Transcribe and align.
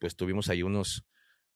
pues 0.00 0.16
tuvimos 0.16 0.48
ahí 0.48 0.64
unos, 0.64 1.04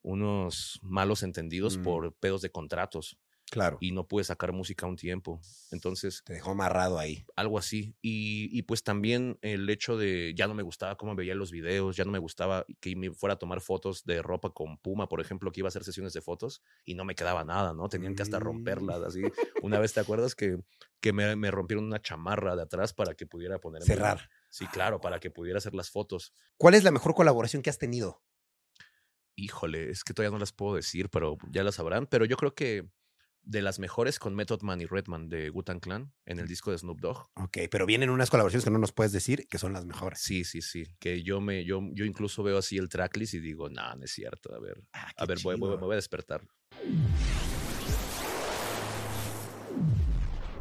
unos 0.03 0.79
malos 0.83 1.23
entendidos 1.23 1.79
Mm. 1.79 1.83
por 1.83 2.15
pedos 2.15 2.43
de 2.43 2.51
contratos 2.51 3.19
Claro. 3.51 3.77
y 3.81 3.93
no 3.93 4.09
pude 4.09 4.25
sacar 4.25 4.53
música 4.53 4.87
un 4.87 4.97
tiempo. 4.97 5.41
Entonces, 5.71 6.23
Te 6.25 6.33
dejó 6.33 6.53
amarrado 6.53 6.99
ahí. 6.99 7.25
algo 7.37 7.59
así. 7.59 7.95
Y, 8.03 8.49
y 8.57 8.63
pues 8.63 8.83
también 8.83 9.39
el 9.43 9.69
hecho 9.71 9.97
de 9.97 10.33
ya 10.37 10.49
no 10.49 10.55
me 10.55 10.63
gustaba 10.63 10.97
cómo 10.97 11.15
veía 11.15 11.35
los 11.35 11.51
videos, 11.53 11.95
ya 11.95 12.05
no 12.05 12.11
me 12.11 12.19
gustaba 12.19 12.65
que 12.81 12.97
me 12.97 13.13
fuera 13.13 13.35
a 13.35 13.39
tomar 13.39 13.61
fotos 13.61 14.05
de 14.05 14.23
ropa 14.23 14.51
con 14.51 14.79
Puma, 14.79 15.09
por 15.09 15.21
ejemplo, 15.21 15.53
que 15.53 15.61
iba 15.61 15.67
a 15.67 15.69
hacer 15.69 15.85
sesiones 15.85 16.13
de 16.15 16.21
fotos 16.23 16.63
y 16.85 16.95
no 16.95 17.05
me 17.05 17.15
quedaba 17.15 17.45
nada, 17.45 17.75
¿no? 17.75 17.89
Tenían 17.89 18.15
que 18.15 18.23
hasta 18.23 18.39
Mm. 18.41 18.43
romperlas 18.43 19.03
así. 19.03 19.23
Una 19.63 19.79
vez, 19.79 19.93
¿te 19.93 20.01
acuerdas 20.01 20.35
que, 20.35 20.59
que 21.01 21.13
me, 21.13 21.37
me 21.37 21.51
rompieron 21.51 21.85
una 21.85 22.01
chamarra 22.03 22.57
de 22.57 22.63
atrás 22.63 22.93
para 22.95 23.15
que 23.15 23.27
pudiera 23.27 23.59
ponerme... 23.61 23.87
Cerrar. 23.87 24.29
Sí, 24.51 24.67
claro, 24.69 25.01
para 25.01 25.21
que 25.21 25.31
pudiera 25.31 25.59
hacer 25.59 25.75
las 25.75 25.91
fotos. 25.91 26.33
¿Cuál 26.57 26.75
es 26.75 26.83
la 26.83 26.91
mejor 26.93 27.15
colaboración 27.15 27.63
que 27.63 27.71
has 27.71 27.79
tenido? 27.79 28.23
Híjole, 29.37 29.91
es 29.91 30.05
que 30.05 30.15
todavía 30.15 30.33
no 30.33 30.39
las 30.39 30.53
puedo 30.53 30.77
decir, 30.77 31.09
pero 31.11 31.37
ya 31.51 31.65
las 31.65 31.75
sabrán. 31.77 32.07
Pero 32.07 32.25
yo 32.25 32.37
creo 32.37 32.55
que 32.55 32.89
de 33.43 33.61
las 33.61 33.79
mejores 33.79 34.19
con 34.19 34.35
Method 34.35 34.63
Man 34.63 34.81
y 34.81 34.87
Redman 34.87 35.29
de 35.29 35.51
Gutan 35.51 35.79
Clan 35.81 36.15
en 36.25 36.39
el 36.39 36.49
disco 36.49 36.71
de 36.71 36.79
Snoop 36.79 37.01
Dogg. 37.01 37.27
Ok, 37.35 37.59
pero 37.71 37.85
vienen 37.85 38.09
unas 38.09 38.31
colaboraciones 38.31 38.65
que 38.65 38.71
no 38.71 38.79
nos 38.79 38.93
puedes 38.93 39.13
decir 39.13 39.47
que 39.49 39.59
son 39.59 39.73
las 39.75 39.85
mejores. 39.85 40.21
Sí, 40.21 40.45
sí, 40.45 40.63
sí. 40.63 40.85
Que 40.99 41.23
yo 41.23 41.41
me, 41.43 41.65
yo, 41.65 41.81
yo 41.93 42.05
incluso 42.07 42.43
veo 42.43 42.57
así 42.59 42.79
el 42.79 42.89
tracklist 42.89 43.35
y 43.35 43.41
digo, 43.41 43.69
no, 43.69 43.95
no 43.97 44.05
es 44.05 44.13
cierto. 44.13 44.55
A 44.55 44.61
ver, 44.61 44.83
Ah, 44.95 45.11
a 45.17 45.27
ver, 45.27 45.39
voy, 45.43 45.57
voy- 45.59 45.77
me 45.77 45.83
voy 45.83 45.93
a 45.93 45.97
despertar. 45.97 46.41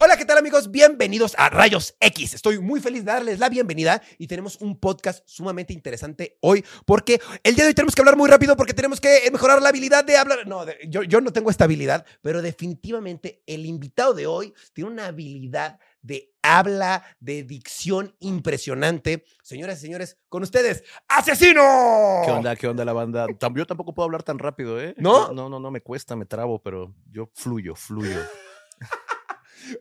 Hola, 0.06 0.18
¿qué 0.18 0.26
tal 0.26 0.38
amigos? 0.38 0.70
Bienvenidos 0.70 1.34
a 1.38 1.50
Rayos 1.50 1.96
X. 2.02 2.34
Estoy 2.34 2.60
muy 2.60 2.82
feliz 2.82 3.06
de 3.06 3.12
darles 3.14 3.40
la 3.40 3.48
bienvenida 3.48 4.02
y 4.18 4.28
tenemos 4.28 4.60
un 4.60 4.78
podcast 4.78 5.24
sumamente 5.26 5.72
interesante 5.72 6.38
hoy 6.42 6.66
porque 6.86 7.22
el 7.42 7.56
día 7.56 7.64
de 7.64 7.70
hoy 7.70 7.74
tenemos 7.74 7.96
que 7.96 8.02
hablar 8.02 8.18
muy 8.18 8.30
rápido 8.30 8.58
porque 8.58 8.74
tenemos 8.74 9.00
que 9.00 9.30
mejorar 9.32 9.62
la 9.62 9.70
habilidad 9.70 10.04
de 10.04 10.18
hablar. 10.18 10.46
No, 10.46 10.66
de- 10.66 10.78
yo, 10.90 11.04
yo 11.04 11.22
no 11.22 11.32
tengo 11.32 11.50
esta 11.50 11.64
habilidad, 11.64 12.06
pero 12.22 12.42
definitivamente 12.42 13.44
el 13.48 13.66
invitado 13.66 14.14
de 14.14 14.28
hoy 14.28 14.54
tiene 14.74 14.90
una 14.92 15.06
habilidad 15.06 15.80
de 16.02 16.34
habla, 16.42 17.06
de 17.22 17.44
dicción 17.44 18.14
impresionante. 18.20 19.24
Señoras 19.42 19.78
y 19.78 19.82
señores, 19.84 20.18
con 20.28 20.44
ustedes, 20.44 20.84
¡Asesino! 21.08 21.62
¿Qué 22.26 22.32
onda? 22.32 22.58
¿Qué 22.58 22.68
onda 22.68 22.84
la 22.84 22.92
banda? 22.92 23.26
Yo 23.56 23.66
tampoco 23.66 23.94
puedo 23.94 24.04
hablar 24.04 24.24
tan 24.24 24.38
rápido, 24.38 24.82
¿eh? 24.82 24.96
¿No? 24.98 25.32
No, 25.32 25.48
no, 25.48 25.62
no, 25.62 25.72
me 25.72 25.80
cuesta, 25.80 26.18
me 26.18 26.26
trabo, 26.26 26.62
pero 26.62 26.94
yo 27.10 27.30
fluyo, 27.34 27.74
fluyo. 27.74 28.20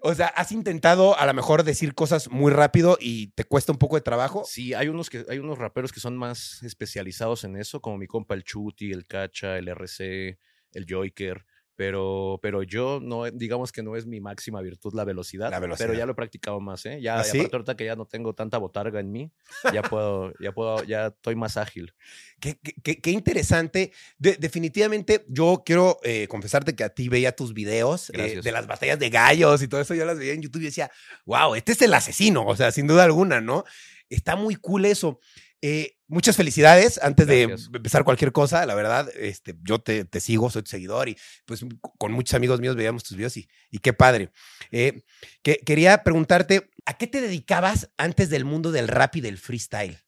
O 0.03 0.15
sea, 0.15 0.27
has 0.27 0.53
intentado 0.53 1.19
a 1.19 1.27
lo 1.27 1.35
mejor 1.35 1.65
decir 1.65 1.95
cosas 1.95 2.31
muy 2.31 2.53
rápido 2.53 2.99
y 3.01 3.29
te 3.29 3.45
cuesta 3.45 3.73
un 3.73 3.79
poco 3.79 3.97
de 3.97 4.03
trabajo. 4.03 4.45
Sí, 4.47 4.75
hay 4.75 4.89
unos, 4.89 5.11
que, 5.11 5.25
hay 5.29 5.39
unos 5.39 5.59
raperos 5.59 5.93
que 5.93 6.01
son 6.01 6.17
más 6.17 6.63
especializados 6.63 7.45
en 7.45 7.57
eso, 7.57 7.81
como 7.81 7.99
mi 7.99 8.07
compa 8.07 8.35
el 8.35 8.45
Chuti, 8.45 8.93
el 8.93 9.07
Cacha, 9.07 9.59
el 9.59 9.69
RC, 9.69 10.39
el 10.73 10.87
Joiker. 10.89 11.45
Pero, 11.75 12.39
pero 12.43 12.63
yo 12.63 13.01
no, 13.03 13.25
digamos 13.31 13.73
que 13.73 13.83
no 13.83 13.97
es 13.97 14.05
mi 14.07 14.21
máxima 14.21 14.61
virtud 14.61 14.93
la 14.95 15.05
velocidad, 15.05 15.51
La 15.51 15.59
velocidad. 15.59 15.87
pero 15.89 15.99
ya 15.99 16.05
lo 16.07 16.13
he 16.13 16.15
practicado 16.15 16.61
más, 16.61 16.85
¿eh? 16.87 17.01
Ya, 17.01 17.21
¿Ah, 17.21 17.25
sí? 17.25 17.39
aparte 17.39 17.57
ahorita 17.57 17.77
que 17.77 17.85
ya 17.87 17.97
no 17.97 18.05
tengo 18.07 18.35
tanta 18.35 18.59
botarga 18.59 19.01
en 19.01 19.11
mí, 19.11 19.31
ya 19.73 19.81
puedo, 19.99 20.33
ya 20.39 20.53
puedo, 20.53 20.85
ya 20.85 21.07
estoy 21.07 21.35
más 21.35 21.57
ágil. 21.57 21.95
Qué, 22.41 22.59
qué- 22.83 23.01
qué- 23.01 23.11
interesante. 23.11 23.93
De- 24.19 24.37
definitivamente, 24.37 25.25
yo 25.29 25.63
quiero 25.65 25.99
eh, 26.03 26.27
confesarte 26.29 26.75
que 26.77 26.85
a 26.85 26.91
ti 26.91 27.09
veía 27.09 27.33
tus 27.35 27.55
videos 27.55 28.11
eh, 28.11 28.41
de 28.43 28.53
las 28.53 28.67
batallas 28.67 28.99
de 28.99 29.09
gallos 29.11 29.63
y 29.63 29.69
todo 29.69 29.81
eso. 29.81 29.95
Yo 29.95 30.05
las 30.05 30.19
veía 30.19 30.35
en 30.35 30.43
YouTube 30.43 30.63
y 30.63 30.67
decía, 30.67 30.91
wow, 31.25 31.55
este 31.55 31.73
es 31.73 31.83
el 31.83 31.95
asesino. 31.95 32.45
O 32.47 32.55
sea, 32.57 32.71
sin 32.71 32.87
duda 32.87 33.05
alguna, 33.05 33.41
¿no? 33.41 33.65
Está 34.11 34.37
muy 34.37 34.57
cool 34.57 34.85
eso. 34.85 35.21
Eh, 35.63 35.97
muchas 36.09 36.37
felicidades. 36.37 36.99
Antes 37.03 37.27
Gracias. 37.27 37.71
de 37.71 37.79
empezar 37.79 38.05
cualquier 38.05 38.33
cosa, 38.33 38.67
la 38.67 38.75
verdad, 38.75 39.09
este, 39.17 39.57
yo 39.63 39.79
te, 39.79 40.05
te 40.05 40.21
sigo, 40.21 40.51
soy 40.51 40.63
tu 40.63 40.71
seguidor 40.71 41.09
y 41.09 41.17
pues 41.47 41.65
con 41.99 42.13
muchos 42.13 42.35
amigos 42.35 42.61
míos 42.61 42.75
veíamos 42.75 43.05
tus 43.05 43.17
videos 43.17 43.37
y, 43.37 43.49
y 43.71 43.79
qué 43.79 43.93
padre. 43.93 44.33
Eh, 44.73 45.05
que, 45.43 45.59
quería 45.59 46.03
preguntarte, 46.03 46.69
¿a 46.85 46.99
qué 46.99 47.07
te 47.07 47.21
dedicabas 47.21 47.91
antes 47.97 48.29
del 48.29 48.45
mundo 48.45 48.73
del 48.73 48.89
rap 48.89 49.17
y 49.17 49.21
del 49.21 49.39
freestyle? 49.39 49.99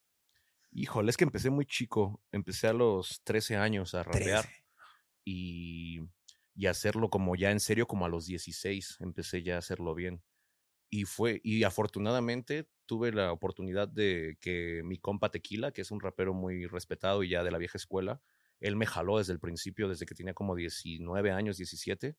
Híjole, 0.71 1.09
es 1.09 1.15
que 1.15 1.23
empecé 1.23 1.49
muy 1.49 1.65
chico, 1.65 2.21
empecé 2.33 2.67
a 2.67 2.73
los 2.73 3.21
13 3.23 3.55
años 3.55 3.95
a 3.95 4.03
rapear. 4.03 4.43
13. 4.43 4.63
y, 5.23 6.01
y 6.53 6.67
hacerlo 6.67 7.09
como 7.09 7.35
ya 7.37 7.51
en 7.51 7.61
serio, 7.61 7.87
como 7.87 8.05
a 8.05 8.09
los 8.09 8.25
16, 8.25 8.97
empecé 8.99 9.41
ya 9.41 9.55
a 9.55 9.59
hacerlo 9.59 9.95
bien. 9.95 10.21
Y 10.95 11.03
fue, 11.03 11.41
y 11.43 11.65
afortunadamente 11.65 12.69
tuve 12.85 13.11
la 13.11 13.33
oportunidad 13.33 13.89
de 13.89 14.37
que 14.39 14.81
mi 14.85 14.97
compa 14.97 15.29
Tequila, 15.29 15.73
que 15.73 15.81
es 15.81 15.91
un 15.91 15.99
rapero 15.99 16.33
muy 16.33 16.67
respetado 16.67 17.21
y 17.21 17.31
ya 17.31 17.43
de 17.43 17.51
la 17.51 17.57
vieja 17.57 17.77
escuela, 17.77 18.21
él 18.61 18.77
me 18.77 18.85
jaló 18.85 19.17
desde 19.17 19.33
el 19.33 19.41
principio, 19.41 19.89
desde 19.89 20.05
que 20.05 20.15
tenía 20.15 20.33
como 20.33 20.55
19 20.55 21.31
años, 21.31 21.57
17, 21.57 22.15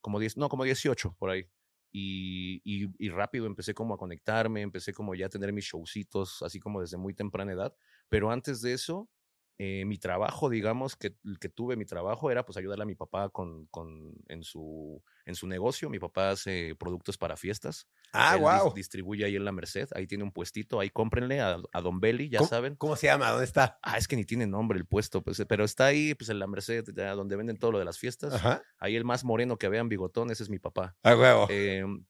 como 0.00 0.20
10, 0.20 0.38
no, 0.38 0.48
como 0.48 0.64
18 0.64 1.16
por 1.18 1.28
ahí. 1.28 1.50
Y, 1.92 2.62
y, 2.64 2.88
y 2.98 3.10
rápido 3.10 3.44
empecé 3.44 3.74
como 3.74 3.92
a 3.92 3.98
conectarme, 3.98 4.62
empecé 4.62 4.94
como 4.94 5.14
ya 5.14 5.26
a 5.26 5.28
tener 5.28 5.52
mis 5.52 5.66
showcitos, 5.66 6.40
así 6.40 6.60
como 6.60 6.80
desde 6.80 6.96
muy 6.96 7.12
temprana 7.12 7.52
edad. 7.52 7.76
Pero 8.08 8.30
antes 8.30 8.62
de 8.62 8.72
eso, 8.72 9.10
eh, 9.58 9.84
mi 9.84 9.98
trabajo, 9.98 10.48
digamos, 10.48 10.94
que, 10.94 11.16
que 11.40 11.48
tuve 11.48 11.76
mi 11.76 11.84
trabajo 11.84 12.30
era 12.30 12.44
pues 12.46 12.56
ayudarle 12.56 12.84
a 12.84 12.86
mi 12.86 12.94
papá 12.94 13.28
con, 13.28 13.66
con, 13.66 14.14
en, 14.28 14.44
su, 14.44 15.02
en 15.26 15.34
su 15.34 15.48
negocio. 15.48 15.90
Mi 15.90 15.98
papá 15.98 16.30
hace 16.30 16.76
productos 16.76 17.18
para 17.18 17.36
fiestas. 17.36 17.88
Ah, 18.12 18.36
Él 18.36 18.42
dis- 18.42 18.62
wow. 18.62 18.72
distribuye 18.74 19.24
ahí 19.24 19.34
en 19.36 19.44
la 19.44 19.50
Merced, 19.52 19.88
ahí 19.94 20.06
tiene 20.06 20.22
un 20.24 20.30
puestito, 20.32 20.78
ahí 20.78 20.90
cómprenle 20.90 21.40
a, 21.40 21.58
a 21.72 21.80
Don 21.80 21.98
Belly, 22.00 22.28
ya 22.28 22.38
¿Cómo- 22.38 22.48
saben. 22.48 22.76
¿Cómo 22.76 22.94
se 22.96 23.08
llama? 23.08 23.30
¿Dónde 23.30 23.44
está? 23.46 23.78
Ah, 23.82 23.98
es 23.98 24.06
que 24.06 24.14
ni 24.16 24.24
tiene 24.24 24.46
nombre 24.46 24.78
el 24.78 24.86
puesto, 24.86 25.22
pues, 25.22 25.42
pero 25.48 25.64
está 25.64 25.86
ahí, 25.86 26.14
pues 26.14 26.30
en 26.30 26.38
la 26.38 26.46
Merced, 26.46 26.84
donde 26.94 27.36
venden 27.36 27.56
todo 27.56 27.72
lo 27.72 27.78
de 27.80 27.84
las 27.84 27.98
fiestas. 27.98 28.34
Ajá. 28.34 28.62
Ahí 28.78 28.94
el 28.96 29.04
más 29.04 29.24
moreno 29.24 29.56
que 29.56 29.68
vean 29.68 29.88
bigotón, 29.88 30.30
ese 30.30 30.44
es 30.44 30.50
mi 30.50 30.58
papá. 30.60 30.96
A 31.02 31.16
huevo. 31.16 31.46
Em, 31.50 32.04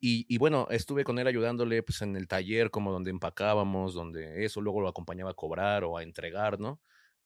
y, 0.00 0.26
y 0.32 0.38
bueno, 0.38 0.66
estuve 0.70 1.04
con 1.04 1.18
él 1.18 1.26
ayudándole 1.26 1.82
pues 1.82 2.02
en 2.02 2.16
el 2.16 2.28
taller, 2.28 2.70
como 2.70 2.92
donde 2.92 3.10
empacábamos, 3.10 3.94
donde 3.94 4.44
eso, 4.44 4.60
luego 4.60 4.80
lo 4.80 4.88
acompañaba 4.88 5.30
a 5.32 5.34
cobrar 5.34 5.84
o 5.84 5.96
a 5.98 6.02
entregar, 6.02 6.58
¿no? 6.60 6.80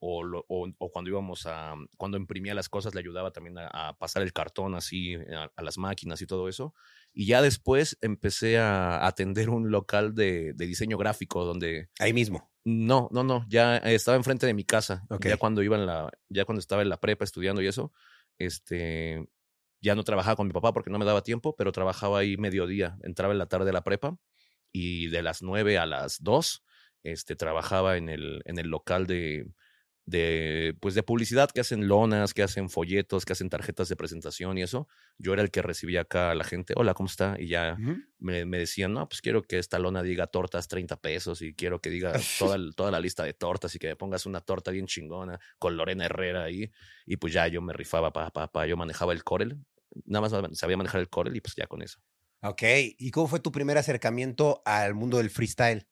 O, 0.04 0.24
lo- 0.24 0.44
o, 0.48 0.68
o 0.78 0.90
cuando 0.90 1.10
íbamos 1.10 1.46
a, 1.46 1.74
cuando 1.96 2.16
imprimía 2.18 2.54
las 2.54 2.68
cosas, 2.68 2.94
le 2.94 3.00
ayudaba 3.00 3.30
también 3.30 3.58
a, 3.58 3.68
a 3.68 3.96
pasar 3.98 4.22
el 4.22 4.32
cartón 4.32 4.74
así 4.74 5.14
a, 5.14 5.50
a 5.54 5.62
las 5.62 5.78
máquinas 5.78 6.20
y 6.22 6.26
todo 6.26 6.48
eso. 6.48 6.74
Y 7.12 7.26
ya 7.26 7.40
después 7.42 7.98
empecé 8.00 8.58
a 8.58 9.06
atender 9.06 9.48
un 9.50 9.70
local 9.70 10.14
de, 10.14 10.54
de 10.54 10.66
diseño 10.66 10.98
gráfico 10.98 11.44
donde 11.44 11.88
Ahí 12.00 12.12
mismo. 12.12 12.50
no, 12.64 13.08
no, 13.12 13.22
no, 13.22 13.44
ya 13.48 13.76
estaba 13.78 14.16
enfrente 14.16 14.46
de 14.46 14.54
mi 14.54 14.64
casa. 14.64 15.04
Ok. 15.10 15.26
Ya 15.26 15.36
cuando 15.36 15.62
iba 15.62 15.76
en 15.76 15.86
la, 15.86 16.10
ya 16.28 16.44
cuando 16.46 16.60
estaba 16.60 16.82
en 16.82 16.88
la 16.88 16.98
prepa 16.98 17.24
estudiando 17.24 17.60
y 17.62 17.66
eso, 17.68 17.92
este, 18.38 19.28
ya 19.82 19.94
no 19.94 20.04
trabajaba 20.04 20.36
con 20.36 20.46
mi 20.46 20.52
papá 20.52 20.72
porque 20.72 20.90
no 20.90 20.98
me 20.98 21.04
daba 21.04 21.22
tiempo, 21.22 21.54
pero 21.56 21.72
trabajaba 21.72 22.20
ahí 22.20 22.36
mediodía. 22.36 22.96
Entraba 23.02 23.32
en 23.32 23.38
la 23.38 23.46
tarde 23.46 23.70
a 23.70 23.72
la 23.72 23.84
prepa 23.84 24.16
y 24.72 25.08
de 25.08 25.22
las 25.22 25.42
9 25.42 25.76
a 25.76 25.86
las 25.86 26.22
2, 26.22 26.64
este, 27.02 27.36
trabajaba 27.36 27.96
en 27.96 28.08
el, 28.08 28.42
en 28.46 28.58
el 28.58 28.68
local 28.68 29.06
de, 29.06 29.46
de, 30.04 30.76
pues 30.80 30.94
de 30.94 31.02
publicidad 31.02 31.50
que 31.50 31.60
hacen 31.60 31.86
lonas, 31.86 32.34
que 32.34 32.42
hacen 32.42 32.68
folletos, 32.68 33.24
que 33.24 33.32
hacen 33.34 33.48
tarjetas 33.48 33.88
de 33.88 33.96
presentación 33.96 34.58
y 34.58 34.62
eso. 34.62 34.88
Yo 35.18 35.32
era 35.32 35.42
el 35.42 35.50
que 35.50 35.62
recibía 35.62 36.02
acá 36.02 36.30
a 36.30 36.34
la 36.34 36.44
gente, 36.44 36.74
hola, 36.76 36.94
¿cómo 36.94 37.06
está? 37.06 37.36
Y 37.38 37.48
ya 37.48 37.76
me, 38.18 38.44
me 38.44 38.58
decían, 38.58 38.92
no, 38.92 39.08
pues 39.08 39.20
quiero 39.20 39.42
que 39.42 39.58
esta 39.58 39.78
lona 39.78 40.02
diga 40.02 40.26
tortas 40.26 40.68
30 40.68 40.96
pesos 41.00 41.42
y 41.42 41.54
quiero 41.54 41.80
que 41.80 41.90
diga 41.90 42.12
toda, 42.38 42.58
toda 42.74 42.90
la 42.90 43.00
lista 43.00 43.24
de 43.24 43.32
tortas 43.32 43.74
y 43.74 43.78
que 43.78 43.88
me 43.88 43.96
pongas 43.96 44.26
una 44.26 44.40
torta 44.40 44.70
bien 44.70 44.86
chingona 44.86 45.38
con 45.58 45.76
Lorena 45.76 46.06
Herrera 46.06 46.44
ahí. 46.44 46.70
Y 47.06 47.16
pues 47.16 47.32
ya 47.32 47.46
yo 47.46 47.62
me 47.62 47.72
rifaba, 47.72 48.12
pa, 48.12 48.30
pa, 48.30 48.50
pa, 48.50 48.66
yo 48.66 48.76
manejaba 48.76 49.12
el 49.12 49.22
Corel. 49.22 49.58
Nada 50.04 50.28
más 50.28 50.58
sabía 50.58 50.76
manejar 50.76 51.00
el 51.00 51.08
Corel 51.08 51.36
y 51.36 51.40
pues 51.40 51.54
ya 51.56 51.66
con 51.66 51.82
eso. 51.82 52.00
Ok. 52.42 52.62
¿Y 52.98 53.10
cómo 53.10 53.28
fue 53.28 53.40
tu 53.40 53.52
primer 53.52 53.78
acercamiento 53.78 54.62
al 54.64 54.94
mundo 54.94 55.18
del 55.18 55.30
freestyle? 55.30 55.86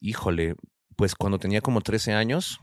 Híjole, 0.00 0.56
pues 0.96 1.14
cuando 1.14 1.38
tenía 1.38 1.60
como 1.60 1.80
13 1.80 2.12
años, 2.12 2.60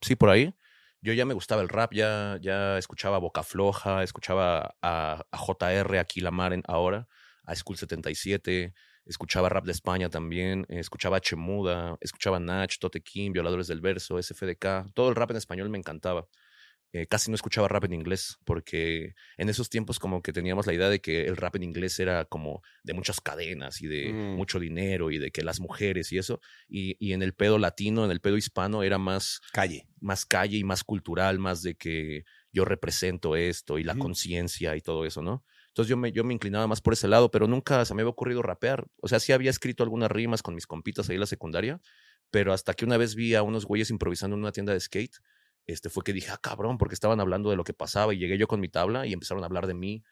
sí, 0.00 0.16
por 0.16 0.30
ahí, 0.30 0.54
yo 1.00 1.12
ya 1.12 1.24
me 1.24 1.34
gustaba 1.34 1.62
el 1.62 1.68
rap, 1.68 1.92
ya, 1.92 2.38
ya 2.40 2.78
escuchaba 2.78 3.18
Boca 3.18 3.42
Floja, 3.42 4.02
escuchaba 4.02 4.76
a, 4.80 5.24
a 5.30 5.36
JR, 5.36 5.98
aquí 5.98 6.20
la 6.20 6.30
Mar 6.30 6.52
en 6.52 6.62
ahora, 6.66 7.08
a 7.44 7.54
School 7.54 7.76
77, 7.76 8.72
escuchaba 9.04 9.48
rap 9.48 9.64
de 9.64 9.72
España 9.72 10.08
también, 10.08 10.64
escuchaba 10.68 11.20
Chemuda, 11.20 11.96
escuchaba 12.00 12.40
Nach, 12.40 12.78
Tote 12.78 13.02
King, 13.02 13.32
Violadores 13.32 13.66
del 13.66 13.80
Verso, 13.80 14.20
SFDK, 14.20 14.92
todo 14.94 15.10
el 15.10 15.14
rap 15.14 15.30
en 15.32 15.36
español 15.36 15.68
me 15.68 15.78
encantaba. 15.78 16.26
Eh, 16.96 17.08
casi 17.08 17.28
no 17.28 17.34
escuchaba 17.34 17.66
rap 17.66 17.82
en 17.86 17.92
inglés, 17.94 18.38
porque 18.44 19.16
en 19.36 19.48
esos 19.48 19.68
tiempos 19.68 19.98
como 19.98 20.22
que 20.22 20.32
teníamos 20.32 20.64
la 20.68 20.74
idea 20.74 20.88
de 20.88 21.00
que 21.00 21.24
el 21.26 21.36
rap 21.36 21.56
en 21.56 21.64
inglés 21.64 21.98
era 21.98 22.24
como 22.24 22.62
de 22.84 22.94
muchas 22.94 23.20
cadenas 23.20 23.82
y 23.82 23.88
de 23.88 24.12
Mm. 24.12 24.36
mucho 24.36 24.60
dinero 24.60 25.10
y 25.10 25.18
de 25.18 25.32
que 25.32 25.42
las 25.42 25.58
mujeres 25.58 26.12
y 26.12 26.18
eso, 26.18 26.40
y, 26.68 26.96
y 27.04 27.12
en 27.12 27.22
el 27.22 27.34
pedo 27.34 27.58
latino, 27.58 28.04
en 28.04 28.12
el 28.12 28.20
pedo 28.20 28.36
hispano 28.36 28.84
era 28.84 28.98
más, 28.98 29.40
Calle. 29.52 29.88
más 30.00 30.24
calle 30.24 30.56
y 30.56 30.62
más 30.62 30.84
cultural, 30.84 31.40
más 31.40 31.62
de 31.62 31.74
que 31.74 32.22
yo 32.52 32.64
represento 32.64 33.34
esto 33.34 33.80
y 33.80 33.82
la 33.82 33.96
conciencia 33.96 34.76
y 34.76 34.80
todo 34.80 35.04
eso, 35.04 35.20
¿no? 35.20 35.44
Entonces 35.70 35.90
yo 35.90 35.96
me, 35.96 36.12
yo 36.12 36.22
me 36.22 36.32
inclinaba 36.34 36.68
más 36.68 36.80
por 36.80 36.92
ese 36.92 37.08
lado, 37.08 37.32
pero 37.32 37.48
nunca 37.48 37.84
se 37.84 37.92
me 37.94 38.02
había 38.02 38.10
ocurrido 38.10 38.40
rapear. 38.40 38.86
O 39.02 39.08
sea, 39.08 39.18
sí 39.18 39.32
había 39.32 39.50
escrito 39.50 39.82
algunas 39.82 40.12
rimas 40.12 40.42
con 40.44 40.54
mis 40.54 40.68
compitas 40.68 41.08
ahí 41.10 41.14
en 41.16 41.20
la 41.20 41.26
secundaria, 41.26 41.80
pero 42.30 42.52
hasta 42.52 42.74
que 42.74 42.84
una 42.84 42.96
vez 42.96 43.16
vi 43.16 43.34
a 43.34 43.42
unos 43.42 43.64
güeyes 43.64 43.90
improvisando 43.90 44.36
en 44.36 44.42
una 44.42 44.52
tienda 44.52 44.72
de 44.72 44.78
skate, 44.78 45.16
este 45.66 45.88
fue 45.88 46.04
que 46.04 46.12
dije, 46.12 46.30
ah, 46.30 46.38
cabrón, 46.40 46.78
porque 46.78 46.94
estaban 46.94 47.20
hablando 47.20 47.50
de 47.50 47.56
lo 47.56 47.64
que 47.64 47.72
pasaba 47.72 48.12
y 48.12 48.18
llegué 48.18 48.38
yo 48.38 48.46
con 48.46 48.60
mi 48.60 48.68
tabla 48.68 49.06
y 49.06 49.12
empezaron 49.12 49.42
a 49.42 49.46
hablar 49.46 49.66
de 49.66 49.74
mí. 49.74 50.04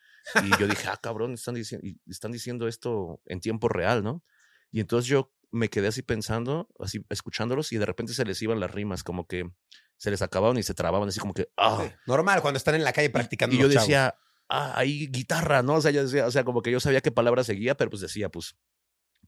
Y 0.44 0.60
yo 0.60 0.66
dije, 0.66 0.88
ah, 0.88 0.98
cabrón, 1.02 1.34
están, 1.34 1.54
diciendo 1.54 1.86
están 2.06 2.32
diciendo 2.32 2.68
esto 2.68 3.20
en 3.26 3.40
tiempo 3.40 3.68
real, 3.68 4.02
¿no? 4.02 4.22
Y 4.70 4.80
entonces 4.80 5.08
yo 5.08 5.32
me 5.50 5.68
quedé 5.68 5.88
así 5.88 6.02
pensando, 6.02 6.68
así 6.78 7.04
escuchándolos 7.10 7.72
y 7.72 7.78
de 7.78 7.84
repente 7.84 8.14
se 8.14 8.24
les 8.24 8.40
iban 8.40 8.58
las 8.58 8.70
rimas, 8.70 9.04
como 9.04 9.26
que 9.26 9.50
se 9.96 10.10
les 10.10 10.22
acababan 10.22 10.56
y 10.58 10.62
se 10.62 10.74
trababan, 10.74 11.08
así 11.08 11.20
como 11.20 11.34
que, 11.34 11.48
ah. 11.56 11.84
Sí, 11.84 11.94
Normal, 12.06 12.40
cuando 12.40 12.56
están 12.56 12.74
en 12.74 12.84
la 12.84 12.92
calle 12.92 13.10
practicando. 13.10 13.54
Y 13.54 13.58
yo 13.58 13.68
chavos. 13.68 13.86
decía, 13.86 14.16
ah, 14.48 14.72
hay 14.76 15.08
guitarra, 15.08 15.62
¿no? 15.62 15.74
O 15.74 15.80
sea, 15.80 15.90
yo 15.90 16.02
decía, 16.02 16.26
o 16.26 16.30
sea, 16.30 16.44
como 16.44 16.62
que 16.62 16.70
yo 16.70 16.80
sabía 16.80 17.00
qué 17.00 17.12
palabra 17.12 17.44
seguía, 17.44 17.76
pero 17.76 17.90
pues 17.90 18.00
decía, 18.00 18.28
pues, 18.30 18.56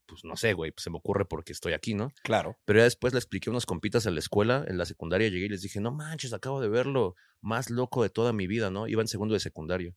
pues 0.06 0.24
no 0.24 0.36
sé, 0.36 0.52
güey, 0.52 0.70
pues 0.72 0.84
se 0.84 0.90
me 0.90 0.96
ocurre 0.96 1.24
porque 1.24 1.52
estoy 1.52 1.72
aquí, 1.72 1.94
¿no? 1.94 2.10
Claro. 2.22 2.56
Pero 2.64 2.78
ya 2.78 2.84
después 2.84 3.12
le 3.12 3.18
expliqué 3.18 3.50
a 3.50 3.52
unos 3.52 3.66
compitas 3.66 4.06
en 4.06 4.14
la 4.14 4.20
escuela, 4.20 4.64
en 4.68 4.78
la 4.78 4.84
secundaria, 4.84 5.28
llegué 5.28 5.46
y 5.46 5.50
les 5.50 5.62
dije, 5.62 5.80
no 5.80 5.92
manches, 5.92 6.32
acabo 6.32 6.60
de 6.60 6.68
verlo 6.68 7.14
más 7.40 7.70
loco 7.70 8.02
de 8.02 8.10
toda 8.10 8.32
mi 8.32 8.46
vida, 8.46 8.70
¿no? 8.70 8.86
Iba 8.88 9.02
en 9.02 9.08
segundo 9.08 9.34
de 9.34 9.40
secundaria. 9.40 9.94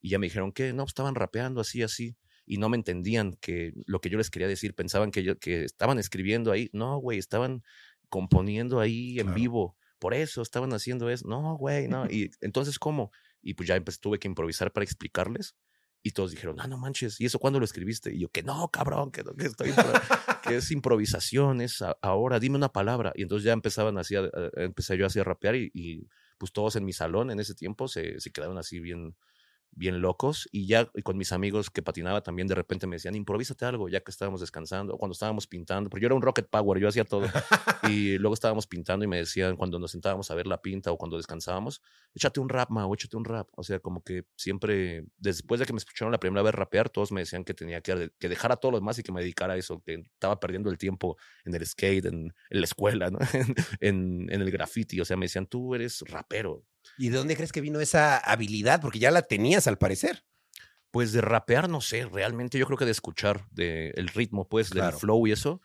Y 0.00 0.10
ya 0.10 0.18
me 0.18 0.26
dijeron 0.26 0.52
que 0.52 0.72
no, 0.72 0.84
pues, 0.84 0.90
estaban 0.90 1.14
rapeando 1.14 1.60
así, 1.60 1.82
así. 1.82 2.16
Y 2.46 2.58
no 2.58 2.68
me 2.68 2.76
entendían 2.76 3.36
que 3.40 3.72
lo 3.86 4.00
que 4.00 4.10
yo 4.10 4.18
les 4.18 4.30
quería 4.30 4.48
decir. 4.48 4.74
Pensaban 4.74 5.10
que, 5.10 5.22
yo, 5.22 5.38
que 5.38 5.64
estaban 5.64 5.98
escribiendo 5.98 6.50
ahí. 6.50 6.70
No, 6.72 6.98
güey, 6.98 7.18
estaban 7.18 7.62
componiendo 8.08 8.80
ahí 8.80 9.18
en 9.18 9.34
vivo. 9.34 9.76
Por 9.98 10.14
eso 10.14 10.40
estaban 10.40 10.72
haciendo 10.72 11.10
eso. 11.10 11.28
No, 11.28 11.56
güey, 11.56 11.88
no. 11.88 12.06
Y 12.06 12.30
entonces, 12.40 12.78
¿cómo? 12.78 13.10
Y 13.42 13.54
pues 13.54 13.68
ya 13.68 13.76
empecé, 13.76 13.98
tuve 14.00 14.18
que 14.18 14.28
improvisar 14.28 14.72
para 14.72 14.84
explicarles. 14.84 15.56
Y 16.02 16.12
todos 16.12 16.30
dijeron, 16.30 16.56
ah, 16.60 16.66
no 16.68 16.78
manches, 16.78 17.20
¿y 17.20 17.26
eso 17.26 17.38
cuándo 17.38 17.58
lo 17.58 17.64
escribiste? 17.64 18.14
Y 18.14 18.20
yo, 18.20 18.28
que 18.28 18.42
no, 18.42 18.68
cabrón, 18.70 19.10
que, 19.10 19.24
no, 19.24 19.34
que 19.34 19.46
estoy, 19.46 19.70
que 20.44 20.56
es 20.56 20.70
improvisación, 20.70 21.60
es 21.60 21.82
a- 21.82 21.96
ahora, 22.02 22.38
dime 22.40 22.56
una 22.56 22.68
palabra. 22.70 23.12
Y 23.16 23.22
entonces 23.22 23.44
ya 23.44 23.52
empezaban 23.52 23.98
así, 23.98 24.14
a- 24.16 24.20
a- 24.22 24.50
empecé 24.62 24.96
yo 24.96 25.06
así 25.06 25.18
a 25.18 25.24
rapear 25.24 25.56
y, 25.56 25.70
y, 25.74 26.06
pues 26.38 26.52
todos 26.52 26.76
en 26.76 26.84
mi 26.84 26.92
salón 26.92 27.30
en 27.30 27.40
ese 27.40 27.54
tiempo 27.54 27.88
se, 27.88 28.20
se 28.20 28.30
quedaron 28.30 28.58
así 28.58 28.78
bien, 28.78 29.16
bien 29.72 30.00
locos. 30.00 30.48
Y 30.52 30.66
ya 30.66 30.90
y 30.94 31.02
con 31.02 31.16
mis 31.16 31.32
amigos 31.32 31.70
que 31.70 31.82
patinaba 31.82 32.22
también 32.22 32.48
de 32.48 32.54
repente 32.54 32.86
me 32.86 32.96
decían, 32.96 33.14
improvísate 33.14 33.64
algo, 33.64 33.88
ya 33.88 34.00
que 34.00 34.10
estábamos 34.10 34.40
descansando, 34.40 34.96
cuando 34.96 35.12
estábamos 35.12 35.46
pintando, 35.46 35.90
porque 35.90 36.02
yo 36.02 36.06
era 36.06 36.14
un 36.14 36.22
Rocket 36.22 36.48
Power, 36.48 36.80
yo 36.80 36.88
hacía 36.88 37.04
todo. 37.04 37.26
y 37.88 38.18
luego 38.18 38.34
estábamos 38.34 38.66
pintando 38.66 39.04
y 39.04 39.08
me 39.08 39.18
decían, 39.18 39.56
cuando 39.56 39.78
nos 39.78 39.90
sentábamos 39.92 40.30
a 40.30 40.34
ver 40.34 40.46
la 40.46 40.60
pinta 40.60 40.92
o 40.92 40.98
cuando 40.98 41.16
descansábamos, 41.16 41.82
échate 42.14 42.40
un 42.40 42.48
rap, 42.48 42.70
Mao, 42.70 42.92
échate 42.94 43.16
un 43.16 43.24
rap. 43.24 43.48
O 43.56 43.62
sea, 43.62 43.80
como 43.80 44.02
que 44.02 44.24
siempre, 44.36 45.04
después 45.16 45.60
de 45.60 45.66
que 45.66 45.72
me 45.72 45.78
escucharon 45.78 46.12
la 46.12 46.20
primera 46.20 46.42
vez 46.42 46.54
rapear, 46.54 46.90
todos 46.90 47.12
me 47.12 47.20
decían 47.20 47.44
que 47.44 47.54
tenía 47.54 47.80
que, 47.80 48.10
que 48.18 48.28
dejar 48.28 48.52
a 48.52 48.56
todo 48.56 48.72
lo 48.72 48.78
demás 48.80 48.98
y 48.98 49.02
que 49.02 49.12
me 49.12 49.20
dedicara 49.20 49.54
a 49.54 49.56
eso, 49.56 49.82
que 49.84 49.94
estaba 49.94 50.40
perdiendo 50.40 50.70
el 50.70 50.78
tiempo 50.78 51.16
en 51.44 51.54
el 51.54 51.66
skate, 51.66 52.06
en, 52.06 52.34
la 52.50 52.64
escuela, 52.64 53.10
en, 53.80 54.26
en 54.30 54.40
el 54.40 54.50
graffiti. 54.50 55.00
O 55.00 55.04
sea, 55.04 55.16
me 55.16 55.26
decían, 55.26 55.46
tú 55.46 55.74
eres 55.74 56.02
rapero. 56.06 56.64
¿Y 56.96 57.10
de 57.10 57.16
dónde 57.18 57.36
crees 57.36 57.52
que 57.52 57.60
vino 57.60 57.80
esa 57.80 58.16
habilidad? 58.18 58.80
Porque 58.80 58.98
ya 58.98 59.10
la 59.10 59.22
tenías 59.22 59.66
al 59.66 59.78
parecer. 59.78 60.24
Pues 60.90 61.12
de 61.12 61.20
rapear, 61.20 61.68
no 61.68 61.80
sé, 61.82 62.06
realmente 62.06 62.58
yo 62.58 62.66
creo 62.66 62.78
que 62.78 62.86
de 62.86 62.92
escuchar, 62.92 63.46
de 63.50 63.90
el 63.96 64.08
ritmo, 64.08 64.48
pues, 64.48 64.70
Claro. 64.70 64.92
del 64.92 65.00
flow 65.00 65.26
y 65.26 65.32
eso, 65.32 65.60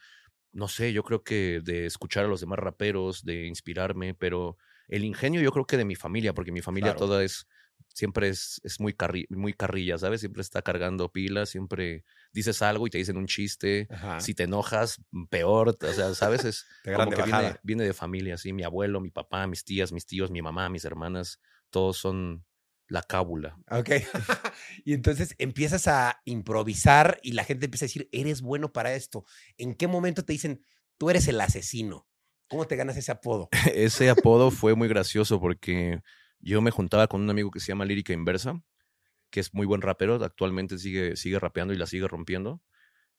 no 0.52 0.68
sé, 0.68 0.94
yo 0.94 1.04
creo 1.04 1.24
que 1.24 1.62
de 1.64 1.86
escuchar 1.86 2.26
a 2.26 2.28
los 2.28 2.42
demás 2.42 2.60
raperos, 2.60 3.24
de 3.24 3.48
inspirarme, 3.48 4.14
pero 4.16 4.58
el 4.88 5.06
ingenio 5.06 5.42
yo 5.42 5.52
creo 5.52 5.66
que 5.66 5.78
de 5.78 5.86
mi 5.86 5.96
familia, 5.96 6.34
porque 6.34 6.52
mi 6.52 6.62
familia 6.62 6.92
Claro. 6.94 7.08
toda 7.08 7.24
es, 7.24 7.48
siempre 7.94 8.28
es, 8.30 8.60
es 8.64 8.80
muy, 8.80 8.94
carri- 8.94 9.28
muy 9.30 9.54
carrilla, 9.54 9.98
¿sabes? 9.98 10.20
Siempre 10.20 10.42
está 10.42 10.62
cargando 10.62 11.12
pilas, 11.12 11.50
siempre 11.50 12.04
dices 12.34 12.62
algo 12.62 12.88
y 12.88 12.90
te 12.90 12.98
dicen 12.98 13.18
un 13.18 13.28
chiste, 13.28 13.88
Ajá. 13.90 14.20
si 14.20 14.34
te 14.34 14.44
enojas, 14.44 15.02
mm, 15.12 15.26
peor, 15.28 15.70
o 15.70 15.94
sea, 15.94 16.14
¿sabes? 16.14 16.44
Es 16.44 16.66
como 16.84 17.12
que 17.12 17.22
viene, 17.24 17.56
viene 17.64 17.84
de 17.86 17.94
familia, 17.94 18.38
sí, 18.38 18.52
mi 18.52 18.64
abuelo, 18.64 19.00
mi 19.00 19.12
papá, 19.12 19.48
mis 19.48 19.64
tías, 19.64 19.92
mis 19.92 20.06
tíos, 20.06 20.32
mi 20.32 20.42
mamá, 20.42 20.70
mis 20.70 20.84
hermanas, 20.86 21.40
todos 21.70 21.98
son 21.98 22.46
la 22.88 23.02
cábula. 23.02 23.58
Ok. 23.70 23.90
y 24.86 24.94
entonces 24.94 25.36
empiezas 25.38 25.88
a 25.88 26.22
improvisar 26.26 27.20
y 27.24 27.32
la 27.34 27.44
gente 27.44 27.66
empieza 27.66 27.86
a 27.86 27.88
decir, 27.88 28.10
eres 28.12 28.42
bueno 28.42 28.74
para 28.74 28.94
esto. 28.94 29.26
¿En 29.58 29.74
qué 29.76 29.88
momento 29.88 30.26
te 30.26 30.34
dicen, 30.34 30.62
tú 30.98 31.10
eres 31.10 31.28
el 31.28 31.40
asesino? 31.40 32.08
¿Cómo 32.48 32.66
te 32.68 32.76
ganas 32.76 32.98
ese 32.98 33.12
apodo? 33.12 33.50
ese 33.74 34.10
apodo 34.10 34.52
fue 34.52 34.76
muy 34.76 34.88
gracioso 34.88 35.40
porque 35.40 36.02
yo 36.44 36.62
me 36.62 36.72
juntaba 36.72 37.08
con 37.08 37.22
un 37.22 37.30
amigo 37.30 37.52
que 37.52 37.60
se 37.60 37.68
llama 37.68 37.86
Lírica 37.86 38.14
Inversa, 38.14 38.62
que 39.30 39.40
es 39.40 39.54
muy 39.54 39.66
buen 39.66 39.82
rapero, 39.82 40.16
actualmente 40.24 40.78
sigue, 40.78 41.16
sigue 41.16 41.40
rapeando 41.40 41.74
y 41.74 41.78
la 41.78 41.88
sigue 41.88 42.08
rompiendo. 42.08 42.62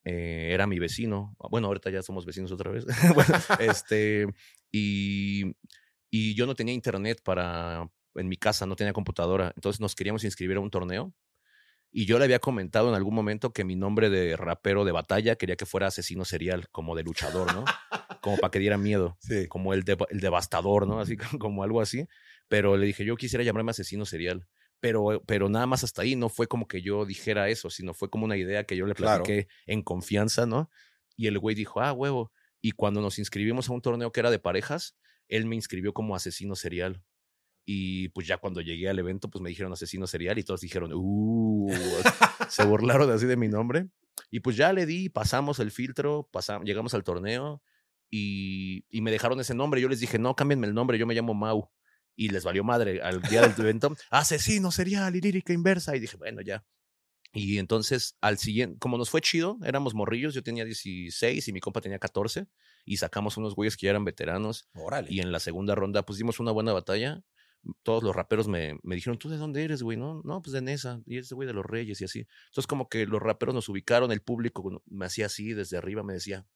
Eh, 0.04 0.50
era 0.52 0.66
mi 0.66 0.78
vecino. 0.78 1.34
Bueno, 1.50 1.68
ahorita 1.68 1.90
ya 1.90 2.02
somos 2.02 2.26
vecinos 2.26 2.52
otra 2.52 2.70
vez. 2.70 2.84
Bueno, 3.14 3.34
este, 3.58 4.26
y, 4.70 5.56
y 6.10 6.34
yo 6.34 6.46
no 6.46 6.54
tenía 6.54 6.74
internet 6.74 7.20
para, 7.24 7.88
en 8.14 8.28
mi 8.28 8.36
casa, 8.36 8.66
no 8.66 8.76
tenía 8.76 8.92
computadora. 8.92 9.52
Entonces 9.56 9.80
nos 9.80 9.94
queríamos 9.94 10.22
inscribir 10.24 10.56
a 10.58 10.60
un 10.60 10.70
torneo. 10.70 11.12
Y 11.96 12.06
yo 12.06 12.18
le 12.18 12.24
había 12.24 12.40
comentado 12.40 12.88
en 12.88 12.96
algún 12.96 13.14
momento 13.14 13.52
que 13.52 13.64
mi 13.64 13.76
nombre 13.76 14.10
de 14.10 14.36
rapero 14.36 14.84
de 14.84 14.90
batalla 14.90 15.36
quería 15.36 15.54
que 15.56 15.64
fuera 15.64 15.86
asesino 15.86 16.24
serial, 16.24 16.68
como 16.72 16.96
de 16.96 17.04
luchador, 17.04 17.54
¿no? 17.54 17.64
Como 18.20 18.36
para 18.36 18.50
que 18.50 18.58
diera 18.58 18.76
miedo 18.78 19.16
Sí. 19.20 19.46
como 19.46 19.72
el, 19.74 19.84
el 20.10 20.20
devastador, 20.20 20.88
¿no? 20.88 20.98
Así 21.00 21.16
como 21.38 21.62
algo 21.62 21.80
así. 21.80 22.04
Pero 22.54 22.76
le 22.76 22.86
dije, 22.86 23.04
yo 23.04 23.16
quisiera 23.16 23.42
llamarme 23.42 23.72
asesino 23.72 24.06
serial. 24.06 24.46
Pero, 24.78 25.20
pero 25.26 25.48
nada 25.48 25.66
más 25.66 25.82
hasta 25.82 26.02
ahí, 26.02 26.14
no 26.14 26.28
fue 26.28 26.46
como 26.46 26.68
que 26.68 26.82
yo 26.82 27.04
dijera 27.04 27.48
eso, 27.48 27.68
sino 27.68 27.94
fue 27.94 28.08
como 28.10 28.26
una 28.26 28.36
idea 28.36 28.62
que 28.62 28.76
yo 28.76 28.86
le 28.86 28.94
Claro. 28.94 29.24
platiqué 29.24 29.48
en 29.66 29.82
confianza, 29.82 30.46
¿no? 30.46 30.70
Y 31.16 31.26
el 31.26 31.40
güey 31.40 31.56
dijo, 31.56 31.80
ah, 31.80 31.92
huevo. 31.92 32.30
Y 32.60 32.70
cuando 32.70 33.00
nos 33.00 33.18
inscribimos 33.18 33.68
a 33.68 33.72
un 33.72 33.80
torneo 33.82 34.12
que 34.12 34.20
era 34.20 34.30
de 34.30 34.38
parejas, 34.38 34.96
él 35.28 35.46
me 35.46 35.56
inscribió 35.56 35.92
como 35.92 36.14
asesino 36.14 36.54
serial. 36.54 37.02
Y 37.66 38.10
pues 38.10 38.28
ya 38.28 38.36
cuando 38.38 38.60
llegué 38.60 38.88
al 38.88 39.00
evento, 39.00 39.28
pues 39.28 39.42
me 39.42 39.48
dijeron 39.48 39.72
asesino 39.72 40.06
serial 40.06 40.38
y 40.38 40.44
todos 40.44 40.60
dijeron, 40.60 40.92
uh, 40.94 41.68
se 42.48 42.64
burlaron 42.64 43.10
así 43.10 43.26
de 43.26 43.36
mi 43.36 43.48
nombre. 43.48 43.88
Y 44.30 44.40
pues 44.40 44.56
ya 44.56 44.72
le 44.72 44.86
di, 44.86 45.08
pasamos 45.08 45.58
el 45.58 45.72
filtro, 45.72 46.28
pasamos, 46.30 46.66
llegamos 46.66 46.94
al 46.94 47.02
torneo 47.02 47.62
y, 48.10 48.84
y 48.90 49.00
me 49.00 49.10
dejaron 49.10 49.40
ese 49.40 49.54
nombre. 49.56 49.80
Yo 49.80 49.88
les 49.88 49.98
dije, 49.98 50.20
no, 50.20 50.36
cámbienme 50.36 50.68
el 50.68 50.74
nombre, 50.74 50.98
yo 50.98 51.06
me 51.06 51.14
llamo 51.14 51.34
Mau. 51.34 51.68
Y 52.16 52.28
les 52.28 52.44
valió 52.44 52.64
madre 52.64 53.00
al 53.02 53.20
día 53.22 53.42
del 53.42 53.52
evento, 53.58 53.96
asesino 54.10 54.70
serial 54.70 55.16
y 55.16 55.20
lírica 55.20 55.52
inversa. 55.52 55.96
Y 55.96 56.00
dije, 56.00 56.16
bueno, 56.16 56.40
ya. 56.42 56.64
Y 57.36 57.58
entonces, 57.58 58.16
al 58.20 58.38
siguiente, 58.38 58.78
como 58.78 58.96
nos 58.96 59.10
fue 59.10 59.20
chido, 59.20 59.58
éramos 59.64 59.92
morrillos, 59.92 60.34
yo 60.34 60.44
tenía 60.44 60.64
16 60.64 61.48
y 61.48 61.52
mi 61.52 61.58
compa 61.58 61.80
tenía 61.80 61.98
14, 61.98 62.46
y 62.84 62.98
sacamos 62.98 63.36
unos 63.36 63.56
güeyes 63.56 63.76
que 63.76 63.86
ya 63.86 63.90
eran 63.90 64.04
veteranos. 64.04 64.68
Órale. 64.72 65.08
Y 65.10 65.18
en 65.18 65.32
la 65.32 65.40
segunda 65.40 65.74
ronda, 65.74 66.04
pues 66.04 66.16
dimos 66.18 66.38
una 66.38 66.52
buena 66.52 66.72
batalla. 66.72 67.22
Todos 67.82 68.04
los 68.04 68.14
raperos 68.14 68.46
me, 68.46 68.78
me 68.84 68.94
dijeron, 68.94 69.18
¿tú 69.18 69.30
de 69.30 69.36
dónde 69.36 69.64
eres, 69.64 69.82
güey? 69.82 69.96
No, 69.96 70.22
no, 70.22 70.42
pues 70.42 70.52
de 70.52 70.60
Nesa. 70.60 71.00
Y 71.06 71.18
este 71.18 71.34
güey 71.34 71.48
de 71.48 71.54
los 71.54 71.66
Reyes 71.66 72.00
y 72.00 72.04
así. 72.04 72.26
Entonces, 72.50 72.68
como 72.68 72.88
que 72.88 73.04
los 73.06 73.20
raperos 73.20 73.54
nos 73.54 73.68
ubicaron, 73.68 74.12
el 74.12 74.20
público 74.20 74.82
me 74.86 75.06
hacía 75.06 75.26
así, 75.26 75.54
desde 75.54 75.76
arriba 75.76 76.04
me 76.04 76.12
decía. 76.12 76.46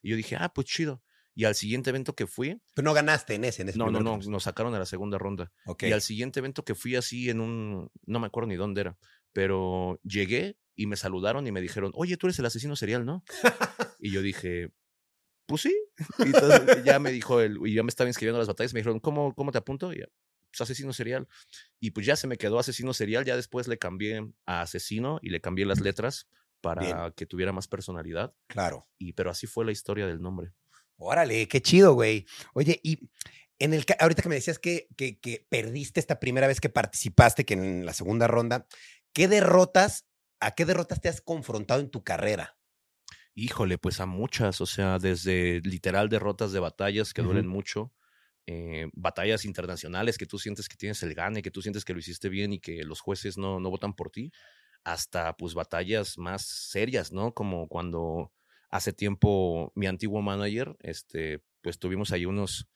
Y 0.00 0.10
yo 0.10 0.16
dije, 0.16 0.36
ah, 0.36 0.48
pues 0.54 0.68
chido. 0.68 1.02
Y 1.38 1.44
al 1.44 1.54
siguiente 1.54 1.90
evento 1.90 2.16
que 2.16 2.26
fui, 2.26 2.60
Pero 2.74 2.84
no 2.84 2.94
ganaste 2.94 3.36
en 3.36 3.44
ese, 3.44 3.62
en 3.62 3.68
ese 3.68 3.78
no, 3.78 3.92
no, 3.92 4.00
no, 4.00 4.18
nos 4.18 4.42
sacaron 4.42 4.74
a 4.74 4.80
la 4.80 4.86
segunda 4.86 5.18
ronda. 5.18 5.52
Ok. 5.66 5.84
Y 5.84 5.92
al 5.92 6.02
siguiente 6.02 6.40
evento 6.40 6.64
que 6.64 6.74
fui 6.74 6.96
así 6.96 7.30
en 7.30 7.40
un, 7.40 7.92
no 8.06 8.18
me 8.18 8.26
acuerdo 8.26 8.48
ni 8.48 8.56
dónde 8.56 8.80
era, 8.80 8.98
pero 9.32 10.00
llegué 10.02 10.58
y 10.74 10.86
me 10.88 10.96
saludaron 10.96 11.46
y 11.46 11.52
me 11.52 11.60
dijeron, 11.60 11.92
oye, 11.94 12.16
tú 12.16 12.26
eres 12.26 12.40
el 12.40 12.46
asesino 12.46 12.74
serial, 12.74 13.06
¿no? 13.06 13.22
y 14.00 14.10
yo 14.10 14.20
dije, 14.20 14.72
pues 15.46 15.62
sí. 15.62 15.80
Y 16.18 16.22
entonces 16.24 16.82
ya 16.82 16.98
me 16.98 17.12
dijo, 17.12 17.40
el, 17.40 17.58
y 17.64 17.72
ya 17.72 17.84
me 17.84 17.90
estaba 17.90 18.10
inscribiendo 18.10 18.38
a 18.38 18.40
las 18.40 18.48
batallas, 18.48 18.74
me 18.74 18.80
dijeron, 18.80 18.98
¿cómo, 18.98 19.32
cómo 19.36 19.52
te 19.52 19.58
apunto? 19.58 19.92
Y 19.92 20.00
ya, 20.00 20.06
pues 20.50 20.60
asesino 20.60 20.92
serial. 20.92 21.28
Y 21.78 21.92
pues 21.92 22.04
ya 22.04 22.16
se 22.16 22.26
me 22.26 22.36
quedó 22.36 22.58
asesino 22.58 22.92
serial, 22.94 23.24
ya 23.24 23.36
después 23.36 23.68
le 23.68 23.78
cambié 23.78 24.28
a 24.44 24.62
asesino 24.62 25.20
y 25.22 25.30
le 25.30 25.40
cambié 25.40 25.66
las 25.66 25.80
letras 25.80 26.26
para 26.60 26.82
Bien. 26.82 26.96
que 27.14 27.26
tuviera 27.26 27.52
más 27.52 27.68
personalidad. 27.68 28.34
Claro. 28.48 28.88
Y 28.98 29.12
pero 29.12 29.30
así 29.30 29.46
fue 29.46 29.64
la 29.64 29.70
historia 29.70 30.08
del 30.08 30.20
nombre. 30.20 30.52
Órale, 30.98 31.46
qué 31.48 31.62
chido, 31.62 31.94
güey. 31.94 32.26
Oye, 32.54 32.80
y 32.82 33.08
en 33.58 33.72
el 33.72 33.84
ahorita 33.98 34.22
que 34.22 34.28
me 34.28 34.34
decías 34.34 34.58
que, 34.58 34.88
que, 34.96 35.18
que 35.18 35.46
perdiste 35.48 36.00
esta 36.00 36.20
primera 36.20 36.46
vez 36.46 36.60
que 36.60 36.68
participaste, 36.68 37.44
que 37.44 37.54
en 37.54 37.86
la 37.86 37.94
segunda 37.94 38.26
ronda, 38.26 38.66
¿qué 39.12 39.28
derrotas, 39.28 40.06
a 40.40 40.52
qué 40.52 40.64
derrotas 40.64 41.00
te 41.00 41.08
has 41.08 41.20
confrontado 41.20 41.80
en 41.80 41.90
tu 41.90 42.02
carrera? 42.04 42.58
Híjole, 43.34 43.78
pues 43.78 44.00
a 44.00 44.06
muchas, 44.06 44.60
o 44.60 44.66
sea, 44.66 44.98
desde 44.98 45.60
literal 45.60 46.08
derrotas 46.08 46.50
de 46.50 46.58
batallas 46.58 47.14
que 47.14 47.22
duelen 47.22 47.46
mucho, 47.46 47.92
eh, 48.46 48.88
batallas 48.92 49.44
internacionales 49.44 50.18
que 50.18 50.26
tú 50.26 50.40
sientes 50.40 50.68
que 50.68 50.76
tienes 50.76 51.00
el 51.04 51.14
gane, 51.14 51.42
que 51.42 51.52
tú 51.52 51.62
sientes 51.62 51.84
que 51.84 51.92
lo 51.92 52.00
hiciste 52.00 52.28
bien 52.28 52.52
y 52.52 52.58
que 52.58 52.82
los 52.82 53.00
jueces 53.00 53.38
no, 53.38 53.60
no 53.60 53.70
votan 53.70 53.94
por 53.94 54.10
ti, 54.10 54.32
hasta 54.82 55.36
pues 55.36 55.54
batallas 55.54 56.18
más 56.18 56.46
serias, 56.46 57.12
¿no? 57.12 57.32
Como 57.32 57.68
cuando 57.68 58.32
hace 58.70 58.92
tiempo 58.92 59.72
mi 59.74 59.86
antiguo 59.86 60.20
manager, 60.22 60.76
este, 60.80 61.42
pues 61.62 61.78
tuvimos 61.78 62.12
ahí 62.12 62.26
unos, 62.26 62.68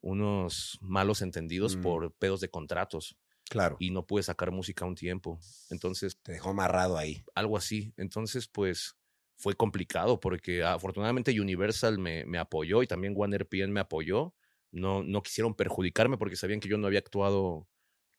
unos 0.00 0.78
malos 0.80 1.22
entendidos 1.22 1.76
Mm. 1.76 1.80
por 1.82 2.12
pedos 2.14 2.40
de 2.40 2.50
contratos 2.50 3.16
Claro. 3.50 3.76
y 3.80 3.90
no 3.90 4.06
pude 4.06 4.22
sacar 4.22 4.50
música 4.52 4.84
un 4.84 4.94
tiempo. 4.94 5.40
Entonces, 5.70 6.18
Te 6.22 6.32
dejó 6.32 6.50
amarrado 6.50 6.98
ahí. 6.98 7.24
algo 7.34 7.56
así. 7.56 7.94
Entonces, 7.96 8.46
pues 8.48 8.94
fue 9.36 9.54
complicado 9.54 10.20
porque 10.20 10.62
afortunadamente 10.64 11.38
Universal 11.40 11.98
me, 11.98 12.24
me 12.26 12.38
apoyó 12.38 12.82
y 12.82 12.86
también 12.86 13.14
Warner 13.16 13.48
PN 13.48 13.72
me 13.72 13.80
apoyó. 13.80 14.34
No, 14.70 15.02
no 15.02 15.22
quisieron 15.22 15.54
perjudicarme 15.54 16.18
porque 16.18 16.36
sabían 16.36 16.60
que 16.60 16.68
yo 16.68 16.76
no 16.76 16.86
había 16.88 16.98
actuado 16.98 17.68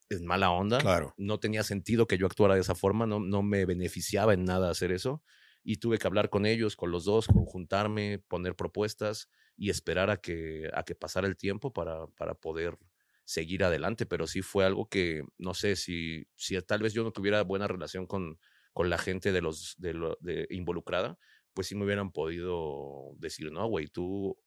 en 0.09 0.25
mala 0.25 0.49
onda. 0.49 0.79
Claro. 0.79 1.13
No 1.17 1.39
tenía 1.39 1.63
sentido 1.63 2.07
que 2.07 2.17
yo 2.17 2.25
actuara 2.25 2.55
de 2.55 2.61
esa 2.61 2.73
forma, 2.73 3.05
no, 3.05 3.19
no 3.19 3.43
me 3.43 3.65
beneficiaba 3.65 4.33
en 4.33 4.45
nada 4.45 4.71
hacer 4.71 4.91
eso. 4.91 5.21
Y 5.63 5.77
tuve 5.77 5.97
que 5.97 6.07
hablar 6.07 6.29
con 6.29 6.45
ellos, 6.45 6.75
con 6.75 6.91
los 6.91 7.05
dos, 7.05 7.27
juntarme, 7.27 8.19
poner 8.19 8.55
propuestas 8.55 9.29
y 9.57 9.69
esperar 9.69 10.09
a 10.09 10.17
que, 10.17 10.69
a 10.73 10.83
que 10.83 10.95
pasara 10.95 11.27
el 11.27 11.35
tiempo 11.35 11.73
para, 11.73 12.07
para 12.17 12.33
poder 12.35 12.77
seguir 13.25 13.63
adelante. 13.63 14.05
Pero 14.05 14.25
sí 14.27 14.41
fue 14.41 14.65
algo 14.65 14.87
que, 14.87 15.23
no 15.37 15.53
sé, 15.53 15.75
si, 15.75 16.25
si 16.35 16.59
tal 16.61 16.81
vez 16.81 16.93
yo 16.93 17.03
no 17.03 17.11
tuviera 17.11 17.43
buena 17.43 17.67
relación 17.67 18.07
con, 18.07 18.39
con 18.73 18.89
la 18.89 18.97
gente 18.97 19.31
de 19.31 19.41
los 19.41 19.75
de 19.77 19.93
lo- 19.93 20.17
de 20.21 20.47
involucrada, 20.49 21.17
pues 21.53 21.67
sí 21.67 21.75
me 21.75 21.83
hubieran 21.85 22.11
podido 22.11 23.13
decir, 23.17 23.51
no, 23.51 23.67
güey, 23.67 23.87
tú 23.87 24.37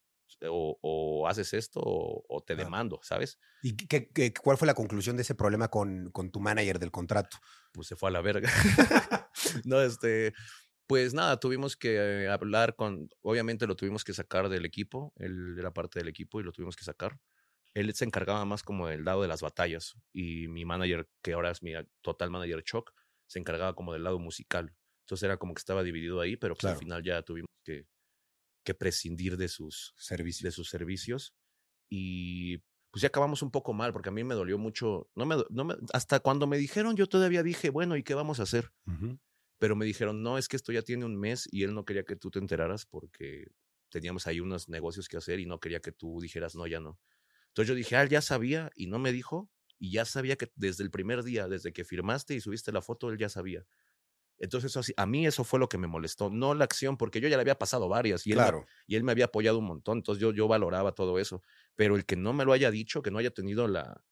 o, 0.48 0.78
o 0.80 1.28
haces 1.28 1.52
esto 1.52 1.78
o, 1.80 2.24
o 2.26 2.40
te 2.42 2.56
demando, 2.56 2.98
¿sabes? 3.02 3.38
¿Y 3.60 3.76
qué, 3.76 4.08
qué- 4.08 4.32
cuál 4.32 4.56
fue 4.56 4.66
la 4.66 4.74
conclusión 4.74 5.14
de 5.16 5.22
ese 5.22 5.34
problema 5.34 5.68
con, 5.68 6.10
con 6.10 6.30
tu 6.30 6.40
manager 6.40 6.78
del 6.78 6.90
contrato? 6.90 7.36
Pues 7.70 7.86
se 7.88 7.96
fue 7.96 8.08
a 8.08 8.12
la 8.12 8.22
verga. 8.22 8.48
no, 9.64 9.80
este, 9.82 10.32
pues 10.86 11.14
nada, 11.14 11.38
tuvimos 11.40 11.76
que 11.76 12.28
hablar 12.28 12.74
con, 12.76 13.08
obviamente 13.22 13.66
lo 13.66 13.76
tuvimos 13.76 14.04
que 14.04 14.12
sacar 14.12 14.48
del 14.48 14.64
equipo, 14.64 15.12
él 15.16 15.56
era 15.58 15.72
parte 15.72 15.98
del 16.00 16.08
equipo 16.08 16.40
y 16.40 16.44
lo 16.44 16.52
tuvimos 16.52 16.76
que 16.76 16.84
sacar. 16.84 17.18
Él 17.74 17.94
se 17.94 18.04
encargaba 18.04 18.44
más 18.44 18.62
como 18.62 18.88
del 18.88 19.04
lado 19.04 19.22
de 19.22 19.28
las 19.28 19.40
batallas 19.40 19.94
y 20.12 20.48
mi 20.48 20.64
manager, 20.66 21.08
que 21.22 21.32
ahora 21.32 21.50
es 21.50 21.62
mi 21.62 21.72
total 22.02 22.30
manager 22.30 22.62
Choc, 22.62 22.92
se 23.26 23.38
encargaba 23.38 23.74
como 23.74 23.94
del 23.94 24.04
lado 24.04 24.18
musical. 24.18 24.74
Entonces 25.04 25.24
era 25.24 25.38
como 25.38 25.54
que 25.54 25.60
estaba 25.60 25.82
dividido 25.82 26.20
ahí, 26.20 26.36
pero 26.36 26.54
pues 26.54 26.60
Claro. 26.60 26.76
al 26.76 26.80
final 26.80 27.02
ya 27.02 27.22
tuvimos 27.22 27.48
que, 27.64 27.86
que 28.64 28.74
prescindir 28.74 29.36
de 29.38 29.48
sus, 29.48 29.94
Servicio. 29.96 30.46
de 30.46 30.52
sus 30.52 30.68
servicios 30.68 31.34
y 31.90 32.58
pues 32.90 33.02
ya 33.02 33.08
acabamos 33.08 33.42
un 33.42 33.50
poco 33.50 33.72
mal 33.72 33.92
porque 33.92 34.10
a 34.10 34.12
mí 34.12 34.22
me 34.24 34.34
dolió 34.34 34.58
mucho, 34.58 35.10
no 35.14 35.26
me, 35.26 35.36
no 35.50 35.64
me- 35.64 35.76
hasta 35.94 36.20
cuando 36.20 36.46
me 36.46 36.58
dijeron 36.58 36.96
yo 36.96 37.06
todavía 37.08 37.42
dije, 37.42 37.70
bueno, 37.70 37.96
¿y 37.96 38.02
qué 38.02 38.14
vamos 38.14 38.40
a 38.40 38.44
hacer? 38.44 38.72
Ujú. 38.86 39.18
Pero 39.62 39.76
me 39.76 39.84
dijeron, 39.86 40.24
no, 40.24 40.38
es 40.38 40.48
que 40.48 40.56
esto 40.56 40.72
ya 40.72 40.82
tiene 40.82 41.04
un 41.04 41.16
mes 41.16 41.48
y 41.52 41.62
él 41.62 41.72
no 41.72 41.84
quería 41.84 42.02
que 42.02 42.16
tú 42.16 42.32
te 42.32 42.40
enteraras 42.40 42.84
porque 42.84 43.46
teníamos 43.90 44.26
ahí 44.26 44.40
unos 44.40 44.68
negocios 44.68 45.06
que 45.06 45.16
hacer 45.16 45.38
y 45.38 45.46
no 45.46 45.60
quería 45.60 45.78
que 45.78 45.92
tú 45.92 46.18
dijeras, 46.20 46.56
no, 46.56 46.66
ya 46.66 46.80
no. 46.80 46.98
Entonces 47.50 47.68
yo 47.68 47.76
dije, 47.76 47.94
ah, 47.94 48.02
él 48.02 48.08
ya 48.08 48.22
sabía 48.22 48.72
y 48.74 48.88
no 48.88 48.98
me 48.98 49.12
dijo 49.12 49.52
y 49.78 49.92
ya 49.92 50.04
sabía 50.04 50.34
que 50.34 50.50
desde 50.56 50.82
el 50.82 50.90
primer 50.90 51.22
día, 51.22 51.46
desde 51.46 51.72
que 51.72 51.84
firmaste 51.84 52.34
y 52.34 52.40
subiste 52.40 52.72
la 52.72 52.82
foto, 52.82 53.08
él 53.08 53.18
ya 53.18 53.28
sabía. 53.28 53.66
Entonces 54.38 54.76
así, 54.76 54.94
a 54.96 55.06
mí 55.06 55.26
eso 55.26 55.44
fue 55.44 55.60
lo 55.60 55.68
que 55.68 55.78
me 55.78 55.86
molestó, 55.86 56.30
no 56.30 56.54
la 56.54 56.64
acción, 56.64 56.96
porque 56.96 57.20
yo 57.20 57.28
ya 57.28 57.36
le 57.36 57.42
había 57.42 57.58
pasado 57.58 57.88
varias 57.88 58.26
y 58.26 58.32
él, 58.32 58.38
Claro. 58.38 58.66
y 58.88 58.96
él 58.96 59.04
me 59.04 59.12
había 59.12 59.26
apoyado 59.26 59.60
un 59.60 59.66
montón, 59.66 59.98
entonces 59.98 60.20
yo, 60.20 60.32
yo 60.32 60.48
valoraba 60.48 60.92
todo 60.92 61.20
eso, 61.20 61.42
pero 61.76 61.94
el 61.96 62.04
que 62.06 62.16
no 62.16 62.32
me 62.32 62.44
lo 62.44 62.52
haya 62.52 62.72
dicho, 62.72 63.02
que 63.02 63.12
no 63.12 63.18
haya 63.18 63.30
tenido 63.30 63.68
la, 63.68 64.04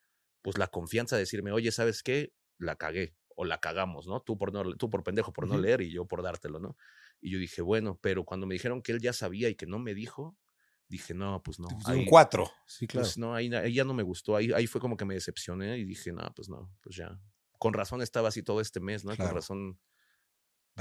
pues 0.42 0.58
la 0.58 0.68
confianza 0.68 1.16
de 1.16 1.22
decirme, 1.22 1.52
oye, 1.52 1.72
¿sabes 1.72 2.04
qué? 2.04 2.34
La 2.58 2.76
cagué 2.76 3.16
o 3.40 3.44
la 3.46 3.58
cagamos, 3.58 4.06
¿no? 4.06 4.20
Tú 4.20 4.36
por, 4.36 4.52
no, 4.52 4.74
tú 4.76 4.90
por 4.90 5.02
pendejo 5.02 5.32
por 5.32 5.48
no 5.48 5.56
leer 5.56 5.80
y 5.80 5.90
yo 5.90 6.04
por 6.04 6.22
dártelo, 6.22 6.58
¿no? 6.60 6.76
Y 7.22 7.30
yo 7.30 7.38
dije, 7.38 7.62
bueno, 7.62 7.98
pero 8.02 8.24
cuando 8.26 8.46
me 8.46 8.52
dijeron 8.54 8.82
que 8.82 8.92
él 8.92 9.00
ya 9.00 9.14
sabía 9.14 9.48
y 9.48 9.54
que 9.54 9.64
no 9.66 9.78
me 9.78 9.94
dijo, 9.94 10.36
dije, 10.88 11.14
no, 11.14 11.42
pues 11.42 11.58
no. 11.58 11.68
Ahí- 11.86 12.00
un 12.00 12.04
cuatro. 12.04 12.50
Sí, 12.66 12.86
claro. 12.86 13.06
pues 13.06 13.16
no, 13.16 13.34
ahí, 13.34 13.48
ya 13.72 13.84
no 13.84 13.94
me 13.94 14.02
gustó, 14.02 14.36
ahí, 14.36 14.52
ahí 14.52 14.66
fue 14.66 14.78
como 14.78 14.96
que 14.98 15.06
me 15.06 15.14
decepcioné 15.14 15.78
y 15.78 15.84
dije, 15.86 16.12
no, 16.12 16.30
pues 16.36 16.50
no, 16.50 16.70
pues 16.82 16.96
ya. 16.96 17.18
Con 17.58 17.72
razón 17.72 18.02
estaba 18.02 18.28
así 18.28 18.42
todo 18.42 18.60
este 18.60 18.78
mes, 18.80 19.04
¿no? 19.06 19.14
Claro. 19.16 19.30
Con 19.30 19.36
razón 19.36 19.80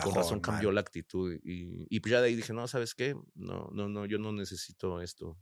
con 0.04 0.16
razón 0.16 0.40
cambió 0.40 0.72
la 0.72 0.82
actitud 0.82 1.34
y, 1.44 1.86
y 1.90 2.00
pues 2.02 2.12
ya 2.12 2.22
de 2.22 2.28
ahí 2.28 2.36
dije, 2.36 2.54
no, 2.54 2.68
¿sabes 2.68 2.94
qué? 2.94 3.16
No, 3.36 3.70
no, 3.74 3.88
no, 3.90 4.06
yo 4.06 4.18
no 4.18 4.32
necesito 4.32 5.02
esto. 5.02 5.38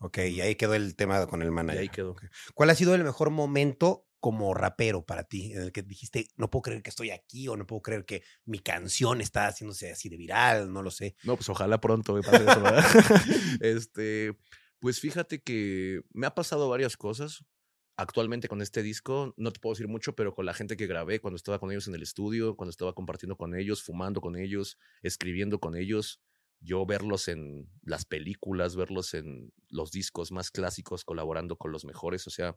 Ok, 0.00 0.18
y 0.18 0.40
ahí 0.40 0.54
quedó 0.56 0.74
el 0.74 0.96
tema 0.96 1.26
con 1.26 1.40
el 1.42 1.48
Y 1.48 1.50
manager. 1.50 1.80
ahí 1.80 1.88
quedó. 1.88 2.16
¿Cuál 2.54 2.70
ha 2.70 2.74
sido 2.74 2.94
el 2.94 3.04
mejor 3.04 3.30
momento 3.30 4.06
como 4.24 4.54
rapero 4.54 5.04
para 5.04 5.24
ti? 5.24 5.52
En 5.52 5.60
el 5.60 5.70
que 5.70 5.82
dijiste, 5.82 6.30
no 6.38 6.48
puedo 6.48 6.62
creer 6.62 6.82
que 6.82 6.88
estoy 6.88 7.10
aquí 7.10 7.46
o 7.46 7.58
no 7.58 7.66
puedo 7.66 7.82
creer 7.82 8.06
que 8.06 8.22
mi 8.46 8.58
canción 8.58 9.20
está 9.20 9.48
haciéndose 9.48 9.90
así 9.90 10.08
de 10.08 10.16
viral, 10.16 10.72
no 10.72 10.80
lo 10.80 10.90
sé. 10.90 11.14
No, 11.24 11.36
pues 11.36 11.46
ojalá 11.50 11.78
pronto 11.78 12.14
me 12.14 12.22
pase 12.22 12.42
eso, 12.42 12.62
¿verdad? 12.62 12.82
este, 13.60 14.34
pues 14.78 14.98
fíjate 14.98 15.42
que 15.42 16.00
me 16.14 16.26
ha 16.26 16.34
pasado 16.34 16.70
varias 16.70 16.96
cosas. 16.96 17.44
Actualmente 17.98 18.48
con 18.48 18.62
este 18.62 18.82
disco, 18.82 19.34
no 19.36 19.52
te 19.52 19.60
puedo 19.60 19.74
decir 19.74 19.88
mucho, 19.88 20.14
pero 20.14 20.34
con 20.34 20.46
la 20.46 20.54
gente 20.54 20.78
que 20.78 20.86
grabé, 20.86 21.20
cuando 21.20 21.36
estaba 21.36 21.58
con 21.58 21.70
ellos 21.70 21.86
en 21.88 21.94
el 21.94 22.02
estudio, 22.02 22.56
cuando 22.56 22.70
estaba 22.70 22.94
compartiendo 22.94 23.36
con 23.36 23.54
ellos, 23.54 23.82
fumando 23.82 24.22
con 24.22 24.38
ellos, 24.38 24.78
escribiendo 25.02 25.60
con 25.60 25.76
ellos, 25.76 26.22
yo 26.60 26.86
verlos 26.86 27.28
en 27.28 27.70
las 27.82 28.06
películas, 28.06 28.74
verlos 28.74 29.12
en 29.12 29.52
los 29.68 29.90
discos 29.90 30.32
más 30.32 30.50
clásicos, 30.50 31.04
colaborando 31.04 31.56
con 31.56 31.72
los 31.72 31.84
mejores, 31.84 32.26
o 32.26 32.30
sea, 32.30 32.56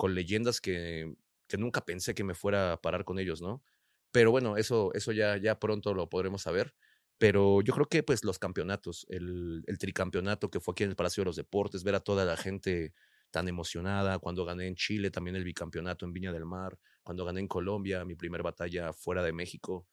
con 0.00 0.14
leyendas 0.14 0.62
que, 0.62 1.14
que 1.46 1.58
nunca 1.58 1.84
pensé 1.84 2.14
que 2.14 2.24
me 2.24 2.34
fuera 2.34 2.72
a 2.72 2.80
parar 2.80 3.04
con 3.04 3.18
ellos, 3.18 3.42
¿no? 3.42 3.62
Pero 4.10 4.30
bueno, 4.30 4.56
eso, 4.56 4.94
eso 4.94 5.12
ya, 5.12 5.36
ya 5.36 5.60
pronto 5.60 5.92
lo 5.92 6.08
podremos 6.08 6.40
saber. 6.40 6.74
Pero 7.18 7.60
yo 7.60 7.74
creo 7.74 7.84
que 7.84 8.02
pues 8.02 8.24
los 8.24 8.38
campeonatos, 8.38 9.04
el, 9.10 9.62
el 9.66 9.76
tricampeonato 9.76 10.50
que 10.50 10.58
fue 10.58 10.72
aquí 10.72 10.84
en 10.84 10.88
el 10.88 10.96
Palacio 10.96 11.20
de 11.20 11.26
los 11.26 11.36
Deportes, 11.36 11.84
ver 11.84 11.96
a 11.96 12.00
toda 12.00 12.24
la 12.24 12.38
gente 12.38 12.94
tan 13.30 13.46
emocionada, 13.46 14.18
cuando 14.18 14.46
gané 14.46 14.68
en 14.68 14.74
Chile 14.74 15.10
también 15.10 15.36
el 15.36 15.44
bicampeonato 15.44 16.06
en 16.06 16.14
Viña 16.14 16.32
del 16.32 16.46
Mar, 16.46 16.78
cuando 17.02 17.26
gané 17.26 17.40
en 17.40 17.48
Colombia 17.48 18.02
mi 18.06 18.14
primer 18.14 18.42
batalla 18.42 18.94
fuera 18.94 19.22
de 19.22 19.34
México. 19.34 19.86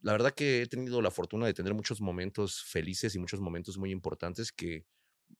La 0.00 0.12
verdad 0.12 0.32
que 0.32 0.62
he 0.62 0.66
tenido 0.66 1.02
la 1.02 1.10
fortuna 1.10 1.44
de 1.44 1.52
tener 1.52 1.74
muchos 1.74 2.00
momentos 2.00 2.64
felices 2.64 3.14
y 3.14 3.18
muchos 3.18 3.40
momentos 3.42 3.76
muy 3.76 3.90
importantes 3.90 4.50
que 4.50 4.86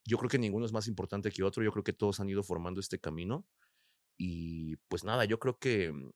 yo 0.05 0.19
creo 0.19 0.29
que 0.29 0.39
ninguno 0.39 0.67
es 0.67 0.73
más 0.73 0.87
importante 0.87 1.31
que 1.31 1.43
otro, 1.43 1.65
yo 1.65 1.73
creo 1.73 1.83
que 1.83 1.95
todos 1.95 2.21
han 2.21 2.29
ido 2.29 2.43
formando 2.43 2.79
este 2.79 2.99
camino 2.99 3.47
y 4.19 4.77
pues 4.89 5.05
nada, 5.05 5.25
yo 5.25 5.39
creo 5.39 5.59
que 5.59 5.93
mm, 5.93 6.11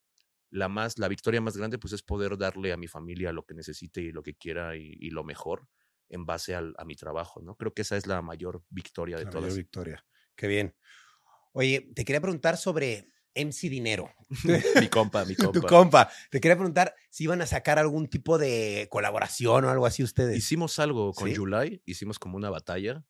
la 0.50 0.68
más 0.68 0.98
la 0.98 1.08
victoria 1.08 1.40
más 1.40 1.56
grande 1.56 1.78
pues 1.78 1.92
es 1.92 2.02
poder 2.02 2.38
darle 2.38 2.72
a 2.72 2.76
mi 2.76 2.88
familia 2.88 3.32
lo 3.32 3.44
que 3.44 3.54
necesite 3.54 4.00
y 4.02 4.12
lo 4.12 4.22
que 4.22 4.34
quiera 4.34 4.76
y, 4.76 4.96
y 5.00 5.10
lo 5.10 5.24
mejor 5.24 5.68
en 6.08 6.24
base 6.26 6.54
al- 6.54 6.74
a 6.78 6.84
mi 6.84 6.94
trabajo, 6.96 7.42
¿no? 7.42 7.56
Creo 7.56 7.74
que 7.74 7.82
esa 7.82 7.96
es 7.96 8.06
la 8.06 8.22
mayor 8.22 8.62
victoria 8.70 9.16
de 9.18 9.24
La 9.24 9.30
mayor 9.32 9.42
todas. 9.42 9.56
victoria. 9.56 10.06
Qué 10.36 10.46
bien. 10.46 10.74
Oye, 11.52 11.90
te 11.94 12.04
quería 12.04 12.20
preguntar 12.20 12.56
sobre 12.56 13.10
MC 13.34 13.68
Dinero. 13.70 14.10
mi 14.80 14.88
compa, 14.88 15.24
mi 15.24 15.34
Tu 15.52 15.60
compa. 15.60 15.68
compa. 15.68 16.10
Te 16.30 16.40
quería 16.40 16.56
preguntar 16.56 16.94
si 17.10 17.24
iban 17.24 17.40
a 17.42 17.46
sacar 17.46 17.78
algún 17.78 18.08
tipo 18.08 18.38
de 18.38 18.88
colaboración 18.90 19.64
o 19.64 19.70
algo 19.70 19.86
así 19.86 20.02
ustedes. 20.02 20.36
Hicimos 20.36 20.78
algo 20.78 21.12
con 21.14 21.28
¿Sí? 21.30 21.34
July, 21.34 21.82
hicimos 21.86 22.18
como 22.18 22.36
una 22.36 22.50
batalla, 22.50 23.04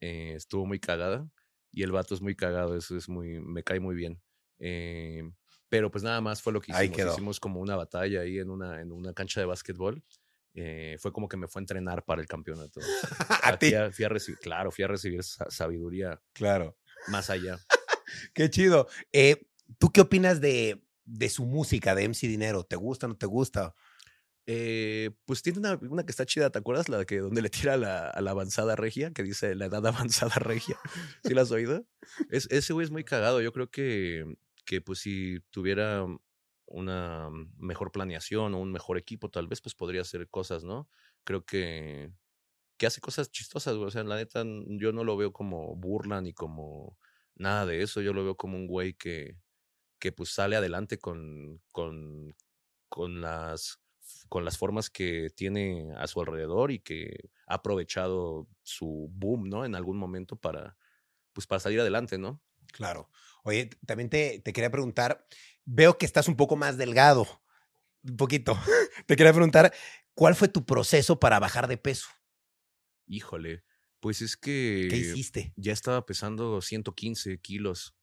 eh, 0.00 0.32
estuvo 0.36 0.66
muy 0.66 0.80
cagada 0.80 1.28
y 1.70 1.82
el 1.82 1.92
vato 1.92 2.14
es 2.14 2.20
muy 2.22 2.34
cagado, 2.36 2.76
eso 2.76 2.96
es 2.96 3.08
muy, 3.08 3.40
me 3.40 3.62
cae 3.62 3.80
muy 3.80 3.94
bien. 3.94 4.20
Eh, 4.60 5.22
pero 5.68 5.90
pues 5.90 6.04
nada 6.04 6.20
más 6.20 6.40
fue 6.42 6.52
lo 6.52 6.60
que 6.60 6.72
Ahí 6.72 6.84
hicimos. 6.86 6.96
quedó. 6.96 7.12
Hicimos 7.12 7.40
como 7.40 7.60
una 7.60 7.74
batalla 7.76 8.20
ahí 8.20 8.38
en 8.38 8.50
una, 8.50 8.80
en 8.80 8.92
una 8.92 9.12
cancha 9.12 9.40
de 9.40 9.46
básquetbol. 9.46 10.02
Eh, 10.54 10.96
fue 11.00 11.12
como 11.12 11.28
que 11.28 11.36
me 11.36 11.46
fue 11.48 11.60
a 11.60 11.62
entrenar 11.62 12.04
para 12.04 12.20
el 12.20 12.26
campeonato. 12.28 12.80
a 13.42 13.58
ti. 13.58 13.72
Fui 13.92 14.04
a, 14.04 14.08
recibir, 14.08 14.38
claro, 14.40 14.70
fui 14.70 14.84
a 14.84 14.88
recibir 14.88 15.22
sa- 15.22 15.48
sabiduría 15.50 16.20
Claro. 16.32 16.76
más 17.08 17.30
allá. 17.30 17.58
Qué 18.34 18.50
chido. 18.50 18.88
Eh, 19.12 19.46
¿Tú 19.78 19.90
qué 19.92 20.00
opinas 20.00 20.40
de, 20.40 20.82
de 21.04 21.28
su 21.28 21.46
música, 21.46 21.94
de 21.94 22.02
MC 22.08 22.26
Dinero? 22.26 22.64
¿Te 22.64 22.74
gusta 22.76 23.06
o 23.06 23.10
no 23.10 23.16
te 23.16 23.26
gusta? 23.26 23.74
Eh, 24.46 25.12
pues 25.26 25.42
tiene 25.42 25.60
una, 25.60 25.78
una 25.88 26.04
que 26.04 26.10
está 26.10 26.26
chida, 26.26 26.50
¿te 26.50 26.58
acuerdas? 26.58 26.88
La 26.88 27.04
que 27.04 27.18
donde 27.20 27.40
le 27.42 27.50
tira 27.50 27.76
la, 27.76 28.08
a 28.08 28.20
la 28.20 28.32
avanzada 28.32 28.74
regia, 28.74 29.12
que 29.12 29.22
dice 29.22 29.54
la 29.54 29.66
edad 29.66 29.86
avanzada 29.86 30.34
regia. 30.36 30.76
¿Sí 31.24 31.34
la 31.34 31.42
has 31.42 31.52
oído? 31.52 31.86
Es, 32.30 32.48
ese 32.50 32.72
güey 32.72 32.84
es 32.84 32.90
muy 32.90 33.04
cagado. 33.04 33.40
Yo 33.40 33.52
creo 33.52 33.70
que, 33.70 34.24
que 34.70 34.80
pues 34.80 35.00
si 35.00 35.40
tuviera 35.50 36.06
una 36.66 37.28
mejor 37.56 37.90
planeación 37.90 38.54
o 38.54 38.60
un 38.60 38.70
mejor 38.70 38.98
equipo, 38.98 39.28
tal 39.28 39.48
vez 39.48 39.60
pues 39.60 39.74
podría 39.74 40.02
hacer 40.02 40.28
cosas, 40.30 40.62
¿no? 40.62 40.88
Creo 41.24 41.44
que, 41.44 42.12
que 42.78 42.86
hace 42.86 43.00
cosas 43.00 43.30
chistosas, 43.32 43.76
güey. 43.76 43.88
O 43.88 43.90
sea, 43.90 44.04
la 44.04 44.16
neta, 44.16 44.44
yo 44.68 44.92
no 44.92 45.04
lo 45.04 45.16
veo 45.16 45.32
como 45.32 45.76
burla 45.76 46.20
ni 46.22 46.32
como 46.34 46.98
nada 47.36 47.66
de 47.66 47.82
eso. 47.82 48.00
Yo 48.02 48.12
lo 48.14 48.24
veo 48.24 48.36
como 48.36 48.56
un 48.56 48.68
güey 48.68 48.94
que, 48.94 49.38
que 49.98 50.12
pues 50.12 50.30
sale 50.30 50.56
adelante 50.56 50.98
con, 50.98 51.62
con, 51.72 52.36
con 52.88 53.20
las 53.22 53.80
con 54.28 54.44
las 54.44 54.58
formas 54.58 54.90
que 54.90 55.30
tiene 55.36 55.92
a 55.96 56.06
su 56.08 56.20
alrededor 56.20 56.72
y 56.72 56.80
que 56.80 57.30
ha 57.46 57.56
aprovechado 57.56 58.48
su 58.62 59.08
boom, 59.12 59.48
¿no? 59.48 59.64
En 59.64 59.74
algún 59.76 59.98
momento 59.98 60.36
para, 60.36 60.76
pues 61.32 61.46
para 61.46 61.60
salir 61.60 61.80
adelante, 61.80 62.18
¿no? 62.18 62.42
Claro. 62.72 63.10
Oye, 63.44 63.70
también 63.86 64.10
te, 64.10 64.40
te 64.40 64.52
quería 64.52 64.70
preguntar, 64.70 65.26
veo 65.64 65.98
que 65.98 66.06
estás 66.06 66.28
un 66.28 66.36
poco 66.36 66.56
más 66.56 66.76
delgado, 66.76 67.26
un 68.02 68.16
poquito. 68.16 68.58
te 69.06 69.16
quería 69.16 69.32
preguntar, 69.32 69.72
¿cuál 70.14 70.34
fue 70.34 70.48
tu 70.48 70.64
proceso 70.64 71.18
para 71.20 71.38
bajar 71.38 71.68
de 71.68 71.76
peso? 71.76 72.08
Híjole, 73.06 73.64
pues 74.00 74.22
es 74.22 74.36
que... 74.36 74.88
¿Qué 74.90 74.96
hiciste? 74.96 75.52
Ya 75.56 75.72
estaba 75.72 76.04
pesando 76.06 76.60
115 76.60 77.38
kilos. 77.38 77.94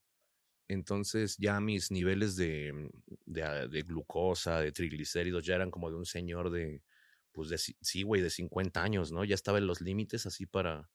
Entonces 0.68 1.36
ya 1.38 1.60
mis 1.60 1.90
niveles 1.90 2.36
de, 2.36 2.90
de, 3.24 3.42
ah, 3.42 3.66
de, 3.66 3.82
glucosa, 3.82 4.60
de 4.60 4.70
triglicéridos, 4.70 5.44
ya 5.44 5.54
eran 5.54 5.70
como 5.70 5.90
de 5.90 5.96
un 5.96 6.04
señor 6.04 6.50
de, 6.50 6.82
pues 7.32 7.48
de, 7.48 7.56
sí, 7.58 8.02
güey, 8.02 8.20
de 8.20 8.28
50 8.28 8.82
años, 8.82 9.10
¿no? 9.10 9.24
Ya 9.24 9.34
estaba 9.34 9.58
en 9.58 9.66
los 9.66 9.80
límites 9.80 10.26
así 10.26 10.44
para, 10.44 10.90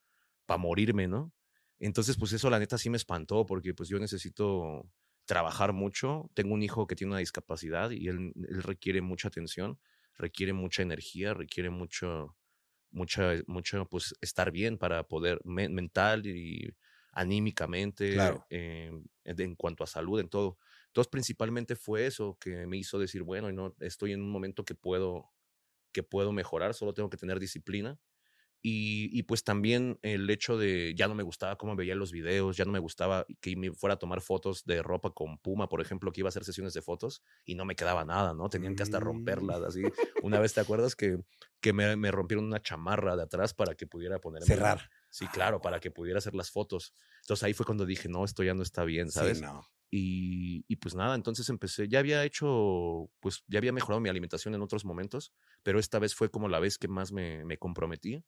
para 0.46 0.60
morirme, 0.60 1.08
¿no? 1.08 1.34
Entonces, 1.80 2.18
pues 2.18 2.34
eso 2.34 2.50
la 2.50 2.60
neta 2.60 2.78
sí 2.78 2.90
me 2.90 2.98
espantó 2.98 3.46
porque 3.46 3.74
pues 3.74 3.90
yo 3.90 4.00
necesito 4.00 4.90
trabajar 5.26 5.74
mucho. 5.74 6.30
Tengo 6.34 6.54
un 6.54 6.64
hijo 6.64 6.88
que 6.88 6.96
tiene 6.96 7.12
una 7.12 7.20
discapacidad 7.20 7.92
y 7.92 8.08
él, 8.08 8.34
él 8.36 8.64
requiere 8.64 9.02
mucha 9.02 9.28
atención, 9.30 9.80
requiere 10.18 10.54
mucha 10.54 10.82
energía, 10.84 11.34
requiere 11.34 11.70
mucho, 11.70 12.38
mucha, 12.92 13.34
mucho, 13.48 13.88
pues 13.90 14.16
estar 14.22 14.52
bien 14.52 14.78
para 14.78 15.04
poder 15.08 15.40
mental 15.46 16.26
y 16.28 16.76
anímicamente, 17.14 18.44
eh, 18.50 18.92
en 19.26 19.56
cuanto 19.56 19.84
a 19.84 19.88
salud, 19.88 20.20
en 20.20 20.30
todo. 20.30 20.58
Entonces, 20.88 21.10
principalmente 21.12 21.76
fue 21.76 22.06
eso 22.08 22.38
que 22.40 22.66
me 22.68 22.78
hizo 22.78 23.00
decir, 23.00 23.24
bueno, 23.24 23.52
no, 23.52 23.76
estoy 23.80 24.14
en 24.14 24.22
un 24.22 24.30
momento 24.32 24.66
que 24.66 24.76
puedo, 24.76 25.32
que 25.94 26.04
puedo 26.04 26.32
mejorar, 26.34 26.74
solo 26.74 26.94
tengo 26.94 27.10
que 27.10 27.18
tener 27.18 27.40
disciplina. 27.40 28.00
Y, 28.66 29.10
y, 29.12 29.24
pues 29.24 29.44
también 29.44 30.00
el 30.04 30.30
hecho 30.30 30.58
de 30.58 30.94
ya 30.96 31.10
no 31.10 31.16
me 31.16 31.24
gustaba 31.24 31.58
cómo 31.58 31.76
veía 31.76 31.96
los 31.96 32.14
videos, 32.14 32.56
ya 32.56 32.64
no 32.64 32.72
me 32.72 32.80
gustaba 32.80 33.26
que 33.42 33.58
me 33.58 33.74
fuera 33.74 33.96
a 33.96 34.00
tomar 34.00 34.22
fotos 34.22 34.64
de 34.64 34.82
ropa 34.82 35.10
con 35.10 35.38
Puma, 35.38 35.68
por 35.68 35.82
ejemplo, 35.82 36.14
que 36.14 36.22
iba 36.22 36.30
a 36.30 36.30
hacer 36.30 36.46
sesiones 36.46 36.74
de 36.74 36.82
fotos 36.82 37.22
y 37.44 37.56
no 37.56 37.66
me 37.66 37.76
quedaba 37.76 38.06
nada, 38.06 38.34
¿no? 38.34 38.48
Tenían 38.48 38.78
que 38.78 38.84
hasta 38.84 39.02
mm. 39.02 39.04
romperlas 39.04 39.62
así. 39.64 39.82
Una 40.24 40.40
vez 40.40 40.54
te 40.54 40.62
acuerdas 40.62 40.96
que, 40.96 41.18
que 41.60 41.74
me, 41.74 41.98
me, 41.98 42.10
rompieron 42.10 42.46
una 42.46 42.62
chamarra 42.62 43.18
de 43.18 43.24
atrás 43.24 43.54
para 43.54 43.76
que 43.76 43.86
pudiera 43.86 44.20
ponerme. 44.20 44.48
Cerrar. 44.48 44.90
Sí, 45.10 45.28
claro, 45.28 45.60
para 45.60 45.82
que 45.82 45.92
pudiera 45.92 46.20
hacer 46.20 46.34
las 46.34 46.50
fotos. 46.50 46.94
Entonces 47.24 47.44
ahí 47.44 47.54
fue 47.54 47.66
cuando 47.66 47.86
dije, 47.86 48.08
no, 48.08 48.24
esto 48.24 48.44
ya 48.44 48.54
no 48.54 48.64
está 48.64 48.86
bien, 48.86 49.12
¿sabes? 49.12 49.40
Sí, 49.40 49.44
no. 49.44 49.68
Y, 49.92 50.64
y, 50.70 50.78
pues 50.78 50.96
nada, 50.96 51.16
entonces 51.16 51.50
empecé, 51.50 51.90
ya 51.90 52.00
había 52.00 52.24
hecho, 52.24 53.12
pues 53.20 53.44
ya 53.48 53.60
había 53.60 53.74
mejorado 53.74 54.00
mi 54.00 54.10
alimentación 54.10 54.56
en 54.56 54.62
otros 54.62 54.86
momentos, 54.86 55.34
pero 55.64 55.80
esta 55.80 56.00
vez 56.00 56.16
fue 56.16 56.32
como 56.32 56.48
la 56.48 56.60
vez 56.60 56.78
que 56.78 56.88
más 56.88 57.12
me, 57.12 57.44
me 57.46 57.58
comprometí 57.60 58.24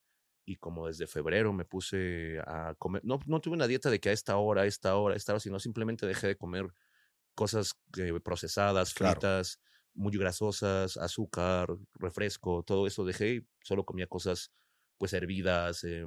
y 0.46 0.58
como 0.58 0.88
desde 0.88 1.08
febrero 1.08 1.54
me 1.54 1.66
puse 1.66 2.40
a 2.46 2.75
comer, 2.78 3.02
no, 3.04 3.20
no 3.25 3.42
tuve 3.42 3.56
una 3.56 3.68
dieta 3.68 3.90
de 3.90 4.00
que 4.00 4.10
a 4.10 4.14
esta 4.14 4.38
hora, 4.38 4.62
a 4.64 4.66
esta 4.66 4.96
hora, 4.96 5.16
a 5.16 5.18
esta 5.18 5.34
hora, 5.34 5.40
sino 5.40 5.60
simplemente 5.60 6.06
dejé 6.06 6.28
de 6.28 6.38
comer 6.38 6.68
cosas 7.34 7.74
eh, 7.98 8.14
procesadas, 8.24 8.94
fritas, 8.94 9.60
muy 9.94 10.18
grasosas, 10.18 10.98
azúcar, 10.98 11.70
refresco, 11.96 12.64
todo 12.64 12.86
eso 12.88 13.06
dejé 13.06 13.36
y 13.36 13.48
solo 13.64 13.86
comía 13.86 14.08
cosas 14.08 14.52
pues 14.98 15.14
hervidas, 15.14 15.84
eh, 15.84 16.06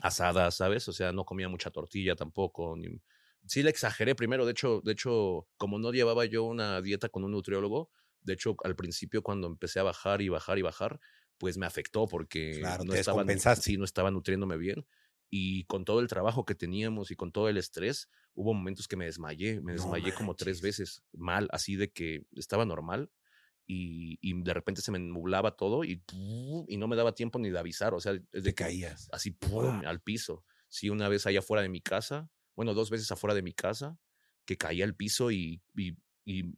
asadas, 0.00 0.56
¿sabes? 0.56 0.88
O 0.88 0.92
sea, 0.92 1.12
no 1.12 1.24
comía 1.24 1.48
mucha 1.48 1.70
tortilla 1.70 2.16
tampoco. 2.16 2.76
Ni... 2.76 3.00
Sí 3.46 3.62
le 3.62 3.70
exageré 3.70 4.14
primero, 4.14 4.44
de 4.46 4.52
hecho, 4.52 4.80
de 4.84 4.92
hecho, 4.92 5.48
como 5.56 5.78
no 5.78 5.92
llevaba 5.92 6.24
yo 6.24 6.44
una 6.44 6.80
dieta 6.82 7.08
con 7.08 7.24
un 7.24 7.32
nutriólogo, 7.32 7.90
de 8.22 8.32
hecho, 8.32 8.56
al 8.64 8.74
principio 8.74 9.22
cuando 9.22 9.46
empecé 9.46 9.78
a 9.80 9.84
bajar 9.84 10.20
y 10.20 10.28
bajar 10.28 10.58
y 10.58 10.62
bajar, 10.62 11.00
pues 11.38 11.58
me 11.58 11.66
afectó 11.66 12.06
porque 12.06 12.62
no, 12.84 12.94
estaba, 12.94 13.24
sí, 13.56 13.76
no 13.76 13.84
estaba 13.84 14.10
nutriéndome 14.10 14.56
bien. 14.56 14.86
Y 15.28 15.64
con 15.64 15.84
todo 15.84 16.00
el 16.00 16.06
trabajo 16.06 16.44
que 16.44 16.54
teníamos 16.54 17.10
y 17.10 17.16
con 17.16 17.32
todo 17.32 17.48
el 17.48 17.56
estrés, 17.56 18.08
hubo 18.34 18.54
momentos 18.54 18.86
que 18.86 18.96
me 18.96 19.06
desmayé, 19.06 19.60
me 19.60 19.72
desmayé 19.72 20.14
como 20.14 20.34
tres 20.36 20.60
veces 20.60 21.02
mal, 21.12 21.48
así 21.50 21.74
de 21.74 21.90
que 21.90 22.24
estaba 22.36 22.64
normal 22.64 23.10
y, 23.66 24.18
y, 24.20 24.40
de 24.42 24.54
repente 24.54 24.80
se 24.80 24.92
me 24.92 24.98
nublaba 25.00 25.56
todo 25.56 25.82
y, 25.82 26.02
y 26.68 26.76
no 26.76 26.86
me 26.86 26.94
daba 26.94 27.14
tiempo 27.14 27.38
ni 27.38 27.50
de 27.50 27.58
avisar, 27.58 27.94
o 27.94 28.00
sea, 28.00 28.12
de 28.12 28.22
Te 28.30 28.54
caías. 28.54 29.08
Así, 29.12 29.32
¡pum! 29.32 29.82
al 29.84 30.00
piso. 30.00 30.44
Sí, 30.68 30.88
una 30.88 31.08
vez 31.08 31.26
allá 31.26 31.40
afuera 31.40 31.62
de 31.62 31.68
mi 31.68 31.80
casa, 31.80 32.30
bueno, 32.54 32.74
dos 32.74 32.90
veces 32.90 33.10
afuera 33.10 33.34
de 33.34 33.42
mi 33.42 33.52
casa, 33.52 33.98
que 34.44 34.56
caía 34.56 34.84
al 34.84 34.94
piso 34.94 35.32
y, 35.32 35.60
y, 35.74 35.96
y 36.24 36.54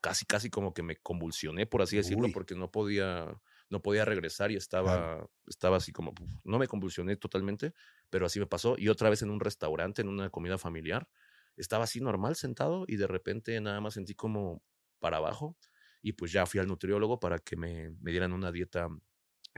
casi, 0.00 0.26
casi 0.26 0.50
como 0.50 0.74
que 0.74 0.82
me 0.82 0.96
convulsioné, 0.96 1.66
por 1.66 1.82
así 1.82 1.96
decirlo, 1.96 2.26
Uy. 2.26 2.32
porque 2.32 2.56
no 2.56 2.70
podía, 2.72 3.40
no 3.70 3.82
podía 3.82 4.04
regresar 4.04 4.50
y 4.50 4.56
estaba, 4.56 4.94
Claro. 4.94 5.30
estaba 5.46 5.76
así 5.78 5.92
como, 5.92 6.12
no 6.44 6.58
me 6.58 6.68
convulsioné 6.68 7.16
totalmente, 7.16 7.74
pero 8.10 8.26
así 8.26 8.40
me 8.40 8.46
pasó. 8.46 8.76
Y 8.78 8.88
otra 8.88 9.10
vez 9.10 9.22
en 9.22 9.30
un 9.30 9.40
restaurante, 9.40 10.02
en 10.02 10.08
una 10.08 10.30
comida 10.30 10.58
familiar, 10.58 11.08
estaba 11.56 11.84
así 11.84 12.00
normal 12.00 12.36
sentado 12.36 12.84
y 12.86 12.96
de 12.96 13.06
repente 13.06 13.60
nada 13.60 13.80
más 13.80 13.94
sentí 13.94 14.14
como 14.14 14.62
para 15.00 15.18
abajo 15.18 15.56
y 16.02 16.12
pues 16.12 16.32
ya 16.32 16.46
fui 16.46 16.60
al 16.60 16.68
nutriólogo 16.68 17.18
para 17.20 17.38
que 17.38 17.56
me, 17.56 17.90
me 18.00 18.10
dieran 18.12 18.32
una 18.32 18.52
dieta 18.52 18.88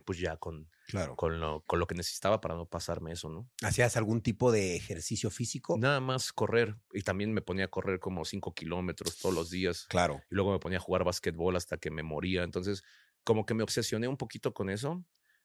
pues 0.04 0.18
ya 0.18 0.36
con, 0.36 0.70
Claro. 0.86 1.16
con, 1.16 1.40
lo, 1.40 1.62
con 1.64 1.78
lo 1.78 1.86
que 1.86 1.94
necesitaba 1.94 2.40
para 2.40 2.54
no 2.54 2.66
pasarme 2.68 3.12
eso, 3.12 3.28
¿no? 3.28 3.50
¿Hacías 3.62 3.96
algún 3.96 4.22
tipo 4.22 4.50
de 4.52 4.74
ejercicio 4.76 5.30
físico? 5.30 5.76
Nada 5.78 6.00
más 6.00 6.32
correr 6.32 6.76
y 6.92 7.02
también 7.02 7.32
me 7.32 7.42
ponía 7.42 7.66
a 7.66 7.68
correr 7.68 8.00
como 8.00 8.24
5 8.24 8.54
kilómetros 8.54 9.18
todos 9.18 9.34
los 9.34 9.50
días 9.50 9.86
Claro. 9.88 10.22
y 10.30 10.34
luego 10.34 10.52
me 10.52 10.58
ponía 10.58 10.78
a 10.78 10.80
jugar 10.80 11.04
básquetbol 11.04 11.56
hasta 11.56 11.76
que 11.78 11.90
me 11.90 12.02
moría. 12.02 12.42
Entonces, 12.42 12.82
como 13.30 13.46
que 13.46 13.54
me 13.54 13.62
obsesioné 13.62 14.08
un 14.08 14.16
poquito 14.16 14.52
con 14.52 14.70
eso. 14.70 15.04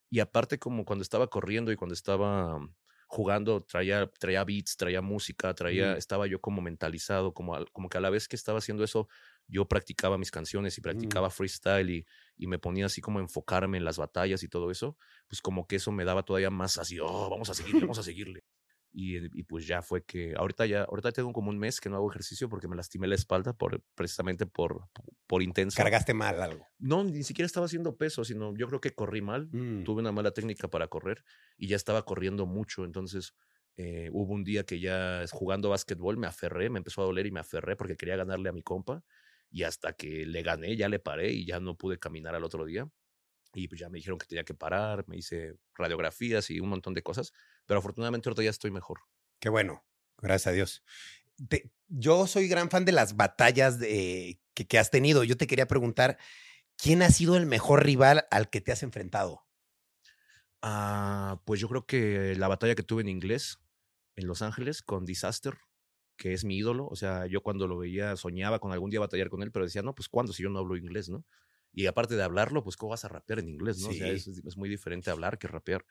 Y 0.10 0.20
aparte, 0.20 0.58
como 0.58 0.86
cuando 0.86 1.04
estaba 1.04 1.28
corriendo 1.28 1.72
y 1.72 1.76
cuando 1.76 1.94
estaba 1.94 2.58
jugando, 3.06 3.62
traía, 3.62 4.10
traía 4.20 4.44
beats, 4.44 4.76
traía 4.76 5.04
música, 5.04 5.54
traía, 5.54 5.94
Mm. 5.94 5.98
estaba 5.98 6.26
yo 6.26 6.42
como 6.42 6.64
mentalizado, 6.64 7.32
como, 7.36 7.64
como 7.74 7.88
que 7.88 8.00
a 8.00 8.02
la 8.02 8.10
vez 8.10 8.28
que 8.28 8.36
estaba 8.36 8.58
haciendo 8.58 8.84
eso, 8.84 9.08
yo 9.48 9.68
practicaba 9.68 10.18
mis 10.18 10.32
canciones 10.32 10.76
y 10.80 10.82
practicaba 10.82 11.30
freestyle 11.30 11.92
y, 11.92 12.06
y 12.38 12.48
me 12.48 12.58
ponía 12.58 12.88
así 12.88 13.02
como 13.02 13.20
a 13.20 13.22
enfocarme 13.22 13.78
en 13.78 13.86
las 13.86 14.00
batallas 14.00 14.42
y 14.42 14.48
todo 14.48 14.72
eso, 14.72 14.98
pues 15.28 15.40
como 15.40 15.68
que 15.68 15.76
eso 15.76 15.92
me 15.92 16.06
daba 16.06 16.24
todavía 16.24 16.50
más 16.50 16.80
así, 16.80 16.98
oh, 17.00 17.30
vamos 17.30 17.52
a 17.52 17.54
seguirle, 17.54 17.82
vamos 17.82 18.00
a 18.00 18.04
seguirle. 18.04 18.42
Y, 18.98 19.18
y 19.38 19.44
pues 19.44 19.68
ya 19.68 19.82
fue 19.82 20.06
que 20.06 20.34
ahorita 20.38 20.66
ya, 20.66 20.84
ahorita 20.84 21.12
tengo 21.12 21.34
como 21.34 21.50
un 21.50 21.60
mes 21.60 21.82
que 21.82 21.90
no 21.90 21.98
hago 21.98 22.10
ejercicio 22.10 22.48
porque 22.48 22.70
me 22.70 22.78
lastimé 22.78 23.08
la 23.08 23.16
espalda 23.16 23.52
por, 23.52 23.84
precisamente 23.94 24.46
por, 24.46 24.88
por 25.28 25.44
intenso. 25.44 25.76
Cargaste 25.76 26.14
mal 26.14 26.42
algo. 26.42 26.66
No, 26.80 27.04
ni 27.04 27.24
siquiera 27.24 27.46
estaba 27.46 27.66
haciendo 27.66 27.98
peso, 27.98 28.24
sino 28.24 28.56
yo 28.56 28.68
creo 28.70 28.80
que 28.80 28.96
corrí 28.96 29.22
mal. 29.22 29.50
Mm. 29.52 29.84
Tuve 29.84 30.00
una 30.00 30.14
mala 30.14 30.32
técnica 30.32 30.70
para 30.70 30.88
correr 30.88 31.26
y 31.58 31.68
ya 31.68 31.76
estaba 31.76 32.06
corriendo 32.06 32.46
mucho. 32.46 32.86
Entonces 32.86 33.34
eh, 33.76 34.10
hubo 34.14 34.34
un 34.34 34.46
día 34.46 34.64
que 34.64 34.80
ya 34.80 35.26
jugando 35.30 35.68
básquetbol 35.68 36.16
me 36.16 36.28
aferré, 36.28 36.70
me 36.70 36.78
empezó 36.78 37.02
a 37.02 37.06
doler 37.06 37.26
y 37.26 37.32
me 37.32 37.42
aferré 37.42 37.76
porque 37.76 37.98
quería 37.98 38.16
ganarle 38.16 38.48
a 38.48 38.54
mi 38.54 38.64
compa. 38.64 39.04
Y 39.52 39.64
hasta 39.64 39.92
que 39.92 40.26
le 40.26 40.42
gané, 40.42 40.78
ya 40.78 40.88
le 40.88 41.00
paré 41.00 41.34
y 41.34 41.46
ya 41.46 41.60
no 41.60 41.76
pude 41.76 42.00
caminar 42.00 42.34
al 42.34 42.46
otro 42.46 42.64
día. 42.64 42.90
Y 43.54 43.68
pues 43.68 43.80
ya 43.80 43.90
me 43.90 43.98
dijeron 43.98 44.18
que 44.18 44.26
tenía 44.26 44.44
que 44.46 44.54
parar, 44.54 45.06
me 45.08 45.18
hice 45.18 45.56
radiografías 45.74 46.50
y 46.50 46.62
un 46.62 46.70
montón 46.70 46.94
de 46.94 47.04
cosas. 47.04 47.34
Pero 47.66 47.80
afortunadamente 47.80 48.30
ahorita 48.30 48.44
ya 48.44 48.50
estoy 48.50 48.72
mejor. 48.72 49.00
Qué 49.40 49.50
bueno, 49.50 49.84
gracias 50.18 50.48
a 50.48 50.52
Dios. 50.56 50.84
Te- 51.50 51.72
yo 51.88 52.28
soy 52.28 52.48
gran 52.48 52.70
fan 52.70 52.86
de 52.86 52.92
las 52.92 53.16
batallas 53.16 53.80
de- 53.80 54.40
que, 54.54 54.66
que 54.68 54.80
has 54.80 54.92
tenido. 54.92 55.24
Yo 55.24 55.38
te 55.38 55.48
quería 55.48 55.68
preguntar, 55.68 56.18
¿quién 56.78 57.02
ha 57.02 57.10
sido 57.10 57.36
el 57.38 57.46
mejor 57.46 57.86
rival 57.86 58.26
al 58.32 58.50
que 58.50 58.62
te 58.62 58.72
has 58.72 58.84
enfrentado? 58.84 59.46
Ah, 60.62 61.42
pues 61.46 61.60
yo 61.60 61.68
creo 61.70 61.86
que 61.86 62.36
la 62.36 62.48
batalla 62.48 62.76
que 62.76 62.84
tuve 62.84 63.02
en 63.02 63.10
inglés 63.10 63.60
en 64.16 64.28
Los 64.28 64.42
Ángeles 64.42 64.82
con 64.82 65.06
Disaster, 65.06 65.56
que 66.18 66.34
es 66.34 66.44
mi 66.44 66.58
ídolo. 66.58 66.88
O 66.88 66.96
sea, 66.96 67.28
yo 67.28 67.42
cuando 67.42 67.68
lo 67.68 67.78
veía 67.78 68.16
soñaba 68.16 68.60
con 68.60 68.72
algún 68.72 68.90
día 68.90 69.00
batallar 69.00 69.30
con 69.30 69.44
él, 69.44 69.52
pero 69.52 69.66
decía, 69.66 69.82
no, 69.84 69.94
pues 69.94 70.10
¿cuándo 70.10 70.34
si 70.34 70.44
yo 70.44 70.50
no 70.50 70.60
hablo 70.60 70.78
inglés, 70.78 71.10
no? 71.10 71.26
Y 71.74 71.88
aparte 71.88 72.16
de 72.16 72.24
hablarlo, 72.24 72.64
pues 72.64 72.78
¿cómo 72.78 72.92
vas 72.92 73.04
a 73.06 73.10
rapear 73.10 73.40
en 73.40 73.50
inglés, 73.50 73.80
no? 73.80 73.90
O 73.90 73.94
sea, 73.94 74.08
Sí. 74.08 74.14
es, 74.14 74.28
es 74.46 74.58
muy 74.58 74.70
diferente 74.70 75.12
hablar 75.12 75.38
que 75.38 75.48
rapear. 75.48 75.86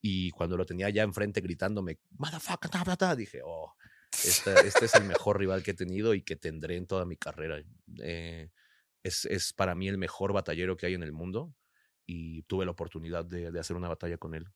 Y 0.00 0.30
cuando 0.30 0.56
lo 0.56 0.66
tenía 0.66 0.90
ya 0.90 1.02
enfrente 1.02 1.40
gritándome, 1.40 1.98
motherfucker, 2.10 2.70
ta, 2.70 2.84
ta, 2.84 2.96
ta", 2.96 3.16
dije, 3.16 3.40
oh, 3.44 3.74
esta- 4.22 4.60
este 4.60 4.86
es 4.86 4.94
el 4.94 5.04
mejor 5.04 5.38
rival 5.38 5.62
que 5.62 5.72
he 5.72 5.74
tenido 5.74 6.14
y 6.14 6.22
que 6.22 6.36
tendré 6.36 6.76
en 6.76 6.86
toda 6.86 7.04
mi 7.06 7.16
carrera. 7.16 7.62
Eh, 8.02 8.50
es, 9.02 9.24
es 9.26 9.52
para 9.54 9.74
mí 9.74 9.88
el 9.88 9.98
mejor 9.98 10.32
batallero 10.32 10.76
que 10.76 10.86
hay 10.86 10.94
en 10.94 11.02
el 11.02 11.12
mundo 11.12 11.54
y 12.06 12.42
tuve 12.44 12.64
la 12.66 12.72
oportunidad 12.72 13.24
de, 13.26 13.50
de 13.52 13.60
hacer 13.60 13.76
una 13.76 13.88
batalla 13.88 14.18
con 14.18 14.34
él. 14.34 14.48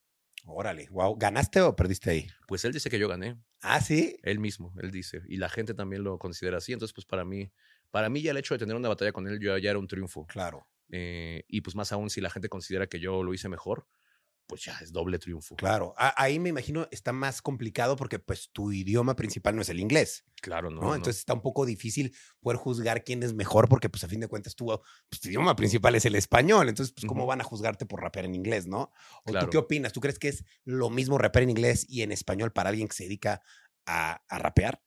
Órale, 0.47 0.89
wow. 0.91 1.17
¿Ganaste 1.19 1.61
o 1.61 1.77
perdiste 1.77 2.11
ahí? 2.11 2.27
Pues 2.47 2.65
él 2.65 2.73
dice 2.73 2.91
que 2.91 2.99
yo 2.99 3.09
gané, 3.09 3.39
Ah, 3.63 3.81
sí. 3.81 4.17
él 4.23 4.39
mismo, 4.39 4.75
él 4.81 4.91
dice, 4.91 5.23
y 5.29 5.37
la 5.39 5.49
gente 5.49 5.75
también 5.75 6.05
lo 6.05 6.19
considera 6.19 6.59
así. 6.59 6.73
Entonces, 6.73 6.95
pues 6.95 7.07
para 7.07 7.25
mí, 7.25 7.53
para 7.91 8.09
mí 8.11 8.23
ya 8.23 8.33
el 8.33 8.37
hecho 8.39 8.55
de 8.55 8.59
tener 8.59 8.77
una 8.77 8.89
batalla 8.89 9.13
con 9.13 9.27
él 9.29 9.41
ya, 9.41 9.59
ya 9.59 9.71
era 9.71 9.79
un 9.79 9.89
triunfo. 9.89 10.33
Claro. 10.33 10.67
Eh, 10.91 11.45
y 11.49 11.61
pues 11.63 11.77
más 11.77 11.93
aún 11.93 12.11
si 12.11 12.21
la 12.21 12.31
gente 12.31 12.49
considera 12.49 12.87
que 12.89 13.01
yo 13.01 13.23
lo 13.23 13.35
hice 13.35 13.49
mejor, 13.49 13.87
pues 14.47 14.65
ya 14.65 14.79
es 14.83 14.93
doble 14.93 15.19
triunfo. 15.19 15.57
Claro, 15.57 15.95
ahí 15.97 16.39
me 16.39 16.51
imagino 16.51 16.87
está 16.91 17.13
más 17.13 17.41
complicado 17.43 17.97
porque 17.97 18.19
pues 18.19 18.51
tu 18.53 18.73
idioma 18.73 19.17
principal 19.17 19.57
no 19.57 19.63
es 19.63 19.69
el 19.69 19.81
inglés, 19.81 20.25
Claro, 20.43 20.71
¿no? 20.71 20.81
¿no? 20.83 20.89
no. 20.89 20.95
Entonces 20.95 21.21
está 21.21 21.33
un 21.35 21.41
poco 21.43 21.65
difícil 21.65 22.15
poder 22.41 22.59
juzgar 22.59 23.03
quién 23.05 23.23
es 23.23 23.33
mejor 23.35 23.69
porque 23.69 23.89
pues 23.89 24.05
a 24.05 24.09
fin 24.09 24.21
de 24.21 24.29
cuentas 24.29 24.55
tu, 24.55 24.67
pues, 24.67 25.21
tu 25.21 25.29
idioma 25.29 25.57
principal 25.57 25.95
es 25.95 26.05
el 26.05 26.15
español, 26.15 26.69
entonces 26.69 26.93
pues 26.95 27.07
cómo 27.07 27.27
van 27.27 27.41
a 27.41 27.45
juzgarte 27.45 27.87
por 27.87 28.01
rapear 28.01 28.27
en 28.27 28.35
inglés, 28.35 28.67
¿no? 28.67 28.93
¿O 29.25 29.31
Claro. 29.31 29.47
tú 29.47 29.51
qué 29.51 29.59
opinas? 29.59 29.93
¿Tú 29.93 30.01
crees 30.01 30.19
que 30.19 30.29
es 30.29 30.45
lo 30.65 30.91
mismo 30.91 31.17
rapear 31.19 31.45
en 31.45 31.51
inglés 31.51 31.87
y 31.89 32.03
en 32.03 32.13
español 32.13 32.53
para 32.53 32.71
alguien 32.71 32.89
que 32.89 32.95
se 32.95 33.05
dedica 33.05 33.43
a, 33.87 34.23
a 34.29 34.39
rapear? 34.39 34.83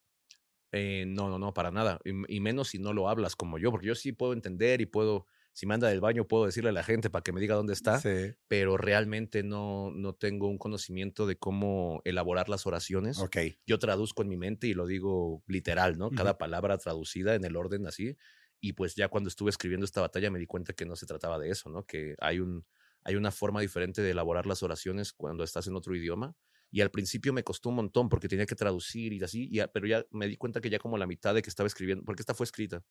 Eh, 0.73 1.05
no, 1.07 1.29
no, 1.29 1.39
no, 1.39 1.53
para 1.53 1.71
nada. 1.71 1.99
Y, 2.03 2.35
y 2.35 2.39
menos 2.39 2.69
si 2.69 2.77
no 2.79 2.93
lo 2.93 3.09
hablas 3.09 3.35
como 3.35 3.57
yo, 3.57 3.71
porque 3.71 3.87
yo 3.87 3.95
sí 3.95 4.11
puedo 4.11 4.33
entender 4.33 4.81
y 4.81 4.85
puedo, 4.85 5.25
si 5.57 5.65
me 5.65 5.73
anda 5.73 5.87
del 5.87 6.01
baño, 6.01 6.27
puedo 6.27 6.45
decirle 6.45 6.69
a 6.69 6.71
la 6.71 6.83
gente 6.83 7.09
para 7.09 7.23
que 7.23 7.31
me 7.31 7.41
diga 7.41 7.55
dónde 7.55 7.73
está, 7.73 7.99
Sí. 7.99 8.35
pero 8.47 8.77
realmente 8.77 9.41
no, 9.41 9.89
no 9.89 10.13
tengo 10.13 10.47
un 10.47 10.59
conocimiento 10.59 11.25
de 11.25 11.35
cómo 11.39 11.99
elaborar 12.05 12.47
las 12.47 12.67
oraciones. 12.67 13.17
Ok. 13.17 13.37
Yo 13.65 13.79
traduzco 13.79 14.21
en 14.21 14.27
mi 14.29 14.37
mente 14.37 14.67
y 14.67 14.75
lo 14.75 14.85
digo 14.85 15.41
literal, 15.47 15.97
¿no? 15.97 16.11
Cada 16.11 16.37
palabra 16.37 16.77
traducida 16.77 17.33
en 17.33 17.43
el 17.43 17.55
orden 17.55 17.87
así. 17.87 18.15
Y 18.61 18.73
pues 18.73 18.93
ya 18.93 19.07
cuando 19.07 19.29
estuve 19.29 19.49
escribiendo 19.49 19.83
esta 19.83 19.99
batalla 19.99 20.29
me 20.29 20.37
di 20.37 20.45
cuenta 20.45 20.73
que 20.73 20.85
no 20.85 20.95
se 20.95 21.07
trataba 21.07 21.39
de 21.39 21.49
eso, 21.49 21.71
¿no? 21.71 21.85
Que 21.87 22.13
hay, 22.19 22.39
un, 22.39 22.63
hay 23.03 23.15
una 23.15 23.31
forma 23.31 23.59
diferente 23.59 24.03
de 24.03 24.11
elaborar 24.11 24.45
las 24.45 24.61
oraciones 24.61 25.11
cuando 25.11 25.43
estás 25.43 25.65
en 25.65 25.75
otro 25.75 25.95
idioma. 25.95 26.35
Y 26.69 26.81
al 26.81 26.91
principio 26.91 27.33
me 27.33 27.43
costó 27.43 27.69
un 27.69 27.75
montón 27.77 28.09
porque 28.09 28.27
tenía 28.27 28.45
que 28.45 28.53
traducir 28.55 29.11
y 29.11 29.23
así, 29.23 29.49
y 29.51 29.59
pero 29.73 29.87
ya 29.87 30.05
me 30.11 30.27
di 30.27 30.37
cuenta 30.37 30.61
que 30.61 30.69
ya 30.69 30.77
como 30.77 30.99
la 30.99 31.07
mitad 31.07 31.33
de 31.33 31.41
que 31.41 31.49
estaba 31.49 31.65
escribiendo, 31.65 32.03
porque 32.03 32.21
esta 32.21 32.35
fue 32.35 32.43
escrita, 32.43 32.83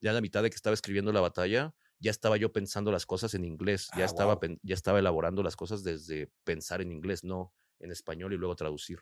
ya 0.00 0.14
la 0.14 0.22
mitad 0.22 0.42
de 0.42 0.48
que 0.48 0.56
estaba 0.56 0.72
escribiendo 0.72 1.12
la 1.12 1.20
batalla, 1.20 1.74
ya 2.04 2.10
estaba 2.10 2.36
yo 2.36 2.52
pensando 2.52 2.92
las 2.92 3.06
cosas 3.06 3.32
en 3.34 3.44
inglés, 3.44 3.90
ya, 3.96 4.02
Ah, 4.02 4.06
estaba, 4.06 4.38
ya 4.62 4.74
estaba 4.74 4.98
elaborando 4.98 5.42
las 5.42 5.56
cosas 5.56 5.82
desde 5.82 6.30
pensar 6.44 6.82
en 6.82 6.92
inglés, 6.92 7.24
no 7.24 7.54
en 7.80 7.90
español 7.90 8.34
y 8.34 8.36
luego 8.36 8.54
traducir. 8.54 8.98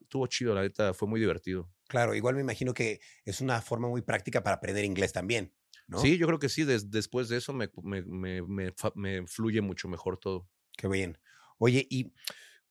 Estuvo 0.00 0.26
chido, 0.26 0.54
la 0.54 0.62
neta, 0.62 0.92
fue 0.92 1.06
muy 1.06 1.20
divertido. 1.20 1.70
Claro, 1.88 2.14
igual 2.14 2.34
me 2.34 2.40
imagino 2.40 2.74
que 2.74 3.00
es 3.24 3.40
una 3.40 3.62
forma 3.62 3.88
muy 3.88 4.02
práctica 4.02 4.42
para 4.42 4.56
aprender 4.56 4.84
inglés 4.84 5.12
también, 5.12 5.54
¿no? 5.86 6.00
Sí, 6.02 6.18
yo 6.18 6.26
creo 6.26 6.38
que 6.40 6.48
sí, 6.48 6.64
des- 6.64 6.90
después 6.90 7.28
de 7.28 7.36
eso 7.36 7.52
me, 7.52 7.70
me, 7.82 9.26
fluye 9.26 9.60
mucho 9.60 9.88
mejor 9.88 10.18
todo. 10.18 10.48
Qué 10.76 10.88
bien. 10.88 11.18
Oye, 11.58 11.86
¿y 11.88 12.12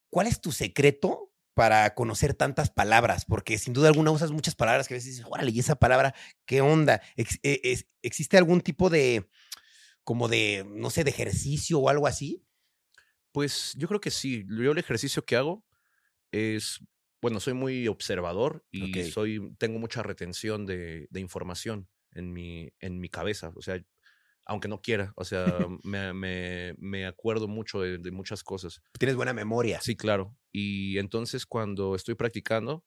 cuál 0.10 0.28
es 0.28 0.42
tu 0.42 0.52
secreto 0.52 1.32
para 1.54 1.94
conocer 1.94 2.34
tantas 2.34 2.70
palabras? 2.70 3.26
Porque 3.26 3.58
sin 3.58 3.74
duda 3.74 3.88
alguna 3.88 4.12
usas 4.12 4.32
muchas 4.32 4.56
palabras 4.56 4.88
que 4.88 4.96
a 4.96 4.98
veces 4.98 5.12
dices, 5.12 5.26
órale, 5.30 5.52
¿y 5.52 5.60
esa 5.60 5.76
palabra 5.76 6.14
qué 6.46 6.62
onda? 6.62 7.02
Es- 7.16 7.40
¿Existe 8.02 8.38
algún 8.38 8.62
tipo 8.62 8.90
de, 8.90 9.30
como 10.10 10.28
de, 10.28 10.66
no 10.68 10.90
sé, 10.90 11.04
de 11.04 11.12
ejercicio 11.12 11.78
o 11.78 11.88
algo 11.88 12.08
así? 12.08 12.44
Pues 13.32 13.76
yo 13.78 13.88
creo 13.88 14.02
que 14.02 14.10
sí. 14.10 14.44
Yo 14.50 14.72
el 14.72 14.78
ejercicio 14.80 15.24
que 15.24 15.36
hago 15.36 15.64
es, 16.32 16.80
bueno, 17.22 17.40
soy 17.40 17.54
muy 17.54 17.88
observador 17.88 18.66
y 18.72 19.04
soy, 19.04 19.54
tengo 19.60 19.78
mucha 19.78 20.02
retención 20.02 20.66
de, 20.66 21.06
de 21.12 21.20
información 21.20 21.90
en 22.14 22.34
mi, 22.34 22.72
en 22.80 23.00
mi 23.00 23.08
cabeza. 23.08 23.52
O 23.56 23.62
sea, 23.62 23.80
aunque 24.48 24.68
no 24.68 24.82
quiera, 24.82 25.14
o 25.16 25.24
sea, 25.26 25.46
me, 25.84 26.12
me, 26.16 26.74
me 26.80 27.06
acuerdo 27.06 27.48
mucho 27.48 27.80
de, 27.82 28.00
de 28.00 28.10
muchas 28.10 28.44
cosas. 28.44 28.82
Tienes 28.98 29.16
buena 29.16 29.34
memoria. 29.34 29.80
Sí, 29.80 29.96
claro. 29.96 30.36
Y 30.52 30.98
entonces 30.98 31.46
cuando 31.46 31.94
estoy 31.94 32.16
practicando, 32.16 32.84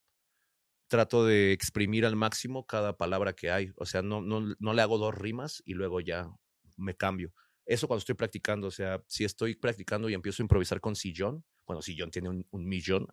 trato 0.88 1.24
de 1.24 1.52
exprimir 1.52 2.04
al 2.04 2.16
máximo 2.16 2.66
cada 2.66 2.96
palabra 2.96 3.32
que 3.32 3.52
hay. 3.52 3.70
O 3.76 3.87
sea, 3.87 4.02
no, 4.02 4.22
no, 4.22 4.56
no 4.58 4.72
le 4.74 4.82
hago 4.82 4.98
dos 4.98 5.14
rimas 5.14 5.62
y 5.64 5.74
luego 5.74 6.00
ya 6.00 6.28
me 6.82 6.96
cambio. 6.96 7.32
Eso 7.64 7.86
cuando 7.86 8.00
estoy 8.00 8.16
practicando, 8.16 8.66
o 8.66 8.70
sea, 8.72 9.02
si 9.06 9.24
estoy 9.24 9.54
practicando 9.54 10.08
y 10.08 10.14
empiezo 10.14 10.42
a 10.42 10.44
improvisar 10.44 10.80
con 10.80 10.96
sillón, 10.96 11.44
bueno, 11.64 11.80
sillón 11.80 12.10
tiene 12.10 12.28
un, 12.28 12.44
un 12.50 12.66
millón 12.66 13.06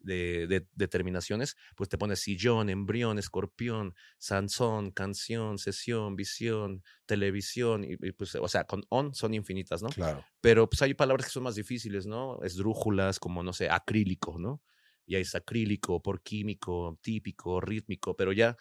de, 0.00 0.46
de, 0.46 0.68
de 0.72 0.88
terminaciones, 0.88 1.56
pues 1.74 1.88
te 1.88 1.98
pones 1.98 2.20
sillón, 2.20 2.70
embrión, 2.70 3.18
escorpión, 3.18 3.94
sansón, 4.18 4.92
canción, 4.92 5.58
sesión, 5.58 6.14
visión, 6.14 6.84
televisión, 7.04 7.82
y, 7.82 7.94
y 8.00 8.12
pues, 8.12 8.36
o 8.36 8.46
sea, 8.46 8.64
con 8.64 8.84
on 8.90 9.12
son 9.12 9.34
infinitas, 9.34 9.82
¿no? 9.82 9.88
Claro. 9.88 10.24
Pero 10.40 10.70
pues 10.70 10.82
hay 10.82 10.94
palabras 10.94 11.26
que 11.26 11.32
son 11.32 11.42
más 11.42 11.56
difíciles, 11.56 12.06
¿no? 12.06 12.40
Esdrújulas, 12.42 13.18
como, 13.18 13.42
no 13.42 13.52
sé, 13.52 13.68
acrílico, 13.68 14.38
¿no? 14.38 14.62
Y 15.04 15.16
ahí 15.16 15.22
es 15.22 15.34
acrílico, 15.34 16.00
por 16.00 16.22
químico, 16.22 16.98
típico, 17.02 17.60
rítmico, 17.60 18.16
pero 18.16 18.32
ya 18.32 18.56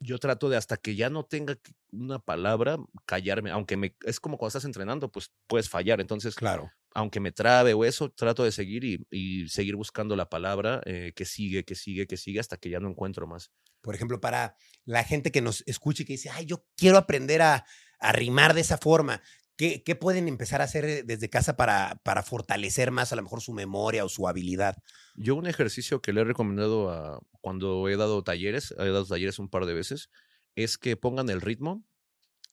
yo 0.00 0.18
trato 0.18 0.48
de 0.48 0.56
hasta 0.56 0.76
que 0.78 0.96
ya 0.96 1.10
no 1.10 1.24
tenga 1.24 1.58
una 1.92 2.18
palabra, 2.18 2.78
callarme, 3.06 3.50
aunque 3.50 3.76
me, 3.76 3.94
es 4.04 4.18
como 4.18 4.38
cuando 4.38 4.48
estás 4.48 4.64
entrenando, 4.64 5.12
pues 5.12 5.30
puedes 5.46 5.68
fallar, 5.68 6.00
entonces, 6.00 6.34
Claro. 6.34 6.70
aunque 6.94 7.20
me 7.20 7.32
trabe 7.32 7.74
o 7.74 7.84
eso, 7.84 8.10
trato 8.10 8.42
de 8.42 8.50
seguir 8.52 8.82
y, 8.84 9.06
y 9.10 9.48
seguir 9.48 9.76
buscando 9.76 10.16
la 10.16 10.28
palabra 10.30 10.80
eh, 10.86 11.12
que 11.14 11.24
sigue, 11.26 11.64
que 11.64 11.74
sigue, 11.74 12.06
que 12.06 12.16
sigue, 12.16 12.40
hasta 12.40 12.56
que 12.56 12.70
ya 12.70 12.80
no 12.80 12.88
encuentro 12.88 13.26
más. 13.26 13.50
Por 13.82 13.94
ejemplo, 13.94 14.20
para 14.20 14.56
la 14.84 15.04
gente 15.04 15.30
que 15.30 15.42
nos 15.42 15.62
escuche 15.66 16.02
y 16.02 16.06
que 16.06 16.14
dice, 16.14 16.30
ay, 16.30 16.46
yo 16.46 16.64
quiero 16.76 16.96
aprender 16.98 17.42
a, 17.42 17.64
a 17.98 18.12
rimar 18.12 18.54
de 18.54 18.62
esa 18.62 18.78
forma. 18.78 19.22
¿Qué, 19.60 19.82
qué 19.82 19.94
pueden 19.94 20.26
empezar 20.26 20.62
a 20.62 20.64
hacer 20.64 20.86
eh, 20.86 21.02
desde 21.02 21.28
casa 21.28 21.54
para, 21.54 22.00
para 22.02 22.22
fortalecer 22.22 22.90
más 22.90 23.12
a 23.12 23.16
lo 23.16 23.20
mejor 23.20 23.42
su 23.42 23.52
memoria 23.52 24.06
o 24.06 24.08
su 24.08 24.26
habilidad? 24.26 24.82
Yo 25.16 25.36
un 25.36 25.46
ejercicio 25.46 26.00
que 26.00 26.14
le 26.14 26.22
he 26.22 26.24
recomendado 26.24 26.90
a 26.90 27.20
cuando 27.42 27.86
he 27.90 27.98
dado 27.98 28.24
talleres, 28.24 28.70
he 28.78 28.88
dado 28.88 29.04
talleres 29.04 29.38
un 29.38 29.50
par 29.50 29.66
de 29.66 29.74
veces, 29.74 30.08
es 30.54 30.78
que 30.78 30.96
pongan 30.96 31.28
el 31.28 31.42
ritmo 31.42 31.84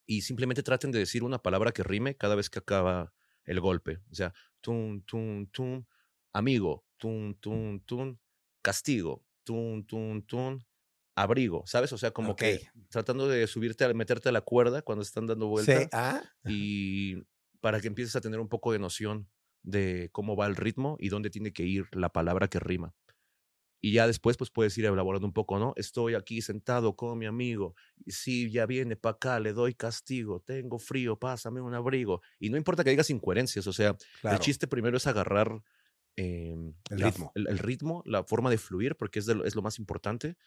y 0.06 0.24
simplemente 0.24 0.64
traten 0.64 0.92
de 0.92 1.00
decir 1.00 1.24
una 1.24 1.42
palabra 1.42 1.72
que 1.72 1.82
rime 1.82 2.18
cada 2.18 2.36
vez 2.36 2.50
que 2.50 2.60
acaba 2.60 3.14
el 3.46 3.62
golpe. 3.62 4.02
O 4.12 4.16
sea, 4.16 4.34
tum, 4.60 5.02
tum, 5.04 5.48
tum, 5.48 5.86
amigo, 6.34 6.84
tum, 6.98 7.36
tum, 7.36 7.80
tum, 7.86 8.18
castigo, 8.62 9.24
tum, 9.46 9.86
tum, 9.86 10.24
tum, 10.24 10.60
abrigo, 11.18 11.64
¿sabes? 11.66 11.92
O 11.94 11.98
sea, 11.98 12.12
como 12.12 12.36
que 12.36 12.70
tratando 12.90 13.28
de 13.28 13.48
subirte, 13.48 13.84
a 13.84 13.94
meterte 13.94 14.30
a 14.30 14.32
la 14.32 14.42
cuerda 14.42 14.84
cuando 14.84 15.02
están 15.02 15.26
dando 15.26 15.48
vuelta 15.48 15.82
Sí, 15.82 15.88
ah, 15.92 16.22
y 16.46 17.24
para 17.60 17.82
que 17.82 17.88
empieces 17.88 18.16
a 18.16 18.22
tener 18.22 18.40
un 18.40 18.48
poco 18.48 18.72
de 18.72 18.78
noción 18.78 19.28
de 19.64 20.10
cómo 20.12 20.36
va 20.36 20.46
el 20.46 20.56
ritmo 20.56 20.96
y 21.00 21.10
dónde 21.10 21.32
tiene 21.32 21.52
que 21.52 21.64
ir 21.64 21.88
la 21.92 22.10
palabra 22.10 22.48
que 22.48 22.60
rima. 22.60 22.94
Y 23.82 23.94
ya 23.94 24.06
después, 24.06 24.38
pues 24.38 24.52
puedes 24.52 24.78
ir 24.78 24.86
elaborando 24.86 25.26
un 25.26 25.34
poco, 25.34 25.58
¿no? 25.58 25.74
Estoy 25.76 26.14
aquí 26.14 26.42
sentado 26.42 26.96
con 26.96 27.18
mi 27.18 27.26
amigo. 27.26 27.76
Y 28.06 28.12
si 28.12 28.52
ya 28.52 28.68
viene 28.68 28.96
para 28.96 29.16
acá, 29.16 29.40
le 29.40 29.54
doy 29.54 29.74
castigo. 29.74 30.40
Tengo 30.40 30.78
frío, 30.78 31.18
pásame 31.18 31.62
un 31.62 31.74
abrigo. 31.74 32.22
Y 32.40 32.50
no 32.50 32.58
importa 32.58 32.84
que 32.84 32.92
digas 32.92 33.10
incoherencias, 33.10 33.66
o 33.66 33.74
sea, 33.74 33.96
claro. 34.22 34.38
el 34.38 34.42
chiste 34.42 34.68
primero 34.68 34.98
es 34.98 35.08
agarrar 35.08 35.64
em, 36.16 36.74
El 36.90 37.00
la 37.00 37.08
ritmo. 37.08 37.32
el, 37.36 37.48
el 37.48 37.58
ritmo, 37.58 38.04
la 38.06 38.24
forma 38.24 38.50
de 38.52 38.58
fluir, 38.58 38.96
porque 38.96 39.20
es, 39.20 39.26
de 39.26 39.36
lo, 39.36 39.46
es 39.46 39.56
lo 39.56 39.62
más 39.64 39.78
importante, 39.80 40.38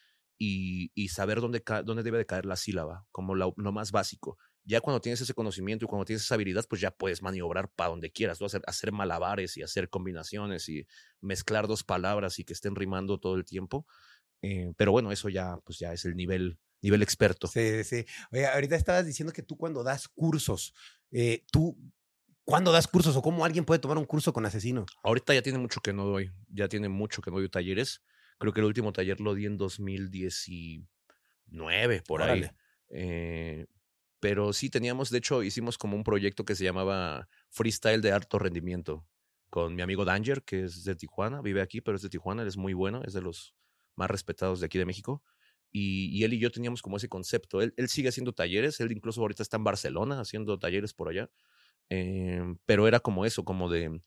y, 0.41 0.91
y 0.95 1.09
saber 1.11 1.41
dónde, 1.43 1.63
dónde 1.85 2.03
debe 2.03 2.17
de 2.19 2.25
caer 2.27 2.47
la 2.47 2.57
sílaba, 2.57 3.07
como 3.13 3.35
la- 3.35 3.53
lo 3.57 3.73
más 3.73 3.93
básico. 3.93 4.39
Ya 4.65 4.81
cuando 4.81 5.01
tienes 5.03 5.21
ese 5.21 5.35
conocimiento 5.35 5.85
y 5.85 5.89
cuando 5.89 6.07
tienes 6.07 6.23
esa 6.25 6.35
habilidad, 6.37 6.65
pues 6.69 6.81
ya 6.81 6.91
puedes 6.91 7.23
maniobrar 7.23 7.69
para 7.71 7.91
donde 7.91 8.11
quieras, 8.11 8.41
¿no? 8.41 8.47
hacer, 8.47 8.63
hacer 8.67 8.91
malabares 8.93 9.59
y 9.59 9.63
hacer 9.63 9.91
combinaciones 9.91 10.69
y 10.71 10.87
mezclar 11.21 11.69
dos 11.69 11.85
palabras 11.85 12.39
y 12.39 12.45
que 12.45 12.55
estén 12.55 12.75
rimando 12.75 13.19
todo 13.21 13.37
el 13.37 13.45
tiempo. 13.45 13.87
Eh, 14.43 14.73
pero 14.79 14.93
bueno, 14.93 15.13
eso 15.13 15.29
ya, 15.29 15.59
pues 15.65 15.79
ya 15.79 15.93
es 15.93 16.07
el 16.07 16.17
nivel, 16.17 16.59
nivel 16.81 17.03
experto. 17.03 17.47
Sí, 17.49 17.85
sí. 17.85 18.07
Oye, 18.33 18.47
ahorita 18.47 18.77
estabas 18.77 19.05
diciendo 19.05 19.33
que 19.35 19.43
tú 19.43 19.59
cuando 19.59 19.83
das 19.83 20.09
cursos, 20.09 20.73
eh, 21.11 21.45
tú, 21.53 21.77
¿cuándo 22.45 22.73
das 22.73 22.89
cursos 22.89 23.15
o 23.17 23.23
cómo 23.23 23.45
alguien 23.45 23.67
puede 23.67 23.81
tomar 23.81 23.99
un 23.99 24.07
curso 24.07 24.33
con 24.33 24.47
asesino? 24.47 24.87
Ahorita 25.03 25.35
ya 25.35 25.43
tiene 25.43 25.59
mucho 25.59 25.81
que 25.83 25.93
no 25.93 26.07
doy, 26.07 26.33
ya 26.49 26.69
tiene 26.69 26.89
mucho 26.89 27.21
que 27.21 27.31
no 27.31 27.37
doy 27.39 27.51
talleres. 27.51 28.03
Creo 28.41 28.55
que 28.55 28.61
el 28.61 28.67
último 28.67 28.93
taller 28.93 29.21
lo 29.21 29.35
di 29.35 29.45
en 29.45 29.59
2019, 29.59 32.01
por 32.07 32.23
ahí. 32.23 32.47
Eh, 32.89 33.67
pero 34.19 34.55
sí 34.55 34.71
teníamos, 34.71 35.11
de 35.11 35.19
hecho, 35.19 35.43
hicimos 35.43 35.77
como 35.77 35.95
un 35.95 36.05
proyecto 36.05 36.47
que 36.47 36.55
se 36.55 36.65
llamaba 36.65 37.29
Freestyle 37.51 38.01
de 38.01 38.13
Alto 38.13 38.39
Rendimiento 38.39 39.07
con 39.51 39.75
mi 39.75 39.83
amigo 39.83 40.07
Danger, 40.07 40.43
que 40.43 40.65
es 40.65 40.85
de 40.85 40.97
Tijuana, 40.97 41.43
vive 41.43 41.61
aquí, 41.61 41.83
pero 41.83 41.97
es 41.97 42.03
de 42.03 42.09
Tijuana, 42.09 42.41
él 42.41 42.49
es 42.49 42.57
muy 42.57 42.73
bueno, 42.73 43.03
es 43.05 43.13
de 43.13 43.21
los 43.21 43.55
más 43.95 44.11
respetados 44.11 44.61
de 44.61 44.67
aquí 44.67 44.79
de 44.79 44.87
México. 44.87 45.23
Y, 45.71 46.07
y 46.19 46.25
él 46.25 46.33
y 46.33 46.39
yo 46.39 46.51
teníamos 46.51 46.81
como 46.81 46.97
ese 46.97 47.11
concepto. 47.11 47.61
Él, 47.61 47.75
él 47.77 47.91
sigue 47.91 48.09
haciendo 48.09 48.33
talleres, 48.33 48.81
él 48.81 48.91
incluso 48.91 49.21
ahorita 49.21 49.43
está 49.43 49.59
en 49.59 49.65
Barcelona 49.65 50.19
haciendo 50.19 50.59
talleres 50.59 50.95
por 50.95 51.11
allá. 51.11 51.29
Eh, 51.91 52.43
pero 52.65 52.89
era 52.89 53.01
como 53.01 53.27
eso, 53.27 53.45
como 53.45 53.69
de 53.69 54.01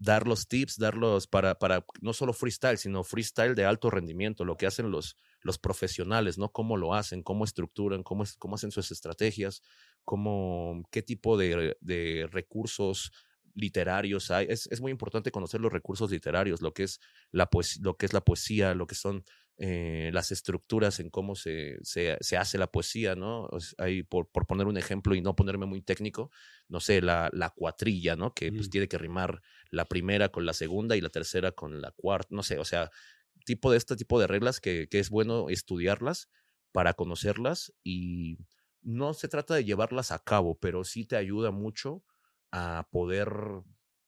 dar 0.00 0.26
los 0.26 0.48
tips, 0.48 0.78
darlos 0.78 1.28
para, 1.28 1.56
para 1.56 1.84
no 2.00 2.14
solo 2.14 2.32
freestyle, 2.32 2.78
sino 2.78 3.04
freestyle 3.04 3.54
de 3.54 3.66
alto 3.66 3.90
rendimiento, 3.90 4.44
lo 4.46 4.56
que 4.56 4.66
hacen 4.66 4.90
los, 4.90 5.16
los 5.42 5.58
profesionales, 5.58 6.38
¿no? 6.38 6.50
Cómo 6.52 6.76
lo 6.78 6.94
hacen, 6.94 7.22
cómo 7.22 7.44
estructuran, 7.44 8.02
cómo, 8.02 8.24
es- 8.24 8.36
cómo 8.36 8.56
hacen 8.56 8.72
sus 8.72 8.90
estrategias, 8.90 9.62
cómo, 10.04 10.82
qué 10.90 11.02
tipo 11.02 11.36
de, 11.38 11.76
de 11.80 12.28
recursos 12.32 13.12
literarios 13.54 14.30
hay. 14.30 14.46
Es, 14.48 14.66
es 14.68 14.80
muy 14.80 14.90
importante 14.92 15.30
conocer 15.30 15.60
los 15.60 15.72
recursos 15.72 16.10
literarios, 16.10 16.62
lo 16.62 16.72
que 16.72 16.84
es 16.84 17.00
la, 17.30 17.46
poes- 17.50 17.78
lo 17.82 17.96
que 17.96 18.06
es 18.06 18.12
la 18.12 18.22
poesía, 18.22 18.74
lo 18.74 18.86
que 18.86 18.94
son 18.94 19.24
eh, 19.62 20.08
las 20.14 20.32
estructuras 20.32 21.00
en 21.00 21.10
cómo 21.10 21.34
se, 21.34 21.76
se, 21.82 22.16
se, 22.20 22.38
hace 22.38 22.56
la 22.56 22.72
poesía, 22.72 23.14
¿no? 23.14 23.46
Ahí, 23.76 24.02
por, 24.02 24.26
por, 24.30 24.46
poner 24.46 24.66
un 24.66 24.78
ejemplo 24.78 25.14
y 25.14 25.20
no 25.20 25.36
ponerme 25.36 25.66
muy 25.66 25.82
técnico, 25.82 26.30
no 26.66 26.80
sé, 26.80 27.02
la, 27.02 27.28
la 27.34 27.50
cuatrilla, 27.50 28.16
¿no? 28.16 28.32
Que 28.32 28.50
pues 28.52 28.70
tiene 28.70 28.88
que 28.88 28.96
rimar 28.96 29.42
la 29.68 29.84
primera 29.84 30.30
con 30.30 30.46
la 30.46 30.54
segunda 30.54 30.96
y 30.96 31.02
la 31.02 31.10
tercera 31.10 31.52
con 31.52 31.82
la 31.82 31.90
cuarta, 31.90 32.28
no 32.30 32.42
sé, 32.42 32.58
o 32.58 32.64
sea, 32.64 32.90
tipo 33.44 33.70
de 33.70 33.76
este 33.76 33.96
tipo 33.96 34.18
de 34.18 34.26
reglas 34.26 34.60
que, 34.60 34.88
que 34.88 34.98
es 34.98 35.10
bueno 35.10 35.50
estudiarlas 35.50 36.30
para 36.72 36.94
conocerlas 36.94 37.74
y 37.84 38.38
no 38.80 39.12
se 39.12 39.28
trata 39.28 39.54
de 39.54 39.64
llevarlas 39.66 40.10
a 40.10 40.20
cabo, 40.20 40.58
pero 40.58 40.84
sí 40.84 41.04
te 41.04 41.16
ayuda 41.16 41.50
mucho 41.50 42.02
a 42.50 42.88
poder 42.90 43.30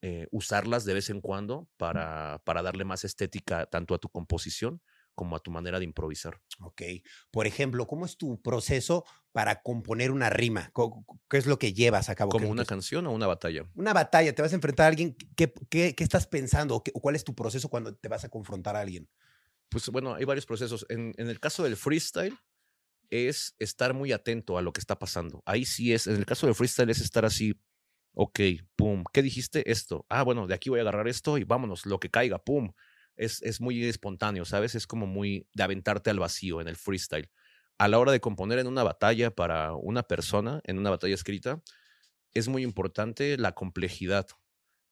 eh, 0.00 0.28
usarlas 0.30 0.86
de 0.86 0.94
vez 0.94 1.10
en 1.10 1.20
cuando 1.20 1.68
para, 1.76 2.40
para 2.46 2.62
darle 2.62 2.84
más 2.84 3.04
estética 3.04 3.66
tanto 3.66 3.94
a 3.94 3.98
tu 3.98 4.08
composición 4.08 4.80
como 5.14 5.36
a 5.36 5.40
tu 5.40 5.50
manera 5.50 5.78
de 5.78 5.84
improvisar. 5.84 6.40
Ok. 6.60 6.82
Por 7.30 7.46
ejemplo, 7.46 7.86
¿cómo 7.86 8.06
es 8.06 8.16
tu 8.16 8.40
proceso 8.40 9.04
para 9.32 9.62
componer 9.62 10.10
una 10.10 10.30
rima? 10.30 10.72
¿Qué 11.28 11.38
es 11.38 11.46
lo 11.46 11.58
que 11.58 11.72
llevas 11.72 12.08
a 12.08 12.14
cabo? 12.14 12.30
¿Como 12.30 12.50
una 12.50 12.64
canción 12.64 13.06
o 13.06 13.12
una 13.12 13.26
batalla? 13.26 13.68
Una 13.74 13.92
batalla. 13.92 14.34
Te 14.34 14.42
vas 14.42 14.52
a 14.52 14.56
enfrentar 14.56 14.84
a 14.84 14.88
alguien. 14.88 15.16
¿Qué, 15.36 15.52
qué, 15.68 15.94
qué 15.94 16.04
estás 16.04 16.26
pensando? 16.26 16.76
¿O 16.76 16.82
¿Cuál 16.82 17.16
es 17.16 17.24
tu 17.24 17.34
proceso 17.34 17.68
cuando 17.68 17.94
te 17.94 18.08
vas 18.08 18.24
a 18.24 18.28
confrontar 18.28 18.76
a 18.76 18.80
alguien? 18.80 19.08
Pues 19.68 19.88
bueno, 19.88 20.14
hay 20.14 20.24
varios 20.24 20.46
procesos. 20.46 20.86
En, 20.88 21.12
en 21.16 21.28
el 21.28 21.40
caso 21.40 21.62
del 21.62 21.76
freestyle, 21.76 22.36
es 23.10 23.54
estar 23.58 23.92
muy 23.92 24.10
atento 24.12 24.56
a 24.56 24.62
lo 24.62 24.72
que 24.72 24.80
está 24.80 24.98
pasando. 24.98 25.42
Ahí 25.44 25.66
sí 25.66 25.92
es, 25.92 26.06
en 26.06 26.16
el 26.16 26.26
caso 26.26 26.46
del 26.46 26.54
freestyle 26.54 26.90
es 26.90 27.00
estar 27.00 27.26
así, 27.26 27.60
ok, 28.14 28.40
pum, 28.74 29.04
¿qué 29.12 29.22
dijiste? 29.22 29.70
Esto. 29.70 30.06
Ah, 30.08 30.22
bueno, 30.22 30.46
de 30.46 30.54
aquí 30.54 30.70
voy 30.70 30.78
a 30.78 30.82
agarrar 30.82 31.08
esto 31.08 31.36
y 31.36 31.44
vámonos, 31.44 31.84
lo 31.84 32.00
que 32.00 32.10
caiga, 32.10 32.42
pum 32.42 32.72
es, 33.16 33.42
es 33.42 33.60
muy 33.60 33.84
espontáneo, 33.84 34.44
¿sabes? 34.44 34.74
Es 34.74 34.86
como 34.86 35.06
muy 35.06 35.46
de 35.54 35.62
aventarte 35.62 36.10
al 36.10 36.18
vacío 36.18 36.60
en 36.60 36.68
el 36.68 36.76
freestyle. 36.76 37.30
A 37.78 37.88
la 37.88 37.98
hora 37.98 38.12
de 38.12 38.20
componer 38.20 38.58
en 38.58 38.66
una 38.66 38.82
batalla 38.82 39.30
para 39.30 39.74
una 39.74 40.02
persona, 40.04 40.60
en 40.64 40.78
una 40.78 40.90
batalla 40.90 41.14
escrita, 41.14 41.62
es 42.34 42.48
muy 42.48 42.62
importante 42.62 43.36
la 43.38 43.52
complejidad, 43.52 44.26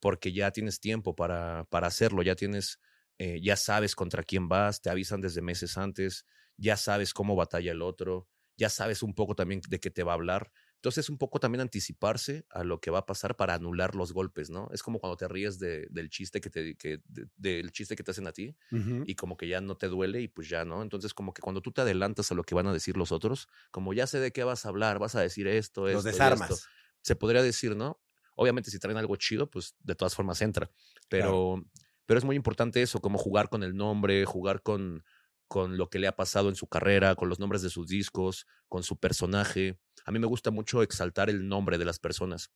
porque 0.01 0.33
ya 0.33 0.51
tienes 0.51 0.81
tiempo 0.81 1.15
para, 1.15 1.65
para 1.71 1.87
hacerlo, 1.89 2.23
ya 2.23 2.35
tienes, 2.37 2.81
eh, 3.19 3.41
ya 3.43 3.57
sabes 3.57 3.95
contra 3.95 4.23
quién 4.23 4.49
vas, 4.49 4.81
te 4.81 4.91
avisan 4.91 5.21
desde 5.21 5.43
meses 5.43 5.77
antes, 5.79 6.27
ya 6.57 6.77
sabes 6.77 7.15
cómo 7.15 7.37
batalla 7.37 7.73
el 7.73 7.83
otro, 7.83 8.29
ya 8.57 8.69
sabes 8.69 9.03
un 9.03 9.15
poco 9.15 9.35
también 9.35 9.61
de 9.69 9.81
qué 9.81 9.91
te 9.91 10.03
va 10.03 10.13
a 10.13 10.15
hablar. 10.17 10.53
Entonces, 10.81 11.11
un 11.11 11.19
poco 11.19 11.41
también 11.41 11.61
anticiparse 11.61 12.47
a 12.49 12.65
lo 12.65 12.81
que 12.81 12.91
va 12.91 13.01
a 13.01 13.07
pasar 13.07 13.37
para 13.37 13.53
anular 13.53 13.95
los 13.95 14.15
golpes, 14.15 14.49
¿no? 14.49 14.71
Es 14.73 14.83
como 14.83 14.99
cuando 14.99 15.15
te 15.19 15.29
ríes 15.29 15.59
del 15.59 16.09
chiste 16.09 16.41
que 16.41 16.49
te, 16.49 16.75
que, 16.75 17.03
del 17.37 17.71
chiste 17.71 17.97
que 17.97 18.03
te 18.03 18.13
hacen 18.13 18.27
a 18.27 18.33
ti 18.33 18.57
y 19.05 19.15
como 19.15 19.37
que 19.37 19.47
ya 19.47 19.61
no 19.61 19.77
te 19.77 19.89
duele 19.89 20.23
y 20.23 20.29
pues 20.29 20.49
ya, 20.49 20.65
¿no? 20.65 20.81
Entonces, 20.81 21.13
como 21.13 21.35
que 21.35 21.43
cuando 21.43 21.61
tú 21.61 21.71
te 21.71 21.83
adelantas 21.83 22.33
a 22.33 22.35
lo 22.35 22.45
que 22.45 22.55
van 22.55 22.67
a 22.67 22.73
decir 22.73 22.97
los 22.97 23.13
otros, 23.13 23.47
como 23.71 23.93
ya 23.93 24.07
sé 24.07 24.21
de 24.21 24.33
qué 24.33 24.43
vas 24.43 24.65
a 24.65 24.71
hablar, 24.71 24.99
vas 24.99 25.15
a 25.17 25.21
decir 25.21 25.47
esto, 25.49 25.87
esto. 25.87 25.99
Los 25.99 26.05
desarmas. 26.05 26.67
se 27.03 27.15
podría 27.15 27.43
decir, 27.43 27.77
¿no? 27.77 28.01
Obviamente, 28.35 28.71
si 28.71 28.79
traen 28.79 28.97
algo 28.97 29.17
chido, 29.17 29.51
pues 29.51 29.75
de 29.81 29.95
todas 29.95 30.15
formas 30.15 30.41
entra. 30.41 30.71
Pero, 31.11 31.63
pero 32.07 32.17
es 32.17 32.25
muy 32.25 32.37
importante 32.37 32.81
eso, 32.81 33.03
como 33.03 33.19
jugar 33.19 33.51
con 33.51 33.63
el 33.63 33.77
nombre, 33.77 34.25
jugar 34.25 34.63
con, 34.63 35.05
con 35.51 35.77
lo 35.77 35.91
que 35.91 35.99
le 35.99 36.07
ha 36.07 36.15
pasado 36.15 36.49
en 36.49 36.55
su 36.55 36.69
carrera, 36.69 37.17
con 37.17 37.29
los 37.29 37.41
nombres 37.41 37.61
de 37.63 37.71
sus 37.71 37.89
discos, 37.89 38.47
con 38.69 38.85
su 38.85 38.97
personaje 38.97 39.79
a 40.05 40.13
mí 40.13 40.19
me 40.19 40.27
gusta 40.27 40.51
mucho 40.51 40.83
exaltar 40.83 41.31
el 41.31 41.49
nombre 41.49 41.79
de 41.79 41.85
las 41.85 41.99
personas. 41.99 42.51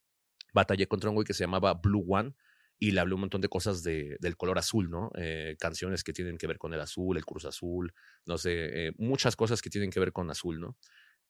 Batallé 0.53 0.87
contra 0.87 1.11
un 1.11 1.15
güey 1.15 1.27
que 1.27 1.35
se 1.35 1.45
llamaba 1.45 1.75
Blue 1.75 2.05
One 2.09 2.35
y 2.79 2.91
le 2.91 3.01
hablé 3.01 3.15
un 3.15 3.21
montón 3.21 3.41
de 3.41 3.49
cosas 3.49 3.83
de, 3.83 4.17
del 4.21 4.37
color 4.37 4.59
azul, 4.59 4.91
¿no? 4.91 5.11
Eh, 5.17 5.57
canciones 5.59 6.03
que 6.03 6.13
tienen 6.13 6.39
que 6.39 6.47
ver 6.47 6.59
con 6.59 6.75
el 6.75 6.81
azul, 6.81 7.17
el 7.17 7.25
Cruz 7.25 7.45
Azul, 7.45 7.93
no 8.27 8.39
sé, 8.39 8.89
eh, 8.89 8.93
muchas 8.99 9.37
cosas 9.37 9.63
que 9.63 9.71
tienen 9.71 9.91
que 9.91 10.01
ver 10.01 10.13
con 10.13 10.31
azul, 10.31 10.61
¿no? 10.61 10.77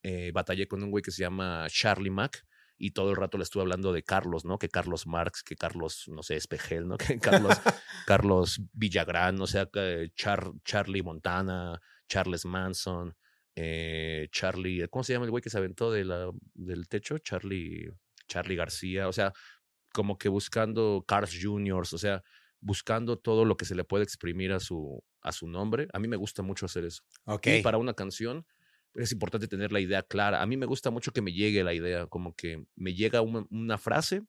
Eh, 0.02 0.30
batallé 0.32 0.66
con 0.68 0.82
un 0.82 0.90
güey 0.90 1.02
que 1.02 1.10
se 1.10 1.22
llama 1.22 1.66
Charlie 1.68 2.10
Mac 2.10 2.46
y 2.76 2.90
todo 2.90 3.10
el 3.10 3.16
rato 3.16 3.38
le 3.38 3.44
estuve 3.44 3.62
hablando 3.62 3.92
de 3.92 4.02
Carlos, 4.02 4.44
¿no? 4.44 4.58
Que 4.58 4.68
Carlos 4.68 5.06
Marx, 5.06 5.42
que 5.42 5.56
Carlos, 5.56 6.04
no 6.08 6.22
sé, 6.22 6.36
Espejel, 6.36 6.88
¿no? 6.88 6.96
Que 7.16 7.18
Carlos, 7.18 7.54
Carlos 8.06 8.60
Villagrán, 8.72 9.40
o 9.40 9.46
sea, 9.46 9.68
Char, 10.14 10.52
Charlie 10.64 11.02
Montana, 11.02 11.80
Charles 12.08 12.44
Manson, 12.44 13.16
eh, 13.56 14.28
Charlie, 14.30 14.88
¿cómo 14.88 15.04
se 15.04 15.12
llama 15.12 15.26
el 15.26 15.30
güey 15.30 15.42
que 15.42 15.50
se 15.50 15.58
aventó 15.58 15.90
de 15.90 16.04
la, 16.04 16.30
del 16.54 16.88
techo? 16.88 17.18
Charlie, 17.18 17.88
Charlie 18.26 18.56
García, 18.56 19.08
o 19.08 19.12
sea, 19.12 19.32
como 19.92 20.18
que 20.18 20.28
buscando 20.28 21.04
Cars 21.06 21.38
Juniors, 21.40 21.92
o 21.92 21.98
sea, 21.98 22.22
buscando 22.60 23.18
todo 23.18 23.44
lo 23.44 23.56
que 23.56 23.64
se 23.64 23.74
le 23.74 23.84
puede 23.84 24.04
exprimir 24.04 24.52
a 24.52 24.58
su, 24.58 25.02
a 25.20 25.32
su 25.32 25.46
nombre. 25.46 25.86
A 25.92 25.98
mí 25.98 26.08
me 26.08 26.16
gusta 26.16 26.42
mucho 26.42 26.66
hacer 26.66 26.84
eso. 26.84 27.02
Okay. 27.24 27.60
Y 27.60 27.62
para 27.62 27.78
una 27.78 27.94
canción 27.94 28.46
es 28.94 29.12
importante 29.12 29.48
tener 29.48 29.72
la 29.72 29.80
idea 29.80 30.02
clara. 30.02 30.42
A 30.42 30.46
mí 30.46 30.56
me 30.56 30.66
gusta 30.66 30.90
mucho 30.90 31.12
que 31.12 31.22
me 31.22 31.32
llegue 31.32 31.64
la 31.64 31.74
idea, 31.74 32.06
como 32.06 32.34
que 32.34 32.66
me 32.74 32.94
llega 32.94 33.20
una, 33.20 33.46
una 33.50 33.78
frase 33.78 34.22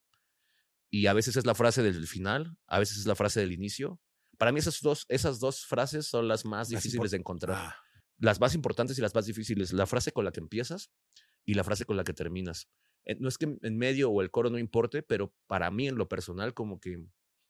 y 0.89 1.07
a 1.07 1.13
veces 1.13 1.35
es 1.35 1.45
la 1.45 1.55
frase 1.55 1.83
del 1.83 2.07
final, 2.07 2.57
a 2.67 2.79
veces 2.79 2.97
es 2.97 3.05
la 3.05 3.15
frase 3.15 3.39
del 3.39 3.51
inicio. 3.51 3.99
Para 4.37 4.51
mí 4.51 4.59
esas 4.59 4.81
dos, 4.81 5.05
esas 5.09 5.39
dos 5.39 5.65
frases 5.65 6.07
son 6.07 6.27
las 6.27 6.45
más 6.45 6.69
difíciles 6.69 7.11
de 7.11 7.17
encontrar. 7.17 7.57
Ah 7.57 7.75
las 8.17 8.39
más 8.39 8.55
importantes 8.55 8.97
y 8.97 9.01
las 9.01 9.13
más 9.13 9.25
difíciles, 9.25 9.73
la 9.73 9.85
frase 9.85 10.11
con 10.11 10.25
la 10.25 10.31
que 10.31 10.39
empiezas 10.39 10.91
y 11.45 11.53
la 11.53 11.63
frase 11.63 11.85
con 11.85 11.97
la 11.97 12.03
que 12.03 12.13
terminas. 12.13 12.69
Eh, 13.05 13.17
no 13.19 13.27
es 13.27 13.37
que 13.37 13.57
en 13.61 13.77
medio 13.77 14.09
o 14.09 14.21
el 14.21 14.31
coro 14.31 14.49
no 14.49 14.57
importe, 14.57 15.03
pero 15.03 15.33
para 15.47 15.69
mí 15.71 15.87
en 15.87 15.95
lo 15.95 16.07
personal 16.07 16.53
como 16.53 16.79
que 16.79 17.03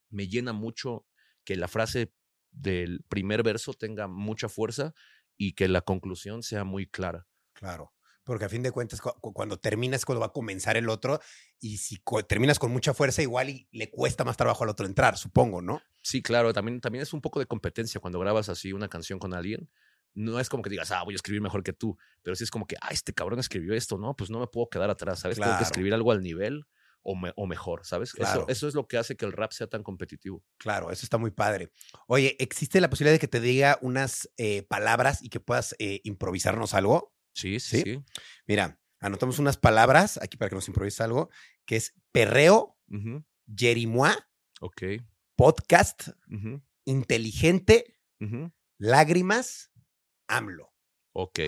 me 0.09 0.27
llena 0.27 0.53
mucho 0.53 1.05
que 1.43 1.55
la 1.55 1.67
frase 1.67 2.11
del 2.51 3.03
primer 3.09 3.43
verso 3.43 3.73
tenga 3.73 4.07
mucha 4.07 4.49
fuerza 4.49 4.93
y 5.37 5.53
que 5.53 5.67
la 5.67 5.81
conclusión 5.81 6.43
sea 6.43 6.63
muy 6.63 6.87
clara. 6.87 7.27
Claro, 7.53 7.93
porque 8.23 8.45
a 8.45 8.49
fin 8.49 8.63
de 8.63 8.71
cuentas 8.71 9.01
cuando 9.01 9.57
terminas 9.57 10.05
cuando 10.05 10.19
va 10.21 10.27
a 10.27 10.33
comenzar 10.33 10.77
el 10.77 10.89
otro 10.89 11.19
y 11.59 11.77
si 11.77 12.01
terminas 12.27 12.59
con 12.59 12.71
mucha 12.71 12.93
fuerza 12.93 13.21
igual 13.21 13.49
y 13.49 13.67
le 13.71 13.89
cuesta 13.89 14.23
más 14.23 14.37
trabajo 14.37 14.63
al 14.63 14.69
otro 14.69 14.85
entrar, 14.85 15.17
supongo, 15.17 15.61
¿no? 15.61 15.81
Sí, 16.01 16.21
claro, 16.21 16.53
también, 16.53 16.81
también 16.81 17.03
es 17.03 17.13
un 17.13 17.21
poco 17.21 17.39
de 17.39 17.45
competencia 17.45 18.01
cuando 18.01 18.19
grabas 18.19 18.49
así 18.49 18.73
una 18.73 18.87
canción 18.87 19.19
con 19.19 19.33
alguien 19.33 19.69
no 20.15 20.39
es 20.39 20.49
como 20.49 20.63
que 20.63 20.69
digas, 20.69 20.91
ah, 20.91 21.03
voy 21.03 21.13
a 21.13 21.17
escribir 21.17 21.41
mejor 21.41 21.61
que 21.61 21.73
tú, 21.73 21.97
pero 22.23 22.35
sí 22.35 22.43
es 22.45 22.49
como 22.49 22.65
que, 22.65 22.77
ah, 22.81 22.89
este 22.91 23.13
cabrón 23.13 23.37
escribió 23.39 23.73
esto, 23.73 23.97
¿no? 23.97 24.15
Pues 24.15 24.29
no 24.29 24.39
me 24.39 24.47
puedo 24.47 24.69
quedar 24.69 24.89
atrás, 24.89 25.19
¿sabes? 25.19 25.37
Tengo 25.37 25.57
que 25.57 25.63
escribir 25.63 25.93
algo 25.93 26.11
al 26.11 26.21
nivel 26.21 26.65
o, 27.05 27.15
o 27.35 27.47
mejor, 27.47 27.85
¿sabes? 27.85 28.13
Eso, 28.17 28.45
eso, 28.47 28.67
es 28.67 28.73
lo 28.73 28.87
que 28.87 28.97
hace 28.97 29.15
que 29.15 29.25
el 29.25 29.31
rap 29.31 29.51
sea 29.51 29.67
tan 29.67 29.83
competitivo. 29.83 30.43
Claro, 30.57 30.91
eso 30.91 31.05
está 31.05 31.17
muy 31.17 31.31
padre. 31.31 31.71
Oye, 32.07 32.35
¿existe 32.39 32.81
la 32.81 32.89
posibilidad 32.89 33.13
de 33.13 33.19
que 33.19 33.27
te 33.27 33.39
diga 33.39 33.77
unas 33.81 34.29
eh, 34.37 34.63
palabras 34.63 35.21
y 35.21 35.29
que 35.29 35.39
puedas 35.39 35.75
eh, 35.79 36.01
improvisarnos 36.03 36.73
algo? 36.73 37.13
Sí, 37.33 37.59
sí, 37.59 37.81
sí, 37.81 38.03
Mira, 38.47 38.79
anotamos 38.99 39.39
unas 39.39 39.57
palabras 39.57 40.17
aquí 40.21 40.35
para 40.35 40.49
que 40.49 40.55
nos 40.55 40.67
improvise 40.67 41.03
algo, 41.03 41.29
que 41.65 41.75
es 41.75 41.93
perreo, 42.11 42.77
uh 42.89 43.21
ok, 44.61 44.83
podcast, 45.35 46.09
inteligente, 46.85 47.99
lágrimas, 48.79 49.71
AMLO. 50.27 50.73
Ok. 51.13 51.39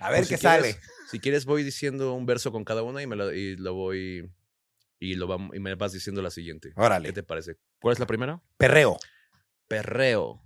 A 0.00 0.10
ver 0.10 0.26
qué 0.26 0.36
sale. 0.36 0.76
Si 1.10 1.18
quieres, 1.18 1.44
voy 1.44 1.64
diciendo 1.64 2.14
un 2.14 2.26
verso 2.26 2.52
con 2.52 2.64
cada 2.64 2.82
una 2.82 3.02
y, 3.02 3.06
me 3.06 3.16
lo 3.16 3.74
voy. 3.74 4.30
Y, 5.00 5.14
lo 5.14 5.28
y 5.54 5.60
me 5.60 5.74
vas 5.74 5.92
diciendo 5.92 6.22
la 6.22 6.30
siguiente. 6.30 6.72
Órale. 6.76 7.08
¿Qué 7.08 7.12
te 7.12 7.22
parece? 7.22 7.56
¿Cuál 7.80 7.92
es 7.92 7.98
la 7.98 8.06
primera? 8.06 8.42
Perreo. 8.56 8.98
Perreo. 9.68 10.42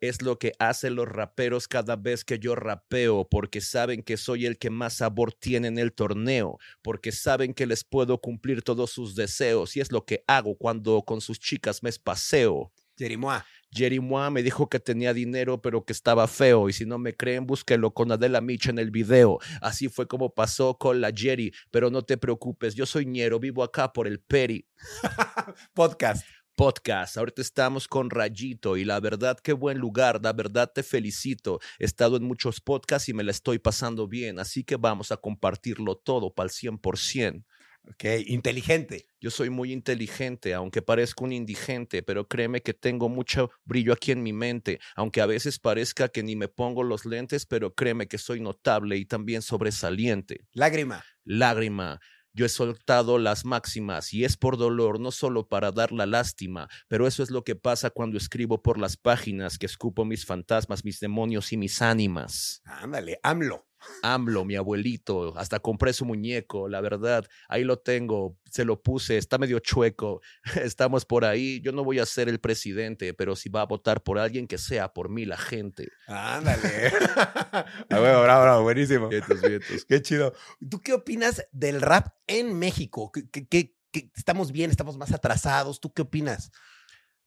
Es 0.00 0.20
lo 0.20 0.38
que 0.38 0.52
hacen 0.58 0.94
los 0.94 1.08
raperos 1.08 1.68
cada 1.68 1.96
vez 1.96 2.22
que 2.22 2.38
yo 2.38 2.54
rapeo, 2.54 3.26
porque 3.28 3.62
saben 3.62 4.02
que 4.02 4.18
soy 4.18 4.44
el 4.44 4.58
que 4.58 4.68
más 4.68 4.94
sabor 4.94 5.32
tiene 5.32 5.68
en 5.68 5.78
el 5.78 5.94
torneo, 5.94 6.58
porque 6.82 7.12
saben 7.12 7.54
que 7.54 7.64
les 7.64 7.82
puedo 7.82 8.20
cumplir 8.20 8.62
todos 8.62 8.90
sus 8.90 9.14
deseos, 9.14 9.74
y 9.74 9.80
es 9.80 9.90
lo 9.90 10.04
que 10.04 10.22
hago 10.26 10.58
cuando 10.58 11.02
con 11.02 11.22
sus 11.22 11.40
chicas 11.40 11.82
me 11.82 11.88
espaseo. 11.88 12.72
Jerimoa. 12.98 13.46
Jerry 13.76 14.00
me 14.00 14.42
dijo 14.42 14.68
que 14.68 14.80
tenía 14.80 15.12
dinero, 15.12 15.60
pero 15.60 15.84
que 15.84 15.92
estaba 15.92 16.26
feo. 16.26 16.68
Y 16.68 16.72
si 16.72 16.86
no 16.86 16.98
me 16.98 17.14
creen, 17.14 17.46
búsquelo 17.46 17.92
con 17.92 18.10
Adela 18.10 18.40
Micha 18.40 18.70
en 18.70 18.78
el 18.78 18.90
video. 18.90 19.38
Así 19.60 19.88
fue 19.88 20.08
como 20.08 20.34
pasó 20.34 20.78
con 20.78 21.00
la 21.00 21.12
Jerry. 21.14 21.52
Pero 21.70 21.90
no 21.90 22.02
te 22.02 22.16
preocupes, 22.16 22.74
yo 22.74 22.86
soy 22.86 23.04
ñero, 23.06 23.38
vivo 23.38 23.62
acá 23.62 23.92
por 23.92 24.06
el 24.06 24.20
Peri. 24.20 24.66
Podcast. 25.74 26.24
Podcast. 26.56 27.18
Ahorita 27.18 27.42
estamos 27.42 27.86
con 27.86 28.08
Rayito 28.08 28.78
y 28.78 28.84
la 28.86 28.98
verdad, 28.98 29.38
qué 29.42 29.52
buen 29.52 29.76
lugar. 29.76 30.20
La 30.22 30.32
verdad, 30.32 30.72
te 30.74 30.82
felicito. 30.82 31.60
He 31.78 31.84
estado 31.84 32.16
en 32.16 32.24
muchos 32.24 32.62
podcasts 32.62 33.10
y 33.10 33.12
me 33.12 33.24
la 33.24 33.30
estoy 33.30 33.58
pasando 33.58 34.08
bien. 34.08 34.38
Así 34.38 34.64
que 34.64 34.76
vamos 34.76 35.12
a 35.12 35.18
compartirlo 35.18 35.96
todo 35.96 36.32
para 36.32 36.46
el 36.46 36.52
100%. 36.52 37.44
Ok, 37.88 38.04
inteligente. 38.26 39.08
Yo 39.20 39.30
soy 39.30 39.48
muy 39.48 39.72
inteligente, 39.72 40.54
aunque 40.54 40.82
parezca 40.82 41.24
un 41.24 41.32
indigente, 41.32 42.02
pero 42.02 42.26
créeme 42.26 42.60
que 42.60 42.74
tengo 42.74 43.08
mucho 43.08 43.50
brillo 43.64 43.92
aquí 43.92 44.10
en 44.10 44.22
mi 44.22 44.32
mente, 44.32 44.80
aunque 44.96 45.20
a 45.20 45.26
veces 45.26 45.58
parezca 45.60 46.08
que 46.08 46.22
ni 46.22 46.34
me 46.34 46.48
pongo 46.48 46.82
los 46.82 47.04
lentes, 47.06 47.46
pero 47.46 47.74
créeme 47.74 48.08
que 48.08 48.18
soy 48.18 48.40
notable 48.40 48.96
y 48.96 49.04
también 49.04 49.40
sobresaliente. 49.40 50.46
Lágrima. 50.52 51.04
Lágrima. 51.24 52.00
Yo 52.32 52.44
he 52.44 52.50
soltado 52.50 53.18
las 53.18 53.46
máximas 53.46 54.12
y 54.12 54.24
es 54.24 54.36
por 54.36 54.58
dolor, 54.58 55.00
no 55.00 55.10
solo 55.10 55.48
para 55.48 55.72
dar 55.72 55.90
la 55.90 56.04
lástima, 56.04 56.68
pero 56.86 57.06
eso 57.06 57.22
es 57.22 57.30
lo 57.30 57.44
que 57.44 57.56
pasa 57.56 57.88
cuando 57.88 58.18
escribo 58.18 58.62
por 58.62 58.78
las 58.78 58.98
páginas, 58.98 59.56
que 59.56 59.64
escupo 59.64 60.04
mis 60.04 60.26
fantasmas, 60.26 60.84
mis 60.84 61.00
demonios 61.00 61.52
y 61.52 61.56
mis 61.56 61.80
ánimas. 61.80 62.60
Ándale, 62.66 63.18
AMLO. 63.22 63.66
AMLO, 64.02 64.44
mi 64.44 64.56
abuelito, 64.56 65.36
hasta 65.38 65.60
compré 65.60 65.92
su 65.92 66.04
muñeco, 66.04 66.68
la 66.68 66.80
verdad, 66.80 67.24
ahí 67.48 67.64
lo 67.64 67.78
tengo, 67.78 68.36
se 68.50 68.64
lo 68.64 68.82
puse, 68.82 69.16
está 69.18 69.38
medio 69.38 69.58
chueco, 69.58 70.20
estamos 70.62 71.04
por 71.04 71.24
ahí, 71.24 71.60
yo 71.60 71.72
no 71.72 71.84
voy 71.84 71.98
a 71.98 72.06
ser 72.06 72.28
el 72.28 72.38
presidente, 72.40 73.14
pero 73.14 73.36
si 73.36 73.48
va 73.48 73.62
a 73.62 73.66
votar 73.66 74.02
por 74.02 74.18
alguien 74.18 74.46
que 74.46 74.58
sea 74.58 74.92
por 74.92 75.08
mí 75.08 75.24
la 75.24 75.36
gente. 75.38 75.88
Ándale. 76.06 76.92
ah, 77.16 77.64
bueno, 77.90 78.22
bravo, 78.22 78.42
bravo, 78.42 78.62
buenísimo. 78.62 79.08
Vientos, 79.08 79.40
vientos. 79.40 79.84
Qué 79.86 80.02
chido. 80.02 80.32
¿Tú 80.70 80.80
qué 80.80 80.92
opinas 80.92 81.46
del 81.52 81.80
rap 81.80 82.08
en 82.26 82.58
México? 82.58 83.10
¿Qué, 83.12 83.28
qué- 83.30 83.46
qué- 83.46 83.74
qué- 83.92 84.10
estamos 84.16 84.52
bien? 84.52 84.70
¿Estamos 84.70 84.96
más 84.96 85.12
atrasados? 85.12 85.80
¿Tú 85.80 85.92
qué 85.92 86.02
opinas? 86.02 86.50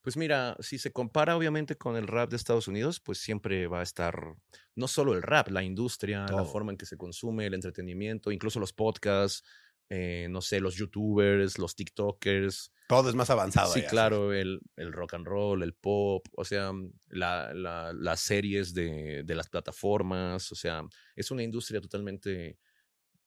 Pues 0.01 0.15
mira, 0.15 0.55
si 0.59 0.77
se 0.77 0.91
compara 0.91 1.35
obviamente 1.35 1.75
con 1.77 1.95
el 1.97 2.07
rap 2.07 2.29
de 2.29 2.37
Estados 2.37 2.67
Unidos, 2.67 2.99
pues 2.99 3.17
siempre 3.17 3.67
va 3.67 3.81
a 3.81 3.83
estar 3.83 4.35
no 4.75 4.87
solo 4.87 5.13
el 5.13 5.21
rap, 5.21 5.49
la 5.49 5.61
industria, 5.63 6.25
la 6.37 6.45
forma 6.45 6.71
en 6.71 6.77
que 6.77 6.85
se 6.85 6.97
consume, 6.97 7.45
el 7.47 7.53
entretenimiento, 7.53 8.31
incluso 8.31 8.59
los 8.59 8.71
podcasts, 8.71 9.43
eh, 9.89 10.27
no 10.29 10.39
sé, 10.41 10.59
los 10.61 10.75
youtubers, 10.75 11.57
los 11.57 11.75
tiktokers. 11.75 12.71
Todo 12.87 13.09
es 13.09 13.15
más 13.15 13.29
avanzado. 13.29 13.73
Sí, 13.73 13.79
allá, 13.79 13.89
claro, 13.89 14.33
el, 14.33 14.61
el 14.77 14.93
rock 14.93 15.15
and 15.15 15.25
roll, 15.27 15.63
el 15.63 15.73
pop, 15.73 16.25
o 16.37 16.45
sea, 16.45 16.71
la- 17.09 17.53
la- 17.53 17.91
las 17.93 18.19
series 18.21 18.73
de, 18.73 19.23
de 19.25 19.35
las 19.35 19.49
plataformas, 19.49 20.51
o 20.51 20.55
sea, 20.55 20.83
es 21.15 21.29
una 21.31 21.43
industria 21.43 21.81
totalmente, 21.81 22.57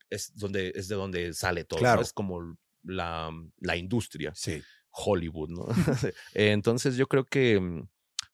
es, 0.08 0.34
donde, 0.34 0.72
es 0.74 0.88
de 0.88 0.94
donde 0.94 1.32
sale 1.34 1.64
todo, 1.64 1.78
¿no? 1.78 1.82
Claro. 1.82 2.02
es 2.02 2.12
como 2.12 2.56
la, 2.84 3.30
la 3.58 3.76
industria. 3.76 4.32
Sí. 4.34 4.62
Hollywood, 4.92 5.50
¿no? 5.50 5.66
Entonces 6.34 6.96
yo 6.96 7.06
creo 7.06 7.24
que 7.24 7.58
mm, 7.60 7.88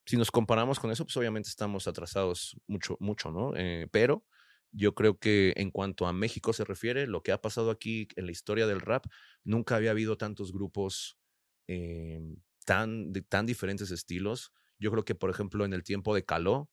si 0.06 0.16
nos 0.16 0.30
comparamos 0.30 0.80
con 0.80 0.90
eso, 0.90 1.04
pues 1.04 1.16
obviamente 1.16 1.48
estamos 1.48 1.86
atrasados 1.86 2.56
mucho, 2.66 2.96
mucho, 3.00 3.30
¿no? 3.30 3.52
Eh, 3.56 3.88
pero 3.90 4.24
yo 4.72 4.94
creo 4.94 5.18
que 5.18 5.52
en 5.56 5.70
cuanto 5.70 6.06
a 6.06 6.12
México 6.12 6.52
se 6.52 6.64
refiere, 6.64 7.06
lo 7.06 7.22
que 7.22 7.32
ha 7.32 7.40
pasado 7.40 7.70
aquí 7.70 8.08
en 8.16 8.26
la 8.26 8.32
historia 8.32 8.66
del 8.66 8.80
rap, 8.80 9.06
nunca 9.44 9.76
había 9.76 9.90
habido 9.92 10.16
tantos 10.16 10.52
grupos 10.52 11.18
eh, 11.66 12.20
tan, 12.64 13.12
de 13.12 13.22
tan 13.22 13.46
diferentes 13.46 13.90
estilos. 13.90 14.52
Yo 14.78 14.90
creo 14.90 15.04
que, 15.04 15.14
por 15.14 15.30
ejemplo, 15.30 15.64
en 15.64 15.72
el 15.72 15.82
tiempo 15.84 16.14
de 16.14 16.24
Caló, 16.24 16.70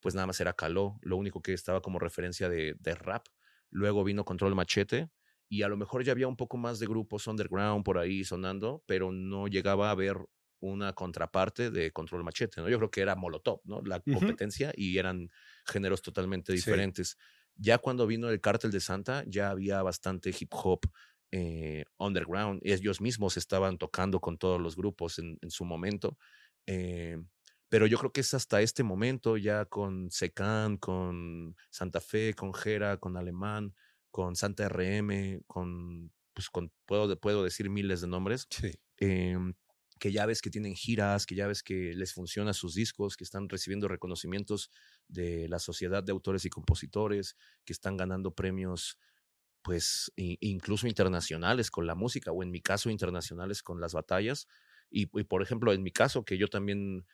pues 0.00 0.14
nada 0.14 0.26
más 0.26 0.40
era 0.40 0.54
Caló, 0.54 0.98
lo 1.02 1.16
único 1.16 1.42
que 1.42 1.52
estaba 1.52 1.80
como 1.80 1.98
referencia 1.98 2.48
de, 2.48 2.76
de 2.78 2.94
rap. 2.94 3.26
Luego 3.70 4.04
vino 4.04 4.24
Control 4.24 4.54
Machete, 4.54 5.10
y 5.48 5.62
a 5.62 5.68
lo 5.68 5.76
mejor 5.76 6.04
ya 6.04 6.12
había 6.12 6.28
un 6.28 6.36
poco 6.36 6.56
más 6.56 6.78
de 6.78 6.86
grupos 6.86 7.26
underground 7.26 7.84
por 7.84 7.98
ahí 7.98 8.24
sonando, 8.24 8.82
pero 8.86 9.12
no 9.12 9.46
llegaba 9.48 9.88
a 9.88 9.92
haber 9.92 10.18
una 10.60 10.92
contraparte 10.94 11.70
de 11.70 11.92
Control 11.92 12.24
Machete, 12.24 12.60
¿no? 12.60 12.68
Yo 12.68 12.78
creo 12.78 12.90
que 12.90 13.02
era 13.02 13.14
Molotov, 13.14 13.60
¿no? 13.64 13.80
La 13.82 14.00
competencia 14.00 14.72
y 14.74 14.98
eran 14.98 15.28
géneros 15.66 16.02
totalmente 16.02 16.52
Sí. 16.54 16.72
diferentes. 16.72 17.16
Ya 17.56 17.78
cuando 17.78 18.06
vino 18.06 18.28
el 18.30 18.40
Cártel 18.40 18.70
de 18.70 18.80
Santa, 18.80 19.24
ya 19.26 19.50
había 19.50 19.82
bastante 19.82 20.30
hip 20.38 20.52
hop 20.52 20.80
eh, 21.30 21.84
underground. 21.98 22.60
Ellos 22.64 23.00
mismos 23.00 23.36
estaban 23.36 23.78
tocando 23.78 24.20
con 24.20 24.38
todos 24.38 24.60
los 24.60 24.76
grupos 24.76 25.18
en, 25.18 25.38
en 25.42 25.50
su 25.50 25.64
momento. 25.64 26.18
eh, 26.66 27.18
pero 27.68 27.86
yo 27.86 27.98
creo 27.98 28.12
que 28.12 28.20
es 28.20 28.32
hasta 28.34 28.62
este 28.62 28.84
momento, 28.84 29.36
ya 29.36 29.64
con 29.64 30.10
Secan, 30.12 30.76
con 30.76 31.56
Santa 31.70 32.00
Fe, 32.00 32.32
con 32.34 32.54
Jera, 32.54 32.98
con 32.98 33.16
Alemán, 33.16 33.74
con 34.16 34.34
Santa 34.34 34.64
RM, 34.70 35.42
con, 35.46 36.10
pues 36.32 36.48
con, 36.48 36.72
puedo, 36.86 37.20
puedo 37.20 37.44
decir 37.44 37.68
miles 37.68 38.00
de 38.00 38.06
nombres, 38.08 38.48
Sí. 38.50 38.72
em, 38.96 39.52
que 40.00 40.10
ya 40.10 40.24
ves 40.24 40.40
que 40.40 40.48
tienen 40.48 40.74
giras, 40.74 41.26
que 41.26 41.34
ya 41.34 41.46
ves 41.46 41.62
que 41.62 41.92
les 41.94 42.14
funcionan 42.14 42.54
sus 42.54 42.72
discos, 42.74 43.14
que 43.18 43.24
están 43.24 43.46
recibiendo 43.50 43.88
reconocimientos 43.88 44.70
de 45.06 45.48
la 45.50 45.58
sociedad 45.58 46.02
de 46.02 46.12
autores 46.12 46.46
y 46.46 46.50
compositores, 46.50 47.36
que 47.66 47.74
están 47.74 47.98
ganando 47.98 48.34
premios, 48.34 48.96
pues 49.62 50.10
incluso 50.16 50.86
internacionales 50.88 51.70
con 51.70 51.86
la 51.86 51.94
música, 51.94 52.32
o 52.32 52.42
en 52.42 52.50
mi 52.50 52.62
caso 52.62 52.88
internacionales 52.90 53.62
con 53.62 53.80
las 53.80 53.92
batallas. 53.92 54.46
Y, 54.90 55.02
y, 55.20 55.24
por 55.24 55.42
ejemplo, 55.42 55.72
en 55.74 55.82
mi 55.82 55.90
caso, 55.92 56.24
que 56.24 56.38
yo 56.38 56.48
también 56.48 57.04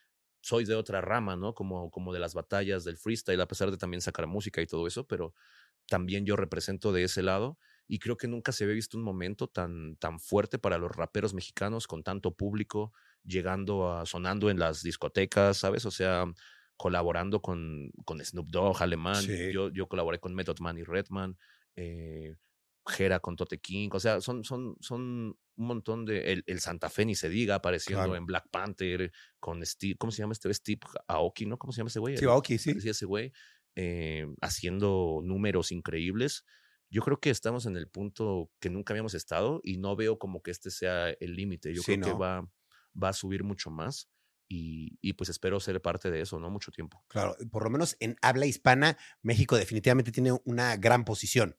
soy 0.43 0.65
de 0.65 0.75
otra 0.75 1.01
rama, 1.01 1.37
¿no? 1.37 1.55
Como, 1.55 1.91
como 1.91 2.12
de 2.12 2.21
las 2.21 2.35
batallas 2.35 2.85
del 2.85 2.99
freestyle, 2.99 3.41
a 3.41 3.47
pesar 3.49 3.71
de 3.71 3.79
también 3.79 4.01
sacar 4.03 4.27
música 4.27 4.61
y 4.61 4.67
todo 4.67 4.87
eso, 4.88 5.07
pero 5.07 5.35
también 5.93 6.25
yo 6.25 6.37
represento 6.37 6.91
de 6.93 7.05
ese 7.05 7.23
lado 7.23 7.59
y 7.87 7.99
creo 7.99 8.17
que 8.17 8.27
nunca 8.29 8.51
se 8.53 8.65
había 8.65 8.75
visto 8.77 8.97
un 8.97 9.05
momento 9.05 9.47
tan, 9.49 9.97
tan 9.97 10.19
fuerte 10.19 10.59
para 10.59 10.79
los 10.79 10.91
raperos 10.97 11.35
mexicanos 11.35 11.87
con 11.87 12.03
tanto 12.03 12.35
público 12.35 12.93
llegando 13.25 13.93
a 13.93 14.07
sonando 14.07 14.49
en 14.49 14.59
las 14.59 14.83
discotecas, 14.83 15.59
¿sabes? 15.59 15.85
O 15.85 15.91
sea, 15.91 16.25
colaborando 16.79 17.43
con, 17.43 17.91
con 18.07 18.25
Snoop 18.25 18.49
Dogg, 18.49 18.83
Alemán, 18.83 19.23
Sí. 19.23 19.53
yo, 19.53 19.69
yo 19.71 19.87
colaboré 19.87 20.19
con 20.19 20.35
Method 20.35 20.59
Man 20.61 20.79
y 20.79 20.83
Redman, 20.83 21.37
eh, 21.77 22.35
Jera 22.87 23.21
con 23.21 23.37
Tote 23.37 23.59
King, 23.61 23.91
o 23.93 24.01
sea, 24.01 24.21
son, 24.21 24.43
son, 24.45 24.77
son 24.81 25.01
un 25.57 25.67
montón 25.67 26.05
de, 26.07 26.33
el, 26.33 26.43
el 26.47 26.59
Santa 26.61 26.89
Fe 26.89 27.05
ni 27.05 27.15
se 27.15 27.29
diga, 27.29 27.57
apareciendo 27.57 28.03
Claro. 28.05 28.17
en 28.17 28.25
Black 28.27 28.49
Panther, 28.51 29.13
con 29.39 29.65
Steve, 29.67 29.95
¿cómo 29.99 30.11
se 30.11 30.23
llama 30.23 30.33
este? 30.33 30.53
Steve 30.55 30.81
Aoki, 31.07 31.47
¿no? 31.47 31.59
¿Cómo 31.59 31.73
se 31.73 31.79
llama 31.79 31.89
ese 31.89 32.01
güey? 32.01 32.17
Sí, 32.17 32.25
El- 32.25 32.31
Aoki, 32.31 32.57
sí. 32.59 32.71
parecía 32.71 32.91
ese 32.93 33.05
güey, 33.07 33.33
eh, 33.77 34.27
haciendo 34.41 35.21
números 35.25 35.73
increíbles. 35.73 36.45
Yo 36.91 37.03
creo 37.03 37.19
que 37.21 37.31
estamos 37.31 37.67
en 37.67 37.77
el 37.77 37.89
punto 37.89 38.51
que 38.61 38.71
nunca 38.71 38.93
habíamos 38.93 39.15
estado 39.15 39.61
y 39.63 39.79
no 39.79 39.97
veo 39.97 40.19
como 40.19 40.43
que 40.43 40.51
este 40.51 40.71
sea 40.71 41.11
el 41.11 41.35
límite. 41.35 41.75
Yo 41.75 41.83
Sí, 41.83 41.97
creo 41.97 41.99
no. 41.99 42.07
que 42.07 42.13
va, 42.13 42.49
va 43.03 43.09
a 43.09 43.13
subir 43.15 43.45
mucho 43.45 43.71
más 43.71 44.11
y, 44.49 44.99
y 45.01 45.15
pues 45.15 45.31
espero 45.31 45.59
ser 45.61 45.81
parte 45.81 46.11
de 46.11 46.21
eso, 46.21 46.39
¿no? 46.39 46.51
Mucho 46.51 46.71
tiempo. 46.71 47.03
Claro, 47.09 47.35
por 47.51 47.65
lo 47.65 47.71
menos 47.71 47.97
en 48.01 48.17
habla 48.21 48.45
hispana, 48.47 48.99
México 49.23 49.57
definitivamente 49.57 50.13
tiene 50.13 50.33
una 50.45 50.77
gran 50.77 51.05
posición. 51.05 51.57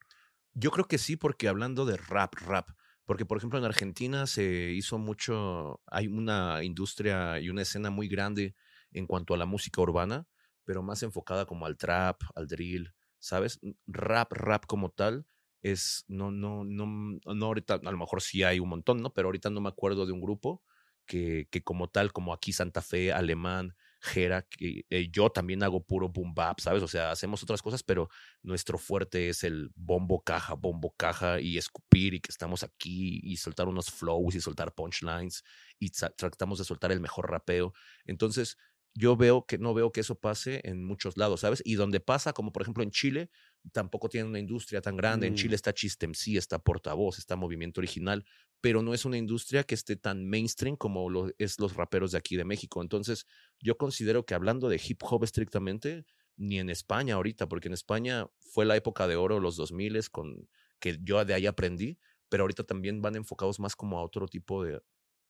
Yo 0.53 0.69
creo 0.71 0.87
que 0.87 0.99
sí, 0.99 1.15
porque 1.15 1.47
hablando 1.47 1.85
de 1.85 1.97
rap, 1.97 2.35
rap, 2.35 2.69
porque 3.05 3.25
por 3.25 3.37
ejemplo 3.37 3.57
en 3.57 3.65
Argentina 3.65 4.27
se 4.27 4.71
hizo 4.71 4.99
mucho, 4.99 5.81
hay 5.87 6.07
una 6.07 6.63
industria 6.63 7.39
y 7.39 7.49
una 7.49 7.63
escena 7.63 7.89
muy 7.89 8.07
grande 8.07 8.55
en 8.91 9.07
cuanto 9.07 9.33
a 9.33 9.37
la 9.37 9.45
música 9.47 9.81
urbana, 9.81 10.27
pero 10.65 10.83
más 10.83 11.03
enfocada 11.03 11.45
como 11.45 11.65
al 11.65 11.77
trap, 11.77 12.21
al 12.35 12.47
drill, 12.47 12.93
¿sabes? 13.19 13.59
Rap, 13.87 14.31
rap 14.33 14.65
como 14.65 14.89
tal 14.91 15.25
es, 15.61 16.05
no, 16.07 16.31
no, 16.31 16.63
no, 16.65 16.85
no 16.85 17.45
ahorita, 17.45 17.75
a 17.75 17.91
lo 17.91 17.97
mejor 17.97 18.21
sí 18.21 18.43
hay 18.43 18.59
un 18.59 18.69
montón, 18.69 19.01
¿no? 19.01 19.13
Pero 19.13 19.27
ahorita 19.29 19.49
no 19.49 19.61
me 19.61 19.69
acuerdo 19.69 20.05
de 20.05 20.11
un 20.11 20.21
grupo 20.21 20.61
que, 21.05 21.47
que 21.51 21.63
como 21.63 21.89
tal, 21.89 22.13
como 22.13 22.33
aquí 22.33 22.53
Santa 22.53 22.81
Fe, 22.81 23.11
Alemán, 23.11 23.75
Jera, 24.01 24.41
que 24.43 24.85
eh, 24.89 25.09
yo 25.11 25.29
también 25.29 25.63
hago 25.63 25.85
puro 25.85 26.09
boom 26.09 26.33
bap, 26.33 26.59
¿sabes? 26.59 26.83
O 26.83 26.87
sea, 26.89 27.11
hacemos 27.11 27.41
otras 27.43 27.61
cosas, 27.61 27.83
pero 27.83 28.09
nuestro 28.41 28.77
fuerte 28.77 29.29
es 29.29 29.43
el 29.45 29.69
bombo 29.75 30.21
caja, 30.23 30.55
bombo 30.55 30.93
caja 30.97 31.39
y 31.39 31.57
escupir 31.57 32.13
y 32.13 32.19
que 32.19 32.31
estamos 32.31 32.63
aquí 32.63 33.19
y 33.23 33.37
soltar 33.37 33.67
unos 33.69 33.89
flows 33.91 34.35
y 34.35 34.41
soltar 34.41 34.73
punchlines 34.73 35.43
y 35.79 35.89
sa- 35.89 36.09
tratamos 36.09 36.59
de 36.59 36.65
soltar 36.65 36.91
el 36.91 36.99
mejor 36.99 37.29
rapeo. 37.31 37.73
Entonces, 38.05 38.57
yo 38.95 39.17
veo 39.17 39.45
que 39.45 39.57
no 39.57 39.73
veo 39.73 39.91
que 39.91 40.01
eso 40.01 40.15
pase 40.19 40.61
en 40.63 40.83
muchos 40.83 41.17
lados, 41.17 41.41
¿sabes? 41.41 41.61
Y 41.65 41.75
donde 41.75 41.99
pasa, 41.99 42.33
como 42.33 42.51
por 42.51 42.61
ejemplo 42.61 42.83
en 42.83 42.91
Chile, 42.91 43.29
tampoco 43.71 44.07
tiene 44.07 44.27
una 44.29 44.39
industria 44.39 44.81
tan 44.81 44.95
grande. 44.95 45.27
En 45.27 45.33
Mm. 45.33 45.37
Chile 45.37 45.55
está 45.55 45.73
Chistem 45.73 46.13
sí, 46.13 46.37
está 46.37 46.59
Portavoz, 46.59 47.17
está 47.17 47.35
Movimiento 47.35 47.81
Original, 47.81 48.23
pero 48.61 48.81
no 48.83 48.93
es 48.93 49.05
una 49.05 49.17
industria 49.17 49.63
que 49.63 49.75
esté 49.75 49.95
tan 49.95 50.25
mainstream 50.25 50.75
como 50.75 51.09
lo 51.09 51.31
es 51.37 51.59
los 51.59 51.75
raperos 51.75 52.11
de 52.11 52.19
aquí 52.19 52.35
de 52.35 52.45
México. 52.45 52.81
Entonces, 52.81 53.25
yo 53.59 53.77
considero 53.77 54.25
que 54.25 54.35
hablando 54.35 54.69
de 54.69 54.79
hip 54.85 55.01
hop 55.03 55.23
estrictamente, 55.23 56.05
ni 56.37 56.59
en 56.59 56.69
España 56.69 57.15
ahorita, 57.15 57.47
porque 57.47 57.67
en 57.67 57.73
España 57.73 58.27
fue 58.39 58.65
la 58.65 58.75
época 58.75 59.07
de 59.07 59.15
oro, 59.15 59.39
los 59.39 59.55
2000 59.55 60.09
con 60.11 60.47
que 60.79 60.99
yo 61.01 61.23
de 61.25 61.33
ahí 61.33 61.45
aprendí, 61.45 61.97
pero 62.29 62.43
ahorita 62.43 62.63
también 62.63 63.01
van 63.01 63.15
enfocados 63.15 63.59
más 63.59 63.75
como 63.75 63.97
a 63.97 64.03
otro 64.03 64.27
tipo 64.27 64.63
de, 64.63 64.81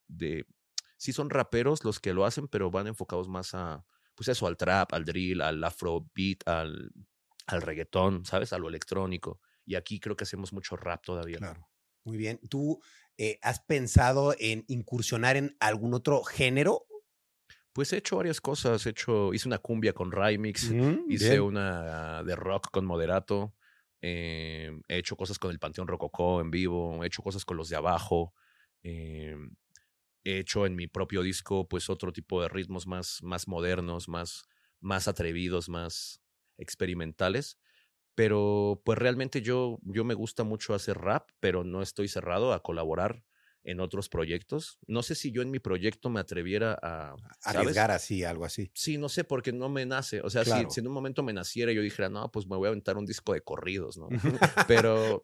de 0.08 0.46
sí 1.04 1.12
son 1.12 1.30
raperos 1.30 1.84
los 1.84 2.00
que 2.00 2.14
lo 2.14 2.24
hacen, 2.26 2.48
pero 2.48 2.72
van 2.72 2.88
enfocados 2.88 3.28
más 3.28 3.54
a, 3.54 3.84
pues 4.16 4.30
eso, 4.30 4.48
al 4.48 4.56
trap, 4.56 4.94
al 4.94 5.04
drill, 5.04 5.42
al 5.42 5.62
afrobeat, 5.62 6.48
al, 6.48 6.92
al 7.46 7.62
reggaetón, 7.62 8.24
¿sabes? 8.24 8.54
A 8.54 8.58
lo 8.58 8.70
electrónico. 8.70 9.42
Y 9.66 9.76
aquí 9.76 10.00
creo 10.00 10.16
que 10.16 10.24
hacemos 10.24 10.54
mucho 10.54 10.78
rap 10.78 11.04
todavía. 11.04 11.40
Claro. 11.40 11.68
Muy 12.06 12.16
bien. 12.16 12.40
¿Tú 12.50 12.82
eh, 13.18 13.38
has 13.42 13.60
pensado 13.60 14.34
en 14.40 14.64
incursionar 14.70 15.36
en 15.36 15.58
algún 15.60 15.94
otro 15.94 16.24
género? 16.24 16.86
Pues 17.74 17.92
he 17.92 17.98
hecho 17.98 18.16
varias 18.16 18.40
cosas. 18.40 18.86
He 18.86 18.92
hecho, 18.92 19.34
hice 19.34 19.50
una 19.50 19.58
cumbia 19.58 19.92
con 19.92 20.10
Rymix, 20.10 20.72
Mm, 20.72 21.12
hice 21.12 21.32
bien. 21.32 21.42
una 21.42 22.24
de 22.24 22.36
rock 22.38 22.70
con 22.72 22.86
Moderato, 22.86 23.56
eh, 24.02 24.72
he 24.88 25.00
hecho 25.00 25.18
cosas 25.18 25.38
con 25.38 25.52
el 25.52 25.60
Panteón 25.60 25.90
Rococó 25.90 26.40
en 26.40 26.50
vivo, 26.50 27.04
he 27.04 27.08
hecho 27.08 27.22
cosas 27.24 27.44
con 27.44 27.58
los 27.58 27.68
de 27.68 27.76
abajo, 27.76 28.34
eh, 28.84 29.36
he 30.24 30.40
hecho 30.40 30.66
en 30.66 30.76
mi 30.76 30.88
propio 30.88 31.22
disco 31.24 31.68
pues 31.68 31.90
otro 31.90 32.14
tipo 32.14 32.42
de 32.42 32.50
ritmos 32.50 32.88
más, 32.88 33.20
más 33.24 33.48
modernos, 33.48 34.10
más, 34.10 34.44
más 34.80 35.08
atrevidos, 35.08 35.70
más 35.70 36.22
experimentales. 36.58 37.58
Pero 38.16 38.82
pues 38.86 39.00
realmente 39.00 39.42
yo, 39.42 39.80
yo 39.84 40.04
me 40.04 40.14
gusta 40.14 40.44
mucho 40.44 40.74
hacer 40.76 40.98
rap, 41.00 41.30
pero 41.40 41.64
no 41.64 41.82
estoy 41.82 42.08
cerrado 42.08 42.54
a 42.54 42.62
colaborar 42.62 43.24
en 43.64 43.80
otros 43.80 44.10
proyectos. 44.10 44.78
No 44.88 45.04
sé 45.04 45.16
si 45.16 45.32
yo 45.32 45.42
en 45.42 45.50
mi 45.52 45.60
proyecto 45.60 46.10
me 46.10 46.20
atreviera 46.20 46.78
a 46.82 47.16
¿sabes? 47.40 47.58
Arriesgar 47.60 47.92
así, 47.92 48.24
algo 48.24 48.46
así. 48.46 48.70
Sí, 48.74 48.98
no 48.98 49.08
sé, 49.10 49.24
porque 49.24 49.52
no 49.54 49.70
me 49.70 49.86
nace. 49.86 50.22
O 50.22 50.30
sea, 50.30 50.44
si- 50.44 50.50
Claro. 50.52 50.70
si, 50.70 50.80
en 50.82 50.88
un 50.88 50.94
momento 50.94 51.24
me 51.24 51.34
naciera 51.34 51.72
yo 51.72 51.82
dijera, 51.82 52.10
no, 52.10 52.30
pues 52.32 52.46
me 52.48 52.58
voy 52.58 52.66
a 52.68 52.70
aventar 52.70 52.98
un 52.98 53.06
disco 53.06 53.34
de 53.34 53.42
corridos, 53.42 53.98
¿no? 53.98 54.10
pero, 54.68 55.22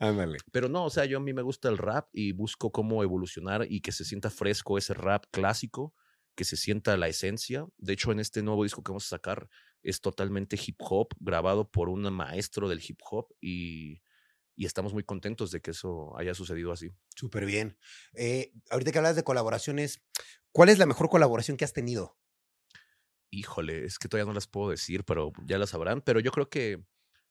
pero 0.51 0.69
no, 0.69 0.85
o 0.85 0.89
sea, 0.89 1.05
yo 1.05 1.17
a 1.17 1.21
mí 1.21 1.33
me 1.33 1.41
gusta 1.41 1.69
el 1.69 1.77
rap 1.77 2.07
y 2.13 2.31
busco 2.31 2.71
cómo 2.71 3.03
evolucionar 3.03 3.65
y 3.69 3.81
que 3.81 3.91
se 3.91 4.05
sienta 4.05 4.29
fresco 4.29 4.77
ese 4.77 4.93
rap 4.93 5.25
clásico, 5.31 5.93
que 6.35 6.45
se 6.45 6.55
sienta 6.55 6.95
la 6.95 7.07
esencia. 7.09 7.65
De 7.77 7.93
hecho, 7.93 8.11
en 8.13 8.19
este 8.19 8.41
nuevo 8.41 8.63
disco 8.63 8.81
que 8.83 8.91
vamos 8.91 9.05
a 9.07 9.09
sacar 9.17 9.49
es 9.83 9.99
totalmente 10.01 10.57
hip 10.65 10.77
hop, 10.79 11.09
grabado 11.19 11.69
por 11.69 11.89
un 11.89 12.01
maestro 12.13 12.69
del 12.69 12.81
hip 12.87 12.99
hop 13.09 13.27
y, 13.41 14.01
y 14.59 14.65
estamos 14.65 14.93
muy 14.93 15.03
contentos 15.05 15.51
de 15.51 15.61
que 15.61 15.71
eso 15.71 16.17
haya 16.17 16.33
sucedido 16.33 16.73
así. 16.73 16.89
Súper 17.15 17.45
bien. 17.45 17.77
Eh, 18.13 18.51
ahorita 18.69 18.91
que 18.91 18.97
hablas 18.97 19.15
de 19.15 19.23
colaboraciones, 19.23 20.01
¿cuál 20.51 20.67
es 20.67 20.77
la 20.77 20.85
mejor 20.85 21.07
colaboración 21.09 21.55
que 21.55 21.63
has 21.63 21.71
tenido? 21.71 22.17
Híjole, 23.31 23.85
es 23.85 23.99
que 23.99 24.09
todavía 24.09 24.27
no 24.27 24.33
las 24.33 24.47
puedo 24.47 24.71
decir, 24.71 25.05
pero 25.05 25.31
ya 25.45 25.57
las 25.57 25.69
sabrán. 25.69 26.01
Pero 26.01 26.19
yo 26.19 26.31
creo 26.31 26.49
que 26.49 26.83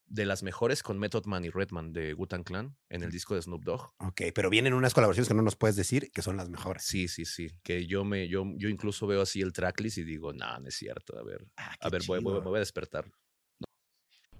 de 0.06 0.24
las 0.24 0.42
mejores 0.42 0.82
con 0.82 0.98
Method 0.98 1.26
Man 1.26 1.44
y 1.44 1.50
Redman 1.50 1.92
de 1.92 2.14
Wu-Tang 2.14 2.44
Clan 2.44 2.78
en 2.88 3.02
el 3.02 3.10
disco 3.10 3.34
de 3.34 3.42
Snoop 3.42 3.62
Dogg. 3.62 3.90
Ok, 3.98 4.22
pero 4.34 4.48
vienen 4.48 4.72
unas 4.72 4.94
colaboraciones 4.94 5.28
que 5.28 5.34
no 5.34 5.42
nos 5.42 5.56
puedes 5.56 5.76
decir 5.76 6.10
que 6.12 6.22
son 6.22 6.38
las 6.38 6.48
mejores. 6.48 6.84
Sí, 6.84 7.08
sí, 7.08 7.26
sí. 7.26 7.50
Que 7.62 7.86
yo 7.86 8.04
me, 8.04 8.26
yo, 8.26 8.44
yo 8.56 8.70
incluso 8.70 9.06
veo 9.06 9.20
así 9.20 9.42
el 9.42 9.52
tracklist 9.52 9.98
y 9.98 10.04
digo, 10.04 10.32
no, 10.32 10.60
no 10.60 10.68
es 10.68 10.76
cierto. 10.76 11.18
A 11.18 11.22
ver, 11.24 11.46
Ah, 11.58 11.76
a 11.78 11.90
ver, 11.90 12.00
voy, 12.06 12.20
voy- 12.20 12.40
me 12.40 12.46
voy 12.46 12.56
a 12.56 12.60
despertar. 12.60 13.04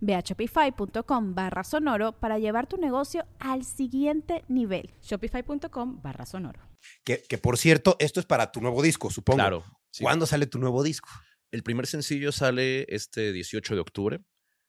Ve 0.00 0.14
a 0.14 0.20
shopify.com 0.20 1.34
barra 1.34 1.64
sonoro 1.64 2.12
para 2.12 2.38
llevar 2.38 2.66
tu 2.66 2.76
negocio 2.76 3.26
al 3.38 3.64
siguiente 3.64 4.44
nivel. 4.48 4.90
Shopify.com 5.02 6.02
barra 6.02 6.26
sonoro. 6.26 6.60
Que, 7.04 7.22
que, 7.22 7.38
por 7.38 7.56
cierto, 7.58 7.96
esto 7.98 8.20
es 8.20 8.26
para 8.26 8.52
tu 8.52 8.60
nuevo 8.60 8.82
disco, 8.82 9.10
supongo. 9.10 9.38
Claro. 9.38 9.64
sí. 9.90 10.04
¿Cuándo 10.04 10.26
sale 10.26 10.46
tu 10.46 10.58
nuevo 10.58 10.82
disco? 10.82 11.08
El 11.50 11.62
primer 11.62 11.86
sencillo 11.86 12.32
sale 12.32 12.84
este 12.88 13.32
18 13.32 13.74
de 13.74 13.80
octubre. 13.80 14.20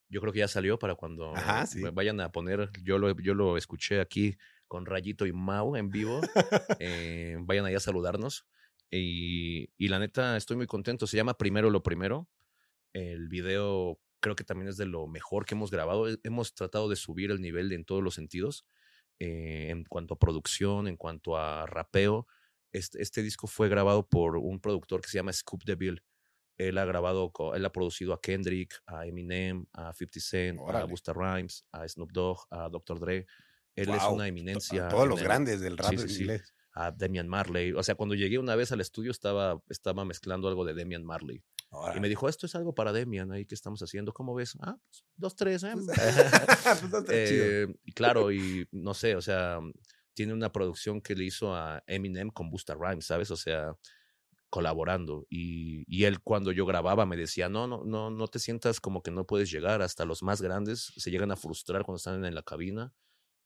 Yo 0.08 0.22
creo 0.22 0.32
que 0.32 0.40
ya 0.40 0.48
salió 0.48 0.78
para 0.78 0.96
cuando 0.96 1.36
Ajá, 1.36 1.66
sí. 1.66 1.82
vayan 1.94 2.22
a 2.22 2.32
poner. 2.32 2.70
Yo 2.84 2.98
lo, 3.00 3.20
yo 3.20 3.34
lo 3.34 3.58
escuché 3.58 4.00
aquí 4.00 4.38
con 4.68 4.86
Rayito 4.86 5.26
y 5.26 5.34
Mau 5.34 5.76
en 5.76 5.90
vivo. 5.90 6.22
Eh, 6.80 7.38
vayan 7.40 7.66
allá 7.66 7.78
a 7.78 7.82
saludarnos. 7.82 8.46
Y, 8.92 9.70
y 9.78 9.88
la 9.88 10.00
neta, 10.00 10.38
estoy 10.38 10.58
muy 10.58 10.68
contento. 10.68 11.08
Se 11.08 11.18
llama 11.18 11.38
Primero 11.38 11.70
lo 11.70 11.82
Primero. 11.82 12.30
El 12.94 13.28
video 13.28 14.00
creo 14.26 14.36
que 14.36 14.44
también 14.44 14.68
es 14.70 14.76
de 14.78 14.88
lo 14.88 15.06
mejor 15.06 15.46
que 15.46 15.54
hemos 15.54 15.70
grabado. 15.70 16.10
He- 16.10 16.18
Hemos 16.24 16.56
tratado 16.56 16.90
de 16.90 16.96
subir 16.96 17.30
el 17.30 17.40
nivel 17.42 17.72
en 17.74 17.86
todos 17.86 18.02
los 18.02 18.16
sentidos, 18.16 18.66
eh, 19.20 19.68
en 19.70 19.84
cuanto 19.84 20.16
a 20.16 20.18
producción, 20.18 20.88
en 20.88 20.98
cuanto 20.98 21.38
a 21.38 21.68
rapeo. 21.68 22.26
Este, 22.72 23.04
este 23.04 23.22
disco 23.22 23.46
fue 23.46 23.70
grabado 23.70 24.08
por 24.10 24.38
un 24.38 24.60
productor 24.60 25.00
que 25.02 25.10
se 25.10 25.20
llama 25.20 25.32
Scoop 25.32 25.64
DeVille. 25.64 26.02
Él 26.58 26.80
ha 26.80 26.86
grabado, 26.86 27.32
él 27.54 27.64
ha 27.66 27.72
producido 27.72 28.14
a 28.14 28.20
Kendrick, 28.20 28.82
a 28.88 29.06
Eminem, 29.06 29.64
a 29.74 29.94
50 29.94 30.20
Cent, 30.20 30.58
a 30.60 30.64
Órale. 30.64 30.88
Busta 30.88 31.14
Rhymes, 31.14 31.66
a 31.72 31.88
Snoop 31.88 32.12
Dogg, 32.12 32.40
a 32.50 32.68
Dr. 32.70 33.00
Dre. 33.00 33.28
Él 33.76 33.90
es 33.90 33.98
Guau, 34.02 34.16
una 34.16 34.28
eminencia. 34.28 34.88
a 34.88 34.90
Todos 34.90 35.08
los 35.08 35.20
el- 35.20 35.26
grandes 35.26 35.62
del 35.62 35.78
rap 35.78 35.92
Sí, 35.92 35.98
sí, 35.98 36.04
en 36.04 36.10
sí. 36.10 36.22
inglés. 36.22 36.54
A 36.74 36.92
Demian 36.92 37.28
Marley. 37.30 37.72
O 37.74 37.84
sea, 37.84 37.96
cuando 37.96 38.16
llegué 38.16 38.38
una 38.40 38.56
vez 38.56 38.72
al 38.72 38.82
estudio 38.82 39.12
estaba, 39.12 39.62
estaba 39.70 40.04
mezclando 40.04 40.48
algo 40.50 40.66
de 40.66 40.74
Demian 40.74 41.06
Marley. 41.06 41.42
Y 41.76 41.86
Órale. 41.86 42.02
me 42.02 42.10
dijo, 42.10 42.30
esto 42.30 42.46
es 42.46 42.56
algo 42.56 42.74
para 42.74 42.94
Demian 42.94 43.32
ahí 43.32 43.46
que 43.46 43.56
estamos 43.56 43.82
haciendo. 43.82 44.14
¿Cómo 44.14 44.34
ves? 44.34 44.58
Ah, 44.62 44.78
pues, 44.88 45.06
dos, 45.16 45.36
tres. 45.36 45.64
¿eh? 45.64 45.74
Pues 45.74 45.86
no 46.92 47.00
está 47.00 47.26
chido. 47.26 47.46
Eh, 47.46 47.76
y 47.84 47.92
claro, 47.92 48.32
y 48.32 48.68
no 48.72 48.94
sé, 48.94 49.16
o 49.16 49.22
sea, 49.22 49.60
tiene 50.14 50.34
una 50.34 50.52
producción 50.52 51.02
que 51.02 51.16
le 51.16 51.26
hizo 51.26 51.54
a 51.54 51.84
Eminem 51.88 52.30
con 52.30 52.50
Busta 52.50 52.76
Rhymes, 52.76 53.06
¿sabes? 53.06 53.30
O 53.32 53.36
sea, 53.36 53.76
colaborando. 54.50 55.26
Y, 55.30 55.84
y 55.88 56.06
él 56.06 56.22
cuando 56.22 56.52
yo 56.52 56.66
grababa 56.66 57.06
me 57.06 57.18
decía, 57.18 57.50
no, 57.50 57.68
no, 57.68 57.84
no, 57.84 58.10
no 58.10 58.28
te 58.28 58.40
sientas 58.40 58.80
como 58.80 59.04
que 59.04 59.12
no 59.12 59.26
puedes 59.26 59.52
llegar. 59.52 59.82
Hasta 59.82 60.06
los 60.06 60.24
más 60.24 60.42
grandes 60.42 60.94
se 60.96 61.12
llegan 61.12 61.32
a 61.32 61.36
frustrar 61.36 61.84
cuando 61.84 61.98
están 61.98 62.24
en 62.24 62.34
la 62.34 62.44
cabina. 62.44 62.94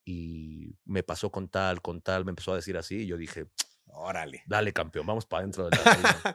Y 0.05 0.77
me 0.85 1.03
pasó 1.03 1.31
con 1.31 1.49
tal, 1.49 1.81
con 1.81 2.01
tal, 2.01 2.25
me 2.25 2.31
empezó 2.31 2.53
a 2.53 2.55
decir 2.55 2.77
así. 2.77 3.01
Y 3.01 3.07
yo 3.07 3.17
dije, 3.17 3.47
Órale. 3.93 4.43
dale 4.45 4.73
campeón, 4.73 5.05
vamos 5.05 5.25
para 5.25 5.41
adentro 5.41 5.65
de 5.65 5.71
la 5.77 5.85
cabina". 5.85 6.25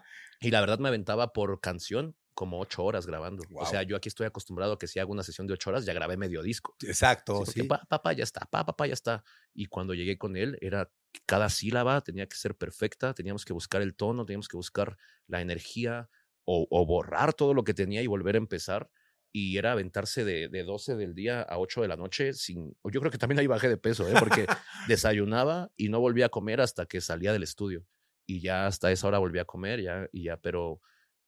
Y 0.41 0.51
la 0.51 0.61
verdad 0.61 0.79
me 0.79 0.89
aventaba 0.89 1.33
por 1.33 1.61
canción 1.61 2.17
como 2.35 2.61
ocho 2.61 2.85
horas 2.85 3.07
grabando. 3.07 3.45
O 3.55 3.65
sea, 3.65 3.83
yo 3.83 3.97
aquí 3.97 4.09
estoy 4.09 4.27
acostumbrado 4.27 4.73
a 4.75 4.79
que 4.79 4.89
si 4.89 4.99
hago 4.99 5.13
una 5.13 5.23
sesión 5.23 5.47
de 5.47 5.55
ocho 5.55 5.71
horas, 5.71 5.85
ya 5.85 5.95
grabé 5.95 6.17
medio 6.17 6.43
disco. 6.43 6.77
Exacto, 6.83 7.45
Sí, 7.45 7.47
sí. 7.47 7.61
porque 7.61 7.65
pa, 7.65 7.85
papá, 7.89 8.13
ya 8.13 8.25
está, 8.25 8.41
pa, 8.47 8.65
papá, 8.65 8.87
ya 8.87 8.93
está. 8.95 9.25
Y 9.53 9.67
cuando 9.67 9.95
llegué 9.95 10.19
con 10.19 10.37
él, 10.37 10.59
era 10.61 10.91
cada 11.27 11.49
sílaba 11.49 12.01
tenía 12.01 12.27
que 12.29 12.37
ser 12.37 12.57
perfecta, 12.57 13.15
teníamos 13.15 13.45
que 13.45 13.53
buscar 13.53 13.83
el 13.83 13.95
tono, 13.95 14.25
teníamos 14.27 14.49
que 14.49 14.57
buscar 14.57 14.97
la 15.29 15.41
energía 15.41 16.09
o, 16.45 16.67
o 16.71 16.87
borrar 16.87 17.35
todo 17.35 17.55
lo 17.55 17.63
que 17.65 17.73
tenía 17.75 18.03
y 18.03 18.07
volver 18.09 18.35
a 18.35 18.39
empezar. 18.39 18.91
Y 19.37 19.59
era 19.59 19.73
aventarse 19.73 20.25
de, 20.25 20.49
de 20.49 20.63
12 20.63 20.95
del 20.95 21.15
día 21.17 21.43
a 21.43 21.59
8 21.59 21.83
de 21.83 21.89
la 21.89 21.97
noche 21.97 22.33
sin... 22.35 22.77
Yo 22.85 23.01
creo 23.01 23.11
que 23.11 23.19
también 23.19 23.41
ahí 23.41 23.49
bajé 23.49 23.69
de 23.69 23.77
peso, 23.77 24.09
¿eh? 24.09 24.15
porque 24.19 24.47
desayunaba 24.89 25.71
y 25.77 25.89
no 25.89 25.99
volvía 25.99 26.27
a 26.27 26.29
comer 26.29 26.61
hasta 26.61 26.87
que 26.87 27.01
salía 27.01 27.33
del 27.33 27.43
estudio. 27.43 27.85
Y 28.27 28.41
ya 28.41 28.67
hasta 28.69 28.93
esa 28.93 29.09
hora 29.09 29.19
volví 29.19 29.39
a 29.41 29.45
comer, 29.45 29.83
ya, 29.83 30.09
y 30.13 30.25
ya, 30.25 30.37
pero, 30.37 30.81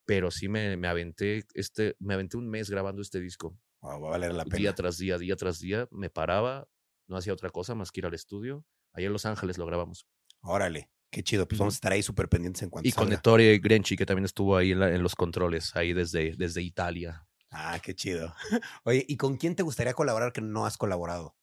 pero 0.05 0.31
sí 0.31 0.49
me, 0.49 0.77
me 0.77 0.87
aventé, 0.89 1.45
este, 1.55 1.97
me 1.99 2.15
aventé 2.15 2.37
un 2.37 2.49
mes 2.49 2.71
grabando 2.71 3.03
este 3.03 3.21
disco 3.21 3.59
Wow, 3.83 4.01
va 4.01 4.09
a 4.09 4.11
valer 4.13 4.33
la 4.35 4.45
pena. 4.45 4.57
día 4.57 4.75
tras 4.75 4.97
día, 4.99 5.19
día 5.19 5.37
tras 5.37 5.59
día, 5.61 5.87
me 5.91 6.09
paraba, 6.09 6.67
no 7.09 7.17
hacía 7.17 7.33
otra 7.33 7.51
cosa 7.51 7.75
más 7.75 7.91
que 7.93 8.01
ir 8.01 8.07
al 8.07 8.15
estudio. 8.15 8.65
Allá 8.93 9.09
en 9.09 9.13
Los 9.13 9.27
Ángeles 9.27 9.59
lo 9.59 9.67
grabamos. 9.67 10.07
Órale. 10.43 10.91
Qué 11.11 11.23
chido. 11.23 11.47
Pues 11.47 11.59
vamos 11.59 11.75
a 11.75 11.77
estar 11.77 11.93
ahí 11.93 12.03
súper 12.03 12.29
pendientes 12.29 12.63
en 12.63 12.71
cuanto 12.71 12.89
Y 12.89 12.93
con 12.93 13.05
salga. 13.05 13.17
Ettore 13.17 13.59
Grenchi, 13.59 13.97
que 13.97 14.07
también 14.07 14.25
estuvo 14.25 14.57
ahí 14.57 14.71
en, 14.73 14.81
la- 14.81 14.95
en 14.95 15.03
los 15.03 15.15
controles, 15.15 15.75
ahí 15.77 15.93
desde, 15.93 16.35
desde 16.37 16.63
Italia. 16.63 17.26
Ah, 17.59 17.81
qué 17.83 17.95
chido. 17.95 18.35
Oye, 18.85 19.03
¿y 19.09 19.17
con 19.17 19.39
quién 19.39 19.57
te 19.57 19.63
gustaría 19.63 19.95
colaborar 19.95 20.35
que 20.35 20.43
no 20.43 20.67
has 20.67 20.77
colaborado? 20.77 21.35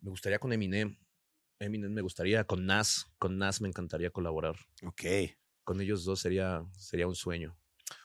Me 0.00 0.10
gustaría 0.10 0.40
con 0.40 0.52
Eminem. 0.52 0.98
Eminem 1.60 1.92
me 1.92 2.02
gustaría, 2.02 2.42
con 2.44 2.66
Nas, 2.66 3.06
con 3.18 3.38
Nas 3.38 3.60
me 3.60 3.68
encantaría 3.68 4.10
colaborar. 4.10 4.56
Ok. 4.84 5.02
Con 5.62 5.80
ellos 5.80 6.04
dos 6.04 6.18
sería, 6.18 6.64
sería 6.76 7.06
un 7.06 7.14
sueño. 7.14 7.56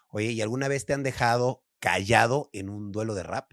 Oye, 0.10 0.32
¿y 0.32 0.42
alguna 0.42 0.68
vez 0.68 0.86
te 0.86 0.94
han 0.94 1.02
dejado 1.02 1.66
callado 1.80 2.52
en 2.54 2.70
un 2.70 2.92
duelo 2.92 3.16
de 3.16 3.24
rap? 3.24 3.52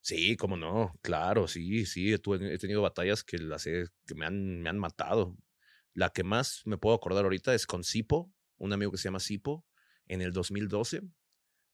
Sí, 0.00 0.36
cómo 0.36 0.56
no, 0.56 0.94
claro, 1.02 1.46
sí, 1.46 1.84
sí, 1.84 2.12
he, 2.12 2.18
tenido 2.58 2.80
batallas 2.82 3.22
que, 3.22 3.38
las 3.38 3.66
he- 3.66 3.86
que 4.06 4.14
me, 4.14 4.24
han, 4.26 4.60
me 4.62 4.70
han 4.70 4.78
matado. 4.78 5.36
La 5.92 6.08
que 6.10 6.24
más 6.24 6.62
me 6.64 6.78
puedo 6.78 6.96
acordar 6.96 7.24
ahorita 7.24 7.54
es 7.54 7.66
con 7.66 7.84
Sipo, 7.84 8.32
un 8.56 8.72
amigo 8.72 8.90
que 8.92 8.98
se 8.98 9.04
llama 9.04 9.20
Sipo, 9.20 9.66
en 10.06 10.22
el 10.22 10.32
2012, 10.32 11.02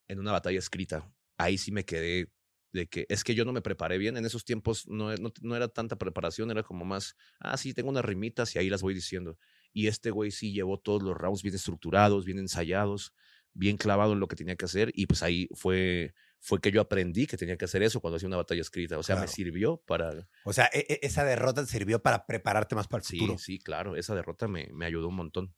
en 0.09 0.19
una 0.19 0.33
batalla 0.33 0.59
escrita. 0.59 1.11
Ahí 1.41 1.59
sí 1.59 1.73
me 1.73 1.85
quedé 1.85 2.31
de 2.73 2.87
que 2.87 3.05
es 3.09 3.25
que 3.25 3.35
yo 3.35 3.45
no 3.45 3.53
me 3.53 3.63
preparé 3.63 3.99
bien. 3.99 4.17
En 4.17 4.25
esos 4.25 4.45
tiempos 4.45 4.87
no, 4.89 5.15
no, 5.17 5.33
no 5.43 5.57
era 5.57 5.69
tanta 5.69 5.97
preparación, 5.97 6.51
era 6.51 6.63
como 6.63 6.85
más, 6.85 7.17
ah, 7.41 7.57
sí, 7.57 7.75
tengo 7.75 7.91
unas 7.91 8.05
rimitas 8.05 8.55
y 8.55 8.59
ahí 8.59 8.71
las 8.71 8.83
voy 8.83 8.95
diciendo. 8.95 9.39
Y 9.73 9.87
este 9.89 10.11
güey 10.11 10.31
sí 10.31 10.53
llevó 10.53 10.79
todos 10.79 11.03
los 11.03 11.17
rounds 11.17 11.43
bien 11.43 11.55
estructurados, 11.55 12.25
bien 12.25 12.39
ensayados, 12.39 13.13
bien 13.53 13.77
clavado 13.77 14.13
en 14.13 14.21
lo 14.21 14.29
que 14.29 14.37
tenía 14.37 14.57
que 14.57 14.65
hacer. 14.67 14.93
Y 14.95 15.07
pues 15.07 15.23
ahí 15.23 15.49
fue, 15.55 16.15
fue 16.39 16.61
que 16.61 16.71
yo 16.71 16.81
aprendí 16.81 17.27
que 17.27 17.37
tenía 17.37 17.57
que 17.57 17.65
hacer 17.65 17.83
eso 17.83 18.01
cuando 18.01 18.17
hacía 18.17 18.29
una 18.29 18.37
batalla 18.37 18.61
escrita. 18.61 18.99
O 18.99 19.03
sea, 19.03 19.17
me 19.17 19.27
sirvió 19.29 19.79
para... 19.79 20.29
O 20.45 20.53
sea, 20.53 20.71
e- 20.73 20.87
e- 20.89 21.01
esa 21.03 21.25
derrota 21.25 21.63
te 21.65 21.71
sirvió 21.71 22.01
para 22.03 22.27
prepararte 22.27 22.75
más 22.77 22.87
para 22.87 23.01
el 23.03 23.05
Sí, 23.07 23.19
futuro. 23.19 23.39
sí, 23.39 23.59
claro, 23.59 23.97
esa 23.97 24.15
derrota 24.15 24.47
me, 24.49 24.69
me 24.73 24.87
ayudó 24.87 25.09
un 25.09 25.17
montón. 25.17 25.55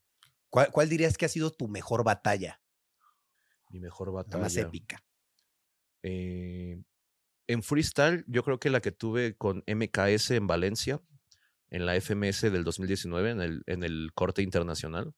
¿Cuál, 0.48 0.70
cuál 0.70 0.88
dirías 0.88 1.16
que 1.18 1.26
ha 1.26 1.28
sido 1.28 1.50
tu 1.50 1.68
mejor 1.68 2.04
batalla? 2.04 2.60
Mi 3.70 3.80
mejor 3.80 4.08
La 4.08 4.12
batalla. 4.12 4.42
más 4.42 4.56
épica. 4.56 5.02
Eh, 6.03 6.82
en 7.48 7.62
freestyle, 7.62 8.24
yo 8.28 8.42
creo 8.44 8.59
que 8.59 8.70
la 8.70 8.80
que 8.80 8.92
tuve 8.92 9.36
con 9.36 9.62
MKS 9.66 10.36
en 10.36 10.46
Valencia, 10.46 11.00
en 11.70 11.86
la 11.86 11.96
FMS 11.96 12.50
del 12.50 12.64
2019, 12.64 13.30
en 13.30 13.40
el, 13.40 13.62
en 13.66 13.82
el 13.82 14.11
corte 14.14 14.42
internacional. 14.42 15.14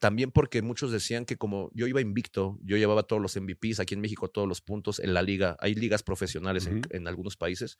También 0.00 0.30
porque 0.30 0.62
muchos 0.62 0.90
decían 0.92 1.24
que 1.24 1.36
como 1.36 1.70
yo 1.74 1.86
iba 1.86 2.00
invicto, 2.00 2.58
yo 2.62 2.76
llevaba 2.76 3.02
todos 3.02 3.20
los 3.20 3.36
MVPs, 3.36 3.80
aquí 3.80 3.94
en 3.94 4.00
México 4.00 4.28
todos 4.28 4.48
los 4.48 4.60
puntos, 4.60 4.98
en 5.00 5.12
la 5.12 5.22
liga, 5.22 5.56
hay 5.60 5.74
ligas 5.74 6.02
profesionales 6.02 6.68
en- 6.90 7.08
algunos 7.08 7.36
países, 7.36 7.78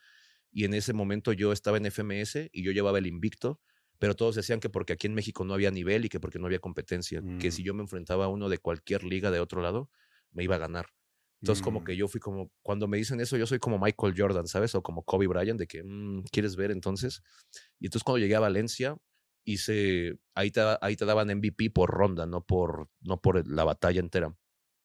y 0.51 0.65
en 0.65 0.73
ese 0.73 0.93
momento 0.93 1.33
yo 1.33 1.51
estaba 1.51 1.77
en 1.77 1.85
FMS 1.85 2.49
y 2.51 2.61
yo 2.63 2.71
llevaba 2.71 2.99
el 2.99 3.07
invicto, 3.07 3.59
pero 3.99 4.15
todos 4.15 4.35
decían 4.35 4.59
que 4.59 4.69
porque 4.69 4.93
aquí 4.93 5.07
en 5.07 5.13
México 5.13 5.43
no 5.45 5.53
había 5.53 5.71
nivel 5.71 6.05
y 6.05 6.09
que 6.09 6.19
porque 6.19 6.39
no 6.39 6.45
había 6.45 6.59
competencia, 6.59 7.21
que 7.39 7.47
Mm. 7.49 7.51
si 7.51 7.63
yo 7.63 7.73
me 7.73 7.81
enfrentaba 7.81 8.25
a 8.25 8.27
uno 8.29 8.49
de 8.49 8.57
cualquier 8.57 9.03
liga 9.03 9.31
de 9.31 9.39
otro 9.39 9.61
lado, 9.61 9.89
me 10.31 10.43
iba 10.43 10.55
a 10.55 10.59
ganar. 10.59 10.87
Entonces, 11.43 11.61
como 11.61 11.81
Mm. 11.81 11.83
que 11.83 11.97
yo 11.97 12.07
fui 12.07 12.21
como, 12.21 12.51
cuando 12.61 12.87
me 12.87 12.97
dicen 12.97 13.19
eso, 13.19 13.35
yo 13.37 13.45
soy 13.45 13.59
como 13.59 13.77
Michael 13.77 14.13
Jordan, 14.17 14.47
¿sabes? 14.47 14.75
O 14.75 14.81
como 14.81 15.03
Kobe 15.03 15.27
Bryant, 15.27 15.59
de 15.59 15.67
que, 15.67 15.83
"Mm, 15.83 16.23
¿quieres 16.31 16.55
ver 16.55 16.71
entonces? 16.71 17.21
Y 17.79 17.87
entonces 17.87 18.03
cuando 18.03 18.19
llegué 18.19 18.35
a 18.35 18.39
Valencia, 18.39 18.97
hice, 19.45 20.17
ahí 20.35 20.51
te, 20.51 20.61
ahí 20.81 20.95
te 20.95 21.05
daban 21.05 21.29
MVP 21.29 21.69
por 21.71 21.89
ronda, 21.91 22.25
no 22.25 22.45
por, 22.45 22.89
no 23.01 23.21
por 23.21 23.45
la 23.47 23.65
batalla 23.65 23.99
entera. 23.99 24.35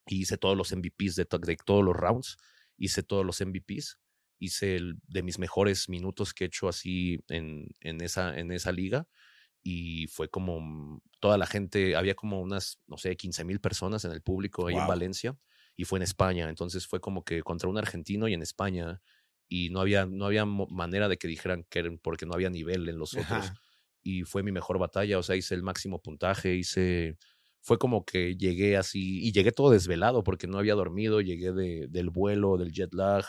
Y 0.07 0.23
hice 0.23 0.39
todos 0.39 0.57
los 0.57 0.73
MVPs 0.73 1.17
de, 1.17 1.27
de 1.47 1.57
todos 1.65 1.85
los 1.85 1.95
rounds, 1.97 2.37
hice 2.77 3.03
todos 3.05 3.25
los 3.25 3.41
MVPs, 3.41 3.99
hice 4.41 4.77
el, 4.77 4.99
de 5.07 5.23
mis 5.23 5.39
mejores 5.39 5.89
minutos 5.89 6.35
que 6.35 6.45
he 6.45 6.47
hecho 6.49 6.69
así 6.69 7.21
en, 7.29 7.69
en, 7.81 8.01
esa, 8.01 8.37
en 8.39 8.53
esa 8.53 8.73
liga. 8.73 9.07
Y 9.63 10.07
fue 10.09 10.29
como 10.31 10.61
mm, 10.61 11.01
toda 11.21 11.39
la 11.39 11.47
gente, 11.47 11.97
había 11.97 12.15
como 12.17 12.41
unas, 12.41 12.81
no 12.89 12.97
sé, 12.99 13.17
15 13.17 13.45
mil 13.45 13.61
personas 13.61 14.05
en 14.05 14.13
el 14.13 14.23
público 14.23 14.67
ahí 14.69 14.79
en 14.79 14.87
Guau. 14.87 14.89
Valencia 14.89 15.37
y 15.79 15.85
fue 15.85 16.01
en 16.01 16.03
España. 16.03 16.49
Entonces 16.51 16.89
fue 16.89 17.01
como 17.01 17.24
que 17.24 17.43
contra 17.43 17.68
un 17.68 17.79
argentino 17.79 18.26
y 18.26 18.35
en 18.35 18.43
España. 18.43 19.01
Y 19.49 19.70
no 19.70 19.81
había, 19.81 20.07
no 20.07 20.26
había 20.26 20.45
manera 20.45 21.09
de 21.09 21.16
que 21.18 21.29
dijeran 21.29 21.64
que 21.70 21.79
eran 21.79 21.99
porque 21.99 22.26
no 22.26 22.35
había 22.35 22.51
nivel 22.51 22.89
en 22.89 22.99
los 22.99 23.14
otros. 23.14 23.31
Ajá. 23.31 23.55
Y 24.03 24.24
fue 24.24 24.43
mi 24.43 24.51
mejor 24.51 24.79
batalla. 24.81 25.18
O 25.18 25.22
sea, 25.22 25.37
hice 25.37 25.55
el 25.55 25.62
máximo 25.62 26.03
puntaje, 26.03 26.57
hice. 26.57 27.16
Fue 27.61 27.79
como 27.79 28.05
que 28.05 28.37
llegué 28.37 28.76
así. 28.76 29.24
Y 29.24 29.31
llegué 29.31 29.53
todo 29.53 29.70
desvelado 29.70 30.24
porque 30.24 30.49
no 30.49 30.59
había 30.59 30.74
dormido. 30.74 31.20
Llegué 31.20 31.53
de, 31.53 31.87
del 31.89 32.11
vuelo, 32.11 32.57
del 32.57 32.72
jet 32.72 32.93
lag. 32.93 33.24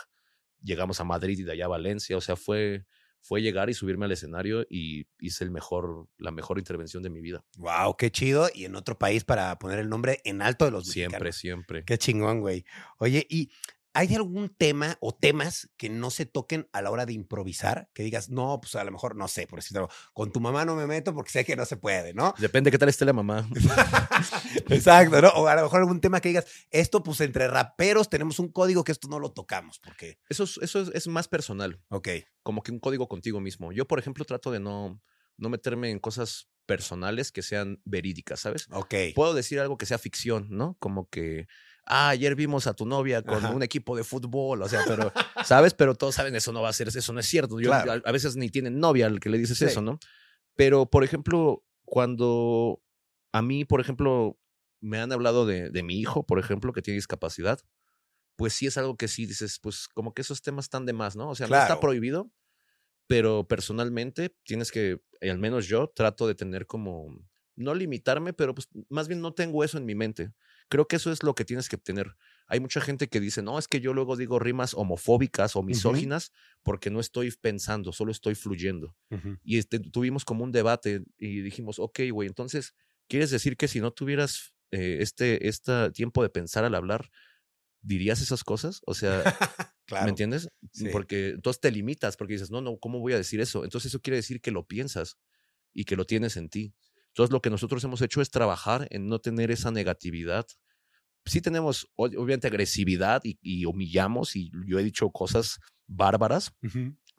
Llegamos 0.60 1.00
a 1.00 1.04
Madrid 1.04 1.38
y 1.38 1.44
de 1.44 1.52
allá 1.52 1.66
a 1.66 1.68
Valencia. 1.68 2.16
O 2.16 2.20
sea, 2.20 2.34
fue, 2.34 2.84
fue 3.22 3.42
llegar 3.42 3.70
y 3.70 3.74
subirme 3.74 4.06
al 4.06 4.12
escenario 4.12 4.66
y 4.68 5.06
hice 5.20 5.44
el 5.44 5.50
mejor, 5.50 6.08
la 6.18 6.30
mejor 6.30 6.58
intervención 6.58 7.02
de 7.02 7.10
mi 7.10 7.20
vida. 7.20 7.44
Wow, 7.58 7.96
qué 7.96 8.10
chido. 8.10 8.48
Y 8.54 8.64
en 8.64 8.76
otro 8.76 8.98
país 8.98 9.24
para 9.24 9.58
poner 9.58 9.78
el 9.78 9.88
nombre 9.88 10.20
en 10.24 10.42
alto 10.42 10.64
de 10.64 10.70
los 10.70 10.86
Siempre, 10.86 11.18
mexicanos. 11.26 11.36
siempre. 11.36 11.84
Qué 11.84 11.98
chingón, 11.98 12.40
güey. 12.40 12.64
Oye, 12.98 13.26
¿y 13.28 13.50
hay 13.92 14.14
algún 14.14 14.48
tema 14.48 14.96
o 15.00 15.14
temas 15.14 15.70
que 15.76 15.88
no 15.88 16.10
se 16.10 16.26
toquen 16.26 16.68
a 16.72 16.82
la 16.82 16.90
hora 16.90 17.06
de 17.06 17.12
improvisar? 17.12 17.88
Que 17.92 18.02
digas, 18.02 18.28
no, 18.30 18.60
pues 18.60 18.74
a 18.76 18.84
lo 18.84 18.92
mejor 18.92 19.16
no 19.16 19.26
sé, 19.28 19.46
por 19.46 19.58
decirlo, 19.58 19.88
con 20.12 20.32
tu 20.32 20.40
mamá 20.40 20.64
no 20.64 20.76
me 20.76 20.86
meto 20.86 21.14
porque 21.14 21.30
sé 21.30 21.44
que 21.44 21.56
no 21.56 21.64
se 21.64 21.76
puede, 21.76 22.14
¿no? 22.14 22.34
Depende 22.38 22.70
qué 22.70 22.78
tal 22.78 22.88
esté 22.88 23.04
la 23.04 23.12
mamá. 23.12 23.48
Exacto, 24.68 25.20
¿no? 25.20 25.28
O 25.30 25.46
a 25.46 25.54
lo 25.56 25.62
mejor 25.62 25.80
algún 25.80 26.00
tema 26.00 26.20
que 26.20 26.28
digas, 26.28 26.46
esto 26.70 27.02
pues 27.02 27.20
entre 27.20 27.48
raperos 27.48 28.08
tenemos 28.08 28.38
un 28.38 28.48
código 28.48 28.84
que 28.84 28.92
esto 28.92 29.08
no 29.08 29.18
lo 29.18 29.32
tocamos, 29.32 29.78
porque, 29.80 30.18
Eso 30.28 30.44
es, 30.44 30.58
eso 30.62 30.82
es, 30.82 30.90
es 30.94 31.08
más 31.08 31.28
personal. 31.28 31.80
ok, 31.88 32.08
como 32.42 32.62
que 32.62 32.72
un 32.72 32.78
código 32.78 33.08
contigo 33.08 33.40
mismo. 33.40 33.72
Yo, 33.72 33.86
por 33.86 33.98
ejemplo, 33.98 34.24
trato 34.24 34.50
de 34.50 34.60
no, 34.60 35.00
no 35.36 35.48
meterme 35.48 35.90
en 35.90 35.98
cosas 35.98 36.48
personales 36.66 37.32
que 37.32 37.42
sean 37.42 37.80
verídicas, 37.84 38.40
¿sabes? 38.40 38.68
ok. 38.70 38.94
Puedo 39.14 39.34
decir 39.34 39.58
algo 39.58 39.76
que 39.76 39.86
sea 39.86 39.98
ficción, 39.98 40.46
¿no? 40.50 40.76
Como 40.78 41.08
que, 41.08 41.48
ah, 41.90 42.08
ayer 42.10 42.34
vimos 42.34 42.66
a 42.66 42.74
tu 42.74 42.86
novia 42.86 43.20
con 43.22 43.38
Ajá. 43.44 43.50
un 43.50 43.62
equipo 43.62 43.96
de 43.96 44.04
fútbol, 44.04 44.62
o 44.62 44.68
sea, 44.68 44.80
pero, 44.86 45.12
¿sabes? 45.44 45.74
Pero 45.74 45.94
todos 45.94 46.14
saben, 46.14 46.34
eso 46.36 46.52
no 46.52 46.62
va 46.62 46.68
a 46.70 46.72
ser, 46.72 46.88
eso 46.88 47.12
no 47.12 47.20
es 47.20 47.26
cierto. 47.26 47.60
Yo, 47.60 47.68
Claro. 47.70 47.92
a, 47.92 48.08
a 48.08 48.12
veces 48.12 48.36
ni 48.36 48.48
tienen 48.48 48.78
novia 48.78 49.06
al 49.06 49.20
que 49.20 49.28
le 49.28 49.38
dices 49.38 49.58
Sí. 49.58 49.66
eso, 49.66 49.82
¿no? 49.82 49.98
Pero, 50.54 50.86
por 50.86 51.04
ejemplo, 51.04 51.64
cuando 51.84 52.82
a 53.32 53.42
mí, 53.42 53.64
por 53.64 53.80
ejemplo, 53.80 54.38
me 54.80 54.98
han 54.98 55.12
hablado 55.12 55.44
de, 55.46 55.70
de 55.70 55.82
mi 55.82 55.98
hijo, 56.00 56.24
por 56.24 56.38
ejemplo, 56.38 56.72
que 56.72 56.80
tiene 56.82 56.96
discapacidad, 56.96 57.60
pues 58.36 58.54
sí 58.54 58.66
es 58.66 58.78
algo 58.78 58.96
que 58.96 59.08
sí 59.08 59.26
dices, 59.26 59.58
pues 59.60 59.86
como 59.88 60.14
que 60.14 60.22
esos 60.22 60.40
temas 60.40 60.64
están 60.66 60.86
de 60.86 60.92
más, 60.94 61.16
¿no? 61.16 61.28
O 61.30 61.34
sea, 61.34 61.46
no 61.46 61.56
está 61.56 61.80
prohibido, 61.80 62.30
pero 63.06 63.46
personalmente 63.46 64.34
tienes 64.44 64.70
que, 64.72 65.02
y 65.20 65.28
al 65.28 65.38
menos 65.38 65.66
yo 65.66 65.88
trato 65.88 66.26
de 66.26 66.34
tener 66.34 66.66
como, 66.66 67.08
no 67.56 67.74
limitarme, 67.74 68.32
pero 68.32 68.54
pues 68.54 68.68
más 68.88 69.08
bien 69.08 69.20
no 69.20 69.34
tengo 69.34 69.62
eso 69.64 69.76
en 69.76 69.84
mi 69.84 69.94
mente. 69.94 70.32
Creo 70.70 70.88
que 70.88 70.96
eso 70.96 71.12
es 71.12 71.22
lo 71.22 71.34
que 71.34 71.44
tienes 71.44 71.68
que 71.68 71.76
tener. 71.76 72.16
Hay 72.46 72.60
mucha 72.60 72.80
gente 72.80 73.08
que 73.08 73.20
dice, 73.20 73.42
no, 73.42 73.58
es 73.58 73.68
que 73.68 73.80
yo 73.80 73.92
luego 73.92 74.16
digo 74.16 74.38
rimas 74.38 74.72
homofóbicas 74.72 75.54
o 75.56 75.62
misóginas 75.62 76.32
porque 76.62 76.90
no 76.90 77.00
estoy 77.00 77.30
pensando, 77.32 77.92
solo 77.92 78.10
estoy 78.12 78.34
fluyendo. 78.34 78.96
Ujú. 79.10 79.36
Y 79.42 79.58
este, 79.58 79.80
tuvimos 79.80 80.24
como 80.24 80.44
un 80.44 80.52
debate 80.52 81.02
y 81.18 81.42
dijimos, 81.42 81.78
ok, 81.78 82.00
güey, 82.12 82.28
entonces, 82.28 82.74
¿quieres 83.08 83.30
decir 83.30 83.56
que 83.56 83.68
si 83.68 83.80
no 83.80 83.90
tuvieras 83.90 84.54
eh, 84.70 84.98
este, 85.00 85.48
este 85.48 85.90
tiempo 85.90 86.22
de 86.22 86.30
pensar 86.30 86.64
al 86.64 86.74
hablar, 86.74 87.10
dirías 87.82 88.22
esas 88.22 88.44
cosas? 88.44 88.80
O 88.86 88.94
sea, 88.94 89.22
Claro. 89.90 90.04
¿me 90.04 90.10
entiendes? 90.10 90.48
Sí. 90.72 90.88
Porque 90.92 91.30
entonces 91.30 91.60
te 91.60 91.72
limitas 91.72 92.16
porque 92.16 92.34
dices, 92.34 92.52
no, 92.52 92.60
no, 92.60 92.78
¿cómo 92.78 93.00
voy 93.00 93.12
a 93.12 93.16
decir 93.16 93.40
eso? 93.40 93.64
Entonces 93.64 93.90
eso 93.90 94.00
quiere 94.00 94.18
decir 94.18 94.40
que 94.40 94.52
lo 94.52 94.64
piensas 94.64 95.18
y 95.74 95.84
que 95.84 95.96
lo 95.96 96.06
tienes 96.06 96.36
en 96.36 96.48
ti. 96.48 96.74
Entonces 97.10 97.32
lo 97.32 97.40
que 97.42 97.50
nosotros 97.50 97.82
hemos 97.84 98.00
hecho 98.02 98.20
es 98.20 98.30
trabajar 98.30 98.86
en 98.90 99.06
no 99.06 99.18
tener 99.18 99.50
esa 99.50 99.70
negatividad. 99.70 100.46
Sí 101.26 101.40
tenemos, 101.40 101.88
obviamente, 101.96 102.46
agresividad 102.46 103.20
y, 103.24 103.38
y 103.42 103.66
humillamos 103.66 104.36
y 104.36 104.50
yo 104.66 104.78
he 104.78 104.82
dicho 104.84 105.10
cosas 105.10 105.58
bárbaras, 105.86 106.52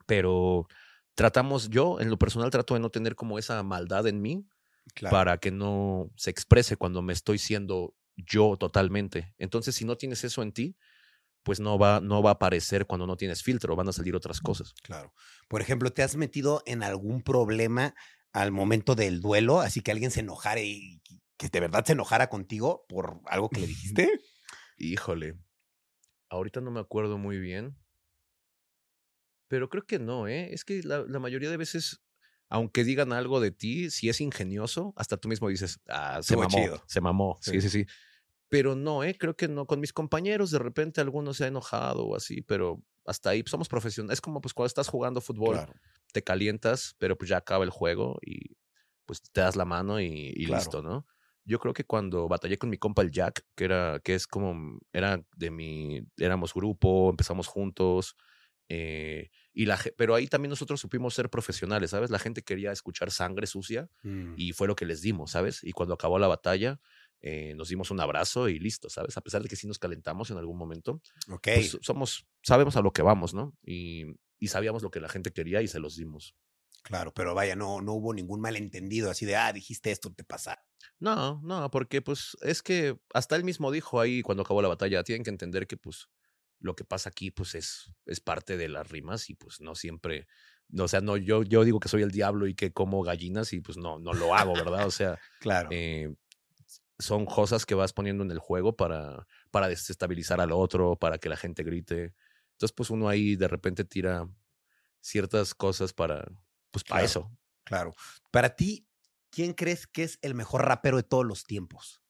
pero 0.06 0.66
tratamos, 1.14 1.68
yo 1.70 2.00
en 2.00 2.10
lo 2.10 2.18
personal 2.18 2.50
trato 2.50 2.74
de 2.74 2.80
no 2.80 2.90
tener 2.90 3.14
como 3.14 3.38
esa 3.38 3.62
maldad 3.62 4.06
en 4.06 4.20
mí 4.20 4.46
Claro. 4.94 5.12
para 5.12 5.38
que 5.38 5.52
no 5.52 6.10
se 6.16 6.30
exprese 6.30 6.76
cuando 6.76 7.02
me 7.02 7.12
estoy 7.12 7.38
siendo 7.38 7.94
yo 8.16 8.56
totalmente. 8.58 9.32
Entonces, 9.38 9.76
si 9.76 9.84
no 9.84 9.96
tienes 9.96 10.24
eso 10.24 10.42
en 10.42 10.52
ti, 10.52 10.76
pues 11.44 11.60
no 11.60 11.78
va, 11.78 12.00
no 12.00 12.20
va 12.22 12.30
a 12.30 12.32
aparecer 12.34 12.86
cuando 12.86 13.06
no 13.06 13.16
tienes 13.16 13.42
filtro, 13.42 13.76
van 13.76 13.88
a 13.88 13.92
salir 13.92 14.16
otras 14.16 14.40
cosas. 14.40 14.74
Claro. 14.82 15.14
Por 15.48 15.60
ejemplo, 15.60 15.92
¿te 15.92 16.02
has 16.02 16.16
metido 16.16 16.62
en 16.66 16.82
algún 16.82 17.22
problema 17.22 17.94
al 18.32 18.52
momento 18.52 18.94
del 18.94 19.20
duelo? 19.20 19.60
Así 19.60 19.80
que 19.82 19.90
alguien 19.92 20.10
se 20.10 20.20
enojara 20.20 20.60
y 20.60 21.00
que 21.36 21.48
de 21.48 21.60
verdad 21.60 21.84
se 21.84 21.92
enojara 21.92 22.28
contigo 22.28 22.84
por 22.88 23.20
algo 23.26 23.48
que 23.50 23.60
le 23.60 23.66
dijiste. 23.66 24.08
Híjole, 24.78 25.36
ahorita 26.30 26.60
no 26.60 26.70
me 26.70 26.80
acuerdo 26.80 27.18
muy 27.18 27.38
bien, 27.38 27.76
pero 29.48 29.68
creo 29.68 29.84
que 29.84 29.98
no, 29.98 30.28
¿eh? 30.28 30.52
Es 30.52 30.64
que 30.64 30.82
la, 30.82 31.04
la 31.06 31.18
mayoría 31.18 31.50
de 31.50 31.56
veces, 31.58 32.00
aunque 32.48 32.84
digan 32.84 33.12
algo 33.12 33.40
de 33.40 33.50
ti, 33.50 33.90
si 33.90 34.08
es 34.08 34.20
ingenioso, 34.20 34.94
hasta 34.96 35.16
tú 35.18 35.28
mismo 35.28 35.48
dices, 35.48 35.80
ah, 35.88 36.22
se 36.22 36.34
Estuvo 36.34 36.42
mamó, 36.42 36.56
chido. 36.58 36.82
se 36.86 37.00
mamó, 37.00 37.38
Sí. 37.42 37.60
sí, 37.60 37.60
sí, 37.60 37.68
sí. 37.84 37.86
Pero 38.48 38.74
no, 38.76 39.02
¿eh? 39.04 39.16
Creo 39.18 39.34
que 39.36 39.48
no. 39.48 39.66
Con 39.66 39.80
mis 39.80 39.92
compañeros, 39.92 40.50
de 40.50 40.58
repente 40.58 41.00
alguno 41.00 41.32
se 41.34 41.44
ha 41.44 41.48
enojado 41.48 42.06
o 42.06 42.16
así, 42.16 42.42
pero 42.42 42.82
hasta 43.06 43.30
ahí 43.30 43.42
pues, 43.42 43.50
somos 43.50 43.68
profesionales. 43.68 44.14
Es 44.18 44.20
como 44.20 44.40
pues 44.40 44.54
cuando 44.54 44.66
estás 44.68 44.88
jugando 44.88 45.20
fútbol, 45.20 45.64
Claro. 45.64 45.80
te 46.12 46.22
calientas, 46.22 46.94
pero 46.98 47.16
pues 47.18 47.28
ya 47.30 47.38
acaba 47.38 47.64
el 47.64 47.70
juego 47.70 48.18
y 48.22 48.56
pues 49.06 49.22
te 49.22 49.40
das 49.40 49.56
la 49.56 49.64
mano 49.64 50.00
y, 50.00 50.06
y 50.06 50.46
Claro. 50.46 50.46
listo, 50.46 50.82
¿no? 50.82 51.06
Yo 51.44 51.58
creo 51.58 51.74
que 51.74 51.84
cuando 51.84 52.28
batallé 52.28 52.56
con 52.58 52.70
mi 52.70 52.78
compa 52.78 53.02
el 53.02 53.10
Jack, 53.10 53.44
que 53.56 53.64
era, 53.64 54.00
que 54.04 54.14
es 54.14 54.26
como, 54.28 54.78
era 54.92 55.22
de 55.36 55.50
mi, 55.50 56.02
éramos 56.18 56.54
grupo, 56.54 57.10
empezamos 57.10 57.48
juntos, 57.48 58.16
eh, 58.68 59.30
y 59.52 59.66
la, 59.66 59.78
pero 59.96 60.14
ahí 60.14 60.28
también 60.28 60.50
nosotros 60.50 60.80
supimos 60.80 61.14
ser 61.14 61.28
profesionales, 61.30 61.90
¿sabes? 61.90 62.10
La 62.10 62.18
gente 62.20 62.42
quería 62.42 62.72
escuchar 62.72 63.10
sangre 63.10 63.46
sucia 63.46 63.88
Mm. 64.04 64.34
y 64.34 64.52
fue 64.52 64.66
lo 64.68 64.76
que 64.76 64.86
les 64.86 65.02
dimos, 65.02 65.32
¿sabes? 65.32 65.62
Y 65.64 65.72
cuando 65.72 65.94
acabó 65.94 66.18
la 66.18 66.28
batalla, 66.28 66.80
eh, 67.22 67.54
nos 67.56 67.68
dimos 67.68 67.90
un 67.90 68.00
abrazo 68.00 68.48
y 68.48 68.58
listo, 68.58 68.90
¿sabes? 68.90 69.16
A 69.16 69.20
pesar 69.22 69.42
de 69.42 69.48
que 69.48 69.56
sí 69.56 69.66
nos 69.66 69.78
calentamos 69.78 70.30
en 70.30 70.38
algún 70.38 70.58
momento, 70.58 71.00
Ok. 71.30 71.48
pues 71.52 71.78
somos, 71.82 72.26
sabemos 72.42 72.76
a 72.76 72.82
lo 72.82 72.92
que 72.92 73.02
vamos, 73.02 73.34
¿no? 73.34 73.54
Y, 73.62 74.06
y 74.38 74.48
sabíamos 74.48 74.82
lo 74.82 74.90
que 74.90 75.00
la 75.00 75.08
gente 75.08 75.32
quería 75.32 75.62
y 75.62 75.68
se 75.68 75.80
los 75.80 75.96
dimos. 75.96 76.34
Claro, 76.82 77.12
pero 77.14 77.34
vaya, 77.34 77.54
no, 77.54 77.80
no 77.80 77.92
hubo 77.94 78.12
ningún 78.12 78.40
malentendido 78.40 79.08
así 79.10 79.24
de, 79.24 79.36
ah, 79.36 79.52
dijiste 79.52 79.92
esto, 79.92 80.12
te 80.12 80.24
pasa. 80.24 80.64
No, 80.98 81.40
no, 81.42 81.70
porque 81.70 82.02
pues 82.02 82.36
es 82.42 82.62
que 82.62 82.98
hasta 83.14 83.36
él 83.36 83.44
mismo 83.44 83.70
dijo 83.70 84.00
ahí 84.00 84.22
cuando 84.22 84.42
acabó 84.42 84.62
la 84.62 84.68
batalla, 84.68 85.04
tienen 85.04 85.22
que 85.22 85.30
entender 85.30 85.66
que 85.66 85.76
pues 85.76 86.08
lo 86.58 86.74
que 86.76 86.84
pasa 86.84 87.08
aquí 87.10 87.30
pues 87.30 87.54
es, 87.54 87.92
es 88.06 88.20
parte 88.20 88.56
de 88.56 88.68
las 88.68 88.88
rimas 88.90 89.30
y 89.30 89.34
pues 89.34 89.60
no 89.60 89.74
siempre, 89.74 90.26
no, 90.68 90.84
o 90.84 90.88
sea, 90.88 91.00
no, 91.00 91.16
yo, 91.16 91.42
yo 91.44 91.64
digo 91.64 91.78
que 91.80 91.88
soy 91.88 92.02
el 92.02 92.10
diablo 92.10 92.46
y 92.46 92.54
que 92.54 92.72
como 92.72 93.02
gallinas 93.02 93.52
y 93.52 93.60
pues 93.60 93.78
no, 93.78 93.98
no 93.98 94.12
lo 94.14 94.34
hago, 94.34 94.56
¿verdad? 94.56 94.86
O 94.86 94.90
sea, 94.90 95.20
Claro. 95.38 95.70
eh, 95.70 96.14
son 96.98 97.26
cosas 97.26 97.66
que 97.66 97.74
vas 97.74 97.92
poniendo 97.92 98.24
en 98.24 98.30
el 98.30 98.38
juego 98.38 98.76
para, 98.76 99.26
para 99.50 99.68
desestabilizar 99.68 100.40
al 100.40 100.52
otro, 100.52 100.96
para 100.96 101.18
que 101.18 101.28
la 101.28 101.36
gente 101.36 101.62
grite. 101.64 102.14
Entonces 102.52 102.72
pues 102.74 102.90
uno 102.90 103.08
ahí 103.08 103.36
de 103.36 103.48
repente 103.48 103.84
tira 103.84 104.28
ciertas 105.00 105.54
cosas 105.54 105.92
para, 105.92 106.24
pues 106.70 106.84
para 106.84 107.00
Claro. 107.00 107.04
eso. 107.04 107.38
Claro. 107.64 107.94
Para 108.30 108.56
ti, 108.56 108.88
¿quién 109.30 109.52
crees 109.54 109.86
que 109.86 110.04
es 110.04 110.18
el 110.22 110.34
mejor 110.34 110.64
rapero 110.64 110.96
de 110.96 111.02
todos 111.02 111.24
los 111.24 111.44
tiempos? 111.44 112.02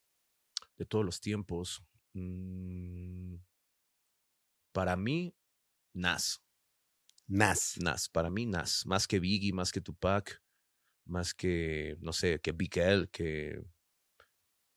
De 0.76 0.84
todos 0.86 1.04
los 1.04 1.20
tiempos. 1.20 1.82
mm, 2.14 3.36
para 4.72 4.96
mí, 4.96 5.34
Nas. 5.94 6.42
Nas. 7.26 7.76
Nas. 7.78 8.08
Para 8.08 8.30
mí, 8.30 8.46
Nas. 8.46 8.86
Más 8.86 9.06
que 9.06 9.20
Biggie, 9.20 9.52
más 9.52 9.70
que 9.72 9.80
Tupac, 9.80 10.42
más 11.04 11.34
que, 11.34 11.96
no 12.00 12.12
sé, 12.12 12.40
que 12.40 12.52
Big 12.52 12.76
L, 12.78 13.08
que, 13.08 13.62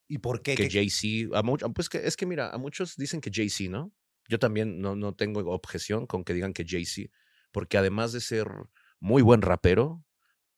¿Y 0.07 0.19
por 0.19 0.41
qué? 0.41 0.55
que 0.55 0.67
¿Qué- 0.67 0.69
Jay-Z. 0.89 1.41
Pues 1.73 1.89
que, 1.89 2.05
es 2.05 2.15
que 2.15 2.25
mira, 2.25 2.49
a 2.49 2.57
muchos 2.57 2.95
dicen 2.95 3.21
que 3.21 3.31
Jay-Z, 3.33 3.69
¿no? 3.69 3.91
Yo 4.27 4.39
también 4.39 4.79
no, 4.81 4.95
no 4.95 5.13
tengo 5.13 5.39
objeción 5.51 6.07
con 6.07 6.23
que 6.23 6.33
digan 6.33 6.53
que 6.53 6.65
Jay-Z, 6.67 7.11
porque 7.51 7.77
además 7.77 8.11
de 8.11 8.21
ser 8.21 8.47
muy 8.99 9.21
buen 9.21 9.41
rapero, 9.41 10.03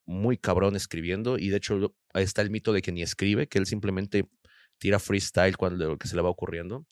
muy 0.06 0.38
cabrón 0.38 0.76
escribiendo, 0.76 1.38
y 1.38 1.50
de 1.50 1.58
hecho 1.58 1.96
ahí 2.14 2.24
está 2.24 2.42
el 2.42 2.50
mito 2.50 2.72
de 2.74 2.82
que 2.82 2.92
ni 2.92 3.02
escribe, 3.02 3.48
que 3.48 3.58
él 3.60 3.66
simplemente 3.66 4.30
tira 4.78 5.00
freestyle 5.00 5.58
cuando 5.58 5.86
lo 5.90 5.98
que 5.98 6.08
se 6.08 6.16
le 6.16 6.22
va 6.22 6.30
ocurriendo, 6.30 6.86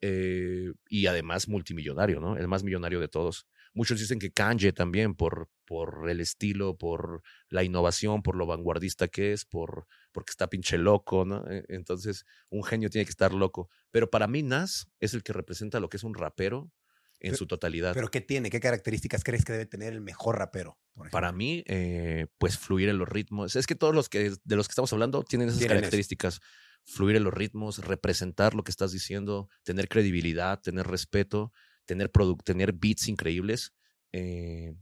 eh, 0.00 0.72
y 0.88 1.06
además 1.06 1.48
multimillonario, 1.48 2.20
¿no? 2.20 2.36
El 2.36 2.48
más 2.48 2.62
millonario 2.62 3.00
de 3.00 3.08
todos. 3.08 3.46
Muchos 3.76 4.00
dicen 4.00 4.18
que 4.18 4.32
Kanye 4.32 4.72
también, 4.72 5.14
por, 5.14 5.48
por 5.66 6.08
el 6.10 6.20
estilo, 6.20 6.76
por 6.76 7.22
la 7.50 7.62
innovación, 7.62 8.22
por 8.22 8.34
lo 8.36 8.46
vanguardista 8.46 9.06
que 9.06 9.32
es, 9.32 9.44
por, 9.44 9.86
porque 10.12 10.30
está 10.30 10.48
pinche 10.48 10.78
loco, 10.78 11.24
¿no? 11.24 11.44
E- 11.48 11.64
Entonces, 11.68 12.24
un 12.48 12.64
genio 12.64 12.88
tiene 12.90 13.04
que 13.04 13.10
estar 13.10 13.32
loco. 13.34 13.68
Pero 13.90 14.10
para 14.10 14.26
mí, 14.26 14.42
Nas 14.42 14.88
es 14.98 15.14
el 15.14 15.22
que 15.22 15.32
representa 15.32 15.78
lo 15.78 15.88
que 15.88 15.98
es 15.98 16.04
un 16.04 16.14
rapero 16.14 16.72
en 17.20 17.30
Pero- 17.32 17.36
su 17.36 17.46
totalidad. 17.46 17.92
¿Pero 17.94 18.08
qué 18.10 18.20
tiene? 18.20 18.50
¿Qué 18.50 18.60
características 18.60 19.22
crees 19.24 19.44
que 19.44 19.52
debe 19.52 19.66
tener 19.66 19.92
el 19.92 20.00
mejor 20.00 20.38
rapero? 20.38 20.78
Para 21.12 21.30
mí, 21.32 21.62
eh, 21.66 22.26
pues 22.38 22.58
fluir 22.58 22.88
en 22.88 22.98
los 22.98 23.08
ritmos. 23.08 23.56
Es 23.56 23.66
que 23.66 23.74
todos 23.74 23.94
los 23.94 24.08
que 24.08 24.32
de 24.42 24.56
los 24.56 24.68
que 24.68 24.72
estamos 24.72 24.92
hablando 24.92 25.22
tienen 25.22 25.48
esas 25.48 25.58
Tienen 25.58 25.76
eso. 25.76 25.82
características. 25.82 26.40
Fluir 26.84 27.16
en 27.16 27.24
los 27.24 27.34
ritmos, 27.34 27.78
representar 27.84 28.54
lo 28.54 28.62
que 28.64 28.70
estás 28.70 28.92
diciendo, 28.92 29.48
tener 29.64 29.88
credibilidad, 29.88 30.60
tener 30.62 30.86
respeto, 30.86 31.52
tener, 31.86 32.10
tener 32.44 32.72
beats 32.72 33.08
increíbles 33.08 33.72
eh, 34.12 34.74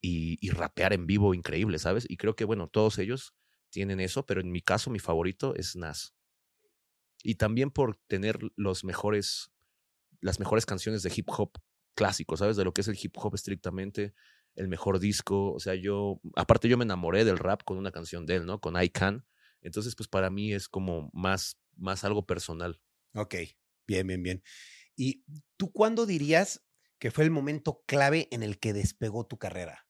y, 0.00 0.38
y 0.40 0.50
rapear 0.50 0.92
en 0.92 1.06
vivo 1.06 1.34
increíble, 1.34 1.78
¿sabes? 1.78 2.06
Y 2.08 2.16
creo 2.16 2.36
que, 2.36 2.44
bueno, 2.44 2.68
todos 2.68 2.98
ellos 2.98 3.34
tienen 3.70 4.00
eso, 4.00 4.26
pero 4.26 4.40
en 4.40 4.50
mi 4.50 4.62
caso, 4.62 4.90
mi 4.90 4.98
favorito 4.98 5.54
es 5.54 5.76
Nas. 5.76 6.14
Y 7.22 7.34
también 7.34 7.70
por 7.70 7.96
tener 8.06 8.38
los 8.56 8.84
mejores, 8.84 9.50
las 10.20 10.38
mejores 10.38 10.66
canciones 10.66 11.02
de 11.02 11.12
hip 11.14 11.28
hop 11.30 11.52
clásico, 11.94 12.36
¿sabes? 12.36 12.56
De 12.56 12.64
lo 12.64 12.72
que 12.72 12.82
es 12.82 12.88
el 12.88 12.98
hip 13.00 13.16
hop 13.18 13.34
estrictamente, 13.34 14.14
el 14.54 14.68
mejor 14.68 15.00
disco. 15.00 15.52
O 15.52 15.60
sea, 15.60 15.74
yo, 15.74 16.20
aparte 16.36 16.68
yo 16.68 16.78
me 16.78 16.84
enamoré 16.84 17.24
del 17.24 17.38
rap 17.38 17.62
con 17.64 17.76
una 17.76 17.90
canción 17.90 18.24
de 18.24 18.36
él, 18.36 18.46
¿no? 18.46 18.60
Con 18.60 18.80
I 18.80 18.88
Can. 18.88 19.26
Entonces, 19.60 19.96
pues 19.96 20.08
para 20.08 20.30
mí 20.30 20.52
es 20.52 20.68
como 20.68 21.10
más, 21.12 21.58
más 21.76 22.04
algo 22.04 22.24
personal. 22.24 22.80
Ok, 23.14 23.34
bien, 23.86 24.06
bien, 24.06 24.22
bien. 24.22 24.42
¿Y 24.98 25.22
tú 25.56 25.70
cuándo 25.70 26.06
dirías 26.06 26.66
que 26.98 27.12
fue 27.12 27.22
el 27.22 27.30
momento 27.30 27.84
clave 27.86 28.26
en 28.32 28.42
el 28.42 28.58
que 28.58 28.72
despegó 28.72 29.24
tu 29.24 29.38
carrera? 29.38 29.86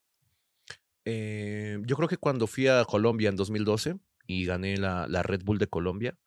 Eh, 1.06 1.78
yo 1.86 1.96
creo 1.96 2.08
que 2.08 2.18
cuando 2.18 2.46
fui 2.46 2.68
a 2.68 2.84
Colombia 2.84 3.30
en 3.30 3.36
2012 3.36 3.98
y 4.26 4.44
gané 4.44 4.76
la, 4.76 5.06
la 5.08 5.22
Red 5.22 5.44
Bull 5.44 5.56
de 5.56 5.66
Colombia, 5.66 6.18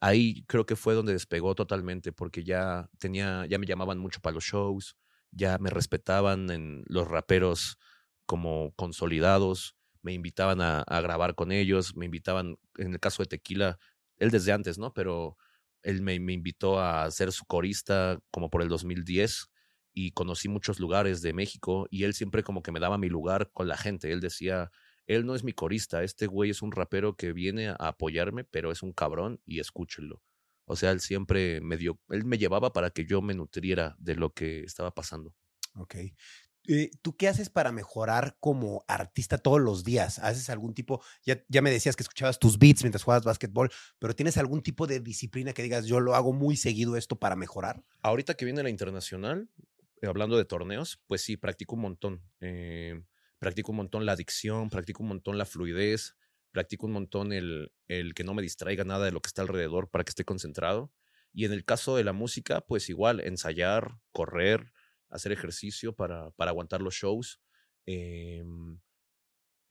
ahí 0.00 0.44
creo 0.46 0.64
que 0.64 0.76
fue 0.76 0.94
donde 0.94 1.12
despegó 1.12 1.56
totalmente, 1.56 2.12
porque 2.12 2.44
ya 2.44 2.88
tenía, 3.00 3.46
ya 3.46 3.58
me 3.58 3.66
llamaban 3.66 3.98
mucho 3.98 4.20
para 4.20 4.34
los 4.34 4.44
shows, 4.44 4.96
ya 5.32 5.58
me 5.58 5.70
respetaban 5.70 6.50
en 6.50 6.84
los 6.86 7.08
raperos 7.08 7.78
como 8.26 8.72
consolidados, 8.76 9.74
me 10.02 10.12
invitaban 10.12 10.60
a, 10.60 10.82
a 10.82 11.00
grabar 11.00 11.34
con 11.34 11.50
ellos, 11.50 11.96
me 11.96 12.06
invitaban, 12.06 12.58
en 12.78 12.92
el 12.92 13.00
caso 13.00 13.24
de 13.24 13.28
Tequila, 13.28 13.80
él 14.18 14.30
desde 14.30 14.52
antes, 14.52 14.78
¿no? 14.78 14.94
Pero 14.94 15.36
él 15.82 16.02
me, 16.02 16.14
invitó 16.14 16.80
a 16.80 17.10
ser 17.10 17.32
su 17.32 17.44
corista 17.44 18.18
como 18.30 18.50
por 18.50 18.62
el 18.62 18.68
2010 18.68 19.50
y 19.92 20.12
conocí 20.12 20.48
muchos 20.48 20.78
lugares 20.78 21.22
de 21.22 21.32
México 21.32 21.86
y 21.90 22.04
él 22.04 22.14
siempre 22.14 22.42
como 22.42 22.62
que 22.62 22.72
me 22.72 22.80
daba 22.80 22.98
mi 22.98 23.08
lugar 23.08 23.50
con 23.52 23.68
la 23.68 23.76
gente. 23.76 24.12
Él 24.12 24.20
decía, 24.20 24.70
él 25.06 25.26
no 25.26 25.34
es 25.34 25.44
mi 25.44 25.52
corista, 25.52 26.02
este 26.02 26.26
güey 26.26 26.50
es 26.50 26.62
un 26.62 26.72
rapero 26.72 27.16
que 27.16 27.32
viene 27.32 27.68
a 27.68 27.74
apoyarme, 27.74 28.44
pero 28.44 28.70
es 28.70 28.82
un 28.82 28.92
cabrón 28.92 29.40
y 29.44 29.60
escúchenlo. 29.60 30.22
O 30.64 30.76
sea, 30.76 30.92
él 30.92 31.00
siempre 31.00 31.60
me 31.60 31.76
dio, 31.76 31.98
él 32.10 32.24
me 32.24 32.38
llevaba 32.38 32.72
para 32.72 32.90
que 32.90 33.04
yo 33.04 33.20
me 33.22 33.34
nutriera 33.34 33.96
de 33.98 34.14
lo 34.14 34.32
que 34.32 34.60
estaba 34.60 34.94
pasando. 34.94 35.34
Ok. 35.74 35.96
Eh, 36.68 36.90
¿Tú 37.02 37.16
qué 37.16 37.28
haces 37.28 37.48
para 37.48 37.72
mejorar 37.72 38.36
como 38.38 38.84
artista 38.86 39.38
todos 39.38 39.60
los 39.60 39.82
días? 39.82 40.18
¿Haces 40.18 40.50
algún 40.50 40.74
tipo, 40.74 41.02
ya, 41.24 41.42
ya 41.48 41.62
me 41.62 41.70
decías 41.70 41.96
que 41.96 42.02
escuchabas 42.02 42.38
tus 42.38 42.58
beats 42.58 42.82
mientras 42.82 43.02
jugabas 43.02 43.24
básquetbol, 43.24 43.70
pero 43.98 44.14
tienes 44.14 44.36
algún 44.36 44.62
tipo 44.62 44.86
de 44.86 45.00
disciplina 45.00 45.52
que 45.52 45.62
digas, 45.62 45.86
yo 45.86 46.00
lo 46.00 46.14
hago 46.14 46.32
muy 46.32 46.56
seguido 46.56 46.96
esto 46.96 47.18
para 47.18 47.34
mejorar? 47.36 47.82
Ahorita 48.02 48.34
que 48.34 48.44
viene 48.44 48.62
la 48.62 48.70
internacional, 48.70 49.48
eh, 50.02 50.06
hablando 50.06 50.36
de 50.36 50.44
torneos, 50.44 51.02
pues 51.06 51.22
sí, 51.22 51.36
practico 51.36 51.74
un 51.76 51.82
montón. 51.82 52.22
Eh, 52.40 53.02
practico 53.38 53.72
un 53.72 53.76
montón 53.76 54.04
la 54.04 54.12
adicción, 54.12 54.68
practico 54.68 55.02
un 55.02 55.08
montón 55.08 55.38
la 55.38 55.46
fluidez, 55.46 56.16
practico 56.52 56.86
un 56.86 56.92
montón 56.92 57.32
el, 57.32 57.72
el 57.88 58.14
que 58.14 58.24
no 58.24 58.34
me 58.34 58.42
distraiga 58.42 58.84
nada 58.84 59.06
de 59.06 59.12
lo 59.12 59.20
que 59.20 59.28
está 59.28 59.42
alrededor 59.42 59.88
para 59.88 60.04
que 60.04 60.10
esté 60.10 60.24
concentrado. 60.24 60.92
Y 61.32 61.44
en 61.44 61.52
el 61.52 61.64
caso 61.64 61.96
de 61.96 62.04
la 62.04 62.12
música, 62.12 62.60
pues 62.60 62.88
igual, 62.88 63.20
ensayar, 63.20 63.98
correr, 64.12 64.72
hacer 65.10 65.32
ejercicio 65.32 65.94
para, 65.94 66.30
para 66.32 66.50
aguantar 66.52 66.82
los 66.82 66.94
shows. 66.94 67.40
Em, 67.86 68.80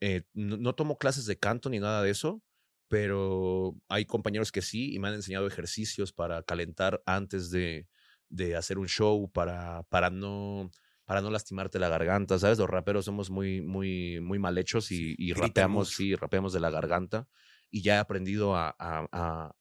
eh, 0.00 0.24
no, 0.34 0.56
no 0.56 0.74
tomo 0.74 0.98
clases 0.98 1.26
de 1.26 1.38
canto 1.38 1.70
ni 1.70 1.78
nada 1.80 2.02
de 2.02 2.10
eso, 2.10 2.42
pero 2.88 3.76
hay 3.88 4.04
compañeros 4.06 4.52
que 4.52 4.62
sí 4.62 4.94
y 4.94 4.98
me 4.98 5.08
han 5.08 5.14
enseñado 5.14 5.46
ejercicios 5.46 6.12
para 6.12 6.42
calentar 6.42 7.02
antes 7.06 7.50
de, 7.50 7.88
de 8.28 8.56
hacer 8.56 8.78
un 8.78 8.88
show, 8.88 9.30
para, 9.30 9.84
para, 9.84 10.10
no, 10.10 10.70
para 11.04 11.20
no 11.20 11.30
lastimarte 11.30 11.78
la 11.78 11.88
garganta, 11.88 12.38
¿sabes? 12.38 12.58
Los 12.58 12.70
raperos 12.70 13.04
somos 13.04 13.30
muy, 13.30 13.60
muy, 13.60 14.20
muy 14.20 14.38
mal 14.38 14.58
hechos 14.58 14.90
y, 14.90 15.14
y 15.18 15.32
rapeamos, 15.34 15.90
sí, 15.94 16.14
rapeamos 16.16 16.52
de 16.52 16.60
la 16.60 16.70
garganta 16.70 17.28
y 17.70 17.82
ya 17.82 17.96
he 17.96 17.98
aprendido 17.98 18.56
a, 18.56 18.74
a- 18.78 19.06
a- 19.12 19.52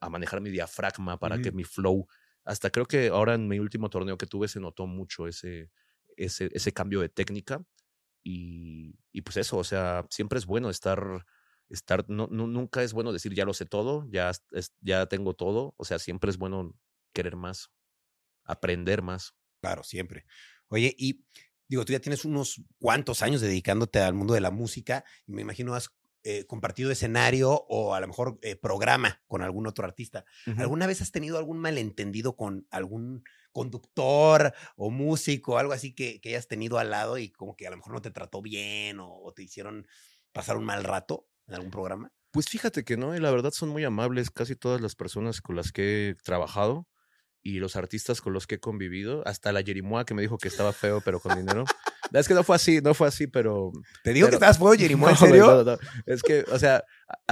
a- 0.00 0.08
manejar 0.10 0.40
mi 0.40 0.50
diafragma 0.50 1.18
para 1.18 1.38
que 1.40 1.52
Ujú. 1.52 1.52
mi 1.52 1.64
flow, 1.64 2.06
hasta 2.50 2.70
creo 2.70 2.84
que 2.86 3.08
ahora 3.08 3.34
en 3.34 3.46
mi 3.46 3.60
último 3.60 3.90
torneo 3.90 4.18
que 4.18 4.26
tuve 4.26 4.48
se 4.48 4.58
notó 4.58 4.88
mucho 4.88 5.28
ese, 5.28 5.70
ese, 6.16 6.50
ese 6.52 6.72
cambio 6.72 7.00
de 7.00 7.08
técnica 7.08 7.62
y, 8.24 8.98
y 9.12 9.22
pues 9.22 9.36
eso, 9.36 9.56
o 9.56 9.62
sea, 9.62 10.04
siempre 10.10 10.36
es 10.36 10.46
bueno 10.46 10.68
estar, 10.68 11.24
estar 11.68 12.04
no, 12.08 12.26
nunca 12.26 12.82
es 12.82 12.92
bueno 12.92 13.12
decir 13.12 13.34
ya 13.34 13.44
lo 13.44 13.54
sé 13.54 13.66
todo, 13.66 14.04
ya, 14.10 14.32
ya 14.80 15.06
tengo 15.06 15.34
todo, 15.34 15.74
o 15.76 15.84
sea, 15.84 16.00
siempre 16.00 16.28
es 16.28 16.38
bueno 16.38 16.74
querer 17.12 17.36
más, 17.36 17.70
aprender 18.42 19.00
más. 19.00 19.32
Claro, 19.60 19.84
siempre. 19.84 20.24
Oye, 20.66 20.92
y 20.98 21.24
digo, 21.68 21.84
tú 21.84 21.92
ya 21.92 22.00
tienes 22.00 22.24
unos 22.24 22.60
cuantos 22.80 23.22
años 23.22 23.40
dedicándote 23.42 24.00
al 24.00 24.14
mundo 24.14 24.34
de 24.34 24.40
la 24.40 24.50
música 24.50 25.04
y 25.24 25.34
me 25.34 25.42
imagino 25.42 25.72
has 25.74 25.92
eh, 26.22 26.44
compartido 26.46 26.90
escenario 26.90 27.64
o 27.68 27.94
a 27.94 28.00
lo 28.00 28.08
mejor 28.08 28.38
eh, 28.42 28.56
programa 28.56 29.22
con 29.26 29.42
algún 29.42 29.66
otro 29.66 29.84
artista. 29.84 30.24
¿Alguna 30.58 30.86
vez 30.86 31.00
has 31.00 31.12
tenido 31.12 31.38
algún 31.38 31.58
malentendido 31.58 32.36
con 32.36 32.66
algún 32.70 33.24
conductor 33.52 34.52
o 34.76 34.90
músico, 34.90 35.58
algo 35.58 35.72
así 35.72 35.94
que, 35.94 36.20
que 36.20 36.30
hayas 36.30 36.46
tenido 36.46 36.78
al 36.78 36.90
lado 36.90 37.18
y 37.18 37.30
como 37.30 37.56
que 37.56 37.66
a 37.66 37.70
lo 37.70 37.76
mejor 37.76 37.92
no 37.92 38.02
te 38.02 38.10
trató 38.10 38.42
bien 38.42 39.00
o, 39.00 39.12
o 39.12 39.32
te 39.32 39.42
hicieron 39.42 39.86
pasar 40.32 40.56
un 40.56 40.64
mal 40.64 40.84
rato 40.84 41.28
en 41.46 41.54
algún 41.54 41.70
programa? 41.70 42.12
Pues 42.30 42.48
fíjate 42.48 42.84
que 42.84 42.96
no, 42.96 43.16
y 43.16 43.18
la 43.18 43.30
verdad 43.30 43.50
son 43.50 43.70
muy 43.70 43.82
amables 43.84 44.30
casi 44.30 44.54
todas 44.54 44.80
las 44.80 44.94
personas 44.94 45.40
con 45.40 45.56
las 45.56 45.72
que 45.72 46.10
he 46.10 46.14
trabajado 46.14 46.86
y 47.42 47.58
los 47.58 47.74
artistas 47.76 48.20
con 48.20 48.32
los 48.32 48.46
que 48.46 48.56
he 48.56 48.60
convivido, 48.60 49.26
hasta 49.26 49.52
la 49.52 49.62
Jerimoa 49.62 50.04
que 50.04 50.14
me 50.14 50.22
dijo 50.22 50.38
que 50.38 50.48
estaba 50.48 50.72
feo 50.72 51.00
pero 51.04 51.20
con 51.20 51.36
dinero. 51.36 51.64
Es 52.12 52.26
que 52.28 52.34
no 52.34 52.42
fue 52.42 52.56
así, 52.56 52.80
no 52.80 52.94
fue 52.94 53.08
así, 53.08 53.26
pero... 53.26 53.72
Te 54.02 54.12
digo 54.12 54.28
que 54.28 54.38
Pero- 54.38 54.54
fuego, 54.54 54.74
Jerimoa, 54.76 55.10
¿en 55.10 55.16
serio? 55.16 55.46
no, 55.46 55.56
no, 55.64 55.72
no. 55.72 55.78
Es 56.06 56.22
que, 56.22 56.44
o 56.52 56.58
sea, 56.58 56.84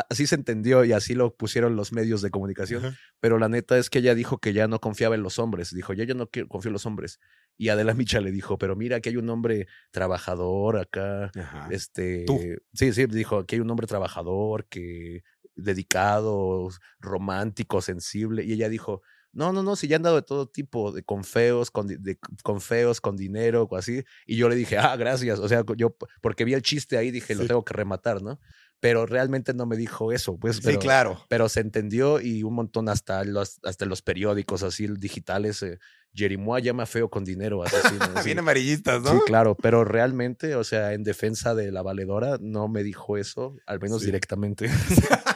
así 0.08 0.26
se 0.26 0.34
entendió 0.34 0.84
y 0.84 0.92
así 0.92 1.14
lo 1.14 1.34
pusieron 1.34 1.76
los 1.76 1.92
medios 1.92 2.22
de 2.22 2.30
comunicación. 2.30 2.96
Pero 3.20 3.38
la 3.38 3.48
neta 3.48 3.76
es 3.78 3.90
que 3.90 3.98
ella 3.98 4.14
dijo 4.14 4.38
que 4.38 4.52
ya 4.52 4.68
no 4.68 4.80
confiaba 4.80 5.14
en 5.14 5.22
los 5.22 5.38
hombres. 5.38 5.74
Dijo, 5.74 5.92
ya 5.92 6.04
yo 6.04 6.14
no 6.14 6.28
confío 6.48 6.68
en 6.68 6.72
los 6.74 6.86
hombres. 6.86 7.18
Y 7.56 7.70
Adela 7.70 7.94
Micha 7.94 8.20
le 8.20 8.30
dijo, 8.30 8.56
pero 8.58 8.76
mira 8.76 9.00
que 9.00 9.08
hay 9.08 9.16
un 9.16 9.28
hombre 9.30 9.66
trabajador 9.90 10.78
acá. 10.78 11.30
Ajá. 11.34 11.68
Este, 11.70 12.24
Tú. 12.26 12.38
sí, 12.72 12.92
sí, 12.92 13.06
dijo 13.06 13.44
que 13.46 13.56
hay 13.56 13.60
un 13.60 13.70
hombre 13.70 13.86
trabajador, 13.88 14.66
que 14.68 15.22
dedicado, 15.56 16.68
romántico, 17.00 17.80
sensible. 17.82 18.44
Y 18.44 18.52
ella 18.52 18.68
dijo, 18.68 19.02
no, 19.32 19.52
no, 19.52 19.62
no, 19.62 19.76
si 19.76 19.86
ya 19.88 19.96
han 19.96 20.02
dado 20.02 20.16
de 20.16 20.22
todo 20.22 20.48
tipo, 20.48 20.90
de, 20.92 21.02
con 21.02 21.22
feos, 21.24 21.70
con, 21.70 21.86
de- 21.86 22.18
con 22.42 22.60
feos, 22.60 23.00
con 23.00 23.16
dinero, 23.16 23.68
o 23.70 23.76
así. 23.76 24.02
Y 24.26 24.36
yo 24.36 24.48
le 24.48 24.56
dije, 24.56 24.78
ah, 24.78 24.96
gracias. 24.96 25.38
O 25.38 25.48
sea, 25.48 25.62
yo, 25.76 25.94
porque 26.20 26.44
vi 26.44 26.54
el 26.54 26.62
chiste 26.62 26.96
ahí, 26.96 27.10
dije, 27.10 27.34
lo 27.34 27.42
Sí. 27.42 27.48
tengo 27.48 27.64
que 27.64 27.74
rematar, 27.74 28.22
¿no? 28.22 28.40
Pero 28.80 29.06
realmente 29.06 29.54
no 29.54 29.66
me 29.66 29.76
dijo 29.76 30.12
eso, 30.12 30.36
pues. 30.38 30.56
sí, 30.56 30.62
pero, 30.64 30.78
claro. 30.78 31.20
pero 31.28 31.48
se 31.48 31.60
entendió 31.60 32.20
y 32.20 32.44
un 32.44 32.54
montón 32.54 32.88
hasta 32.88 33.24
los, 33.24 33.58
hasta 33.64 33.86
los 33.86 34.02
periódicos 34.02 34.62
así 34.62 34.86
digitales 34.86 35.62
eh, 35.64 35.78
Jerimois 36.14 36.62
llama 36.64 36.86
feo 36.86 37.10
con 37.10 37.24
dinero, 37.24 37.62
asesino. 37.64 38.04
sí. 38.22 38.24
Bien 38.26 38.38
amarillistas, 38.38 39.02
¿no? 39.02 39.10
Sí, 39.14 39.18
claro, 39.26 39.56
pero 39.56 39.84
realmente, 39.84 40.54
o 40.54 40.62
sea, 40.62 40.92
en 40.94 41.02
defensa 41.02 41.56
de 41.56 41.72
la 41.72 41.82
valedora, 41.82 42.38
no 42.40 42.68
me 42.68 42.84
dijo 42.84 43.16
eso, 43.16 43.56
al 43.66 43.80
menos 43.80 44.00
Sí. 44.00 44.06
directamente. 44.06 44.70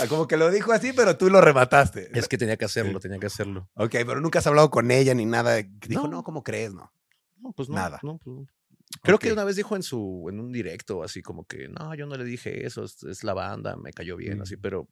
Ah, 0.00 0.06
Como 0.08 0.26
que 0.26 0.36
lo 0.36 0.50
dijo 0.50 0.72
así, 0.72 0.92
pero 0.92 1.16
tú 1.16 1.28
lo 1.30 1.40
remataste. 1.40 2.10
es 2.18 2.28
que 2.28 2.38
tenía 2.38 2.56
que 2.56 2.64
hacerlo, 2.64 2.98
tenía 3.00 3.18
que 3.18 3.26
hacerlo. 3.26 3.68
Ok, 3.74 3.90
pero 3.90 4.20
nunca 4.20 4.38
has 4.38 4.46
hablado 4.46 4.70
con 4.70 4.90
ella 4.90 5.14
ni 5.14 5.24
nada. 5.26 5.62
que 5.62 5.88
Dijo, 5.88 6.04
No. 6.04 6.08
no, 6.18 6.22
¿cómo 6.24 6.42
crees? 6.42 6.72
No. 6.72 6.92
No, 7.38 7.52
pues 7.52 7.68
no. 7.68 7.74
Nada. 7.76 7.98
no, 8.02 8.18
pues 8.18 8.36
no. 8.36 8.46
Creo 9.02 9.18
que 9.18 9.28
Ok. 9.28 9.32
una 9.34 9.44
vez 9.44 9.56
dijo 9.56 9.74
en 9.74 9.82
su, 9.82 10.26
en 10.28 10.38
un 10.38 10.52
directo, 10.52 11.02
así 11.02 11.22
como 11.22 11.44
que, 11.46 11.68
no, 11.68 11.94
yo 11.94 12.06
no 12.06 12.14
le 12.16 12.24
dije 12.24 12.66
eso, 12.66 12.84
es, 12.84 13.02
es 13.04 13.24
la 13.24 13.32
banda, 13.32 13.74
me 13.76 13.90
cayó 13.92 14.16
bien, 14.16 14.42
así, 14.42 14.56
Mm. 14.56 14.60
pero 14.60 14.88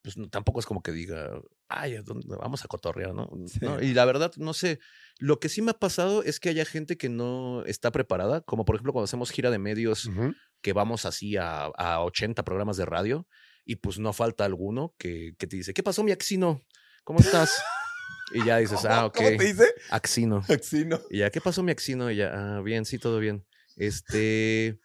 pues 0.00 0.16
no- 0.16 0.28
tampoco 0.28 0.58
es 0.60 0.66
como 0.66 0.82
que 0.82 0.90
diga, 0.92 1.30
ay, 1.68 1.94
¿a 1.96 2.02
dónde 2.02 2.26
vamos 2.36 2.64
a 2.64 2.68
cotorrear, 2.68 3.14
¿no? 3.14 3.28
Sí. 3.46 3.58
No, 3.62 3.80
Y 3.80 3.94
la 3.94 4.04
verdad, 4.04 4.32
no 4.36 4.52
sé, 4.52 4.78
lo 5.18 5.38
que 5.38 5.48
sí 5.48 5.60
me 5.62 5.70
ha 5.72 5.78
pasado 5.78 6.22
es 6.24 6.40
que 6.40 6.48
haya 6.48 6.64
gente 6.64 6.96
que 6.96 7.08
no 7.08 7.64
está 7.66 7.90
preparada, 7.92 8.40
como 8.42 8.64
por 8.64 8.74
ejemplo 8.76 8.92
cuando 8.92 9.04
hacemos 9.04 9.30
gira 9.30 9.50
de 9.50 9.58
medios, 9.58 10.06
Ujú. 10.06 10.34
que 10.60 10.72
vamos 10.72 11.04
así 11.04 11.36
a, 11.36 11.66
a 11.66 12.02
80 12.02 12.42
programas 12.44 12.76
de 12.76 12.84
radio, 12.84 13.26
y 13.64 13.76
pues 13.76 13.98
no 13.98 14.12
falta 14.12 14.44
alguno 14.44 14.94
que, 14.98 15.34
que 15.38 15.46
te 15.46 15.56
dice, 15.56 15.72
¿qué 15.74 15.82
pasó, 15.82 16.02
mi 16.04 16.12
axino? 16.12 16.60
¿Cómo 17.04 17.20
estás? 17.20 17.52
Y 18.34 18.44
ya 18.44 18.56
dices, 18.58 18.84
ah, 18.84 19.06
ok, 19.06 19.16
¿Cómo 19.16 19.28
te 19.30 19.44
dice? 19.44 19.66
axino. 19.90 20.42
Axino. 20.48 21.00
Y 21.10 21.18
ya, 21.18 21.30
¿qué 21.30 21.40
pasó, 21.40 21.62
mi 21.62 21.72
axino? 21.72 22.10
Y 22.10 22.16
ya, 22.16 22.30
ah, 22.32 22.62
bien, 22.62 22.84
sí, 22.84 22.98
todo 22.98 23.18
bien. 23.18 23.44
Este, 23.76 24.78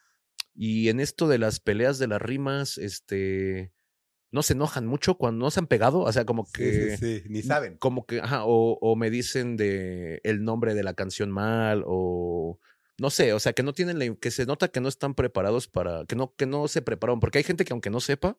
y 0.54 0.90
en 0.90 1.00
esto 1.00 1.28
de 1.28 1.38
las 1.38 1.60
peleas 1.60 2.00
de 2.00 2.08
las 2.08 2.22
rimas, 2.22 2.78
este, 2.78 3.72
no 4.32 4.42
se 4.44 4.54
enojan 4.54 4.86
mucho 4.86 5.16
cuando 5.18 5.46
no 5.46 5.52
se 5.52 5.60
han 5.60 5.68
pegado, 5.68 6.00
o 6.00 6.12
sea, 6.12 6.26
como 6.26 6.46
Sí, 6.46 6.52
que, 6.54 6.98
sí, 6.98 7.20
sí, 7.22 7.24
ni 7.30 7.42
saben. 7.42 7.78
como 7.78 8.06
que, 8.06 8.20
ajá, 8.20 8.44
o, 8.46 8.78
o 8.82 8.96
me 8.96 9.10
dicen 9.10 9.56
de 9.58 10.20
el 10.24 10.44
nombre 10.44 10.74
de 10.74 10.84
la 10.84 10.94
canción 10.94 11.32
mal, 11.32 11.84
o 11.86 12.60
no 13.00 13.10
sé, 13.12 13.34
o 13.34 13.40
sea, 13.40 13.54
que 13.54 13.64
no 13.64 13.74
tienen, 13.74 14.00
la, 14.00 14.16
que 14.16 14.32
se 14.32 14.46
nota 14.46 14.70
que 14.70 14.82
no 14.82 14.90
están 14.90 15.14
preparados 15.14 15.68
para, 15.68 16.06
que 16.06 16.16
no, 16.16 16.34
que 16.36 16.46
no 16.48 16.68
se 16.68 16.82
prepararon, 16.82 17.20
porque 17.20 17.38
hay 17.38 17.44
gente 17.44 17.64
que 17.64 17.74
aunque 17.74 17.90
no 17.92 18.00
sepa, 18.00 18.38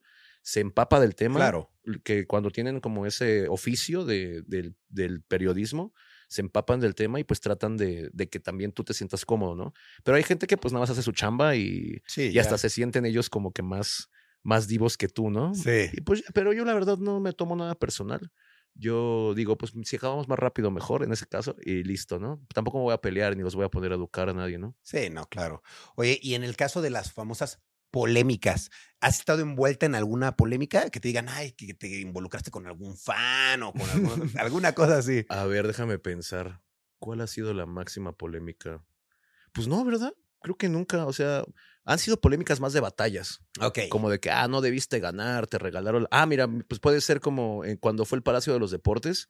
se 0.49 0.61
empapa 0.61 0.99
del 0.99 1.15
tema 1.15 1.37
Claro. 1.41 1.71
que 2.05 2.27
cuando 2.27 2.51
tienen 2.51 2.81
como 2.81 3.05
ese 3.05 3.49
oficio 3.49 4.07
de- 4.07 4.41
del, 4.47 4.77
del 4.89 5.21
periodismo, 5.21 5.93
se 6.27 6.41
empapan 6.41 6.81
del 6.81 6.95
tema 6.95 7.21
y 7.21 7.25
pues 7.25 7.41
tratan 7.41 7.77
de, 7.77 8.09
de 8.15 8.29
que 8.31 8.41
también 8.41 8.73
tú 8.73 8.83
te 8.83 8.95
sientas 8.95 9.27
cómodo, 9.27 9.55
¿no? 9.55 9.75
Pero 10.05 10.17
hay 10.17 10.23
gente 10.23 10.47
que 10.47 10.57
pues 10.57 10.73
nada 10.73 10.81
más 10.85 10.89
hace 10.91 11.03
su 11.03 11.13
chamba 11.13 11.55
y, 11.55 12.01
Sí, 12.07 12.31
y 12.33 12.39
hasta 12.39 12.57
se 12.57 12.71
sienten 12.71 13.05
ellos 13.05 13.29
como 13.29 13.53
que 13.53 13.63
más, 13.63 14.09
más 14.43 14.67
divos 14.69 14.97
que 14.97 15.09
tú, 15.09 15.29
¿no? 15.29 15.55
Sí. 15.55 15.91
Y 15.93 16.01
pues, 16.01 16.25
pero 16.33 16.55
yo 16.55 16.65
la 16.65 16.73
verdad 16.73 16.97
no 16.97 17.21
me 17.21 17.35
tomo 17.35 17.55
nada 17.55 17.75
personal. 17.75 18.31
Yo 18.75 19.35
digo, 19.35 19.59
pues 19.59 19.73
si 19.85 19.97
acabamos 19.97 20.29
más 20.29 20.39
rápido, 20.39 20.71
mejor 20.71 21.03
en 21.03 21.13
ese 21.13 21.27
caso, 21.27 21.57
y 21.63 21.83
listo, 21.83 22.19
¿no? 22.19 22.41
Tampoco 22.55 22.79
me 22.79 22.85
voy 22.85 22.95
a 22.95 23.01
pelear 23.03 23.37
ni 23.37 23.43
los 23.43 23.55
voy 23.55 23.67
a 23.67 23.69
poner 23.71 23.93
a 23.93 23.97
educar 23.97 24.31
a 24.31 24.33
nadie, 24.33 24.57
¿no? 24.57 24.75
Sí, 24.83 25.11
no, 25.11 25.27
claro. 25.27 25.63
Oye, 25.97 26.19
y 26.23 26.35
en 26.35 26.43
el 26.45 26.57
caso 26.57 26.81
de 26.81 26.89
las 26.91 27.13
famosas 27.13 27.61
polémicas, 27.91 28.70
¿has 29.01 29.18
estado 29.20 29.41
envuelta 29.43 29.86
en 29.86 29.95
alguna 29.95 30.36
polémica 30.36 30.91
que 30.91 31.01
te 31.01 31.09
digan, 31.09 31.28
ay, 31.28 31.53
que 31.53 31.74
te 31.74 32.01
involucraste 32.01 32.51
con 32.51 32.66
algún 32.66 32.97
fan 32.97 33.62
o 33.62 33.72
con 33.72 33.89
algún- 33.91 34.30
alguna 34.39 34.72
cosa 34.74 34.99
así? 34.99 35.24
A 35.28 35.45
ver, 35.45 35.66
déjame 35.66 35.99
pensar. 35.99 36.61
¿Cuál 36.99 37.20
ha 37.20 37.26
sido 37.26 37.55
la 37.55 37.64
máxima 37.66 38.12
polémica? 38.12 38.84
Pues 39.53 39.68
no, 39.68 39.84
¿verdad? 39.84 40.12
Creo 40.41 40.57
que 40.57 40.68
nunca, 40.68 41.07
o 41.07 41.12
sea, 41.12 41.45
han 41.84 41.99
sido 41.99 42.20
polémicas 42.20 42.61
más 42.61 42.72
de 42.72 42.80
batallas, 42.80 43.41
Ok. 43.61 43.80
como 43.89 44.11
de 44.11 44.20
que, 44.20 44.30
ah, 44.30 44.47
no 44.49 44.61
debiste 44.61 45.01
ganar, 45.01 45.47
te 45.47 45.59
regalaron. 45.59 46.07
Ah, 46.11 46.26
mira, 46.26 46.47
pues 46.68 46.80
puede 46.80 47.01
ser 47.01 47.20
como 47.20 47.64
en 47.64 47.76
cuando 47.76 48.05
fue 48.05 48.16
el 48.18 48.22
Palacio 48.22 48.53
de 48.53 48.59
los 48.61 48.70
Deportes, 48.70 49.28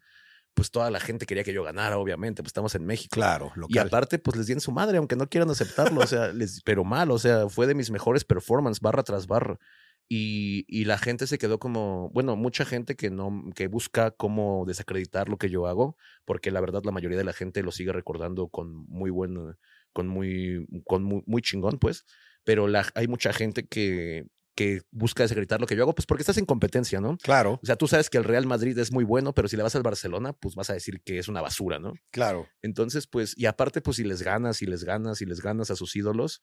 pues 0.59 0.72
toda 0.72 0.90
la 0.90 0.98
gente 0.98 1.24
quería 1.24 1.44
que 1.44 1.52
yo 1.52 1.62
ganara, 1.62 1.98
obviamente, 1.98 2.42
pues 2.42 2.48
estamos 2.50 2.74
en 2.74 2.84
México. 2.84 3.14
Claro, 3.14 3.52
Y 3.54 3.61
local. 3.61 3.86
aparte, 3.86 4.18
pues 4.18 4.36
les 4.36 4.48
di 4.48 4.54
en 4.54 4.61
su 4.61 4.72
madre, 4.72 4.98
aunque 4.98 5.14
no 5.14 5.28
quieran 5.28 5.48
aceptarlo, 5.50 6.00
o 6.00 6.06
sea, 6.09 6.32
les, 6.32 6.62
pero 6.62 6.82
mal, 6.82 7.12
o 7.12 7.18
sea, 7.20 7.48
fue 7.48 7.68
de 7.68 7.76
mis 7.76 7.92
mejores 7.92 8.24
performances, 8.24 8.80
barra 8.80 9.04
tras 9.04 9.28
barra. 9.28 9.61
Y, 10.09 10.64
y 10.66 10.84
la 10.86 10.98
gente 10.98 11.28
se 11.28 11.38
quedó 11.38 11.61
como, 11.61 12.11
bueno, 12.11 12.34
mucha 12.34 12.64
gente 12.64 12.96
que 12.96 13.09
no, 13.09 13.44
que 13.54 13.68
busca 13.68 14.11
cómo 14.11 14.64
desacreditar 14.66 15.28
lo 15.28 15.36
que 15.36 15.48
yo 15.48 15.68
hago, 15.68 15.96
porque 16.24 16.50
la 16.50 16.61
verdad 16.61 16.82
la 16.82 16.90
mayoría 16.90 17.18
de 17.18 17.22
la 17.24 17.32
gente 17.32 17.62
lo 17.62 17.70
sigue 17.70 17.92
recordando 17.92 18.48
con 18.48 18.74
muy 18.88 19.11
buen, 19.11 19.56
con 19.92 20.09
muy, 20.09 20.66
con 20.86 21.04
muy, 21.04 21.22
muy 21.24 21.40
chingón, 21.40 21.78
pues. 21.78 22.04
Pero 22.42 22.66
la, 22.66 22.84
hay 22.96 23.06
mucha 23.06 23.32
gente 23.32 23.68
que, 23.68 24.26
que 24.59 24.82
busca 24.90 25.22
desacreditar 25.22 25.61
lo 25.61 25.68
que 25.68 25.76
yo 25.76 25.84
hago, 25.84 25.94
pues 25.94 26.04
porque 26.04 26.22
estás 26.22 26.36
en 26.36 26.44
competencia, 26.44 27.00
¿no? 27.00 27.16
Claro, 27.18 27.61
O 27.62 27.64
sea, 27.64 27.76
tú 27.76 27.86
sabes 27.86 28.11
que 28.11 28.18
el 28.18 28.24
Real 28.24 28.44
Madrid 28.44 28.76
es 28.76 28.90
muy 28.90 29.04
bueno, 29.04 29.32
pero 29.32 29.46
si 29.46 29.56
le 29.56 29.62
vas 29.62 29.76
al 29.76 29.84
Barcelona, 29.84 30.32
pues 30.32 30.56
vas 30.56 30.68
a 30.68 30.72
decir 30.72 31.00
que 31.04 31.20
es 31.20 31.28
una 31.28 31.40
basura, 31.40 31.78
¿no? 31.78 31.92
claro. 32.11 32.48
Entonces, 32.61 33.06
pues, 33.06 33.38
y 33.38 33.46
aparte, 33.46 33.80
pues 33.80 33.98
si 33.98 34.02
les 34.02 34.20
ganas 34.20 34.61
y 34.61 34.66
les 34.66 34.82
ganas 34.82 35.22
y 35.22 35.26
les 35.26 35.40
ganas 35.42 35.70
a 35.70 35.76
sus 35.76 35.94
ídolos, 35.94 36.42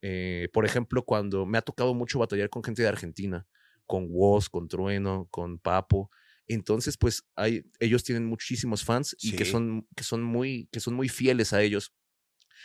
eh, 0.00 0.48
por 0.52 0.64
ejemplo, 0.64 1.04
cuando 1.04 1.44
me 1.44 1.58
ha 1.58 1.62
tocado 1.62 1.92
mucho 1.92 2.20
batallar 2.20 2.50
con 2.50 2.62
gente 2.62 2.82
de 2.82 2.88
Argentina, 2.88 3.48
con 3.84 4.06
Woz, 4.10 4.48
con 4.48 4.68
Trueno, 4.68 5.26
con 5.32 5.58
Papo, 5.58 6.08
entonces, 6.46 6.96
pues, 6.96 7.24
hay, 7.34 7.64
ellos 7.80 8.04
tienen 8.04 8.26
muchísimos 8.26 8.84
fans 8.84 9.16
y 9.18 9.32
que 9.32 9.44
son, 9.44 9.88
que 9.96 10.04
son 10.04 10.22
muy, 10.22 10.68
que 10.70 10.78
son 10.78 10.94
muy 10.94 11.08
fieles 11.08 11.52
a 11.52 11.62
ellos. 11.62 11.92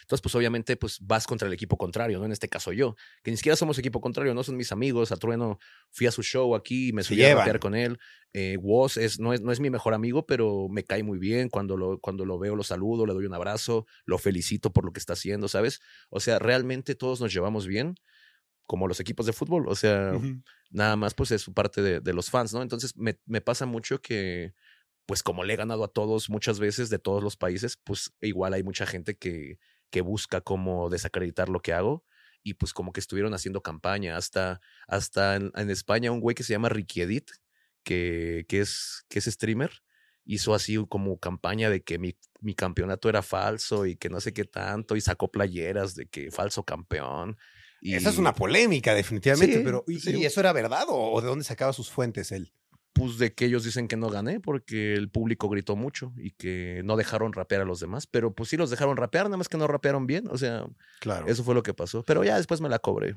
Entonces, 0.01 0.21
pues 0.21 0.35
obviamente, 0.35 0.75
pues 0.75 0.99
vas 1.01 1.27
contra 1.27 1.47
el 1.47 1.53
equipo 1.53 1.77
contrario, 1.77 2.19
¿no? 2.19 2.25
En 2.25 2.31
este 2.31 2.49
caso 2.49 2.71
yo, 2.73 2.95
que 3.23 3.31
ni 3.31 3.37
siquiera 3.37 3.55
somos 3.55 3.77
equipo 3.77 4.01
contrario, 4.01 4.33
no 4.33 4.43
son 4.43 4.57
mis 4.57 4.71
amigos. 4.71 5.11
A 5.11 5.17
Trueno 5.17 5.59
fui 5.89 6.07
a 6.07 6.11
su 6.11 6.23
show 6.23 6.55
aquí, 6.55 6.91
me 6.93 7.03
subí 7.03 7.23
a 7.23 7.35
rapear 7.35 7.59
con 7.59 7.75
él. 7.75 7.99
Eh, 8.33 8.57
Woz 8.57 8.97
es, 8.97 9.19
no, 9.19 9.33
es, 9.33 9.41
no 9.41 9.51
es 9.51 9.59
mi 9.59 9.69
mejor 9.69 9.93
amigo, 9.93 10.25
pero 10.25 10.67
me 10.69 10.83
cae 10.83 11.03
muy 11.03 11.17
bien. 11.17 11.49
Cuando 11.49 11.77
lo, 11.77 11.99
cuando 11.99 12.25
lo 12.25 12.39
veo, 12.39 12.55
lo 12.55 12.63
saludo, 12.63 13.05
le 13.05 13.13
doy 13.13 13.25
un 13.25 13.33
abrazo, 13.33 13.85
lo 14.05 14.17
felicito 14.17 14.71
por 14.71 14.85
lo 14.85 14.93
que 14.93 14.99
está 14.99 15.13
haciendo, 15.13 15.47
¿sabes? 15.47 15.81
O 16.09 16.19
sea, 16.19 16.39
realmente 16.39 16.95
todos 16.95 17.21
nos 17.21 17.33
llevamos 17.33 17.67
bien, 17.67 17.95
como 18.65 18.87
los 18.87 18.99
equipos 18.99 19.25
de 19.25 19.33
fútbol. 19.33 19.67
O 19.67 19.75
sea, 19.75 20.13
nada 20.69 20.95
más 20.95 21.13
pues 21.13 21.31
es 21.31 21.41
su 21.41 21.53
parte 21.53 21.81
de, 21.81 21.99
de 21.99 22.13
los 22.13 22.29
fans, 22.29 22.53
¿no? 22.53 22.61
Entonces 22.61 22.95
me, 22.95 23.19
me 23.25 23.41
pasa 23.41 23.65
mucho 23.65 24.01
que, 24.01 24.53
pues 25.05 25.23
como 25.23 25.43
le 25.43 25.53
he 25.53 25.57
ganado 25.57 25.83
a 25.83 25.89
todos 25.89 26.29
muchas 26.29 26.59
veces 26.59 26.89
de 26.89 26.99
todos 26.99 27.21
los 27.21 27.35
países, 27.35 27.77
pues 27.83 28.13
igual 28.21 28.53
hay 28.53 28.63
mucha 28.63 28.85
gente 28.85 29.17
que, 29.17 29.59
que 29.91 30.01
busca 30.01 30.41
cómo 30.41 30.89
desacreditar 30.89 31.49
lo 31.49 31.61
que 31.61 31.73
hago 31.73 32.03
y 32.43 32.55
pues 32.55 32.73
como 32.73 32.91
que 32.91 32.99
estuvieron 32.99 33.33
haciendo 33.33 33.61
campaña 33.61 34.17
hasta, 34.17 34.61
hasta 34.87 35.35
en, 35.35 35.51
en 35.55 35.69
España 35.69 36.11
un 36.11 36.19
güey 36.19 36.35
que 36.35 36.43
se 36.43 36.53
llama 36.53 36.69
Ricky 36.69 37.01
Edit, 37.01 37.29
que, 37.83 38.45
que, 38.47 38.61
es, 38.61 39.05
que 39.09 39.19
es 39.19 39.25
streamer, 39.25 39.71
hizo 40.25 40.53
así 40.53 40.77
como 40.89 41.19
campaña 41.19 41.69
de 41.69 41.83
que 41.83 41.99
mi, 41.99 42.17
mi 42.39 42.55
campeonato 42.55 43.09
era 43.09 43.21
falso 43.21 43.85
y 43.85 43.95
que 43.95 44.09
no 44.09 44.19
sé 44.21 44.33
qué 44.33 44.45
tanto 44.45 44.95
y 44.95 45.01
sacó 45.01 45.31
playeras 45.31 45.95
de 45.95 46.07
que 46.07 46.31
falso 46.31 46.63
campeón. 46.63 47.37
Y, 47.79 47.95
Esa 47.95 48.09
es 48.09 48.17
una 48.17 48.33
polémica, 48.33 48.93
definitivamente, 48.93 49.57
Sí, 49.57 49.61
pero 49.63 49.83
¿y, 49.87 49.99
sí. 49.99 50.15
y 50.15 50.25
eso 50.25 50.39
era 50.39 50.53
verdad 50.53 50.85
o, 50.87 51.11
o 51.13 51.21
de 51.21 51.27
dónde 51.27 51.43
sacaba 51.43 51.73
sus 51.73 51.89
fuentes 51.89 52.31
él? 52.31 52.53
Pues 52.93 53.17
de 53.17 53.33
que 53.33 53.45
ellos 53.45 53.63
dicen 53.63 53.87
que 53.87 53.95
no 53.97 54.09
gané 54.09 54.39
porque 54.39 54.93
el 54.93 55.09
público 55.09 55.47
gritó 55.49 55.75
mucho 55.75 56.11
y 56.17 56.31
que 56.31 56.81
no 56.83 56.97
dejaron 56.97 57.31
rapear 57.33 57.61
a 57.61 57.65
los 57.65 57.79
demás, 57.79 58.05
pero 58.07 58.33
pues 58.35 58.49
sí 58.49 58.57
los 58.57 58.69
dejaron 58.69 58.97
rapear, 58.97 59.25
nada 59.25 59.37
más 59.37 59.47
que 59.49 59.57
no 59.57 59.67
rapearon 59.67 60.07
bien, 60.07 60.27
o 60.29 60.37
sea, 60.37 60.65
Claro. 60.99 61.27
eso 61.27 61.43
fue 61.43 61.55
lo 61.55 61.63
que 61.63 61.73
pasó, 61.73 62.03
pero 62.03 62.23
ya 62.23 62.37
después 62.37 62.59
me 62.61 62.69
la 62.69 62.79
cobré. 62.79 63.15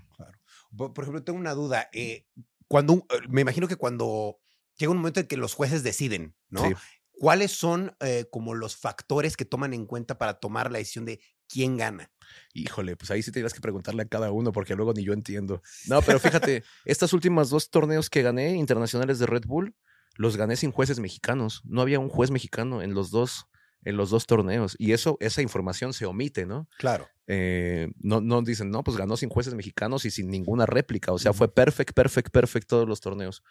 Por, 0.77 0.93
por 0.93 1.05
ejemplo, 1.05 1.23
tengo 1.25 1.39
una 1.39 1.55
duda. 1.55 1.89
eh, 1.93 2.27
cuando 2.69 2.95
eh, 3.11 3.19
me 3.29 3.41
imagino 3.43 3.69
que 3.69 3.77
cuando 3.77 4.39
llega 4.77 4.91
un 4.93 4.99
momento 4.99 5.21
en 5.21 5.27
que 5.27 5.37
los 5.37 5.55
jueces 5.55 5.83
deciden, 5.83 6.35
¿no? 6.49 6.65
Sí. 6.69 6.75
¿Cuáles 7.17 7.53
son 7.53 7.97
eh, 8.01 8.27
como 8.31 8.55
los 8.55 8.77
factores 8.77 9.37
que 9.37 9.45
toman 9.45 9.73
en 9.73 9.87
cuenta 9.87 10.19
para 10.19 10.35
tomar 10.35 10.73
la 10.73 10.79
decisión 10.79 11.05
de 11.05 11.21
quién 11.49 11.77
gana? 11.77 12.11
Híjole, 12.53 12.97
pues 12.97 13.11
ahí 13.11 13.23
sí 13.23 13.33
tendrías 13.33 13.55
que 13.55 13.61
preguntarle 13.61 14.03
a 14.03 14.09
cada 14.09 14.31
uno 14.31 14.53
porque 14.53 14.75
luego 14.75 14.93
ni 14.93 15.05
yo 15.05 15.13
entiendo. 15.13 15.63
No, 15.87 16.03
pero 16.03 16.19
fíjate, 16.19 16.65
estas 16.85 17.13
últimas 17.13 17.51
dos 17.51 17.71
torneos 17.71 18.11
que 18.11 18.23
gané 18.23 18.55
internacionales 18.55 19.19
de 19.19 19.27
Red 19.27 19.45
Bull, 19.47 19.75
los 20.17 20.37
gané 20.37 20.57
sin 20.57 20.71
jueces 20.71 21.01
mexicanos. 21.01 21.63
No 21.65 21.81
había 21.81 21.99
un 21.99 22.09
juez 22.09 22.31
mexicano 22.31 22.83
en 22.83 22.95
los 22.95 23.11
dos, 23.11 23.47
en 23.85 23.97
los 23.97 24.11
dos 24.11 24.27
torneos. 24.27 24.77
Y 24.79 24.93
eso, 24.93 25.17
esa 25.21 25.43
información 25.43 25.93
se 25.93 26.07
omite, 26.07 26.47
¿no? 26.47 26.69
Claro. 26.79 27.09
eh, 27.27 27.91
no, 27.99 28.21
no 28.21 28.43
dicen, 28.43 28.71
no, 28.71 28.85
pues 28.85 28.97
ganó 28.97 29.17
sin 29.17 29.29
jueces 29.29 29.55
mexicanos 29.55 30.05
y 30.05 30.11
sin 30.11 30.29
ninguna 30.29 30.67
réplica. 30.67 31.13
O 31.13 31.19
sea, 31.19 31.33
fue 31.33 31.53
perfect, 31.53 31.93
perfect, 31.93 32.31
perfect 32.31 32.69
todos 32.69 32.89
los 32.89 33.01
torneos. 33.01 33.43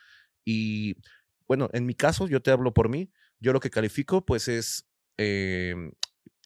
Y 0.46 0.96
bueno, 1.48 1.70
en 1.74 1.86
mi 1.86 1.96
caso, 1.96 2.28
yo 2.28 2.42
te 2.42 2.52
hablo 2.52 2.74
por 2.74 2.90
mí. 2.90 3.12
Yo 3.40 3.52
lo 3.52 3.60
que 3.60 3.70
califico, 3.70 4.26
pues, 4.26 4.48
es 4.48 4.88
eh, 5.18 5.76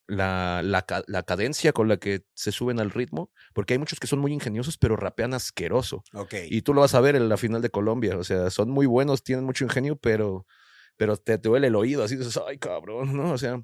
la, 0.07 0.61
la, 0.63 0.85
la 1.07 1.23
cadencia 1.23 1.73
con 1.73 1.87
la 1.87 1.97
que 1.97 2.23
se 2.33 2.51
suben 2.51 2.79
al 2.79 2.91
ritmo, 2.91 3.31
porque 3.53 3.73
hay 3.73 3.79
muchos 3.79 3.99
que 3.99 4.07
son 4.07 4.19
muy 4.19 4.33
ingeniosos, 4.33 4.77
pero 4.77 4.95
rapean 4.95 5.33
asqueroso. 5.33 6.03
Ok. 6.13 6.33
Y 6.49 6.61
tú 6.61 6.73
lo 6.73 6.81
vas 6.81 6.95
a 6.95 7.01
ver 7.01 7.15
en 7.15 7.29
la 7.29 7.37
final 7.37 7.61
de 7.61 7.69
Colombia. 7.69 8.17
O 8.17 8.23
sea, 8.23 8.49
son 8.49 8.69
muy 8.69 8.85
buenos, 8.85 9.23
tienen 9.23 9.45
mucho 9.45 9.65
ingenio, 9.65 9.97
pero, 9.97 10.45
pero 10.95 11.17
te, 11.17 11.37
te 11.37 11.49
duele 11.49 11.67
el 11.67 11.75
oído. 11.75 12.03
Así 12.03 12.15
dices, 12.15 12.39
ay, 12.47 12.57
cabrón, 12.57 13.15
¿no? 13.15 13.31
O 13.33 13.37
sea, 13.37 13.61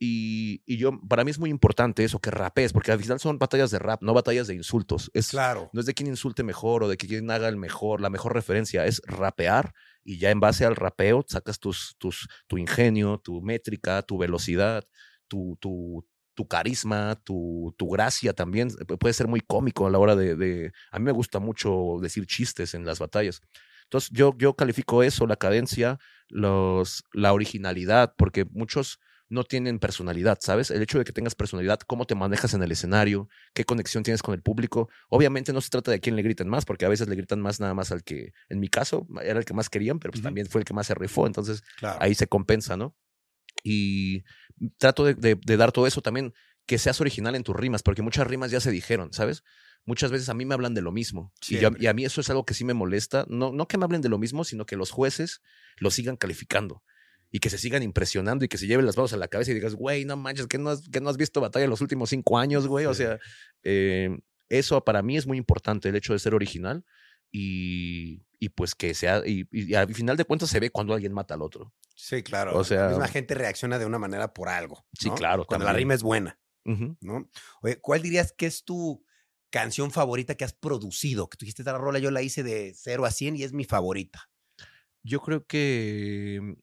Y, 0.00 0.62
y 0.64 0.76
yo, 0.76 0.92
para 1.08 1.24
mí 1.24 1.32
es 1.32 1.40
muy 1.40 1.50
importante 1.50 2.04
eso, 2.04 2.20
que 2.20 2.30
rapees, 2.30 2.72
porque 2.72 2.92
al 2.92 3.00
final 3.00 3.18
son 3.18 3.36
batallas 3.38 3.72
de 3.72 3.80
rap, 3.80 4.00
no 4.02 4.14
batallas 4.14 4.46
de 4.46 4.54
insultos. 4.54 5.10
Es, 5.12 5.30
Claro. 5.30 5.70
No 5.72 5.80
es 5.80 5.86
de 5.86 5.94
quién 5.94 6.06
insulte 6.08 6.44
mejor 6.44 6.84
o 6.84 6.88
de 6.88 6.96
quién 6.96 7.28
haga 7.32 7.48
el 7.48 7.56
mejor, 7.56 8.00
la 8.00 8.08
mejor 8.10 8.32
referencia, 8.34 8.86
es 8.86 9.02
rapear 9.06 9.72
y 10.04 10.18
ya 10.18 10.30
en 10.30 10.38
base 10.40 10.64
al 10.64 10.76
rapeo 10.76 11.24
sacas 11.26 11.58
tus, 11.58 11.96
tus, 11.98 12.28
tu 12.46 12.58
ingenio, 12.58 13.18
tu 13.18 13.42
métrica, 13.42 14.02
tu 14.02 14.18
velocidad, 14.18 14.84
tu, 15.28 15.56
tu, 15.60 16.04
tu 16.34 16.46
carisma, 16.48 17.20
tu, 17.24 17.74
tu 17.76 17.88
gracia 17.88 18.32
también. 18.32 18.68
Pu- 18.70 18.98
Puede 18.98 19.12
ser 19.14 19.28
muy 19.28 19.40
cómico 19.40 19.86
a 19.86 19.90
la 19.90 19.98
hora 19.98 20.16
de, 20.16 20.34
de- 20.36 20.72
A 20.90 20.98
mí 20.98 21.04
me 21.04 21.12
gusta 21.12 21.38
mucho 21.38 21.98
decir 22.00 22.26
chistes 22.26 22.74
en 22.74 22.84
las 22.84 22.98
batallas. 22.98 23.40
Entonces 23.84 24.10
yo, 24.12 24.34
yo 24.38 24.54
califico 24.54 25.02
eso, 25.02 25.26
la 25.26 25.36
cadencia, 25.36 25.98
los, 26.28 27.04
la 27.12 27.32
originalidad, 27.32 28.14
porque 28.16 28.44
muchos 28.44 28.98
no 29.30 29.44
tienen 29.44 29.78
personalidad, 29.78 30.38
¿sabes? 30.40 30.70
El 30.70 30.80
hecho 30.82 30.98
de 30.98 31.04
que 31.04 31.12
tengas 31.12 31.34
personalidad, 31.34 31.80
cómo 31.80 32.06
te 32.06 32.14
manejas 32.14 32.54
en 32.54 32.62
el 32.62 32.72
escenario, 32.72 33.28
qué 33.52 33.64
conexión 33.64 34.02
tienes 34.02 34.22
con 34.22 34.34
el 34.34 34.40
público. 34.42 34.88
Obviamente 35.10 35.52
no 35.52 35.60
se 35.60 35.68
trata 35.68 35.90
de 35.90 36.00
quién 36.00 36.16
le 36.16 36.22
gritan 36.22 36.48
más, 36.48 36.64
porque 36.64 36.86
a 36.86 36.88
veces 36.88 37.08
le 37.08 37.16
gritan 37.16 37.40
más 37.40 37.60
nada 37.60 37.74
más 37.74 37.92
al 37.92 38.02
que, 38.04 38.32
en 38.48 38.58
mi 38.60 38.68
caso, 38.68 39.06
era 39.22 39.38
el 39.38 39.44
que 39.44 39.52
más 39.52 39.68
querían, 39.68 39.98
pero 39.98 40.12
pues 40.12 40.22
también 40.22 40.46
fue 40.46 40.62
el 40.62 40.64
que 40.64 40.72
más 40.72 40.86
se 40.86 40.94
rifó, 40.94 41.26
entonces 41.26 41.62
Claro. 41.76 41.98
ahí 42.00 42.14
se 42.14 42.26
compensa, 42.26 42.76
¿no? 42.78 42.94
Y 43.70 44.24
trato 44.78 45.04
de, 45.04 45.14
de- 45.14 45.34
de 45.44 45.56
dar 45.58 45.72
todo 45.72 45.86
eso 45.86 46.00
también, 46.00 46.32
que 46.66 46.78
seas 46.78 47.00
original 47.02 47.34
en 47.34 47.42
tus 47.42 47.54
rimas, 47.54 47.82
porque 47.82 48.00
muchas 48.02 48.26
rimas 48.26 48.50
ya 48.50 48.60
se 48.60 48.70
dijeron, 48.70 49.12
¿sabes? 49.12 49.42
Muchas 49.84 50.10
veces 50.10 50.28
a 50.30 50.34
mí 50.34 50.44
me 50.46 50.54
hablan 50.54 50.72
de 50.74 50.80
lo 50.82 50.90
mismo. 50.90 51.32
Y, 51.48 51.58
yo- 51.58 51.70
y 51.78 51.86
a 51.86 51.92
mí 51.94 52.04
eso 52.04 52.20
es 52.22 52.30
algo 52.30 52.44
que 52.46 52.54
sí 52.54 52.64
me 52.64 52.74
molesta. 52.74 53.26
No, 53.28 53.52
no 53.52 53.68
que 53.68 53.76
me 53.78 53.84
hablen 53.84 54.00
de 54.00 54.08
lo 54.08 54.18
mismo, 54.18 54.44
sino 54.44 54.64
que 54.66 54.76
los 54.76 54.90
jueces 54.90 55.42
lo 55.78 55.90
sigan 55.90 56.16
calificando. 56.16 56.82
Y 57.30 57.40
que 57.40 57.50
se 57.50 57.58
sigan 57.58 57.82
impresionando 57.82 58.46
y 58.46 58.48
que 58.48 58.56
se 58.56 58.66
lleven 58.66 58.86
las 58.86 58.96
manos 58.96 59.12
a 59.12 59.18
la 59.18 59.28
cabeza 59.28 59.50
y 59.50 59.54
digas, 59.54 59.74
güey, 59.74 60.06
no 60.06 60.16
manches, 60.16 60.46
que 60.46 60.56
no 60.56 60.70
has, 60.70 60.88
que 60.88 61.00
no 61.02 61.10
has 61.10 61.18
visto 61.18 61.42
batalla 61.42 61.64
en 61.64 61.70
los 61.70 61.82
últimos 61.82 62.08
cinco 62.08 62.38
años, 62.38 62.66
güey. 62.66 62.86
O 62.86 62.94
Sí. 62.94 63.02
sea, 63.02 63.18
eh, 63.64 64.18
eso 64.48 64.82
para 64.82 65.02
mí 65.02 65.18
es 65.18 65.26
muy 65.26 65.36
importante, 65.36 65.90
el 65.90 65.96
hecho 65.96 66.14
de 66.14 66.18
ser 66.20 66.34
original 66.34 66.84
y, 67.30 68.22
y 68.38 68.50
pues 68.50 68.74
que 68.74 68.94
sea, 68.94 69.22
y, 69.26 69.46
y 69.50 69.74
al 69.74 69.92
final 69.94 70.16
de 70.16 70.24
cuentas 70.24 70.48
se 70.50 70.60
ve 70.60 70.70
cuando 70.70 70.94
alguien 70.94 71.12
mata 71.12 71.34
al 71.34 71.42
otro. 71.42 71.74
Sí, 71.94 72.22
claro. 72.22 72.56
O 72.56 72.62
sea- 72.64 72.82
la 72.84 72.88
misma 72.90 73.08
gente 73.08 73.34
reacciona 73.34 73.78
de 73.78 73.86
una 73.86 73.98
manera 73.98 74.32
por 74.32 74.48
algo. 74.48 74.86
Sí, 74.98 75.10
claro, 75.10 75.44
Cuando 75.44 75.66
la 75.66 75.72
rima 75.72 75.94
es 75.94 76.02
buena. 76.02 76.38
¿no? 76.64 77.28
Oye, 77.62 77.80
¿cuál 77.80 78.02
dirías 78.02 78.32
que 78.36 78.46
es 78.46 78.62
tu 78.64 79.02
canción 79.50 79.90
favorita 79.90 80.34
que 80.36 80.44
has 80.44 80.52
producido? 80.52 81.28
Que 81.28 81.36
tú 81.38 81.44
dijiste, 81.46 81.62
esta 81.62 81.76
rola 81.78 81.98
yo 81.98 82.10
la 82.10 82.20
hice 82.22 82.42
de 82.42 82.74
0 82.76 83.06
a 83.06 83.10
100 83.10 83.36
y 83.36 83.42
es 83.42 83.52
mi 83.54 83.64
favorita. 83.64 84.30
Yo 85.02 85.20
creo 85.20 85.46
que 85.46 86.56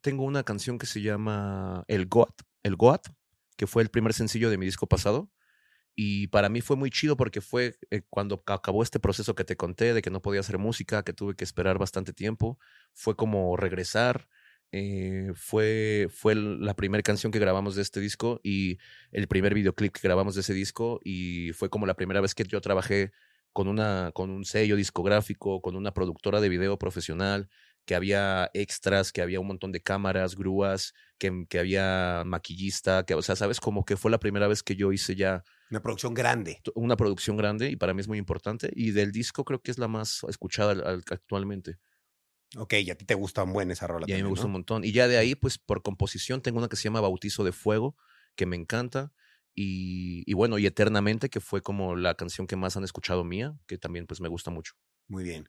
tengo 0.00 0.24
una 0.24 0.44
canción 0.44 0.78
que 0.78 0.86
se 0.86 1.02
llama 1.02 1.84
El 1.88 2.06
Goat, 2.06 2.42
El 2.62 2.76
Goat, 2.76 3.08
que 3.56 3.66
fue 3.66 3.82
el 3.82 3.90
primer 3.90 4.12
sencillo 4.14 4.48
de 4.50 4.56
mi 4.58 4.64
disco 4.66 4.86
pasado. 4.86 5.30
Y 6.02 6.28
para 6.28 6.48
mí 6.48 6.60
fue 6.62 6.76
muy 6.76 6.90
chido 6.90 7.16
porque 7.16 7.40
fue 7.42 7.76
eh, 7.90 8.02
cuando 8.08 8.42
ca- 8.42 8.54
acabó 8.54 8.82
este 8.82 9.00
proceso 9.00 9.34
que 9.34 9.44
te 9.44 9.56
conté 9.56 9.92
de 9.94 10.00
que 10.02 10.10
no 10.10 10.22
podía 10.22 10.40
hacer 10.40 10.56
música, 10.58 11.02
que 11.04 11.12
tuve 11.12 11.34
que 11.36 11.44
esperar 11.44 11.78
bastante 11.78 12.12
tiempo. 12.14 12.58
Fue 12.94 13.16
como 13.16 13.56
regresar. 13.56 14.26
eh, 14.72 15.32
fue 15.34 16.06
fue 16.10 16.34
la 16.36 16.74
primera 16.74 17.02
canción 17.02 17.32
que 17.32 17.38
grabamos 17.40 17.74
de 17.74 17.82
este 17.82 18.00
disco 18.00 18.40
y 18.44 18.78
el 19.12 19.26
primer 19.28 19.52
videoclip 19.54 19.92
que 19.92 20.00
grabamos 20.02 20.34
de 20.36 20.42
ese 20.42 20.54
disco. 20.54 21.00
Y 21.04 21.52
fue 21.52 21.68
como 21.70 21.86
la 21.86 21.94
primera 21.94 22.20
vez 22.20 22.34
que 22.34 22.44
yo 22.44 22.60
trabajé 22.60 23.12
con, 23.52 23.68
una, 23.68 24.10
con 24.14 24.30
un 24.30 24.44
sello 24.44 24.76
discográfico, 24.76 25.60
con 25.60 25.76
una 25.76 25.92
productora 25.92 26.40
de 26.40 26.48
video 26.48 26.78
profesional, 26.78 27.48
que 27.84 27.94
había 27.94 28.50
extras, 28.54 29.12
que 29.12 29.22
había 29.22 29.40
un 29.40 29.48
montón 29.48 29.72
de 29.72 29.82
cámaras, 29.82 30.36
grúas, 30.36 30.94
que, 31.18 31.44
que 31.48 31.58
había 31.58 32.22
maquillista, 32.26 33.04
que, 33.04 33.14
o 33.14 33.22
sea, 33.22 33.36
sabes, 33.36 33.60
como 33.60 33.84
que 33.84 33.96
fue 33.96 34.10
la 34.10 34.20
primera 34.20 34.46
vez 34.48 34.62
que 34.62 34.76
yo 34.76 34.92
hice 34.92 35.16
ya 35.16 35.42
Una 35.70 35.80
producción 35.80 36.14
grande. 36.14 36.60
una 36.74 36.96
producción 36.96 37.36
grande 37.36 37.70
y 37.70 37.76
para 37.76 37.94
mí 37.94 38.00
es 38.00 38.08
muy 38.08 38.18
importante. 38.18 38.70
Y 38.74 38.90
del 38.90 39.12
disco 39.12 39.44
creo 39.44 39.60
que 39.62 39.70
es 39.70 39.78
la 39.78 39.88
más 39.88 40.24
escuchada 40.28 40.72
al- 40.72 40.86
al- 40.86 41.04
actualmente. 41.10 41.78
Ok, 42.56 42.72
y 42.74 42.90
a 42.90 42.96
ti 42.96 43.04
te 43.04 43.14
gusta 43.14 43.44
un 43.44 43.52
buen 43.52 43.70
esa 43.70 43.86
rola. 43.86 44.06
Y 44.08 44.12
a 44.12 44.16
mí 44.16 44.18
me 44.18 44.22
también, 44.22 44.30
gusta 44.30 44.46
un 44.46 44.52
montón. 44.52 44.84
Y 44.84 44.90
ya 44.92 45.06
de 45.06 45.16
ahí, 45.18 45.36
pues 45.36 45.58
por 45.58 45.82
composición, 45.82 46.42
tengo 46.42 46.58
una 46.58 46.68
que 46.68 46.76
se 46.76 46.82
llama 46.84 47.00
Bautizo 47.00 47.44
de 47.44 47.52
Fuego, 47.52 47.96
que 48.34 48.46
me 48.46 48.56
encanta. 48.56 49.12
Y, 49.54 50.24
y 50.26 50.34
bueno, 50.34 50.58
y 50.58 50.66
Eternamente, 50.66 51.28
que 51.28 51.40
fue 51.40 51.62
como 51.62 51.94
la 51.94 52.14
canción 52.16 52.46
que 52.48 52.56
más 52.56 52.76
han 52.76 52.82
escuchado 52.84 53.22
mía, 53.24 53.56
que 53.66 53.78
también 53.78 54.06
pues 54.06 54.20
me 54.20 54.28
gusta 54.28 54.50
mucho. 54.50 54.74
Muy 55.06 55.22
bien. 55.22 55.48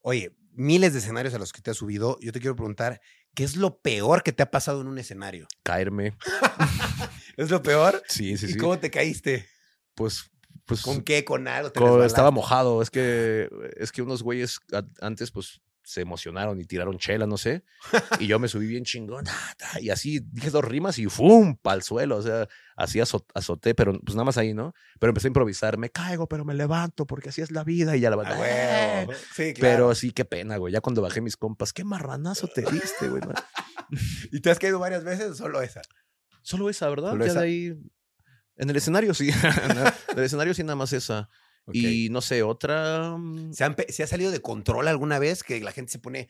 Oye, 0.00 0.36
miles 0.52 0.92
de 0.92 0.98
escenarios 0.98 1.32
a 1.34 1.38
los 1.38 1.52
que 1.52 1.62
te 1.62 1.70
has 1.70 1.78
subido. 1.78 2.18
Yo 2.20 2.32
te 2.32 2.40
quiero 2.40 2.56
preguntar, 2.56 3.00
¿qué 3.34 3.44
es 3.44 3.56
lo 3.56 3.80
peor 3.80 4.22
que 4.22 4.32
te 4.32 4.42
ha 4.42 4.50
pasado 4.50 4.82
en 4.82 4.88
un 4.88 4.98
escenario? 4.98 5.46
Caerme. 5.62 6.14
¿Es 7.38 7.50
lo 7.50 7.62
peor? 7.62 8.02
Sí, 8.08 8.36
sí, 8.36 8.46
¿Y 8.46 8.52
sí. 8.52 8.58
cómo 8.58 8.78
te 8.78 8.90
caíste? 8.90 9.46
Pues, 9.94 10.30
pues 10.66 10.82
¿Con 10.82 11.02
qué? 11.02 11.24
¿Con 11.24 11.46
algo? 11.48 11.70
¿Te 11.72 11.80
co- 11.80 12.02
estaba 12.04 12.30
mojado. 12.30 12.80
Es 12.82 12.90
que, 12.90 13.48
es 13.76 13.92
que 13.92 14.02
unos 14.02 14.22
güeyes 14.22 14.60
antes, 15.00 15.30
pues, 15.30 15.60
se 15.86 16.00
emocionaron 16.00 16.58
y 16.58 16.64
tiraron 16.64 16.96
chela, 16.96 17.26
no 17.26 17.36
sé. 17.36 17.62
Y 18.18 18.26
yo 18.26 18.38
me 18.38 18.48
subí 18.48 18.66
bien 18.66 18.84
chingón. 18.84 19.26
Y 19.82 19.90
así 19.90 20.20
dije 20.32 20.48
dos 20.48 20.64
rimas 20.64 20.98
y 20.98 21.04
¡fum! 21.06 21.56
Pa'l 21.60 21.82
suelo. 21.82 22.16
O 22.16 22.22
sea, 22.22 22.48
así 22.74 23.00
azo- 23.00 23.26
azoté, 23.34 23.74
pero 23.74 23.92
pues 24.00 24.14
nada 24.14 24.24
más 24.24 24.38
ahí, 24.38 24.54
¿no? 24.54 24.72
Pero 24.98 25.10
empecé 25.10 25.26
a 25.26 25.28
improvisar. 25.28 25.76
Me 25.76 25.90
caigo, 25.90 26.26
pero 26.26 26.46
me 26.46 26.54
levanto 26.54 27.06
porque 27.06 27.28
así 27.28 27.42
es 27.42 27.50
la 27.50 27.64
vida. 27.64 27.94
Y 27.96 28.00
ya 28.00 28.08
la 28.08 28.16
Ah, 28.16 28.18
banda. 28.18 28.40
huevo. 28.40 29.12
Sí, 29.34 29.52
claro. 29.52 29.74
Pero 29.74 29.94
sí, 29.94 30.12
qué 30.12 30.24
pena, 30.24 30.56
güey. 30.56 30.72
Ya 30.72 30.80
cuando 30.80 31.02
bajé 31.02 31.20
mis 31.20 31.36
compas, 31.36 31.74
qué 31.74 31.84
marranazo 31.84 32.48
te 32.48 32.62
diste, 32.62 33.08
güey. 33.10 33.20
¿Y 34.32 34.40
te 34.40 34.50
has 34.50 34.58
caído 34.58 34.78
varias 34.78 35.04
veces 35.04 35.32
o 35.32 35.34
solo 35.34 35.60
esa? 35.60 35.82
Solo 36.40 36.70
esa, 36.70 36.88
¿verdad? 36.88 37.10
Solo 37.10 37.26
ya 37.26 37.30
esa. 37.30 37.40
de 37.40 37.46
ahí. 37.46 37.74
En 38.56 38.70
el 38.70 38.76
escenario 38.76 39.14
sí. 39.14 39.30
en 40.10 40.18
el 40.18 40.24
escenario 40.24 40.54
sí, 40.54 40.62
nada 40.62 40.76
más 40.76 40.92
esa. 40.92 41.28
Y 41.72 42.08
no 42.10 42.20
sé, 42.20 42.42
otra. 42.42 43.16
mm, 43.16 43.52
¿Se, 43.52 43.64
han 43.64 43.76
se 43.88 44.02
ha 44.02 44.06
salido 44.06 44.30
de 44.30 44.40
control 44.40 44.88
alguna 44.88 45.18
vez 45.18 45.42
que 45.42 45.60
la 45.60 45.72
gente 45.72 45.92
se 45.92 45.98
pone, 45.98 46.28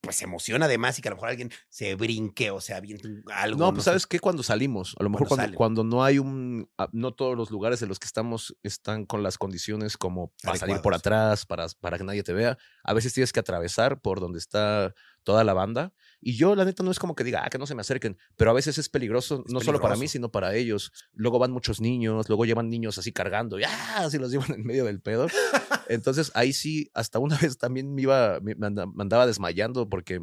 pues 0.00 0.16
se 0.16 0.24
emociona 0.24 0.66
además 0.66 0.98
y 0.98 1.02
que 1.02 1.08
a 1.08 1.10
lo 1.10 1.16
mejor 1.16 1.30
alguien 1.30 1.50
se 1.68 1.96
brinque 1.96 2.50
o 2.50 2.60
se 2.60 2.72
aviente 2.72 3.08
algo? 3.32 3.58
No, 3.58 3.72
pues 3.72 3.82
sé? 3.82 3.90
sabes 3.90 4.06
qué, 4.06 4.20
cuando 4.20 4.42
salimos, 4.42 4.94
a 4.98 5.02
lo 5.02 5.10
mejor 5.10 5.26
Cuando 5.26 5.56
cuando, 5.56 5.84
no 5.84 6.04
hay 6.04 6.18
un, 6.18 6.70
ah, 6.78 6.88
no 6.92 7.14
todos 7.14 7.36
los 7.36 7.50
lugares 7.50 7.82
en 7.82 7.88
los 7.88 7.98
que 7.98 8.06
estamos 8.06 8.56
están 8.62 9.06
con 9.06 9.22
las 9.22 9.38
condiciones 9.38 9.96
como 9.96 10.32
para 10.42 10.56
salir 10.56 10.80
por 10.80 10.94
atrás, 10.94 11.46
para, 11.46 11.66
para 11.80 11.98
que 11.98 12.04
nadie 12.04 12.22
te 12.22 12.32
vea. 12.32 12.56
A 12.84 12.94
veces 12.94 13.12
tienes 13.12 13.32
que 13.32 13.40
atravesar 13.40 14.00
por 14.00 14.20
donde 14.20 14.38
está 14.38 14.94
toda 15.24 15.42
la 15.42 15.52
banda. 15.52 15.92
Y 16.20 16.36
yo, 16.36 16.54
la 16.56 16.64
neta, 16.64 16.82
no 16.82 16.90
es 16.90 16.98
como 16.98 17.14
que 17.14 17.24
diga, 17.24 17.42
ah, 17.44 17.50
que 17.50 17.58
no 17.58 17.66
se 17.66 17.74
me 17.74 17.82
acerquen, 17.82 18.16
pero 18.36 18.50
a 18.50 18.54
veces 18.54 18.78
es 18.78 18.88
peligroso, 18.88 19.44
Es 19.46 19.52
no 19.52 19.60
solo 19.60 19.80
para 19.80 19.96
mí, 19.96 20.08
sino 20.08 20.30
para 20.30 20.54
ellos. 20.54 20.90
Luego 21.12 21.38
van 21.38 21.52
muchos 21.52 21.80
niños, 21.80 22.28
luego 22.28 22.44
llevan 22.46 22.68
niños 22.70 22.98
así 22.98 23.12
cargando, 23.12 23.60
y 23.60 23.64
¡ah! 23.64 23.98
así 24.04 24.18
los 24.18 24.30
llevan 24.32 24.52
en 24.52 24.64
medio 24.64 24.84
del 24.86 25.00
pedo. 25.00 25.26
Entonces 25.88 26.32
ahí 26.34 26.52
sí, 26.52 26.90
hasta 26.94 27.18
una 27.18 27.36
vez 27.40 27.58
también 27.58 27.94
me 27.94 28.02
iba, 28.02 28.40
me 28.40 28.54
me 28.54 28.66
anda- 28.66 28.86
me 28.86 29.02
andaba 29.02 29.26
desmayando 29.26 29.88
porque 29.88 30.20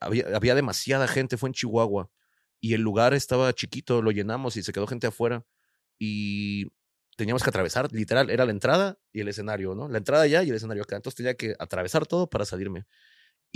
había, 0.00 0.24
había 0.34 0.54
demasiada 0.54 1.08
gente, 1.08 1.36
fue 1.36 1.48
en 1.50 1.54
Chihuahua 1.54 2.10
y 2.60 2.74
el 2.74 2.80
lugar 2.80 3.12
estaba 3.12 3.52
chiquito, 3.52 4.00
lo 4.02 4.10
llenamos 4.12 4.56
y 4.56 4.62
se 4.62 4.72
quedó 4.72 4.86
gente 4.86 5.06
afuera 5.06 5.44
y 5.98 6.66
teníamos 7.16 7.42
que 7.42 7.50
atravesar, 7.50 7.92
literal, 7.92 8.30
era 8.30 8.44
la 8.44 8.50
entrada 8.52 8.98
y 9.12 9.20
el 9.20 9.28
escenario, 9.28 9.74
¿no? 9.74 9.88
La 9.88 9.98
entrada 9.98 10.22
allá 10.24 10.42
y 10.42 10.48
el 10.50 10.56
escenario 10.56 10.82
acá, 10.82 10.96
entonces 10.96 11.16
tenía 11.16 11.34
que 11.34 11.54
atravesar 11.58 12.06
todo 12.06 12.28
para 12.28 12.44
salirme 12.44 12.86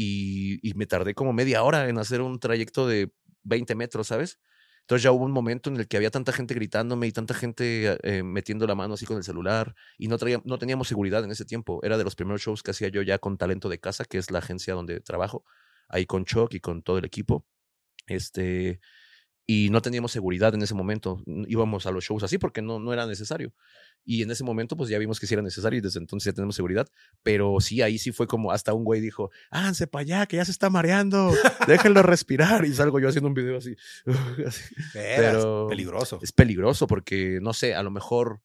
y, 0.01 0.72
me 0.76 0.86
tardé 0.86 1.14
como 1.14 1.32
media 1.32 1.64
hora 1.64 1.88
en 1.88 1.99
hacer 1.99 2.20
un 2.20 2.38
trayecto 2.38 2.86
de 2.86 3.12
20 3.42 3.74
metros, 3.74 4.07
¿sabes? 4.07 4.38
Entonces 4.82 5.03
ya 5.03 5.12
hubo 5.12 5.24
un 5.24 5.32
momento 5.32 5.70
en 5.70 5.76
el 5.76 5.88
que 5.88 5.96
había 5.96 6.11
tanta 6.11 6.32
gente 6.32 6.55
gritándome 6.55 7.09
y 7.09 7.12
tanta 7.12 7.34
gente 7.34 7.99
eh, 8.05 8.22
metiendo 8.22 8.66
la 8.66 8.74
mano 8.74 8.94
así 8.94 9.07
con 9.07 9.18
el 9.18 9.24
celular 9.24 9.74
y 9.99 10.09
no, 10.09 10.16
teníamos 10.16 10.88
seguridad 10.88 11.24
en 11.24 11.30
ese 11.32 11.44
tiempo. 11.44 11.80
Era 11.82 11.99
de 11.99 12.05
los 12.05 12.14
primeros 12.14 12.40
shows 12.40 12.62
que 12.62 12.70
hacía 12.70 12.88
yo 12.88 13.03
ya 13.03 13.18
con 13.18 13.36
Talento 13.36 13.68
de 13.68 13.80
Casa, 13.80 14.05
que 14.05 14.18
es 14.18 14.30
la 14.30 14.38
agencia 14.38 14.74
donde 14.74 15.01
trabajo, 15.01 15.44
ahí 15.88 16.07
con 16.07 16.24
Chuck 16.24 16.55
y 16.55 16.61
con 16.61 16.82
todo 16.82 16.99
el 16.99 17.05
equipo. 17.05 17.44
Este, 18.07 18.80
y 19.46 19.70
no 19.70 19.82
teníamos 19.82 20.12
seguridad 20.12 20.55
en 20.55 20.62
ese 20.62 20.74
momento. 20.74 21.22
Íbamos 21.26 21.86
a 21.86 21.90
los 21.90 22.05
shows 22.05 22.22
así 22.22 22.38
porque 22.38 22.62
no, 22.62 22.78
no 22.78 22.92
era 22.92 23.07
necesario. 23.07 23.53
Y 24.11 24.23
en 24.23 24.31
ese 24.31 24.43
momento, 24.43 24.75
pues 24.75 24.89
ya 24.89 24.99
vimos 24.99 25.21
que 25.21 25.27
sí 25.27 25.35
era 25.35 25.43
necesario 25.43 25.77
y 25.77 25.83
desde 25.83 26.01
entonces 26.01 26.33
ya 26.33 26.35
tenemos 26.35 26.57
seguridad. 26.57 26.89
Pero 27.23 27.61
sí, 27.61 27.83
ahí 27.83 27.99
sí 27.99 28.11
fue 28.11 28.27
como 28.27 28.51
hasta 28.51 28.73
un 28.73 28.83
güey 28.83 29.03
dijo: 29.03 29.31
Háganse 29.51 29.87
para 29.87 30.01
allá, 30.01 30.27
que 30.27 30.39
ya 30.39 30.47
se 30.47 30.51
está 30.51 30.71
mareando, 30.71 31.31
déjenlo 31.67 32.03
respirar. 32.03 32.65
Y 32.65 32.73
salgo 32.73 33.01
yo 33.01 33.11
haciendo 33.11 33.29
un 33.29 33.35
video 33.35 33.59
así. 33.59 33.77
así. 34.47 34.75
Pero- 34.95 35.67
peligroso. 35.69 36.21
Es 36.23 36.33
peligroso 36.33 36.87
porque, 36.87 37.39
no 37.43 37.53
sé, 37.53 37.75
a 37.75 37.83
lo 37.83 37.91
mejor 37.91 38.41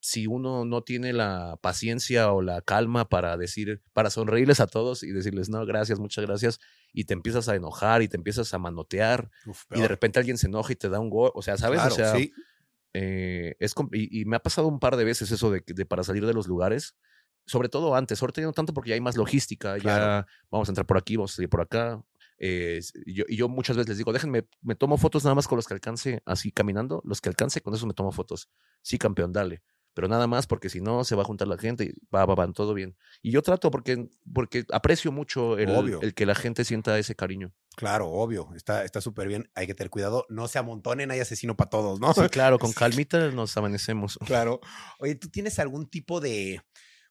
si 0.00 0.26
uno 0.26 0.64
no 0.64 0.82
tiene 0.82 1.12
la 1.12 1.56
paciencia 1.62 2.32
o 2.32 2.42
la 2.42 2.60
calma 2.60 3.08
para 3.08 3.36
decir, 3.36 3.82
para 3.92 4.10
sonreírles 4.10 4.58
a 4.58 4.66
todos 4.66 5.04
y 5.04 5.12
decirles, 5.12 5.48
no, 5.48 5.64
gracias, 5.66 6.00
muchas 6.00 6.26
gracias, 6.26 6.58
y 6.92 7.04
te 7.04 7.14
empiezas 7.14 7.48
a 7.48 7.54
enojar 7.54 8.02
y 8.02 8.08
te 8.08 8.16
empiezas 8.16 8.52
a 8.54 8.58
manotear 8.58 9.30
Uf, 9.46 9.64
y 9.72 9.80
de 9.80 9.88
repente 9.88 10.18
alguien 10.18 10.36
se 10.36 10.48
enoja 10.48 10.72
y 10.72 10.76
te 10.76 10.88
da 10.88 10.98
un 10.98 11.10
gol, 11.10 11.30
o 11.34 11.42
sea, 11.42 11.56
¿sabes? 11.56 11.78
Claro, 11.80 11.94
o 11.94 11.96
sea, 11.96 12.14
sí. 12.16 12.32
Eh, 12.98 13.56
es 13.58 13.74
y, 13.92 14.20
y 14.20 14.24
me 14.24 14.36
ha 14.36 14.40
pasado 14.40 14.68
un 14.68 14.78
par 14.80 14.96
de 14.96 15.04
veces 15.04 15.30
eso 15.30 15.50
de, 15.50 15.60
para 15.86 16.02
salir 16.02 16.24
de 16.24 16.32
los 16.32 16.46
lugares, 16.46 16.96
sobre 17.44 17.68
todo 17.68 17.94
antes, 17.94 18.20
ahorita 18.22 18.40
ya 18.40 18.46
no 18.46 18.52
tanto 18.52 18.72
porque 18.72 18.90
ya 18.90 18.94
hay 18.94 19.00
más 19.00 19.16
logística, 19.16 19.76
Claro. 19.78 20.04
ya 20.04 20.26
vamos 20.50 20.68
a 20.68 20.72
entrar 20.72 20.86
por 20.86 20.96
aquí, 20.96 21.16
vamos 21.16 21.32
a 21.32 21.36
salir 21.36 21.48
por 21.50 21.60
acá. 21.60 22.02
Eh, 22.38 22.80
y 23.06 23.14
yo, 23.14 23.24
y 23.28 23.36
yo 23.36 23.48
muchas 23.48 23.76
veces 23.76 23.88
les 23.88 23.98
digo, 23.98 24.12
déjenme, 24.12 24.46
me 24.62 24.74
tomo 24.74 24.96
fotos 24.98 25.24
nada 25.24 25.34
más 25.34 25.46
con 25.48 25.56
los 25.56 25.66
que 25.66 25.74
alcance 25.74 26.22
así 26.26 26.52
caminando, 26.52 27.02
los 27.04 27.20
que 27.20 27.28
alcance, 27.28 27.60
con 27.60 27.74
eso 27.74 27.86
me 27.86 27.94
tomo 27.94 28.12
fotos. 28.12 28.48
Sí, 28.82 28.98
campeón, 28.98 29.32
dale. 29.32 29.62
Pero 29.96 30.08
nada 30.08 30.26
más 30.26 30.46
porque 30.46 30.68
si 30.68 30.82
no 30.82 31.04
se 31.04 31.14
va 31.16 31.22
a 31.22 31.24
juntar 31.24 31.48
la 31.48 31.56
gente 31.56 31.84
y 31.84 31.92
va, 32.14 32.26
va, 32.26 32.34
van, 32.34 32.52
todo 32.52 32.74
bien. 32.74 32.98
Y 33.22 33.30
yo 33.30 33.40
trato 33.40 33.70
porque, 33.70 34.10
porque 34.30 34.66
aprecio 34.70 35.10
mucho 35.10 35.56
el, 35.56 35.70
Obvio. 35.70 36.02
el 36.02 36.12
que 36.12 36.26
la 36.26 36.34
gente 36.34 36.66
sienta 36.66 36.98
ese 36.98 37.14
cariño. 37.14 37.54
Claro, 37.76 38.10
obvio. 38.10 38.50
Está 38.54 38.84
está 38.84 39.00
súper 39.00 39.26
bien. 39.26 39.50
Hay 39.54 39.66
que 39.66 39.74
tener 39.74 39.88
cuidado. 39.88 40.26
No 40.28 40.48
se 40.48 40.58
amontonen, 40.58 41.10
hay 41.10 41.20
asesino 41.20 41.56
para 41.56 41.70
todos, 41.70 41.98
¿no? 41.98 42.12
Sí, 42.12 42.20
claro, 42.28 42.58
con 42.58 42.72
calmita 42.74 43.30
nos 43.30 43.56
amanecemos. 43.56 44.18
Claro. 44.26 44.60
Oye, 44.98 45.14
¿tú 45.14 45.30
tienes 45.30 45.58
algún 45.60 45.88
tipo 45.88 46.20
de, 46.20 46.60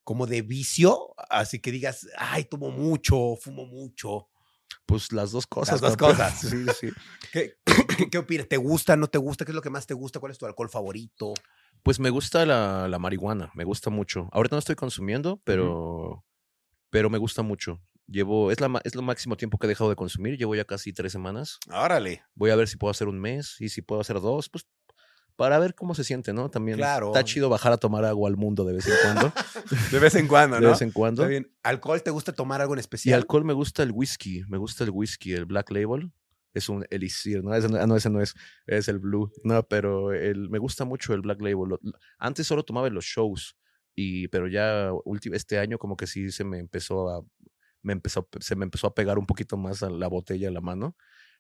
como 0.04 0.28
de 0.28 0.44
vicio? 0.44 1.16
Así 1.32 1.58
que 1.58 1.72
digas, 1.72 2.08
ay, 2.20 2.44
tomo 2.46 2.70
mucho, 2.70 3.36
fumo 3.42 3.66
mucho. 3.66 4.28
Pues 4.86 5.12
las 5.12 5.32
dos 5.32 5.48
cosas. 5.48 5.82
dos 5.82 5.98
campeón. 5.98 6.18
cosas. 6.18 6.40
Sí, 6.52 6.66
sí. 6.80 6.90
¿Qué, 7.34 7.56
qué, 7.98 8.10
qué 8.12 8.18
opinas? 8.20 8.48
¿Te 8.48 8.58
gusta, 8.58 8.96
no 8.96 9.08
te 9.08 9.18
gusta? 9.18 9.44
¿Qué 9.44 9.54
es 9.54 9.56
lo 9.56 9.64
que 9.64 9.72
más 9.72 9.88
te 9.88 9.96
gusta? 9.96 10.20
¿Cuál 10.20 10.34
es 10.34 10.38
tu 10.38 10.46
alcohol 10.46 10.70
favorito? 10.70 11.34
Pues 11.84 12.00
me 12.00 12.10
gusta 12.10 12.46
la, 12.46 12.88
la 12.88 13.00
marihuana, 13.00 13.52
me 13.54 13.64
gusta 13.64 13.90
mucho. 13.90 14.28
Ahorita 14.32 14.56
no 14.56 14.60
estoy 14.60 14.76
consumiendo, 14.76 15.40
pero, 15.44 16.24
pero 16.90 17.10
me 17.10 17.18
gusta 17.18 17.42
mucho. 17.44 17.80
Llevo, 18.08 18.52
es, 18.52 18.60
la, 18.60 18.82
es 18.84 18.96
lo 18.96 19.02
máximo 19.02 19.36
tiempo 19.38 19.58
que 19.58 19.68
he 19.68 19.70
dejado 19.70 19.90
de 19.90 19.96
consumir. 19.96 20.38
Llevo 20.38 20.56
ya 20.56 20.66
casi 20.66 20.94
tres 20.94 21.12
semanas. 21.12 21.58
Órale. 21.72 22.24
Voy 22.36 22.50
a 22.52 22.56
ver 22.56 22.68
si 22.68 22.78
puedo 22.78 22.92
hacer 22.92 23.08
un 23.08 23.20
mes 23.20 23.56
y 23.60 23.70
si 23.70 23.82
puedo 23.82 24.02
hacer 24.02 24.20
dos, 24.22 24.50
pues 24.50 24.66
para 25.36 25.60
ver 25.60 25.76
cómo 25.76 25.94
se 25.96 26.04
siente, 26.06 26.32
¿no? 26.32 26.50
También 26.50 26.78
Claro. 26.78 27.08
está 27.08 27.24
chido 27.24 27.50
bajar 27.50 27.74
a 27.74 27.78
tomar 27.78 28.06
agua 28.06 28.30
al 28.30 28.38
mundo 28.38 28.64
de 28.64 28.74
vez 28.74 28.88
en 28.88 28.94
cuando. 29.04 29.34
De 29.92 30.00
vez 30.00 30.16
en 30.16 30.28
cuando, 30.28 30.56
de 30.60 30.62
¿no? 30.62 30.70
vez 30.70 30.82
en 30.82 30.92
cuando. 30.92 31.24
Está 31.24 31.30
bien. 31.30 31.52
¿Alcohol 31.64 32.02
te 32.02 32.10
gusta 32.12 32.32
tomar 32.32 32.62
algo 32.62 32.74
en 32.74 32.80
Y 32.80 32.82
especial? 32.82 33.16
alcohol 33.20 33.44
me 33.44 33.54
gusta 33.54 33.84
el 33.84 33.92
whisky, 33.92 34.44
me 34.48 34.58
gusta 34.58 34.84
el 34.86 34.92
whisky, 34.92 35.34
el 35.34 35.46
Black 35.46 35.72
Label. 35.72 36.12
Es 36.56 36.70
un 36.70 36.86
elixir, 36.90 37.44
¿no? 37.44 37.54
Ese 37.54 37.70
no, 37.70 37.78
ah, 37.78 37.86
no, 37.86 37.96
ese 37.96 38.10
no 38.10 38.22
es, 38.22 38.34
es 38.66 38.88
el 38.88 38.98
blue. 39.00 39.32
No, 39.44 39.62
pero 39.68 40.14
el, 40.14 40.50
me 40.50 40.58
gusta 40.58 40.86
mucho 40.86 41.14
el 41.14 41.22
Black 41.22 41.40
Label. 41.42 41.70
Lo- 41.70 41.80
Antes 42.18 42.48
solo 42.48 42.64
tomaba 42.64 42.88
en 42.88 42.94
los 42.96 43.06
shows, 43.06 43.56
y, 43.94 44.28
pero 44.30 44.48
ya 44.48 44.92
este 45.34 45.60
año 45.60 45.78
como 45.78 45.96
que 45.96 46.08
sí 46.08 46.32
se 46.32 46.44
me 46.44 46.58
empezó 46.60 47.10
a, 47.10 47.22
me 47.82 47.94
empezó, 47.94 48.28
se 48.40 48.56
me 48.56 48.64
empezó 48.66 48.88
a 48.88 48.96
pegar 48.96 49.20
un 49.20 49.26
poquito 49.28 49.58
más 49.58 49.84
a 49.84 49.90
la 49.90 50.08
botella 50.08 50.48
en 50.48 50.54
la 50.56 50.62
mano. 50.62 50.96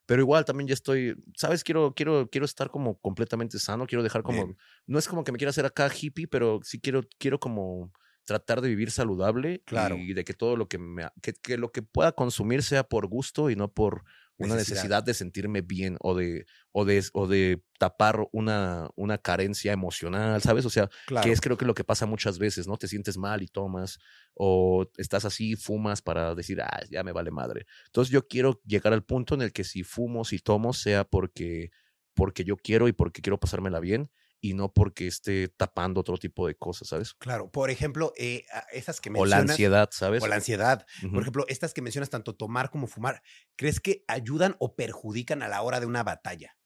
Pero 0.05 0.22
igual 0.22 0.45
también 0.45 0.68
ya 0.68 0.76
estoy, 0.76 1.16
¿sabes? 1.36 1.63
Quiero, 1.63 1.93
quiero, 1.95 2.30
quiero 2.30 2.45
estar 2.45 2.70
como 2.70 2.99
completamente 2.99 3.57
sano, 3.57 3.88
quiero 3.88 4.03
dejar 4.03 4.22
como, 4.22 4.45
Bien. 4.45 4.57
no 4.86 4.99
es 4.99 5.07
como 5.07 5.24
que 5.24 5.32
me 5.32 5.39
quiera 5.39 5.49
hacer 5.49 5.66
acá 5.66 5.89
hippie, 5.89 6.28
pero 6.28 6.59
sí 6.61 6.80
quiero, 6.80 7.01
quiero 7.18 7.39
como 7.39 7.91
tratar 8.24 8.61
de 8.61 8.70
vivir 8.70 8.91
saludable 8.91 9.61
Claro. 9.66 9.95
y 9.97 10.13
de 10.13 10.24
que 10.24 10.34
todo 10.34 10.57
lo 10.57 10.68
que 10.68 10.78
me 10.78 11.07
que, 11.22 11.34
que 11.34 11.57
lo 11.57 11.72
que 11.72 11.82
pueda 11.82 12.11
consumir 12.11 12.61
sea 12.63 12.84
por 12.84 13.07
gusto 13.07 13.49
y 13.49 13.55
no 13.55 13.72
por 13.72 14.03
una 14.38 14.55
Necesidad. 14.55 14.57
necesidad 14.57 15.03
de 15.03 15.13
sentirme 15.13 15.61
bien 15.61 15.97
o 16.01 16.15
de 16.15 16.45
o 16.71 16.86
de 16.86 17.03
o 17.13 17.27
de 17.27 17.63
tapar 17.79 18.19
una 18.33 18.89
una 18.95 19.17
carencia 19.17 19.71
emocional, 19.73 20.41
¿sabes? 20.41 20.65
O 20.65 20.69
sea, 20.69 20.89
Claro. 21.05 21.23
que 21.23 21.31
es 21.31 21.41
creo 21.41 21.57
que 21.57 21.65
lo 21.65 21.73
que 21.73 21.83
pasa 21.86 22.05
muchas 22.05 22.38
veces, 22.39 22.67
¿no? 22.67 22.77
Te 22.77 22.88
sientes 22.88 23.17
mal 23.17 23.41
y 23.43 23.47
tomas 23.47 23.99
o 24.33 24.86
estás 24.97 25.25
así, 25.25 25.55
fumas 25.55 26.01
para 26.01 26.36
decir, 26.36 26.61
"Ah, 26.61 26.81
ya 26.89 27.03
me 27.03 27.11
vale 27.13 27.31
madre." 27.31 27.65
Entonces 27.88 28.11
yo 28.11 28.27
quiero 28.27 28.61
llegar 28.65 28.93
al 28.93 29.03
punto 29.05 29.36
en 29.36 29.41
el 29.41 29.53
que 29.53 29.63
si 29.63 29.83
fumo, 29.83 30.25
si 30.25 30.39
tomo 30.39 30.73
sea 30.73 31.03
porque 31.05 31.69
porque 32.13 32.43
yo 32.45 32.55
quiero 32.57 32.88
y 32.88 32.93
porque 32.93 33.21
quiero 33.21 33.39
pasármela 33.39 33.79
bien 33.81 34.09
y 34.49 34.53
no 34.53 34.71
porque 34.71 35.07
esté 35.07 35.47
tapando 35.49 35.99
otro 36.01 36.17
tipo 36.17 36.45
de 36.47 36.55
cosas, 36.55 36.87
¿sabes? 36.89 37.13
Claro. 37.15 37.49
Por 37.49 37.69
ejemplo, 37.69 38.13
eh, 38.17 38.45
esas 38.71 39.01
que 39.01 39.09
O 39.09 39.13
mencionas. 39.13 39.45
la 39.47 39.51
ansiedad, 39.53 39.89
¿sabes? 39.91 40.21
O 40.23 40.27
la 40.27 40.35
ansiedad. 40.35 40.85
Por 41.11 41.21
ejemplo, 41.21 41.45
estas 41.47 41.73
que 41.73 41.81
mencionas, 41.81 42.09
tanto 42.09 42.35
tomar 42.35 42.69
como 42.69 42.87
fumar, 42.87 43.21
¿crees 43.55 43.79
que 43.79 44.03
ayudan 44.07 44.55
o 44.59 44.75
perjudican 44.75 45.41
a 45.41 45.47
la 45.47 45.61
hora 45.61 45.79
de 45.79 45.85
una 45.85 46.03
batalla? 46.03 46.57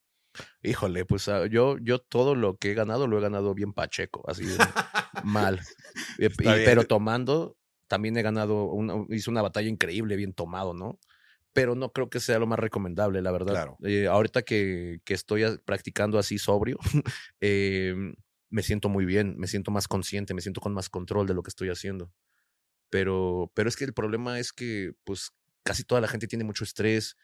Híjole, 0.61 1.05
pues 1.05 1.27
ah, 1.27 1.47
yo, 1.47 1.77
yo 1.81 1.99
todo 1.99 2.35
lo 2.35 2.57
que 2.57 2.71
he 2.71 2.73
ganado 2.73 3.07
lo 3.07 3.17
he 3.17 3.21
ganado 3.21 3.53
bien 3.55 3.73
pacheco, 3.73 4.23
así 4.29 4.45
de 4.45 4.57
mal. 5.23 5.59
Y- 6.19 6.29
pero 6.37 6.83
tomando, 6.85 7.57
también 7.87 8.15
he 8.17 8.21
ganado, 8.21 8.65
una, 8.65 9.05
hice 9.09 9.29
una 9.29 9.41
batalla 9.41 9.69
increíble, 9.69 10.15
bien 10.17 10.33
tomado, 10.33 10.73
¿no? 10.73 10.99
Pero 11.53 11.75
no 11.75 11.91
creo 11.91 12.09
que 12.09 12.19
sea 12.19 12.39
lo 12.39 12.47
más 12.47 12.59
recomendable, 12.59 13.21
la 13.21 13.31
verdad. 13.31 13.53
Claro. 13.53 13.77
Eh, 13.83 14.07
ahorita 14.07 14.43
que, 14.43 15.01
que 15.03 15.13
estoy 15.13 15.43
practicando 15.65 16.19
así 16.19 16.37
sobrio, 16.37 16.77
eh, 17.41 17.95
me 18.49 18.63
siento 18.63 18.89
muy 18.89 19.05
bien, 19.05 19.35
me 19.37 19.47
siento 19.47 19.71
más 19.71 19.87
consciente, 19.87 20.33
me 20.33 20.41
siento 20.41 20.61
con 20.61 20.73
más 20.73 20.89
control 20.89 21.27
de 21.27 21.33
lo 21.33 21.43
que 21.43 21.49
estoy 21.49 21.69
haciendo. 21.69 22.11
Pero, 22.89 23.51
pero 23.55 23.69
es 23.69 23.75
que 23.75 23.85
el 23.85 23.93
problema 23.93 24.39
es 24.39 24.51
que, 24.51 24.93
pues, 25.03 25.31
casi 25.63 25.83
toda 25.83 26.01
la 26.01 26.07
gente 26.07 26.27
tiene 26.27 26.43
mucho 26.43 26.63
estrés, 26.63 27.17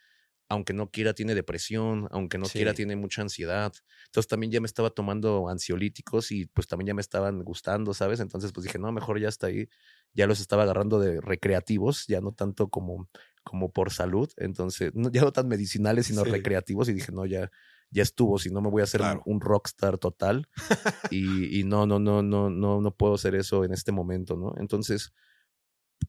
aunque 0.48 0.72
no 0.72 0.90
quiera, 0.90 1.12
tiene 1.14 1.34
depresión, 1.34 2.06
aunque 2.10 2.38
no 2.38 2.46
quiera, 2.46 2.72
tiene 2.72 2.94
mucha 2.96 3.22
ansiedad. 3.22 3.72
Entonces 4.06 4.28
también 4.28 4.52
ya 4.52 4.60
me 4.60 4.66
estaba 4.66 4.90
tomando 4.90 5.48
ansiolíticos 5.48 6.30
y 6.30 6.46
pues 6.46 6.68
también 6.68 6.86
ya 6.88 6.94
me 6.94 7.00
estaban 7.00 7.42
gustando, 7.42 7.92
¿sabes? 7.94 8.20
Entonces 8.20 8.52
pues 8.52 8.64
dije, 8.64 8.78
no, 8.78 8.92
mejor 8.92 9.18
ya 9.20 9.28
está 9.28 9.48
ahí. 9.48 9.68
Ya 10.14 10.26
los 10.26 10.40
estaba 10.40 10.62
agarrando 10.62 10.98
de 11.00 11.20
recreativos, 11.20 12.06
ya 12.06 12.20
no 12.20 12.32
tanto 12.32 12.68
como, 12.68 13.08
como 13.44 13.70
por 13.72 13.92
salud. 13.92 14.30
Entonces, 14.36 14.92
no- 14.94 15.10
ya 15.10 15.22
no 15.22 15.32
tan 15.32 15.46
medicinales, 15.48 16.06
sino 16.06 16.24
Sí. 16.24 16.30
recreativos. 16.30 16.88
Y 16.88 16.94
dije, 16.94 17.12
no, 17.12 17.26
ya, 17.26 17.50
ya 17.90 18.02
estuvo, 18.02 18.38
si 18.38 18.48
no 18.50 18.62
me 18.62 18.70
voy 18.70 18.80
a 18.80 18.84
hacer 18.84 19.00
un- 19.02 19.06
Claro. 19.08 19.22
un, 19.26 19.40
rockstar 19.40 19.98
total. 19.98 20.48
y, 21.12 21.60
y 21.60 21.64
no, 21.64 21.86
no, 21.86 21.98
no, 21.98 22.22
no, 22.22 22.48
no, 22.48 22.80
no 22.80 22.90
puedo 22.96 23.14
hacer 23.14 23.34
eso 23.34 23.64
en 23.64 23.72
este 23.74 23.92
momento, 23.92 24.36
¿no? 24.36 24.54
Entonces, 24.58 25.12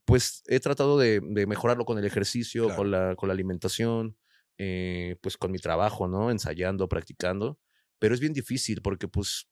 pues 0.06 0.44
he 0.48 0.60
tratado 0.60 0.98
de, 0.98 1.20
de 1.22 1.46
mejorarlo 1.48 1.86
con 1.86 1.98
el 1.98 2.06
ejercicio, 2.06 2.66
Claro. 2.66 2.78
con, 2.78 2.92
la, 2.92 3.16
con 3.16 3.28
la 3.28 3.34
alimentación, 3.34 4.16
eh, 4.58 5.18
pues 5.22 5.38
con 5.38 5.52
mi 5.52 5.60
trabajo, 5.60 6.08
¿no? 6.08 6.32
Ensayando, 6.32 6.88
practicando. 6.90 7.60
Pero 8.00 8.14
es 8.14 8.20
bien 8.20 8.34
difícil 8.34 8.82
porque 8.82 9.08
pues 9.08 9.48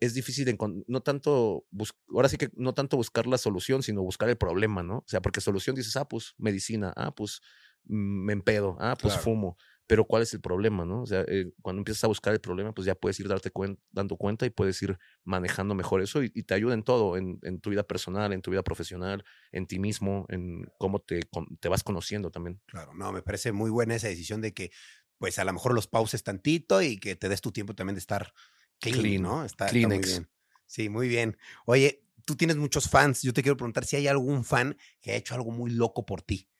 es 0.00 0.14
difícil 0.14 0.56
no 0.86 1.00
tanto, 1.00 1.66
ahora 2.14 2.28
sí 2.28 2.36
que 2.36 2.50
no 2.54 2.72
tanto 2.72 2.96
buscar 2.96 3.26
la 3.26 3.38
solución, 3.38 3.82
sino 3.82 4.02
buscar 4.02 4.28
el 4.28 4.36
problema, 4.38 4.82
¿no? 4.82 4.98
O 4.98 5.04
sea, 5.08 5.20
porque 5.20 5.40
solución 5.40 5.74
dices, 5.74 5.96
ah, 5.96 6.06
pues 6.08 6.34
medicina, 6.38 6.92
ah, 6.96 7.14
pues 7.14 7.40
me 7.84 8.32
empedo, 8.32 8.76
ah, 8.80 8.96
pues 9.00 9.14
Claro. 9.14 9.24
fumo. 9.24 9.58
Pero 9.88 10.04
¿cuál 10.06 10.22
es 10.22 10.32
el 10.34 10.40
problema, 10.40 10.84
no? 10.84 11.02
O 11.02 11.06
sea, 11.06 11.24
eh, 11.28 11.52
cuando 11.62 11.80
empiezas 11.80 12.04
a 12.04 12.08
buscar 12.08 12.32
el 12.34 12.40
problema, 12.40 12.72
pues 12.74 12.86
ya 12.86 12.94
puedes 12.94 13.18
ir 13.20 13.28
darte 13.28 13.52
cuen- 13.52 13.80
dando 13.90 14.16
cuenta 14.16 14.46
y 14.46 14.50
puedes 14.50 14.80
ir 14.82 14.98
manejando 15.24 15.74
mejor 15.74 16.02
eso 16.02 16.22
y, 16.22 16.30
y 16.34 16.44
te 16.44 16.54
ayuda 16.54 16.74
en 16.74 16.84
todo, 16.84 17.16
en, 17.16 17.40
en 17.42 17.60
tu 17.60 17.70
vida 17.70 17.82
personal, 17.84 18.32
en 18.32 18.42
tu 18.42 18.50
vida 18.52 18.62
profesional, 18.62 19.24
en 19.52 19.66
ti 19.66 19.80
mismo, 19.80 20.26
en 20.28 20.66
cómo 20.78 21.00
te, 21.00 21.20
te 21.60 21.68
vas 21.68 21.82
conociendo 21.84 22.30
también. 22.30 22.60
Claro, 22.66 22.92
no, 22.94 23.12
me 23.12 23.22
parece 23.22 23.52
muy 23.52 23.70
buena 23.70 23.94
esa 23.94 24.08
decisión 24.08 24.40
de 24.42 24.52
que, 24.52 24.70
pues 25.16 25.38
a 25.38 25.44
lo 25.44 25.52
mejor 25.52 25.74
los 25.74 25.86
pauses 25.86 26.22
tantito 26.22 26.82
y 26.82 26.98
que 26.98 27.16
te 27.16 27.28
des 27.30 27.40
tu 27.40 27.50
tiempo 27.50 27.74
también 27.74 27.94
de 27.94 28.00
estar 28.00 28.34
clean, 28.80 29.16
Clean, 29.16 29.22
¿no? 29.22 29.44
Está, 29.44 29.70
está 29.70 29.88
muy 29.88 30.04
bien. 30.04 30.28
Sí, 30.66 30.88
muy 30.90 31.08
bien. 31.08 31.38
Oye, 31.64 32.04
tú 32.26 32.36
tienes 32.36 32.56
muchos 32.58 32.88
fans. 32.90 33.22
Yo 33.22 33.32
te 33.32 33.42
quiero 33.42 33.56
preguntar 33.56 33.84
si 33.86 33.96
hay 33.96 34.06
algún 34.06 34.44
fan 34.44 34.76
que 35.00 35.12
ha 35.12 35.16
hecho 35.16 35.34
algo 35.34 35.50
muy 35.50 35.70
loco 35.70 36.04
por 36.04 36.20
ti. 36.22 36.50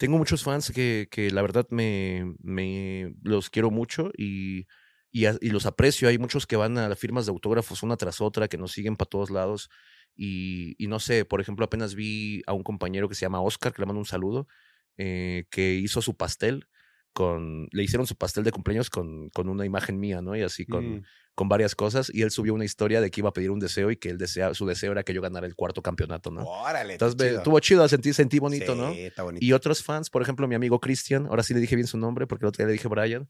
Tengo 0.00 0.16
muchos 0.16 0.42
fans 0.42 0.72
que, 0.74 1.08
que 1.10 1.30
la 1.30 1.42
verdad 1.42 1.66
me, 1.68 2.34
me 2.42 3.12
los 3.22 3.50
quiero 3.50 3.70
mucho 3.70 4.10
y, 4.16 4.66
y, 5.12 5.50
los 5.50 5.66
aprecio. 5.66 6.08
Hay 6.08 6.16
muchos 6.16 6.46
que 6.46 6.56
van 6.56 6.78
a 6.78 6.88
las 6.88 6.98
firmas 6.98 7.26
de 7.26 7.32
autógrafos 7.32 7.82
una 7.82 7.98
tras 7.98 8.22
otra, 8.22 8.48
que 8.48 8.56
nos 8.56 8.72
siguen 8.72 8.96
para 8.96 9.10
todos 9.10 9.28
lados. 9.28 9.68
Y, 10.16 10.74
y 10.82 10.86
no 10.86 11.00
sé, 11.00 11.26
por 11.26 11.42
ejemplo, 11.42 11.66
apenas 11.66 11.94
vi 11.94 12.42
a 12.46 12.54
un 12.54 12.62
compañero 12.62 13.10
que 13.10 13.14
se 13.14 13.26
llama 13.26 13.42
Oscar, 13.42 13.74
que 13.74 13.82
le 13.82 13.86
mando 13.86 13.98
un 13.98 14.06
saludo, 14.06 14.48
eh, 14.96 15.44
que 15.50 15.74
hizo 15.74 16.00
su 16.00 16.16
pastel 16.16 16.66
con, 17.12 17.68
le 17.72 17.82
hicieron 17.82 18.06
su 18.06 18.16
pastel 18.16 18.44
de 18.44 18.52
cumpleaños 18.52 18.88
con, 18.90 19.30
con 19.30 19.48
una 19.48 19.66
imagen 19.66 19.98
mía, 19.98 20.22
¿no? 20.22 20.36
Y 20.36 20.42
así 20.42 20.64
con, 20.66 20.96
Mm, 20.98 21.02
con 21.34 21.48
varias 21.48 21.74
cosas. 21.74 22.10
Y 22.12 22.22
él 22.22 22.30
subió 22.30 22.52
una 22.54 22.64
historia 22.64 23.00
de 23.00 23.10
que 23.10 23.20
iba 23.20 23.30
a 23.30 23.32
pedir 23.32 23.50
un 23.50 23.58
deseo 23.60 23.90
y 23.90 23.96
que 23.96 24.10
él 24.10 24.18
desea, 24.18 24.52
su 24.54 24.66
deseo 24.66 24.92
era 24.92 25.02
que 25.02 25.14
yo 25.14 25.22
ganara 25.22 25.46
el 25.46 25.54
cuarto 25.54 25.80
campeonato, 25.82 26.30
¿no? 26.30 26.42
Órale. 26.44 26.92
Entonces 26.94 27.18
me- 27.18 27.26
chido. 27.28 27.38
estuvo 27.38 27.60
chido, 27.60 27.88
sentí, 27.88 28.12
sentí 28.12 28.38
bonito, 28.38 28.74
¿no? 28.74 28.92
Sí, 28.94 29.00
está 29.00 29.22
bonito. 29.22 29.44
Y 29.44 29.52
otros 29.52 29.82
fans, 29.82 30.10
por 30.10 30.22
ejemplo, 30.22 30.46
mi 30.48 30.54
amigo 30.54 30.78
Cristian, 30.80 31.26
ahora 31.26 31.42
sí 31.42 31.54
le 31.54 31.60
dije 31.60 31.76
bien 31.76 31.86
su 31.88 31.96
nombre 31.98 32.26
porque 32.26 32.44
el 32.44 32.48
otro 32.48 32.58
día 32.58 32.66
le 32.66 32.72
dije 32.74 32.88
Brian. 32.88 33.28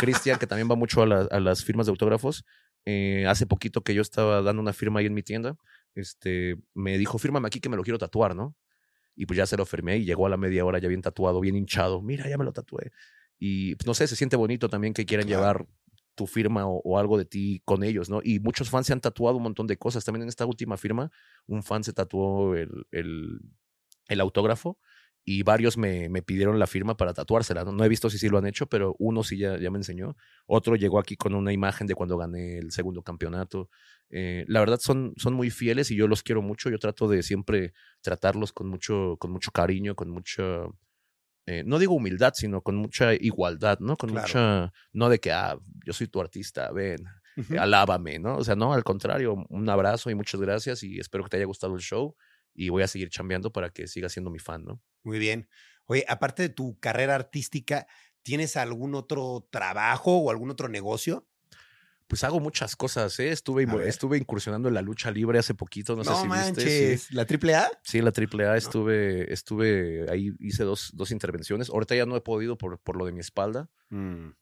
Cristian, 0.00 0.38
que 0.38 0.46
también 0.46 0.70
va 0.70 0.74
mucho 0.76 1.02
a, 1.02 1.06
la- 1.06 1.28
a 1.30 1.40
las 1.40 1.62
firmas 1.64 1.86
de 1.86 1.90
autógrafos. 1.90 2.44
eh, 2.86 3.26
hace 3.28 3.44
poquito 3.46 3.82
que 3.82 3.92
yo 3.94 4.00
estaba 4.00 4.40
dando 4.40 4.62
una 4.62 4.72
firma 4.72 5.00
ahí 5.00 5.06
en 5.06 5.12
mi 5.12 5.22
tienda, 5.22 5.54
este, 5.94 6.56
me 6.74 6.96
dijo, 6.96 7.18
fírmame 7.18 7.46
aquí 7.46 7.60
que 7.60 7.68
me 7.68 7.76
lo 7.76 7.82
quiero 7.82 7.98
tatuar, 7.98 8.34
¿no? 8.34 8.56
Y 9.14 9.26
pues 9.26 9.36
ya 9.36 9.44
se 9.44 9.58
lo 9.58 9.66
firmé 9.66 9.98
y 9.98 10.04
llegó 10.06 10.24
a 10.24 10.30
la 10.30 10.38
media 10.38 10.64
hora 10.64 10.78
ya 10.78 10.88
bien 10.88 11.02
tatuado, 11.02 11.40
bien 11.40 11.56
hinchado. 11.56 12.00
Mira, 12.00 12.26
ya 12.28 12.38
me 12.38 12.44
lo 12.44 12.52
tatué. 12.54 12.90
Y 13.40 13.74
pues, 13.76 13.86
no 13.88 13.94
sé, 13.94 14.06
se 14.06 14.14
siente 14.16 14.36
bonito 14.36 14.68
también 14.68 14.94
que 14.94 15.04
quieran 15.06 15.26
Claro. 15.26 15.40
llevar 15.40 15.66
tu 16.14 16.26
firma 16.28 16.66
o, 16.68 16.80
o 16.84 16.98
algo 16.98 17.18
de 17.18 17.24
ti 17.24 17.62
con 17.64 17.82
ellos, 17.82 18.10
¿no? 18.10 18.20
Y 18.22 18.38
muchos 18.40 18.70
fans 18.70 18.86
se 18.86 18.92
han 18.92 19.00
tatuado 19.00 19.38
un 19.38 19.42
montón 19.44 19.66
de 19.66 19.78
cosas. 19.78 20.04
También 20.04 20.22
en 20.24 20.28
esta 20.28 20.46
última 20.46 20.76
firma, 20.76 21.10
un 21.46 21.62
fan 21.62 21.82
se 21.82 21.92
tatuó 21.94 22.54
el, 22.54 22.70
el, 22.92 23.40
el 24.08 24.20
autógrafo 24.20 24.78
y 25.24 25.42
varios 25.42 25.76
me, 25.78 26.08
me 26.08 26.22
pidieron 26.22 26.58
la 26.58 26.66
firma 26.66 26.96
para 26.96 27.14
tatuársela. 27.14 27.64
¿no? 27.64 27.72
no 27.72 27.84
he 27.84 27.88
visto 27.88 28.10
si 28.10 28.18
sí 28.18 28.28
lo 28.28 28.38
han 28.38 28.46
hecho, 28.46 28.66
pero 28.66 28.96
uno 28.98 29.22
sí 29.22 29.38
ya, 29.38 29.58
ya 29.58 29.70
me 29.70 29.78
enseñó. 29.78 30.16
Otro 30.46 30.76
llegó 30.76 30.98
aquí 30.98 31.16
con 31.16 31.34
una 31.34 31.52
imagen 31.52 31.86
de 31.86 31.94
cuando 31.94 32.18
gané 32.18 32.58
el 32.58 32.70
segundo 32.72 33.02
campeonato. 33.02 33.70
Eh, 34.10 34.44
la 34.48 34.60
verdad 34.60 34.78
son, 34.80 35.12
son 35.16 35.34
muy 35.34 35.50
fieles 35.50 35.90
y 35.90 35.96
yo 35.96 36.08
los 36.08 36.22
quiero 36.22 36.42
mucho. 36.42 36.70
Yo 36.70 36.78
trato 36.78 37.06
de 37.08 37.22
siempre 37.22 37.72
tratarlos 38.02 38.52
con 38.52 38.68
mucho, 38.68 39.16
con 39.18 39.30
mucho 39.30 39.50
cariño, 39.52 39.94
con 39.94 40.10
mucho, 40.10 40.76
eh, 41.50 41.62
no 41.66 41.78
digo 41.78 41.94
humildad, 41.94 42.32
sino 42.36 42.62
con 42.62 42.76
mucha 42.76 43.14
igualdad, 43.14 43.78
¿no? 43.80 43.96
Con 43.96 44.10
Claro. 44.10 44.36
mucha, 44.36 44.72
no 44.92 45.08
de 45.08 45.18
que, 45.20 45.32
ah, 45.32 45.58
yo 45.84 45.92
soy 45.92 46.06
tu 46.08 46.20
artista, 46.20 46.70
ven, 46.72 47.04
Ujú. 47.36 47.56
alábame, 47.56 48.18
¿no? 48.18 48.36
O 48.36 48.44
sea, 48.44 48.56
no, 48.56 48.72
al 48.72 48.84
contrario, 48.84 49.36
un 49.48 49.68
abrazo 49.68 50.10
y 50.10 50.14
muchas 50.14 50.40
gracias 50.40 50.82
y 50.82 50.98
espero 51.00 51.24
que 51.24 51.30
te 51.30 51.36
haya 51.38 51.46
gustado 51.46 51.74
el 51.74 51.80
show 51.82 52.16
y 52.54 52.68
voy 52.68 52.82
a 52.82 52.88
seguir 52.88 53.10
chambeando 53.10 53.52
para 53.52 53.70
que 53.70 53.86
sigas 53.88 54.12
siendo 54.12 54.30
mi 54.30 54.38
fan, 54.38 54.64
¿no? 54.64 54.80
Muy 55.02 55.18
bien. 55.18 55.48
Oye, 55.86 56.04
aparte 56.08 56.42
de 56.42 56.48
tu 56.50 56.78
carrera 56.78 57.14
artística, 57.14 57.86
¿tienes 58.22 58.56
algún 58.56 58.94
otro 58.94 59.48
trabajo 59.50 60.18
o 60.18 60.30
algún 60.30 60.50
otro 60.50 60.68
negocio? 60.68 61.26
Pues 62.10 62.24
hago 62.24 62.40
muchas 62.40 62.74
cosas, 62.74 63.18
¿eh? 63.20 63.30
Estuve, 63.30 63.64
estuve 63.86 64.18
incursionando 64.18 64.68
en 64.68 64.74
la 64.74 64.82
lucha 64.82 65.12
libre 65.12 65.38
hace 65.38 65.54
poquito, 65.54 65.94
no, 65.94 66.02
sé 66.04 66.10
si 66.20 66.28
viste. 66.28 66.98
sí. 66.98 67.14
¿La 67.14 67.24
triple 67.24 67.54
A? 67.54 67.70
Sí, 67.84 68.02
la 68.02 68.10
AAA 68.10 68.56
estuve, 68.56 69.32
estuve 69.32 70.10
ahí, 70.10 70.32
hice 70.40 70.64
dos, 70.64 70.90
dos 70.92 71.12
intervenciones. 71.12 71.70
Ahorita 71.70 71.94
ya 71.94 72.06
no 72.06 72.16
he 72.16 72.20
podido 72.20 72.58
por, 72.58 72.80
por 72.80 72.96
lo 72.96 73.06
de 73.06 73.12
mi 73.12 73.20
espalda. 73.20 73.70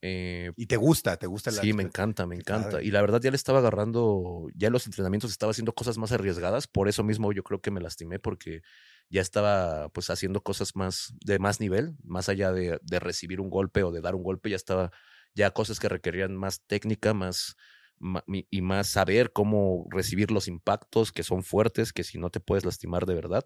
Eh, 0.02 0.50
¿Y 0.56 0.66
te 0.66 0.76
gusta? 0.76 1.16
¿Te 1.18 1.26
gusta 1.26 1.50
la 1.50 1.60
sí, 1.60 1.74
me 1.74 1.82
triple- 1.82 1.86
encanta, 1.88 2.26
me 2.26 2.36
encanta. 2.36 2.70
padre. 2.70 2.84
Y 2.86 2.90
la 2.90 3.02
verdad 3.02 3.20
ya 3.20 3.30
le 3.30 3.36
estaba 3.36 3.58
agarrando, 3.58 4.46
ya 4.54 4.68
en 4.68 4.72
los 4.72 4.86
entrenamientos 4.86 5.30
estaba 5.30 5.50
haciendo 5.50 5.72
cosas 5.74 5.98
más 5.98 6.10
arriesgadas. 6.12 6.66
Por 6.68 6.88
eso 6.88 7.04
mismo 7.04 7.32
yo 7.32 7.42
creo 7.42 7.60
que 7.60 7.70
me 7.70 7.80
lastimé 7.82 8.18
porque 8.18 8.62
ya 9.10 9.20
estaba 9.22 9.88
pues 9.90 10.10
haciendo 10.10 10.42
cosas 10.42 10.74
más 10.74 11.14
de 11.24 11.38
más 11.38 11.60
nivel, 11.60 11.96
más 12.02 12.28
allá 12.28 12.52
de, 12.52 12.78
de 12.82 12.98
recibir 13.00 13.40
un 13.40 13.50
golpe 13.50 13.82
o 13.82 13.90
de 13.92 14.00
dar 14.00 14.14
un 14.14 14.22
golpe, 14.22 14.50
ya 14.50 14.56
estaba 14.56 14.90
ya 15.38 15.52
cosas 15.52 15.80
que 15.80 15.88
requerían 15.88 16.36
más 16.36 16.62
técnica, 16.66 17.14
más 17.14 17.56
y 18.50 18.62
más 18.62 18.88
saber 18.88 19.32
cómo 19.32 19.86
recibir 19.90 20.30
los 20.30 20.48
impactos 20.48 21.12
que 21.12 21.24
son 21.24 21.42
fuertes, 21.42 21.92
que 21.92 22.04
si 22.04 22.18
no 22.18 22.30
te 22.30 22.40
puedes 22.40 22.64
lastimar 22.64 23.06
de 23.06 23.14
verdad. 23.14 23.44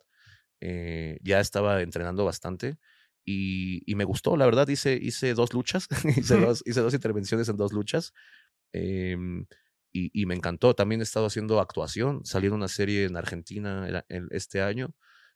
Eh, 0.61 1.19
ya 1.23 1.41
estaba 1.41 1.83
entrenando 1.83 2.25
bastante 2.25 2.79
y, 3.25 3.83
y 3.91 3.95
me 3.97 4.05
gustó, 4.05 4.37
la 4.37 4.45
verdad, 4.47 4.69
hice, 4.69 4.99
hice 5.01 5.35
dos 5.35 5.55
luchas, 5.55 5.89
hice, 6.17 6.37
dos, 6.37 6.63
hice 6.67 6.81
dos 6.81 6.95
intervenciones 6.95 7.49
en 7.49 7.57
dos 7.57 7.73
luchas 7.73 8.13
em, 8.73 9.47
y, 9.93 10.11
y 10.23 10.27
me 10.27 10.35
encantó. 10.35 10.75
También 10.75 11.01
he 11.01 11.05
estado 11.05 11.27
haciendo 11.27 11.61
actuación, 11.61 12.23
salí 12.25 12.47
en 12.49 12.55
una 12.55 12.69
serie 12.69 13.05
en 13.05 13.17
Argentina 13.17 14.05
este 14.31 14.63
año. 14.63 14.95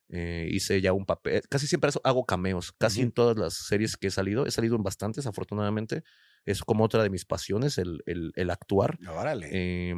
eh, 0.08 0.48
hice 0.52 0.80
ya 0.80 0.92
un 0.92 1.04
papel, 1.06 1.42
casi 1.50 1.66
siempre 1.66 1.90
hago- 2.04 2.26
cameos, 2.26 2.72
casi 2.78 3.00
Ujú. 3.00 3.06
en 3.08 3.12
todas 3.12 3.36
las 3.38 3.54
series 3.54 3.96
que 3.96 4.06
he 4.08 4.10
salido, 4.10 4.46
he 4.46 4.50
salido 4.52 4.76
en 4.76 4.84
bastantes, 4.84 5.26
afortunadamente. 5.26 6.04
Es 6.46 6.62
como 6.62 6.84
otra 6.84 7.02
de 7.02 7.10
mis 7.10 7.24
pasiones, 7.26 7.76
el, 7.76 8.02
el, 8.06 8.32
el 8.36 8.50
actuar. 8.50 8.98
Órale. 9.08 9.48
Eh, 9.52 9.94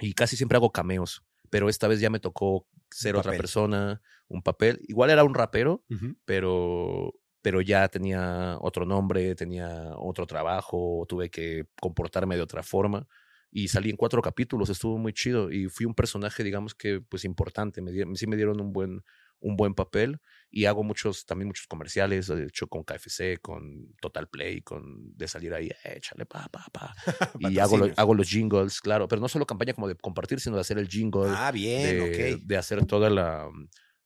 y 0.00 0.14
casi 0.14 0.36
siempre 0.36 0.56
hago 0.56 0.70
cameos, 0.72 1.22
pero 1.50 1.68
esta 1.68 1.86
vez 1.88 2.00
ya 2.00 2.08
me 2.08 2.18
tocó 2.20 2.66
ser 2.90 3.14
otra 3.16 3.32
persona, 3.38 4.00
un 4.28 4.42
papel. 4.42 4.80
Igual 4.88 5.10
era 5.10 5.22
un 5.24 5.34
rapero, 5.34 5.84
pero, 6.24 7.12
pero 7.42 7.60
ya 7.60 7.88
tenía 7.88 8.56
otro 8.60 8.86
nombre, 8.86 9.34
tenía 9.34 9.94
otro 9.96 10.26
trabajo, 10.26 11.04
tuve 11.08 11.30
que 11.30 11.66
comportarme 11.80 12.36
de 12.36 12.42
otra 12.42 12.62
forma. 12.62 13.06
Y 13.50 13.68
salí 13.68 13.90
en 13.90 13.96
cuatro 13.96 14.22
capítulos, 14.22 14.70
estuvo 14.70 14.96
muy 14.96 15.12
chido. 15.12 15.50
Y 15.52 15.68
fui 15.68 15.84
un 15.84 15.94
personaje, 15.94 16.42
digamos 16.42 16.74
que, 16.74 17.00
pues 17.02 17.24
importante. 17.24 17.82
Me 17.82 17.92
di- 17.92 18.04
sí 18.16 18.26
me 18.26 18.36
dieron 18.36 18.60
un 18.60 18.72
buen, 18.72 19.02
un 19.42 19.56
buen 19.56 19.74
papel. 19.74 20.20
Y 20.50 20.66
hago 20.66 20.82
muchos, 20.84 21.24
también 21.26 21.48
muchos 21.48 21.66
comerciales, 21.66 22.26
de 22.28 22.44
hecho 22.44 22.66
con 22.68 22.84
KFC, 22.84 23.38
con 23.40 23.94
Total 24.00 24.28
Play, 24.28 24.62
con 24.62 25.16
de 25.16 25.26
salir 25.28 25.54
ahí, 25.54 25.68
"Eh, 25.84 25.94
échale 25.96 26.26
pa, 26.26 26.48
pa, 26.48 26.66
pa. 26.72 26.94
y 27.40 27.58
hago, 27.58 27.76
lo- 27.78 27.92
hago 27.96 28.14
los 28.14 28.28
jingles, 28.28 28.80
claro. 28.80 29.08
Pero 29.08 29.20
no 29.22 29.28
solo 29.28 29.46
campaña 29.46 29.72
como 29.74 29.88
de 29.88 29.94
compartir, 29.96 30.40
sino 30.40 30.56
de 30.56 30.60
hacer 30.62 30.78
el 30.78 30.88
jingle 30.88 31.22
Ah, 31.34 31.50
bien, 31.52 32.00
de, 32.00 32.34
ok. 32.34 32.46
de 32.46 32.56
hacer 32.56 32.84
toda 32.86 33.10
la. 33.10 33.48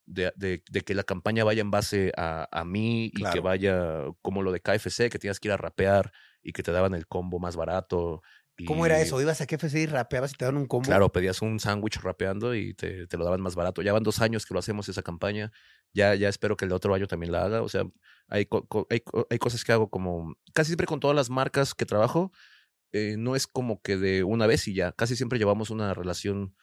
De, 0.08 0.32
de- 0.36 0.62
de 0.70 0.80
que 0.82 0.94
la 0.94 1.02
campaña 1.02 1.42
vaya 1.42 1.62
en 1.62 1.72
base 1.72 2.12
a, 2.16 2.46
a 2.52 2.64
mí 2.64 3.06
y 3.06 3.10
que 3.10 3.40
Claro. 3.40 3.42
vaya 3.42 4.04
como 4.22 4.42
lo 4.44 4.52
de 4.52 4.60
KFC, 4.60 5.10
que 5.10 5.18
tienes 5.18 5.40
que 5.40 5.48
ir 5.48 5.52
a 5.52 5.56
rapear 5.56 6.12
y 6.44 6.52
que 6.52 6.62
te 6.62 6.70
daban 6.70 6.94
el 6.94 7.08
combo 7.08 7.40
más 7.40 7.56
barato. 7.56 8.22
¿Cómo 8.64 8.86
era 8.86 9.00
eso? 9.00 9.20
¿Ibas 9.20 9.40
a 9.40 9.46
KFC 9.46 9.74
y 9.74 9.86
rapeabas 9.86 10.32
y 10.32 10.36
te 10.36 10.44
daban 10.44 10.58
un 10.58 10.66
combo? 10.66 10.86
Claro, 10.86 11.12
pedías 11.12 11.42
un 11.42 11.60
sándwich 11.60 12.00
rapeando 12.00 12.54
y 12.54 12.72
te, 12.72 13.06
te 13.06 13.16
lo 13.18 13.24
daban 13.24 13.42
más 13.42 13.54
barato. 13.54 13.82
Ya 13.82 13.92
van 13.92 14.02
dos 14.02 14.20
años 14.20 14.46
que 14.46 14.54
lo 14.54 14.60
hacemos 14.60 14.88
esa 14.88 15.02
campaña. 15.02 15.52
Ya, 15.92 16.14
ya 16.14 16.28
espero 16.28 16.56
que 16.56 16.64
el 16.64 16.72
otro 16.72 16.94
año 16.94 17.06
también 17.06 17.32
la 17.32 17.44
haga. 17.44 17.62
O 17.62 17.68
sea, 17.68 17.82
hay, 18.28 18.48
hay, 18.90 19.02
hay 19.30 19.38
cosas 19.38 19.64
que 19.64 19.72
hago 19.72 19.90
como. 19.90 20.36
Casi 20.54 20.68
siempre 20.68 20.86
con 20.86 21.00
todas 21.00 21.14
las 21.14 21.28
marcas 21.28 21.74
que 21.74 21.84
trabajo, 21.84 22.32
eh, 22.92 23.16
no 23.18 23.36
es 23.36 23.46
como 23.46 23.82
que 23.82 23.96
de 23.96 24.24
una 24.24 24.46
vez 24.46 24.66
y 24.68 24.74
ya. 24.74 24.92
Casi 24.92 25.16
siempre 25.16 25.38
llevamos 25.38 25.70
una 25.70 25.92
relación. 25.92 26.54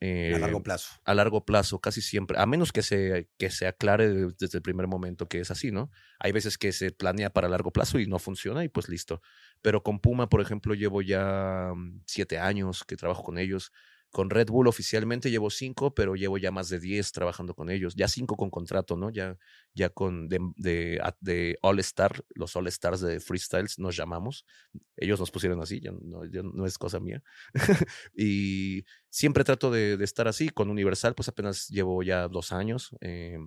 Eh, 0.00 0.32
a 0.34 0.38
largo 0.38 0.62
plazo. 0.62 0.94
a 1.04 1.14
largo 1.14 1.44
plazo, 1.44 1.80
casi 1.80 2.00
siempre, 2.02 2.38
a 2.38 2.46
menos 2.46 2.72
que 2.72 2.82
se, 2.82 3.28
que 3.38 3.50
se 3.50 3.66
aclare 3.66 4.08
de- 4.08 4.32
desde 4.38 4.58
el 4.58 4.62
primer 4.62 4.86
momento 4.86 5.28
que 5.28 5.40
es 5.40 5.50
así, 5.50 5.70
¿no? 5.72 5.90
Hay 6.20 6.32
veces 6.32 6.58
que 6.58 6.72
se 6.72 6.90
planea 6.92 7.30
para 7.30 7.48
largo 7.48 7.72
plazo 7.72 7.98
y 7.98 8.06
no 8.06 8.18
funciona 8.18 8.64
y 8.64 8.68
pues 8.68 8.88
listo. 8.88 9.20
Pero 9.62 9.82
con 9.82 10.00
Puma, 10.00 10.28
por 10.28 10.40
ejemplo, 10.40 10.74
llevo 10.74 11.02
ya 11.02 11.72
mm, 11.74 12.02
siete 12.06 12.38
años 12.38 12.84
que 12.84 12.96
trabajo 12.96 13.22
con 13.24 13.38
ellos. 13.38 13.72
Con 14.10 14.30
Red 14.30 14.48
Bull 14.48 14.68
oficialmente 14.68 15.30
llevo 15.30 15.50
cinco, 15.50 15.94
pero 15.94 16.14
llevo 16.14 16.38
ya 16.38 16.50
más 16.50 16.70
de 16.70 16.80
diez 16.80 17.12
trabajando 17.12 17.54
con 17.54 17.68
ellos. 17.68 17.94
Ya 17.94 18.08
cinco 18.08 18.36
con 18.36 18.48
contrato, 18.50 18.96
¿no? 18.96 19.10
Ya, 19.10 19.36
ya 19.74 19.90
con 19.90 20.28
de, 20.28 21.58
All 21.60 21.78
Star, 21.80 22.24
los 22.30 22.56
All 22.56 22.66
Stars 22.68 23.00
de 23.00 23.20
Freestyles 23.20 23.78
nos 23.78 23.96
llamamos. 23.96 24.46
Ellos 24.96 25.20
nos 25.20 25.30
pusieron 25.30 25.60
así, 25.60 25.80
ya 25.80 25.92
no, 25.92 26.66
es 26.66 26.78
cosa 26.78 27.00
mía. 27.00 27.22
y 28.16 28.84
siempre 29.10 29.44
trato 29.44 29.70
de, 29.70 30.02
estar 30.02 30.26
así. 30.26 30.48
Con 30.48 30.70
Universal, 30.70 31.14
pues 31.14 31.28
apenas 31.28 31.68
llevo 31.68 32.02
ya 32.02 32.28
dos 32.28 32.52
años. 32.52 32.96
eh, 33.02 33.38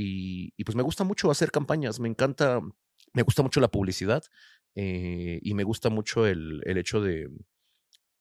y, 0.00 0.64
pues 0.64 0.76
me 0.76 0.82
gusta 0.82 1.04
mucho 1.04 1.30
hacer 1.30 1.50
campañas. 1.50 2.00
Me 2.00 2.08
encanta, 2.08 2.60
me 3.12 3.22
gusta 3.22 3.42
mucho 3.42 3.60
la 3.60 3.68
publicidad 3.68 4.22
eh, 4.76 5.40
y 5.42 5.54
me 5.54 5.64
gusta 5.64 5.90
mucho 5.90 6.26
el 6.26 6.62
hecho 6.78 7.00
de, 7.02 7.28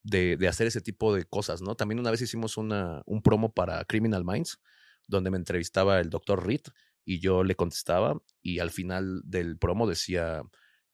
de, 0.10 0.38
de 0.38 0.48
hacer 0.48 0.68
ese 0.68 0.82
tipo 0.82 1.14
de 1.14 1.26
cosas, 1.26 1.62
¿no? 1.62 1.76
También 1.76 2.00
una 2.00 2.12
vez 2.12 2.22
hicimos 2.22 2.58
una, 2.58 3.02
un 3.06 3.22
promo 3.22 3.54
para 3.54 3.84
Criminal 3.86 4.24
Minds, 4.24 4.60
donde 5.08 5.30
me 5.32 5.38
entrevistaba 5.38 6.00
el 6.00 6.10
doctor 6.10 6.46
Reed 6.46 6.62
y 7.06 7.20
yo 7.20 7.44
le 7.44 7.56
contestaba 7.56 8.22
y 8.42 8.60
al 8.60 8.70
final 8.72 9.22
del 9.26 9.58
promo 9.58 9.88
decía, 9.88 10.42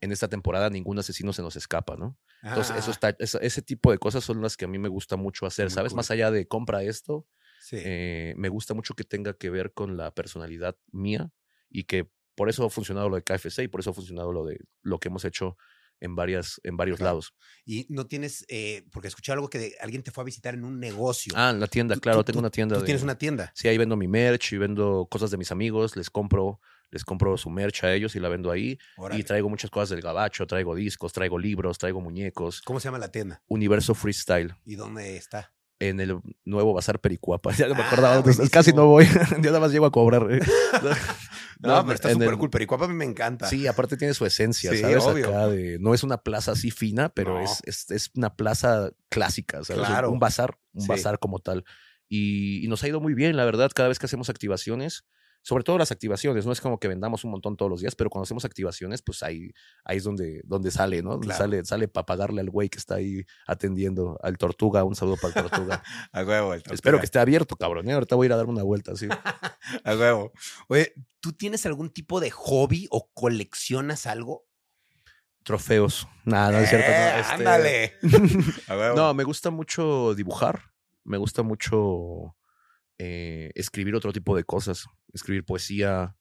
en 0.02 0.12
esta 0.12 0.28
temporada 0.28 0.70
ningún 0.70 1.00
asesino 1.00 1.32
se 1.34 1.42
nos 1.42 1.56
escapa, 1.56 1.96
¿no? 1.96 2.18
Entonces, 2.42 2.76
eso 2.76 2.92
Ah, 3.02 3.10
está, 3.10 3.16
ese 3.42 3.62
tipo 3.62 3.92
de 3.92 3.98
cosas 4.00 4.24
son 4.24 4.42
las 4.42 4.58
que 4.58 4.66
a 4.66 4.68
mí 4.68 4.78
me 4.78 4.90
gusta 4.90 5.16
mucho 5.16 5.46
hacer, 5.46 5.66
Muy 5.66 5.72
¿sabes? 5.72 5.94
cool. 5.94 5.98
Más 5.98 6.12
allá 6.12 6.30
de 6.30 6.48
compra 6.48 6.84
esto, 6.84 7.26
sí. 7.58 7.78
eh, 7.80 8.34
me 8.38 8.50
gusta 8.50 8.74
mucho 8.74 8.96
que 8.96 9.04
tenga 9.06 9.34
que 9.34 9.50
ver 9.50 9.74
con 9.74 9.96
la 9.96 10.14
personalidad 10.14 10.76
mía 10.92 11.32
y 11.70 11.86
que 11.86 12.10
por 12.36 12.50
eso 12.50 12.66
ha 12.66 12.70
funcionado 12.70 13.10
lo 13.10 13.16
de 13.16 13.24
KFC 13.24 13.64
y 13.64 13.68
por 13.70 13.80
eso 13.80 13.92
ha 13.92 13.94
funcionado 13.94 14.32
lo 14.34 14.46
de 14.46 14.60
lo 14.82 15.00
que 15.00 15.08
hemos 15.10 15.24
hecho 15.24 15.56
en, 16.04 16.16
varias, 16.16 16.60
en 16.64 16.76
varios 16.78 16.98
Claro. 16.98 17.12
lados. 17.12 17.34
Y 17.66 17.88
no 17.90 18.06
tienes, 18.06 18.46
eh, 18.50 18.84
porque 18.92 19.08
escuché 19.08 19.32
algo 19.32 19.50
que 19.50 19.58
de- 19.58 19.76
alguien 19.82 20.04
te 20.04 20.12
fue 20.12 20.22
a 20.22 20.26
visitar 20.26 20.54
en 20.54 20.66
un 20.66 20.80
negocio. 20.80 21.34
Ah, 21.36 21.50
en 21.52 21.60
la 21.60 21.68
tienda, 21.68 21.96
claro, 21.96 22.20
tú- 22.20 22.26
tengo 22.32 22.40
una 22.40 22.50
tienda. 22.52 22.76
Tú 22.76 22.82
de- 22.82 22.86
tienes 22.86 23.04
una 23.04 23.18
tienda. 23.18 23.52
Sí, 23.56 23.68
ahí 23.68 23.78
vendo 23.78 23.96
mi 23.96 24.08
merch 24.08 24.52
y 24.54 24.58
vendo 24.58 25.08
cosas 25.10 25.32
de 25.32 25.38
mis 25.38 25.52
amigos, 25.52 25.96
les 25.96 26.10
compro, 26.10 26.60
les 26.92 27.06
compro 27.06 27.38
su 27.38 27.50
merch 27.50 27.86
a 27.86 27.94
ellos 27.94 28.16
y 28.16 28.20
la 28.20 28.28
vendo 28.30 28.52
ahí. 28.52 28.78
Órale. 28.98 29.20
Y 29.20 29.24
traigo 29.24 29.50
muchas 29.50 29.72
cosas 29.72 29.90
del 29.90 30.02
gabacho, 30.02 30.46
traigo 30.46 30.76
discos, 30.76 31.14
traigo 31.14 31.40
libros, 31.40 31.78
traigo 31.78 32.02
muñecos. 32.02 32.62
¿Cómo 32.64 32.80
se 32.82 32.86
llama 32.90 33.00
la 33.00 33.10
tienda? 33.12 33.42
Universo 33.48 33.96
Freestyle. 33.96 34.54
¿Y 34.66 34.76
dónde 34.76 35.16
está? 35.16 35.53
En 35.80 36.00
el 36.00 36.20
nuevo 36.46 36.74
Bazar 36.74 37.00
Pericuapa. 37.00 37.52
Ya 37.58 37.68
no 37.68 37.76
me 37.76 37.82
Ah, 37.84 37.88
acordaba. 37.88 38.30
está. 38.30 38.48
Casi 38.50 38.74
no 38.74 38.88
voy. 38.88 39.06
Yo 39.32 39.38
nada 39.52 39.60
más 39.60 39.72
llego 39.72 39.86
a 39.86 39.92
cobrar. 39.92 40.28
eh. 40.32 40.40
No, 41.60 41.82
pero 41.84 41.94
está 41.94 42.12
súper 42.12 42.30
el- 42.30 42.38
cool. 42.38 42.50
Pericuapa 42.50 42.86
a 42.86 42.88
mí 42.88 42.94
me 42.94 43.06
encanta. 43.06 43.48
Sí, 43.48 43.68
aparte 43.68 43.96
tiene 43.98 44.14
su 44.14 44.26
esencia, 44.26 44.72
Sí, 44.72 44.80
¿sabes? 44.80 45.04
obvio. 45.04 45.30
Acá 45.30 45.48
de- 45.48 45.78
no 45.80 45.94
es 45.94 46.04
una 46.04 46.18
plaza 46.18 46.52
así 46.54 46.72
fina, 46.72 47.10
pero 47.10 47.36
No. 47.36 47.44
es, 47.44 47.62
es, 47.66 47.90
es 47.92 48.12
una 48.16 48.36
plaza 48.36 48.92
clásica, 49.10 49.62
Claro. 49.62 50.12
Un 50.12 50.20
bazar, 50.20 50.58
un 50.74 50.82
Sí. 50.82 50.88
bazar 50.88 51.20
como 51.20 51.40
tal. 51.40 51.64
Y, 52.10 52.64
y 52.64 52.68
nos 52.68 52.84
ha 52.84 52.88
ido 52.88 53.00
muy 53.00 53.14
bien, 53.14 53.38
la 53.38 53.46
verdad, 53.46 53.72
cada 53.74 53.90
vez 53.90 53.98
que 54.00 54.06
hacemos 54.08 54.30
activaciones, 54.30 55.06
sobre 55.44 55.64
todo 55.64 55.78
las 55.78 55.92
activaciones, 55.92 56.46
no 56.48 56.52
es 56.54 56.62
como 56.62 56.80
que 56.80 56.88
vendamos 56.88 57.24
un 57.26 57.32
montón 57.32 57.56
todos 57.58 57.70
los 57.70 57.82
días, 57.82 57.94
pero 57.96 58.10
cuando 58.10 58.24
hacemos 58.24 58.46
activaciones, 58.46 59.02
pues 59.04 59.22
ahí, 59.24 59.52
ahí 59.84 59.98
es 59.98 60.04
donde, 60.04 60.42
donde 60.46 60.72
sale, 60.72 61.02
¿no? 61.04 61.20
Claro. 61.20 61.38
Sale, 61.38 61.66
sale 61.66 61.88
para 61.88 62.06
pagarle 62.06 62.42
al 62.42 62.50
güey 62.50 62.70
que 62.70 62.80
está 62.80 62.96
ahí 62.96 63.24
atendiendo, 63.46 64.18
al 64.24 64.38
tortuga, 64.38 64.84
un 64.84 64.96
saludo 64.96 65.18
para 65.22 65.28
el 65.44 65.50
tortuga. 65.52 65.84
A 66.14 66.24
huevo. 66.24 66.54
el 66.54 66.60
Espero 66.62 66.78
Tortuga. 66.78 67.00
que 67.02 67.06
esté 67.06 67.20
abierto, 67.20 67.56
cabrón. 67.56 67.88
¿eh? 67.90 67.94
Ahorita 67.94 68.16
voy 68.16 68.26
a 68.26 68.28
ir 68.28 68.34
a 68.34 68.38
darme 68.38 68.54
una 68.54 68.64
vuelta, 68.64 68.96
sí. 68.96 69.08
A 69.84 69.96
huevo. 69.96 70.32
Oye, 70.70 70.94
¿tú 71.20 71.34
tienes 71.34 71.66
algún 71.66 71.90
tipo 71.92 72.20
de 72.20 72.32
hobby 72.32 72.88
o 72.90 73.12
coleccionas 73.14 74.08
algo? 74.08 74.48
Trofeos. 75.44 76.08
Nada, 76.24 76.52
no 76.54 76.58
es 76.60 76.70
cierto. 76.70 76.88
no, 76.90 76.94
¡Eh, 76.96 77.20
este- 77.20 77.34
¡Ándale! 77.34 77.94
A 78.70 78.78
huevo. 78.78 78.96
No, 78.96 79.14
me 79.14 79.26
gusta 79.26 79.50
mucho 79.50 80.16
dibujar. 80.16 80.62
Me 81.04 81.18
gusta 81.18 81.44
mucho 81.44 82.34
eh, 83.00 83.52
escribir 83.56 83.96
otro 83.96 84.14
tipo 84.14 84.36
de 84.36 84.44
cosas. 84.44 84.86
Escribir 85.14 85.46
poesía, 85.46 86.16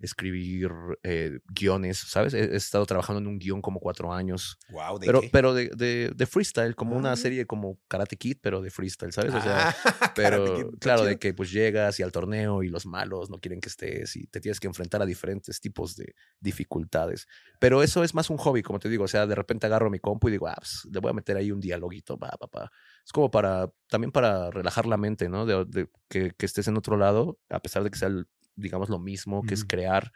escribir 0.00 0.70
eh, 1.02 1.40
guiones, 1.48 1.98
¿sabes? 1.98 2.34
He, 2.34 2.40
he 2.52 2.56
estado 2.56 2.86
trabajando 2.86 3.20
en 3.20 3.26
un 3.26 3.38
guion 3.38 3.60
como 3.62 3.80
cuatro 3.80 4.12
años, 4.12 4.58
Wow, 4.70 4.98
¿de 4.98 5.06
pero, 5.06 5.20
qué? 5.20 5.30
pero 5.32 5.54
de, 5.54 5.68
de, 5.76 6.12
de 6.14 6.26
freestyle, 6.26 6.74
como 6.76 6.94
Ah. 6.94 6.98
una 6.98 7.16
serie 7.16 7.46
como 7.46 7.78
Karate 7.88 8.16
Kid, 8.16 8.38
pero 8.40 8.60
de 8.62 8.70
freestyle, 8.70 9.12
¿sabes? 9.12 9.34
O 9.34 9.40
sea, 9.40 9.68
Ah, 9.68 9.74
pero 10.14 10.44
Kid, 10.72 10.78
claro, 10.80 11.04
de 11.04 11.18
que 11.18 11.34
pues 11.34 11.50
llegas 11.52 11.98
y 12.00 12.02
al 12.02 12.12
torneo 12.12 12.62
y 12.62 12.68
los 12.68 12.86
malos 12.86 13.28
no 13.30 13.38
quieren 13.38 13.60
que 13.60 13.68
estés 13.68 14.16
y 14.16 14.26
te 14.26 14.40
tienes 14.40 14.60
que 14.60 14.66
enfrentar 14.68 15.02
a 15.02 15.06
diferentes 15.06 15.60
tipos 15.60 15.96
de 15.96 16.14
dificultades. 16.40 17.26
Pero 17.58 17.82
eso 17.82 18.04
es 18.04 18.14
más 18.14 18.30
un 18.30 18.36
hobby, 18.38 18.62
como 18.62 18.78
te 18.78 18.88
digo, 18.88 19.04
o 19.04 19.08
sea, 19.08 19.26
de 19.26 19.34
repente 19.34 19.66
agarro 19.66 19.90
mi 19.90 19.98
compu 19.98 20.28
y 20.28 20.32
digo, 20.32 20.46
ah, 20.48 20.56
pues, 20.58 20.86
le 20.90 21.00
voy 21.00 21.10
a 21.10 21.14
meter 21.14 21.36
ahí 21.36 21.50
un 21.50 21.60
dialoguito, 21.60 22.16
va, 22.18 22.30
pa, 22.30 22.46
pa. 22.46 22.70
Es 23.04 23.12
como 23.12 23.30
para, 23.30 23.70
también 23.88 24.12
para 24.12 24.50
relajar 24.50 24.86
la 24.86 24.96
mente, 24.96 25.28
¿no? 25.28 25.46
De, 25.46 25.64
de 25.64 25.88
que, 26.08 26.32
que 26.36 26.46
estés 26.46 26.68
en 26.68 26.76
otro 26.76 26.96
lado, 26.96 27.38
a 27.48 27.60
pesar 27.60 27.82
de 27.84 27.90
que 27.90 27.98
sea, 27.98 28.08
el- 28.08 28.26
digamos, 28.58 28.88
lo 28.88 28.98
mismo, 28.98 29.42
que 29.42 29.54
es 29.54 29.64
crear. 29.64 30.12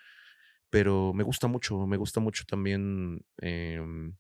Pero 0.71 1.13
me 1.13 1.23
gusta 1.23 1.49
mucho, 1.49 1.87
me 1.87 1.97
gusta 1.97 2.21
mucho 2.21 2.45
también 2.47 3.25
em, 3.39 4.15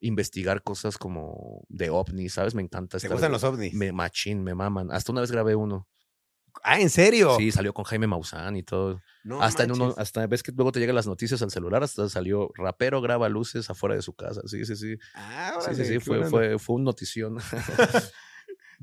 investigar 0.00 0.62
cosas 0.62 0.98
como 0.98 1.64
de 1.68 1.90
ovnis, 1.90 2.34
¿sabes? 2.34 2.54
Me 2.54 2.62
encanta. 2.62 2.98
¿Te 2.98 3.08
gustan 3.08 3.32
los 3.32 3.44
ovnis? 3.44 3.74
me 3.74 3.92
machín, 3.92 4.42
me 4.42 4.54
maman. 4.54 4.90
Hasta 4.90 5.12
una 5.12 5.20
vez 5.20 5.30
grabé 5.30 5.54
uno. 5.54 5.88
Ah, 6.62 6.80
¿en 6.80 6.88
serio? 6.88 7.36
Sí, 7.36 7.52
salió 7.52 7.74
con 7.74 7.84
Jaime 7.84 8.06
Maussan 8.06 8.56
y 8.56 8.62
todo. 8.62 9.02
No 9.24 9.42
hasta 9.42 9.64
en 9.64 9.72
uno, 9.72 9.94
hasta 9.98 10.26
ves 10.26 10.42
que 10.42 10.52
luego 10.52 10.72
te 10.72 10.80
llegan 10.80 10.94
las 10.96 11.06
noticias 11.06 11.42
al 11.42 11.50
celular, 11.50 11.82
hasta 11.82 12.08
salió 12.08 12.50
rapero 12.54 13.02
graba 13.02 13.28
luces 13.28 13.68
afuera 13.68 13.94
de 13.94 14.02
su 14.02 14.14
casa. 14.14 14.40
Sí, 14.46 14.64
sí, 14.64 14.76
sí. 14.76 14.96
Ah, 15.14 15.58
Sí, 15.60 15.74
sí, 15.74 15.84
sí, 15.84 15.98
fue, 16.00 16.24
fue, 16.30 16.58
fue 16.58 16.76
un 16.76 16.84
notición. 16.84 17.36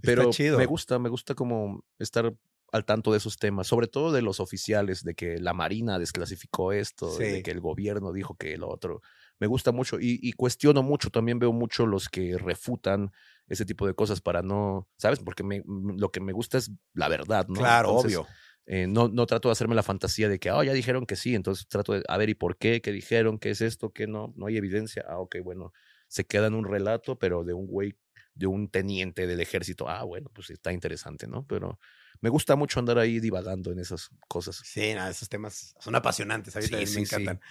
Pero 0.02 0.32
chido. 0.32 0.58
me 0.58 0.66
gusta, 0.66 1.00
me 1.00 1.10
gusta 1.10 1.34
como 1.36 1.84
estar 1.98 2.34
al 2.74 2.86
tanto 2.86 3.12
de 3.12 3.20
esos 3.20 3.38
temas, 3.38 3.68
sobre 3.68 3.88
todo 3.88 4.12
de 4.12 4.22
los 4.22 4.40
oficiales, 4.42 5.04
de 5.04 5.16
que 5.16 5.40
la 5.40 5.54
Marina 5.54 6.00
desclasificó 6.00 6.74
esto, 6.74 7.18
Sí. 7.18 7.24
de 7.26 7.42
que 7.44 7.52
el 7.52 7.62
gobierno 7.62 8.12
dijo 8.12 8.36
que 8.36 8.58
lo 8.58 8.70
otro. 8.70 9.02
Me 9.40 9.48
gusta 9.48 9.72
mucho 9.72 10.00
y, 10.00 10.20
y 10.22 10.34
cuestiono 10.34 10.84
mucho, 10.84 11.10
también 11.10 11.40
veo 11.40 11.54
mucho 11.54 11.86
los 11.86 12.10
que 12.10 12.38
refutan 12.38 13.12
ese 13.48 13.66
tipo 13.66 13.88
de 13.88 13.94
cosas 13.94 14.22
para 14.22 14.42
no, 14.42 14.90
¿sabes? 14.98 15.20
Porque 15.20 15.44
me- 15.44 15.58
m- 15.58 15.96
lo 15.98 16.12
que 16.12 16.20
me 16.20 16.34
gusta 16.34 16.58
es 16.58 16.72
la 16.94 17.08
verdad, 17.10 17.48
¿no? 17.48 17.60
Claro, 17.60 17.90
Entonces, 17.90 18.18
obvio. 18.18 18.28
eh, 18.66 18.88
no, 18.88 19.08
no 19.10 19.26
trato 19.26 19.50
de 19.50 19.54
hacerme 19.54 19.76
la 19.76 19.84
fantasía 19.84 20.30
de 20.30 20.40
que, 20.40 20.50
ah, 20.50 20.64
ya 20.64 20.74
dijeron 20.74 21.06
que 21.06 21.16
sí, 21.16 21.36
entonces 21.36 21.68
trato 21.68 21.94
de, 21.94 22.04
a 22.08 22.18
ver, 22.18 22.30
¿y 22.30 22.36
por 22.36 22.58
qué? 22.58 22.82
¿Qué 22.82 22.92
dijeron? 22.92 23.38
¿Qué 23.40 23.50
es 23.52 23.62
esto? 23.62 23.92
¿Qué 23.92 24.08
no? 24.08 24.34
No 24.36 24.48
hay 24.48 24.58
evidencia. 24.58 25.04
Ah, 25.08 25.20
ok, 25.20 25.38
bueno, 25.44 25.74
se 26.08 26.26
queda 26.26 26.48
en 26.48 26.54
un 26.56 26.66
relato, 26.66 27.18
pero 27.20 27.44
de 27.44 27.54
un 27.54 27.68
güey, 27.68 27.94
de 28.36 28.48
un 28.48 28.70
teniente 28.70 29.28
del 29.28 29.42
ejército. 29.42 29.90
Ah, 29.90 30.04
bueno, 30.04 30.30
pues 30.34 30.50
está 30.50 30.72
interesante, 30.74 31.28
¿no? 31.28 31.46
Pero 31.46 31.80
me 32.22 32.30
gusta 32.30 32.56
mucho 32.56 32.80
andar 32.80 32.98
ahí 32.98 33.20
divagando 33.20 33.72
en 33.72 33.80
esas 33.80 34.10
cosas. 34.28 34.62
Sí, 34.64 34.82
esos 34.82 35.30
temas 35.30 35.76
son 35.80 35.96
apasionantes. 35.96 36.56
A 36.56 36.60
mí 36.60 36.66
Sí, 36.66 36.72
también 36.72 36.90
me 36.94 36.96
sí. 36.96 37.02
encantan. 37.02 37.42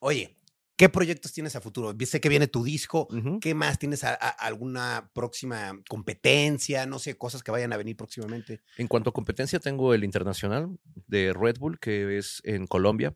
Oye, 0.00 0.36
¿qué 0.76 0.88
proyectos 0.88 1.32
tienes 1.32 1.54
a 1.56 1.60
futuro? 1.60 1.94
Sé 2.04 2.20
que 2.20 2.28
viene 2.28 2.46
tu 2.48 2.64
disco. 2.64 3.08
¿Qué 3.40 3.54
más? 3.54 3.78
¿Tienes 3.78 4.04
a- 4.04 4.14
a- 4.14 4.28
alguna 4.28 5.10
próxima 5.14 5.78
competencia? 5.88 6.86
No 6.86 6.98
sé, 6.98 7.16
cosas 7.16 7.42
que 7.42 7.50
vayan 7.50 7.72
a 7.72 7.76
venir 7.76 7.96
próximamente. 7.96 8.60
En 8.76 8.88
cuanto 8.88 9.10
a 9.10 9.12
competencia, 9.12 9.60
tengo 9.60 9.94
el 9.94 10.04
internacional 10.04 10.68
de 11.06 11.32
Red 11.32 11.58
Bull, 11.58 11.78
que 11.78 12.18
es 12.18 12.40
en 12.44 12.66
Colombia. 12.66 13.14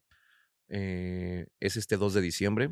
Eh, 0.68 1.46
es 1.60 1.76
este 1.76 1.96
2 1.96 2.14
de 2.14 2.20
diciembre. 2.20 2.70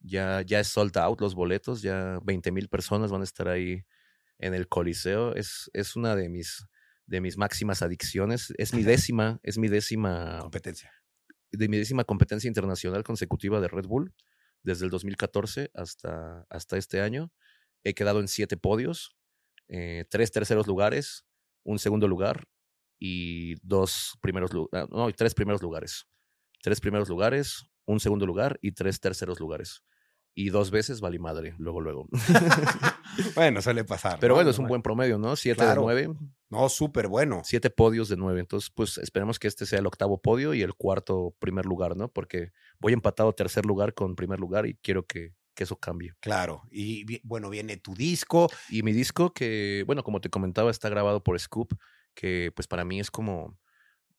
Ya, 0.00 0.42
ya 0.42 0.60
es 0.60 0.68
sold 0.68 0.96
out 0.98 1.20
los 1.20 1.34
boletos, 1.34 1.82
ya 1.82 2.18
20 2.22 2.52
mil 2.52 2.68
personas 2.68 3.10
van 3.10 3.22
a 3.22 3.24
estar 3.24 3.48
ahí 3.48 3.82
en 4.38 4.54
el 4.54 4.68
Coliseo. 4.68 5.34
Es, 5.34 5.70
es 5.72 5.96
una 5.96 6.14
de 6.14 6.28
mis, 6.28 6.64
de 7.06 7.20
mis 7.20 7.36
máximas 7.38 7.82
adicciones. 7.82 8.52
Es 8.58 8.74
mi 8.74 8.82
décima, 8.82 9.40
es 9.42 9.58
mi 9.58 9.68
décima, 9.68 10.38
Competencia. 10.40 10.92
de 11.52 11.68
mi 11.68 11.78
décima 11.78 12.04
competencia 12.04 12.48
internacional 12.48 13.04
consecutiva 13.04 13.60
de 13.60 13.68
Red 13.68 13.86
Bull, 13.86 14.14
desde 14.62 14.84
el 14.84 14.90
2014 14.90 15.70
hasta, 15.74 16.46
hasta 16.50 16.76
este 16.76 17.00
año. 17.00 17.32
He 17.84 17.94
quedado 17.94 18.20
en 18.20 18.28
siete 18.28 18.56
podios, 18.56 19.16
eh, 19.68 20.04
tres 20.10 20.32
terceros 20.32 20.66
lugares, 20.66 21.24
un 21.64 21.78
segundo 21.78 22.08
lugar 22.08 22.48
y 22.98 23.54
dos 23.66 24.18
primeros 24.20 24.52
lugares, 24.52 24.88
no, 24.90 25.10
tres 25.12 25.34
primeros 25.34 25.62
lugares. 25.62 26.06
Tres 26.62 26.80
primeros 26.80 27.08
lugares, 27.08 27.66
un 27.84 28.00
segundo 28.00 28.26
lugar 28.26 28.58
y 28.60 28.72
tres 28.72 28.98
terceros 28.98 29.38
lugares. 29.38 29.84
Y 30.34 30.50
dos 30.50 30.70
veces 30.70 31.00
valí 31.00 31.18
madre, 31.18 31.54
luego, 31.58 31.80
luego. 31.80 32.08
bueno, 33.36 33.62
suele 33.62 33.84
pasar. 33.84 34.18
Pero 34.20 34.32
¿no? 34.32 34.36
bueno, 34.36 34.50
es 34.50 34.58
un 34.58 34.66
buen 34.66 34.82
promedio, 34.82 35.18
¿no? 35.18 35.36
Siete 35.36 35.58
Claro. 35.62 35.82
de 35.82 35.84
nueve, 35.86 36.08
No, 36.48 36.68
súper 36.68 37.08
bueno. 37.08 37.42
siete 37.44 37.70
podios 37.70 38.08
de 38.08 38.16
nueve. 38.16 38.40
Entonces, 38.40 38.70
pues 38.70 38.98
esperemos 38.98 39.38
que 39.38 39.48
este 39.48 39.66
sea 39.66 39.80
el 39.80 39.86
octavo 39.86 40.20
podio 40.22 40.54
y 40.54 40.62
el 40.62 40.74
cuarto 40.74 41.34
primer 41.38 41.66
lugar, 41.66 41.96
¿no? 41.96 42.12
Porque 42.12 42.52
voy 42.78 42.92
empatado 42.92 43.32
tercer 43.32 43.66
lugar 43.66 43.94
con 43.94 44.14
primer 44.14 44.38
lugar 44.38 44.66
y 44.66 44.76
quiero 44.76 45.06
que, 45.06 45.34
que 45.54 45.64
eso 45.64 45.80
cambie. 45.80 46.14
Claro. 46.20 46.62
Y 46.70 47.20
bueno, 47.26 47.50
viene 47.50 47.76
tu 47.78 47.94
disco. 47.94 48.48
Y 48.68 48.82
mi 48.82 48.92
disco, 48.92 49.32
que, 49.32 49.82
bueno, 49.86 50.04
como 50.04 50.20
te 50.20 50.30
comentaba, 50.30 50.70
está 50.70 50.88
grabado 50.88 51.24
por 51.24 51.38
Scoop, 51.40 51.72
que 52.14 52.52
pues 52.54 52.68
para 52.68 52.84
mí 52.84 53.00
es 53.00 53.10
como. 53.10 53.58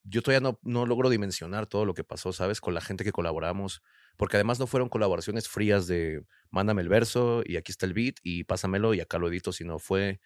Yo 0.10 0.22
todavía 0.22 0.40
no, 0.40 0.58
no 0.64 0.86
logro 0.86 1.10
dimensionar 1.10 1.68
todo 1.68 1.86
lo 1.86 1.94
que 1.94 2.06
pasó, 2.06 2.32
¿sabes? 2.32 2.62
Con 2.62 2.74
la 2.74 2.80
gente 2.82 3.04
que 3.04 3.12
colaboramos. 3.12 3.82
Porque 4.16 4.38
además 4.38 4.58
no 4.58 4.66
fueron 4.66 4.90
colaboraciones 4.90 5.49
frías 5.49 5.86
de 5.86 6.24
mándame 6.49 6.82
el 6.82 6.90
verso 6.90 7.41
y 7.45 7.58
aquí 7.58 7.72
está 7.72 7.86
el 7.86 7.94
beat 7.94 8.16
y 8.24 8.45
pásamelo 8.45 8.94
y 8.94 9.02
acá 9.02 9.18
lo 9.18 9.28
edito, 9.28 9.52
sino 9.52 9.80
fue 9.80 10.20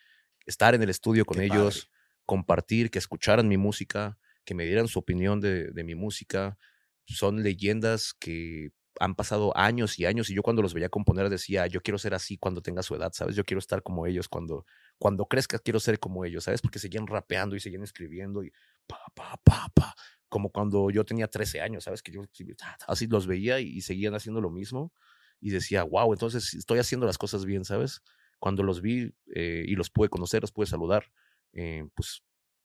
estar 0.45 0.76
en 0.76 0.84
el 0.84 0.89
estudio 0.89 1.26
con 1.26 1.39
Qué 1.39 1.45
ellos, 1.45 1.89
padre. 1.89 1.91
compartir, 2.26 2.91
que 2.91 2.99
escucharan 2.99 3.47
mi 3.47 3.57
música, 3.57 4.18
que 4.45 4.53
me 4.55 4.65
dieran 4.65 4.88
su 4.88 4.99
opinión 4.99 5.39
de, 5.41 5.72
de 5.72 5.84
mi 5.84 5.95
música. 5.95 6.57
Son 7.05 7.43
leyendas 7.43 8.13
que 8.19 8.72
han 8.99 9.15
pasado 9.15 9.55
años 9.57 9.97
y 9.99 10.05
años 10.05 10.30
y 10.30 10.35
yo 10.35 10.43
cuando 10.43 10.61
los 10.61 10.73
veía 10.73 10.89
componer 10.89 11.30
decía, 11.30 11.65
yo 11.68 11.81
quiero 11.81 11.97
ser 11.97 12.13
así 12.13 12.38
cuando 12.38 12.61
tenga 12.61 12.84
su 12.84 12.95
edad, 12.95 13.11
¿sabes? 13.13 13.35
Yo 13.35 13.43
quiero 13.45 13.59
estar 13.59 13.81
como 13.84 14.05
ellos 14.05 14.27
cuando, 14.30 14.65
cuando 14.99 15.26
crezca, 15.26 15.59
quiero 15.59 15.80
ser 15.80 15.99
como 15.99 16.26
ellos, 16.26 16.43
¿sabes? 16.43 16.61
Porque 16.61 16.77
seguían 16.80 17.07
rapeando 17.07 17.55
y 17.55 17.59
seguían 17.59 17.84
escribiendo 17.84 18.43
y 18.43 18.51
pa, 18.88 18.99
pa, 19.15 19.38
pa, 19.43 19.68
pa, 19.73 19.95
como 20.30 20.51
cuando 20.51 20.89
yo 20.91 21.05
tenía 21.05 21.27
13 21.27 21.61
años, 21.61 21.85
¿sabes? 21.85 22.03
Que 22.03 22.11
yo 22.11 22.22
así 22.88 23.07
los 23.07 23.27
veía 23.27 23.59
y, 23.59 23.68
y 23.69 23.81
seguían 23.81 24.13
haciendo 24.13 24.41
lo 24.41 24.49
mismo 24.49 24.93
y 25.39 25.49
decía, 25.51 25.84
wow, 25.84 26.13
entonces 26.13 26.53
estoy 26.53 26.80
haciendo 26.80 27.07
las 27.07 27.18
cosas 27.18 27.45
bien, 27.45 27.65
¿sabes? 27.65 28.01
Cuando 28.41 28.63
los 28.63 28.81
vi 28.81 29.13
eh, 29.35 29.63
y 29.68 29.76
los 29.76 29.91
pude 29.91 30.09
conocer, 30.09 30.41
los 30.41 30.51
pude 30.51 30.65
saludar, 30.65 31.11
eh, 31.53 31.88
pues 31.93 32.23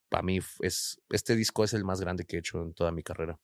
para 0.09 0.23
mí 0.23 0.41
es, 0.61 1.03
este 1.11 1.37
disco 1.37 1.65
es 1.65 1.75
el 1.75 1.85
más 1.85 2.01
grande 2.01 2.25
que 2.25 2.37
he 2.37 2.39
hecho 2.39 2.63
en 2.63 2.73
toda 2.73 2.93
mi 2.93 3.03
carrera. 3.03 3.39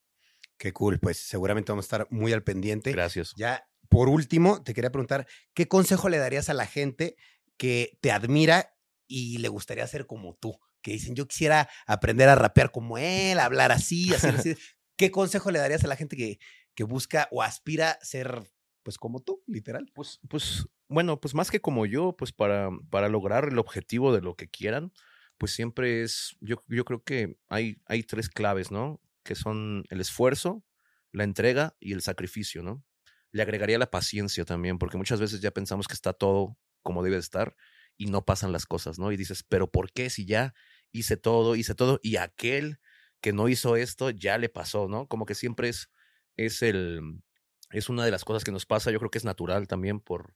Qué 0.57 0.73
cool. 0.73 0.99
Pues 0.99 1.19
seguramente 1.19 1.73
vamos 1.73 1.85
a 1.85 1.89
estar 1.89 2.07
muy 2.11 2.33
al 2.33 2.43
pendiente. 2.43 2.91
Gracias. 2.91 3.35
Ya, 3.37 3.69
por 3.91 4.09
último, 4.09 4.63
te 4.63 4.73
quería 4.73 4.91
preguntar, 4.91 5.27
¿qué 5.53 5.69
consejo 5.69 6.09
le 6.09 6.17
darías 6.17 6.49
a 6.49 6.55
la 6.55 6.65
gente 6.65 7.17
que 7.59 7.99
te 8.01 8.11
admira 8.11 8.75
y 9.07 9.37
le 9.37 9.49
gustaría 9.49 9.87
ser 9.87 10.07
como 10.07 10.35
tú? 10.37 10.59
Que 10.81 10.93
dicen, 10.93 11.15
yo 11.15 11.29
quisiera 11.29 11.69
aprender 11.87 12.31
a 12.31 12.35
rapear 12.35 12.73
como 12.73 12.97
él, 12.97 13.41
hablar 13.41 13.73
así, 13.73 14.15
hacer 14.15 14.37
así. 14.37 14.55
¿Qué 14.97 15.11
consejo 15.11 15.51
le 15.51 15.59
darías 15.59 15.85
a 15.85 15.89
la 15.89 15.97
gente 15.97 16.17
que, 16.17 16.39
que 16.75 16.85
busca 16.85 17.29
o 17.31 17.43
aspira 17.43 17.91
a 17.91 18.05
ser, 18.07 18.43
pues, 18.83 18.97
como 18.97 19.21
tú, 19.21 19.43
literal? 19.47 19.91
Pues, 19.93 20.19
pues, 20.31 20.67
bueno, 20.93 21.21
pues 21.21 21.35
más 21.35 21.51
que 21.51 21.61
como 21.61 21.87
yo, 21.87 22.15
pues 22.17 22.33
para, 22.33 22.71
para 22.91 23.09
lograr 23.09 23.49
el 23.49 23.59
objetivo 23.59 24.15
de 24.15 24.21
lo 24.21 24.37
que 24.37 24.49
quieran, 24.49 24.93
pues 25.39 25.53
siempre 25.53 26.03
es, 26.03 26.37
yo, 26.41 26.63
yo 26.69 26.85
creo 26.85 27.03
que 27.03 27.37
hay, 27.49 27.79
hay 27.87 28.03
tres 28.05 28.29
claves, 28.29 28.71
¿no? 28.71 29.01
Que 29.25 29.35
son 29.35 29.85
el 29.91 30.01
esfuerzo, 30.01 30.65
la 31.11 31.25
entrega 31.25 31.77
y 31.81 31.93
el 31.93 32.03
sacrificio, 32.03 32.63
¿no? 32.63 32.85
Le 33.33 33.43
agregaría 33.43 33.79
la 33.79 33.91
paciencia 33.91 34.45
también, 34.45 34.79
porque 34.79 34.99
muchas 34.99 35.21
veces 35.21 35.41
ya 35.41 35.51
pensamos 35.51 35.89
que 35.89 35.95
está 35.95 36.13
todo 36.13 36.57
como 36.83 37.03
debe 37.03 37.17
de 37.17 37.21
estar 37.21 37.57
y 37.97 38.07
no 38.07 38.25
pasan 38.25 38.53
las 38.53 38.67
cosas, 38.67 38.99
¿no? 38.99 39.13
Y 39.13 39.17
dices, 39.17 39.45
pero 39.49 39.71
¿por 39.71 39.93
qué 39.93 40.11
si 40.11 40.27
ya 40.27 40.55
hice 40.93 41.17
todo, 41.17 41.57
hice 41.57 41.75
todo 41.75 41.99
y 42.03 42.17
aquel 42.17 42.79
que 43.21 43.33
no 43.33 43.49
hizo 43.49 43.77
esto 43.77 44.11
ya 44.11 44.39
le 44.39 44.49
pasó, 44.49 44.89
¿no? 44.89 45.07
Como 45.09 45.27
que 45.27 45.35
siempre 45.35 45.69
es, 45.69 45.91
es 46.37 46.63
el, 46.63 47.23
es 47.71 47.89
una 47.89 48.05
de 48.05 48.11
las 48.11 48.25
cosas 48.25 48.45
que 48.45 48.53
nos 48.53 48.67
pasa, 48.67 48.91
yo 48.91 48.99
creo 48.99 49.11
que 49.11 49.19
es 49.19 49.25
natural 49.25 49.67
también 49.67 50.01
por 50.01 50.35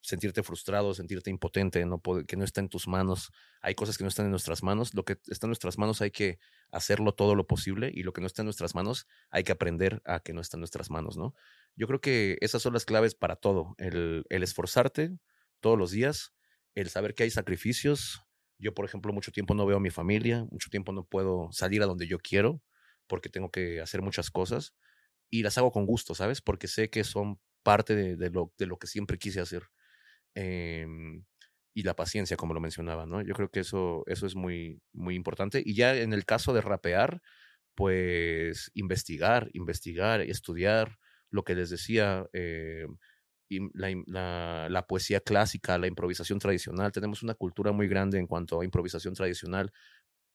sentirte 0.00 0.42
frustrado, 0.42 0.94
sentirte 0.94 1.30
impotente, 1.30 1.84
que 2.26 2.36
no 2.36 2.44
está 2.44 2.60
en 2.60 2.68
tus 2.68 2.88
manos. 2.88 3.30
Hay 3.60 3.74
cosas 3.74 3.96
que 3.96 4.04
no 4.04 4.08
están 4.08 4.26
en 4.26 4.30
nuestras 4.30 4.62
manos. 4.62 4.94
Lo 4.94 5.04
que 5.04 5.18
está 5.26 5.46
en 5.46 5.50
nuestras 5.50 5.78
manos 5.78 6.00
hay 6.00 6.10
que 6.10 6.38
hacerlo 6.70 7.14
todo 7.14 7.34
lo 7.34 7.46
posible 7.46 7.90
y 7.92 8.02
lo 8.02 8.12
que 8.12 8.20
no 8.20 8.26
está 8.26 8.42
en 8.42 8.46
nuestras 8.46 8.74
manos 8.74 9.06
hay 9.30 9.44
que 9.44 9.52
aprender 9.52 10.02
a 10.04 10.20
que 10.20 10.32
no 10.32 10.40
está 10.40 10.56
en 10.56 10.60
nuestras 10.60 10.90
manos, 10.90 11.16
¿no? 11.16 11.34
Yo 11.76 11.86
creo 11.86 12.00
que 12.00 12.36
esas 12.40 12.62
son 12.62 12.72
las 12.72 12.84
claves 12.84 13.14
para 13.14 13.36
todo. 13.36 13.74
El, 13.78 14.24
esforzarte 14.28 15.16
todos 15.60 15.78
los 15.78 15.90
días, 15.90 16.32
el 16.74 16.88
saber 16.90 17.14
que 17.14 17.24
hay 17.24 17.30
sacrificios. 17.30 18.22
Yo, 18.58 18.74
por 18.74 18.84
ejemplo, 18.84 19.12
mucho 19.12 19.32
tiempo 19.32 19.54
no 19.54 19.66
veo 19.66 19.78
a 19.78 19.80
mi 19.80 19.90
familia, 19.90 20.46
mucho 20.50 20.70
tiempo 20.70 20.92
no 20.92 21.04
puedo 21.04 21.48
salir 21.52 21.82
a 21.82 21.86
donde 21.86 22.06
yo 22.06 22.18
quiero 22.18 22.62
porque 23.06 23.28
tengo 23.28 23.50
que 23.50 23.80
hacer 23.80 24.02
muchas 24.02 24.30
cosas 24.30 24.74
y 25.30 25.42
las 25.42 25.58
hago 25.58 25.72
con 25.72 25.86
gusto, 25.86 26.14
¿sabes? 26.14 26.40
Porque 26.40 26.68
sé 26.68 26.90
que 26.90 27.04
son 27.04 27.40
parte 27.62 27.94
de 27.96 28.30
lo 28.30 28.78
que 28.78 28.86
siempre 28.86 29.18
quise 29.18 29.40
hacer. 29.40 29.64
Em, 30.34 31.24
y 31.74 31.82
la 31.82 31.96
paciencia, 31.96 32.36
como 32.36 32.54
lo 32.54 32.60
mencionaba, 32.60 33.06
¿no? 33.06 33.22
Yo 33.22 33.34
creo 33.34 33.50
que 33.50 33.60
eso, 33.60 34.04
eso 34.06 34.26
es 34.26 34.36
muy, 34.36 34.80
muy 34.92 35.16
importante. 35.16 35.62
Y 35.64 35.74
ya 35.74 35.96
en 35.96 36.12
el 36.12 36.24
caso 36.24 36.52
de 36.54 36.60
rapear, 36.60 37.20
pues 37.74 38.70
investigar, 38.74 39.50
investigar, 39.54 40.20
estudiar 40.22 40.98
lo 41.30 41.44
que 41.44 41.54
les 41.56 41.70
decía, 41.70 42.26
eh, 42.32 42.86
la, 43.74 44.68
la, 44.68 44.86
poesía 44.86 45.20
clásica, 45.20 45.78
la 45.78 45.86
improvisación 45.88 46.38
tradicional. 46.38 46.92
Tenemos 46.92 47.22
una 47.22 47.34
cultura 47.34 47.72
muy 47.72 47.88
grande 47.88 48.18
en 48.18 48.26
cuanto 48.26 48.60
a 48.60 48.64
improvisación 48.64 49.14
tradicional 49.14 49.72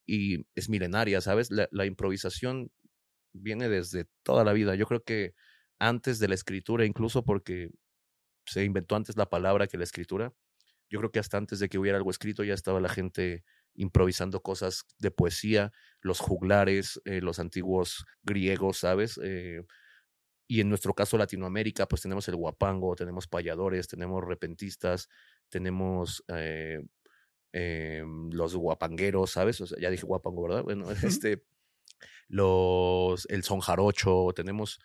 y 0.06 0.46
es 0.56 0.70
milenaria, 0.70 1.22
¿sabes? 1.22 1.52
La, 1.52 1.68
la 1.72 1.86
improvisación 1.86 2.72
viene 3.34 3.70
desde 3.70 4.08
toda 4.24 4.44
la 4.44 4.54
vida. 4.54 4.76
Yo 4.76 4.86
creo 4.88 5.04
que 5.04 5.34
antes 5.80 6.20
de 6.20 6.28
la 6.28 6.36
escritura, 6.36 6.86
incluso 6.86 7.24
porque 7.24 7.72
se 8.52 8.64
inventó 8.64 8.96
antes 8.96 9.18
la 9.18 9.30
palabra 9.30 9.68
que 9.68 9.78
la 9.78 9.84
escritura, 9.84 10.34
yo 10.90 11.00
creo 11.00 11.12
que 11.12 11.20
hasta 11.20 11.38
antes 11.38 11.60
de 11.60 11.70
que 11.70 11.78
hubiera 11.78 11.98
algo 11.98 12.10
escrito 12.10 12.44
ya 12.44 12.54
estaba 12.54 12.80
la 12.80 12.90
gente 12.90 13.44
improvisando 13.76 14.42
cosas 14.42 14.86
de 14.98 15.12
poesía, 15.12 15.72
los 16.02 16.20
juglares, 16.20 17.00
eh, 17.06 17.22
los 17.22 17.40
antiguos 17.40 18.06
griegos, 18.24 18.80
¿sabes? 18.80 19.20
Eh, 19.24 19.64
y 20.48 20.62
en 20.62 20.70
nuestro 20.70 20.96
caso 20.96 21.18
Latinoamérica, 21.18 21.88
pues 21.88 22.02
tenemos 22.02 22.28
el 22.28 22.36
guapango, 22.36 22.96
tenemos 22.96 23.28
payadores, 23.28 23.88
tenemos 23.88 24.24
repentistas, 24.24 25.08
tenemos 25.48 26.24
eh, 26.28 26.82
los 28.32 28.56
guapangueros, 28.56 29.32
¿sabes? 29.32 29.62
O 29.62 29.68
sea, 29.68 29.78
ya 29.80 29.92
dije 29.92 30.08
guapango, 30.08 30.44
¿verdad? 30.44 30.64
Bueno, 30.64 30.86
este, 31.04 31.44
los, 32.28 33.28
el 33.30 33.44
son 33.44 33.60
jarocho, 33.60 34.30
tenemos 34.36 34.80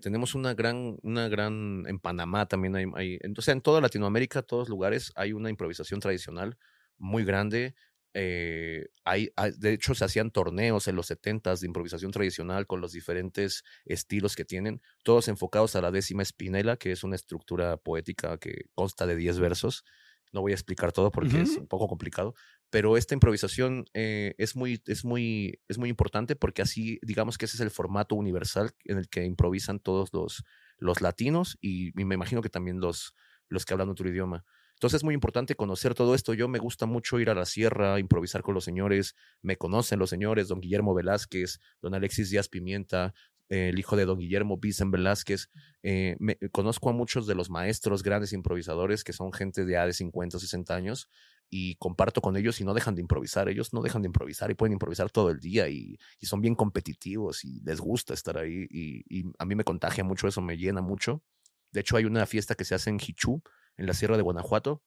tenemos 0.00 0.34
una 0.34 0.54
gran, 0.54 0.98
una 1.02 1.28
gran, 1.28 1.84
en 1.86 1.98
Panamá 1.98 2.46
también 2.46 2.76
hay, 2.76 2.86
hay, 2.94 3.18
entonces 3.22 3.52
en 3.52 3.60
toda 3.60 3.80
Latinoamérica, 3.80 4.42
todos 4.42 4.68
lugares 4.68 5.12
hay 5.16 5.32
una 5.32 5.50
improvisación 5.50 6.00
tradicional 6.00 6.58
muy 6.98 7.24
grande. 7.24 7.74
Eh, 8.18 8.86
hay, 9.04 9.28
de 9.58 9.74
hecho, 9.74 9.94
se 9.94 10.04
hacían 10.04 10.30
torneos 10.30 10.88
en 10.88 10.96
los 10.96 11.06
70 11.06 11.54
de 11.54 11.66
improvisación 11.66 12.12
tradicional 12.12 12.66
con 12.66 12.80
los 12.80 12.92
diferentes 12.92 13.62
estilos 13.84 14.36
que 14.36 14.46
tienen, 14.46 14.80
todos 15.02 15.28
enfocados 15.28 15.76
a 15.76 15.82
la 15.82 15.90
décima 15.90 16.22
espinela, 16.22 16.78
que 16.78 16.92
es 16.92 17.04
una 17.04 17.16
estructura 17.16 17.76
poética 17.76 18.38
que 18.38 18.64
consta 18.74 19.06
de 19.06 19.16
10 19.16 19.38
versos. 19.38 19.84
No 20.32 20.40
voy 20.40 20.52
a 20.52 20.54
explicar 20.54 20.92
todo 20.92 21.10
porque 21.10 21.42
es 21.42 21.56
un 21.56 21.68
poco 21.68 21.88
complicado, 21.88 22.34
pero 22.76 22.98
esta 22.98 23.14
improvisación 23.14 23.86
eh, 23.94 24.34
es, 24.36 24.54
muy, 24.54 24.82
es, 24.84 25.02
muy, 25.02 25.62
es 25.66 25.78
muy 25.78 25.88
importante 25.88 26.36
porque 26.36 26.60
así, 26.60 26.98
digamos 27.00 27.38
que 27.38 27.46
ese 27.46 27.56
es 27.56 27.62
el 27.62 27.70
formato 27.70 28.14
universal 28.16 28.72
en 28.84 28.98
el 28.98 29.08
que 29.08 29.24
improvisan 29.24 29.80
todos 29.80 30.12
los, 30.12 30.44
los 30.76 31.00
latinos 31.00 31.56
y, 31.62 31.92
me 31.94 32.16
imagino 32.16 32.42
que 32.42 32.50
también 32.50 32.78
los, 32.78 33.14
los 33.48 33.64
que 33.64 33.72
hablan 33.72 33.88
otro 33.88 34.06
idioma. 34.10 34.44
Entonces 34.74 34.98
es 34.98 35.04
muy 35.04 35.14
importante 35.14 35.54
conocer 35.54 35.94
todo 35.94 36.14
esto. 36.14 36.34
Yo 36.34 36.48
me 36.48 36.58
gusta 36.58 36.84
mucho 36.84 37.18
ir 37.18 37.30
a 37.30 37.34
la 37.34 37.46
sierra, 37.46 37.98
improvisar 37.98 38.42
con 38.42 38.52
los 38.52 38.64
señores. 38.64 39.14
Me 39.40 39.56
conocen 39.56 39.98
los 39.98 40.10
señores, 40.10 40.48
don 40.48 40.60
Guillermo 40.60 40.92
Velázquez, 40.92 41.60
don 41.80 41.94
Alexis 41.94 42.28
Díaz 42.28 42.50
Pimienta, 42.50 43.14
el 43.48 43.78
hijo 43.78 43.96
de 43.96 44.04
don 44.04 44.18
Guillermo 44.18 44.58
Vicen 44.58 44.90
Velázquez. 44.90 45.48
Eh, 45.82 46.16
conozco 46.52 46.90
a 46.90 46.92
muchos 46.92 47.26
de 47.26 47.34
los 47.34 47.48
maestros, 47.48 48.02
grandes 48.02 48.34
improvisadores, 48.34 49.02
que 49.02 49.14
son 49.14 49.32
gente 49.32 49.64
de, 49.64 49.78
de 49.78 49.92
50 49.94 50.36
o 50.36 50.40
60 50.40 50.74
años, 50.74 51.08
y 51.48 51.76
comparto 51.76 52.20
con 52.20 52.36
ellos 52.36 52.60
y 52.60 52.64
no 52.64 52.74
dejan 52.74 52.94
de 52.94 53.00
improvisar. 53.00 53.48
Ellos 53.48 53.72
no 53.72 53.82
dejan 53.82 54.02
de 54.02 54.06
improvisar 54.06 54.50
y 54.50 54.54
pueden 54.54 54.72
improvisar 54.72 55.10
todo 55.10 55.30
el 55.30 55.40
día 55.40 55.68
y, 55.68 55.98
son 56.22 56.40
bien 56.40 56.54
competitivos 56.54 57.44
y 57.44 57.60
les 57.60 57.80
gusta 57.80 58.14
estar 58.14 58.38
ahí. 58.38 58.66
Y, 58.70 59.24
a 59.38 59.44
mí 59.44 59.54
me 59.54 59.64
contagia 59.64 60.04
mucho 60.04 60.28
eso, 60.28 60.40
me 60.42 60.56
llena 60.56 60.80
mucho. 60.80 61.22
De 61.70 61.80
hecho, 61.80 61.96
hay 61.96 62.04
una 62.04 62.26
fiesta 62.26 62.54
que 62.54 62.64
se 62.64 62.74
hace 62.74 62.90
en 62.90 62.96
Hichú, 62.96 63.42
en 63.76 63.86
la 63.86 63.94
Sierra 63.94 64.16
de 64.16 64.22
Guanajuato, 64.22 64.82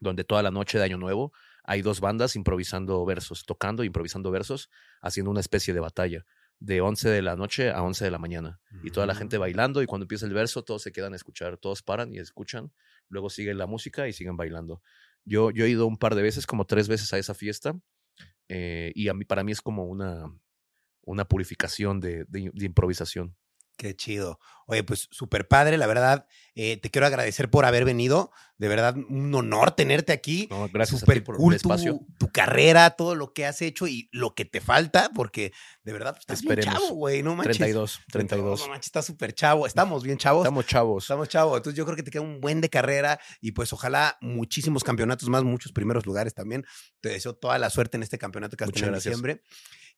donde 0.00 0.24
toda 0.24 0.42
la 0.42 0.50
noche 0.50 0.78
de 0.78 0.84
Año 0.84 0.98
Nuevo 0.98 1.32
hay 1.64 1.82
dos 1.82 2.00
bandas 2.00 2.36
improvisando 2.36 3.04
versos, 3.04 3.44
tocando, 3.44 3.84
improvisando 3.84 4.30
versos, 4.30 4.70
haciendo 5.02 5.30
una 5.30 5.40
especie 5.40 5.74
de 5.74 5.80
batalla 5.80 6.24
de 6.60 6.80
11 6.80 7.08
de 7.08 7.22
la 7.22 7.36
noche 7.36 7.70
a 7.70 7.82
11 7.82 8.04
de 8.04 8.10
la 8.10 8.18
mañana. 8.18 8.60
Y 8.82 8.90
toda 8.90 9.06
la 9.06 9.14
gente 9.14 9.38
mm. 9.38 9.40
bailando 9.40 9.82
y 9.82 9.86
cuando 9.86 10.04
empieza 10.04 10.26
el 10.26 10.32
verso 10.32 10.64
todos 10.64 10.82
se 10.82 10.92
quedan 10.92 11.12
a 11.12 11.16
escuchar, 11.16 11.56
todos 11.58 11.82
paran 11.82 12.12
y 12.12 12.18
escuchan, 12.18 12.72
luego 13.08 13.30
sigue 13.30 13.54
la 13.54 13.66
música 13.66 14.08
y 14.08 14.12
siguen 14.12 14.36
bailando. 14.36 14.82
Yo, 15.28 15.50
yo 15.50 15.64
he 15.64 15.68
ido 15.68 15.86
un 15.86 15.96
par 15.96 16.14
de 16.14 16.22
veces, 16.22 16.46
como 16.46 16.64
tres 16.64 16.88
veces 16.88 17.12
a 17.12 17.18
esa 17.18 17.34
fiesta 17.34 17.78
eh, 18.48 18.92
y 18.94 19.08
a 19.08 19.14
mí, 19.14 19.24
para 19.24 19.44
mí 19.44 19.52
es 19.52 19.60
como 19.60 19.84
una, 19.84 20.24
una 21.02 21.26
purificación 21.26 22.00
de 22.00 22.26
improvisación. 22.54 23.36
Qué 23.78 23.94
chido. 23.94 24.40
Oye, 24.70 24.84
pues 24.84 25.08
súper 25.10 25.48
padre, 25.48 25.78
la 25.78 25.86
verdad. 25.86 26.26
Eh, 26.54 26.76
te 26.76 26.90
quiero 26.90 27.06
agradecer 27.06 27.48
por 27.48 27.64
haber 27.64 27.86
venido. 27.86 28.32
De 28.58 28.68
verdad, 28.68 28.94
un 29.08 29.34
honor 29.34 29.70
tenerte 29.70 30.12
aquí. 30.12 30.46
gracias 30.74 31.02
a 31.02 31.06
ti 31.06 31.20
por 31.20 31.36
el 31.40 31.56
espacio. 31.56 32.00
Tu, 32.18 32.30
carrera, 32.30 32.90
todo 32.90 33.14
lo 33.14 33.32
que 33.32 33.46
has 33.46 33.62
hecho 33.62 33.86
y 33.86 34.10
lo 34.12 34.34
que 34.34 34.44
te 34.44 34.60
falta, 34.60 35.10
porque 35.14 35.52
de 35.84 35.92
verdad 35.94 36.12
pues, 36.12 36.20
estás 36.20 36.42
bien 36.42 36.60
chavo, 36.60 36.90
güey. 36.90 37.22
No 37.22 37.34
manches. 37.34 37.56
32, 37.56 38.00
32. 38.12 38.60
No, 38.60 38.68
manches, 38.68 38.88
estás 38.88 39.06
súper 39.06 39.32
chavo. 39.32 39.66
Estamos 39.66 40.02
bien 40.02 40.18
chavos. 40.18 40.44
Estamos 40.44 40.66
chavos. 40.66 41.04
Estamos 41.04 41.28
chavos. 41.30 41.56
Entonces 41.56 41.78
yo 41.78 41.86
creo 41.86 41.96
que 41.96 42.02
te 42.02 42.10
queda 42.10 42.22
un 42.22 42.38
buen 42.38 42.60
de 42.60 42.68
carrera 42.68 43.18
y 43.40 43.52
pues 43.52 43.72
ojalá 43.72 44.18
muchísimos 44.20 44.84
campeonatos 44.84 45.30
más, 45.30 45.44
muchos 45.44 45.72
primeros 45.72 46.04
lugares 46.04 46.34
también. 46.34 46.66
Te 47.00 47.08
deseo 47.08 47.34
toda 47.34 47.58
la 47.58 47.70
suerte 47.70 47.96
en 47.96 48.02
este 48.02 48.18
campeonato 48.18 48.58
que 48.58 48.64
has 48.64 48.72
tenido 48.72 48.88
en 48.88 48.96
diciembre. 48.96 49.40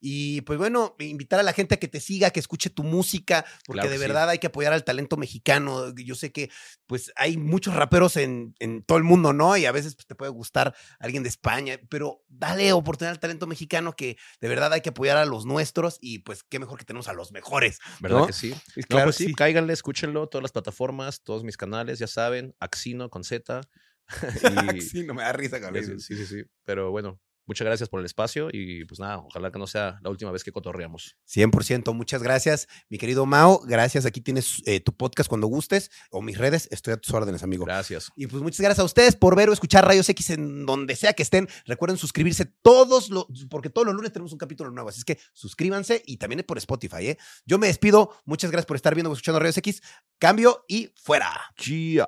Y 0.03 0.41
pues 0.41 0.57
bueno, 0.57 0.95
invitar 0.97 1.39
a 1.39 1.43
la 1.43 1.53
gente 1.53 1.75
a 1.75 1.79
que 1.79 1.87
te 1.87 1.99
siga, 1.99 2.31
que 2.31 2.39
escuche 2.39 2.71
tu 2.71 2.83
música, 2.83 3.45
porque 3.67 3.87
de 3.87 3.99
verdad 3.99 4.29
hay 4.29 4.39
que 4.39 4.47
apoyar 4.47 4.60
al 4.67 4.83
talento 4.83 5.17
mexicano. 5.17 5.93
Yo 5.95 6.15
sé 6.15 6.31
que 6.31 6.49
pues 6.87 7.11
hay 7.15 7.37
muchos 7.37 7.75
raperos 7.75 8.17
en, 8.17 8.55
en 8.59 8.83
todo 8.83 8.97
el 8.97 9.03
mundo, 9.03 9.33
¿no? 9.33 9.57
Y 9.57 9.65
a 9.65 9.71
veces 9.71 9.95
pues, 9.95 10.07
te 10.07 10.15
puede 10.15 10.31
gustar 10.31 10.75
alguien 10.99 11.23
de 11.23 11.29
España, 11.29 11.79
pero 11.89 12.23
dale 12.27 12.73
oportunidad 12.73 13.13
al 13.13 13.19
talento 13.19 13.47
mexicano 13.47 13.93
que 13.93 14.17
de 14.39 14.47
verdad 14.47 14.73
hay 14.73 14.81
que 14.81 14.89
apoyar 14.89 15.17
a 15.17 15.25
los 15.25 15.45
nuestros 15.45 15.97
y 16.01 16.19
pues 16.19 16.43
qué 16.43 16.59
mejor 16.59 16.77
que 16.77 16.85
tenemos 16.85 17.07
a 17.07 17.13
los 17.13 17.31
mejores. 17.31 17.79
¿Verdad 17.99 18.27
que 18.27 18.33
sí? 18.33 18.53
claro, 18.87 19.05
pues 19.05 19.17
sí, 19.17 19.33
cáiganle, 19.33 19.73
escúchenlo, 19.73 20.27
todas 20.27 20.43
las 20.43 20.51
plataformas, 20.51 21.23
todos 21.23 21.43
mis 21.43 21.57
canales, 21.57 21.99
ya 21.99 22.07
saben, 22.07 22.55
Axino 22.59 23.09
con 23.09 23.23
Z. 23.23 23.61
Axino, 24.69 25.13
me 25.13 25.23
da 25.23 25.33
risa 25.33 25.61
con 25.61 25.73
Sí, 25.75 26.15
sí, 26.15 26.25
sí. 26.25 26.43
Pero 26.63 26.91
bueno, 26.91 27.19
Muchas 27.51 27.65
gracias 27.65 27.89
por 27.89 27.99
el 27.99 28.05
espacio 28.05 28.47
y 28.49 28.85
pues 28.85 29.01
nada, 29.01 29.17
ojalá 29.17 29.51
que 29.51 29.59
no 29.59 29.67
sea 29.67 29.99
la 30.01 30.09
última 30.09 30.31
vez 30.31 30.41
que 30.41 30.53
cotorreamos. 30.53 31.17
100%, 31.27 31.93
muchas 31.93 32.23
gracias, 32.23 32.69
mi 32.87 32.97
querido 32.97 33.25
Mao. 33.25 33.59
Gracias, 33.65 34.05
aquí 34.05 34.21
tienes 34.21 34.63
eh, 34.65 34.79
tu 34.79 34.95
podcast 34.95 35.27
cuando 35.27 35.47
gustes 35.47 35.91
o 36.11 36.21
mis 36.21 36.37
redes. 36.37 36.69
Estoy 36.71 36.93
a 36.93 36.97
tus 36.97 37.13
órdenes, 37.13 37.43
amigo. 37.43 37.65
Gracias. 37.65 38.09
Y 38.15 38.27
pues 38.27 38.41
muchas 38.41 38.61
gracias 38.61 38.79
a 38.79 38.85
ustedes 38.85 39.17
por 39.17 39.35
ver 39.35 39.49
o 39.49 39.51
escuchar 39.51 39.85
Rayos 39.85 40.07
X 40.07 40.29
en 40.29 40.65
donde 40.65 40.95
sea 40.95 41.11
que 41.11 41.23
estén. 41.23 41.49
Recuerden 41.65 41.97
suscribirse 41.97 42.45
todos 42.45 43.09
los, 43.09 43.25
porque 43.49 43.69
todos 43.69 43.85
los 43.85 43.95
lunes 43.95 44.13
tenemos 44.13 44.31
un 44.31 44.37
capítulo 44.37 44.71
nuevo. 44.71 44.87
Así 44.87 44.99
es 44.99 45.05
que 45.05 45.19
suscríbanse 45.33 46.01
y 46.05 46.15
también 46.15 46.45
por 46.47 46.57
Spotify. 46.57 47.09
¿eh? 47.09 47.17
Yo 47.45 47.59
me 47.59 47.67
despido. 47.67 48.13
Muchas 48.23 48.49
gracias 48.49 48.65
por 48.65 48.77
estar 48.77 48.95
viendo 48.95 49.09
o 49.09 49.13
escuchando 49.13 49.41
Rayos 49.41 49.57
X. 49.57 49.81
Cambio 50.19 50.63
y 50.69 50.93
fuera. 50.95 51.37
Chia. 51.57 52.07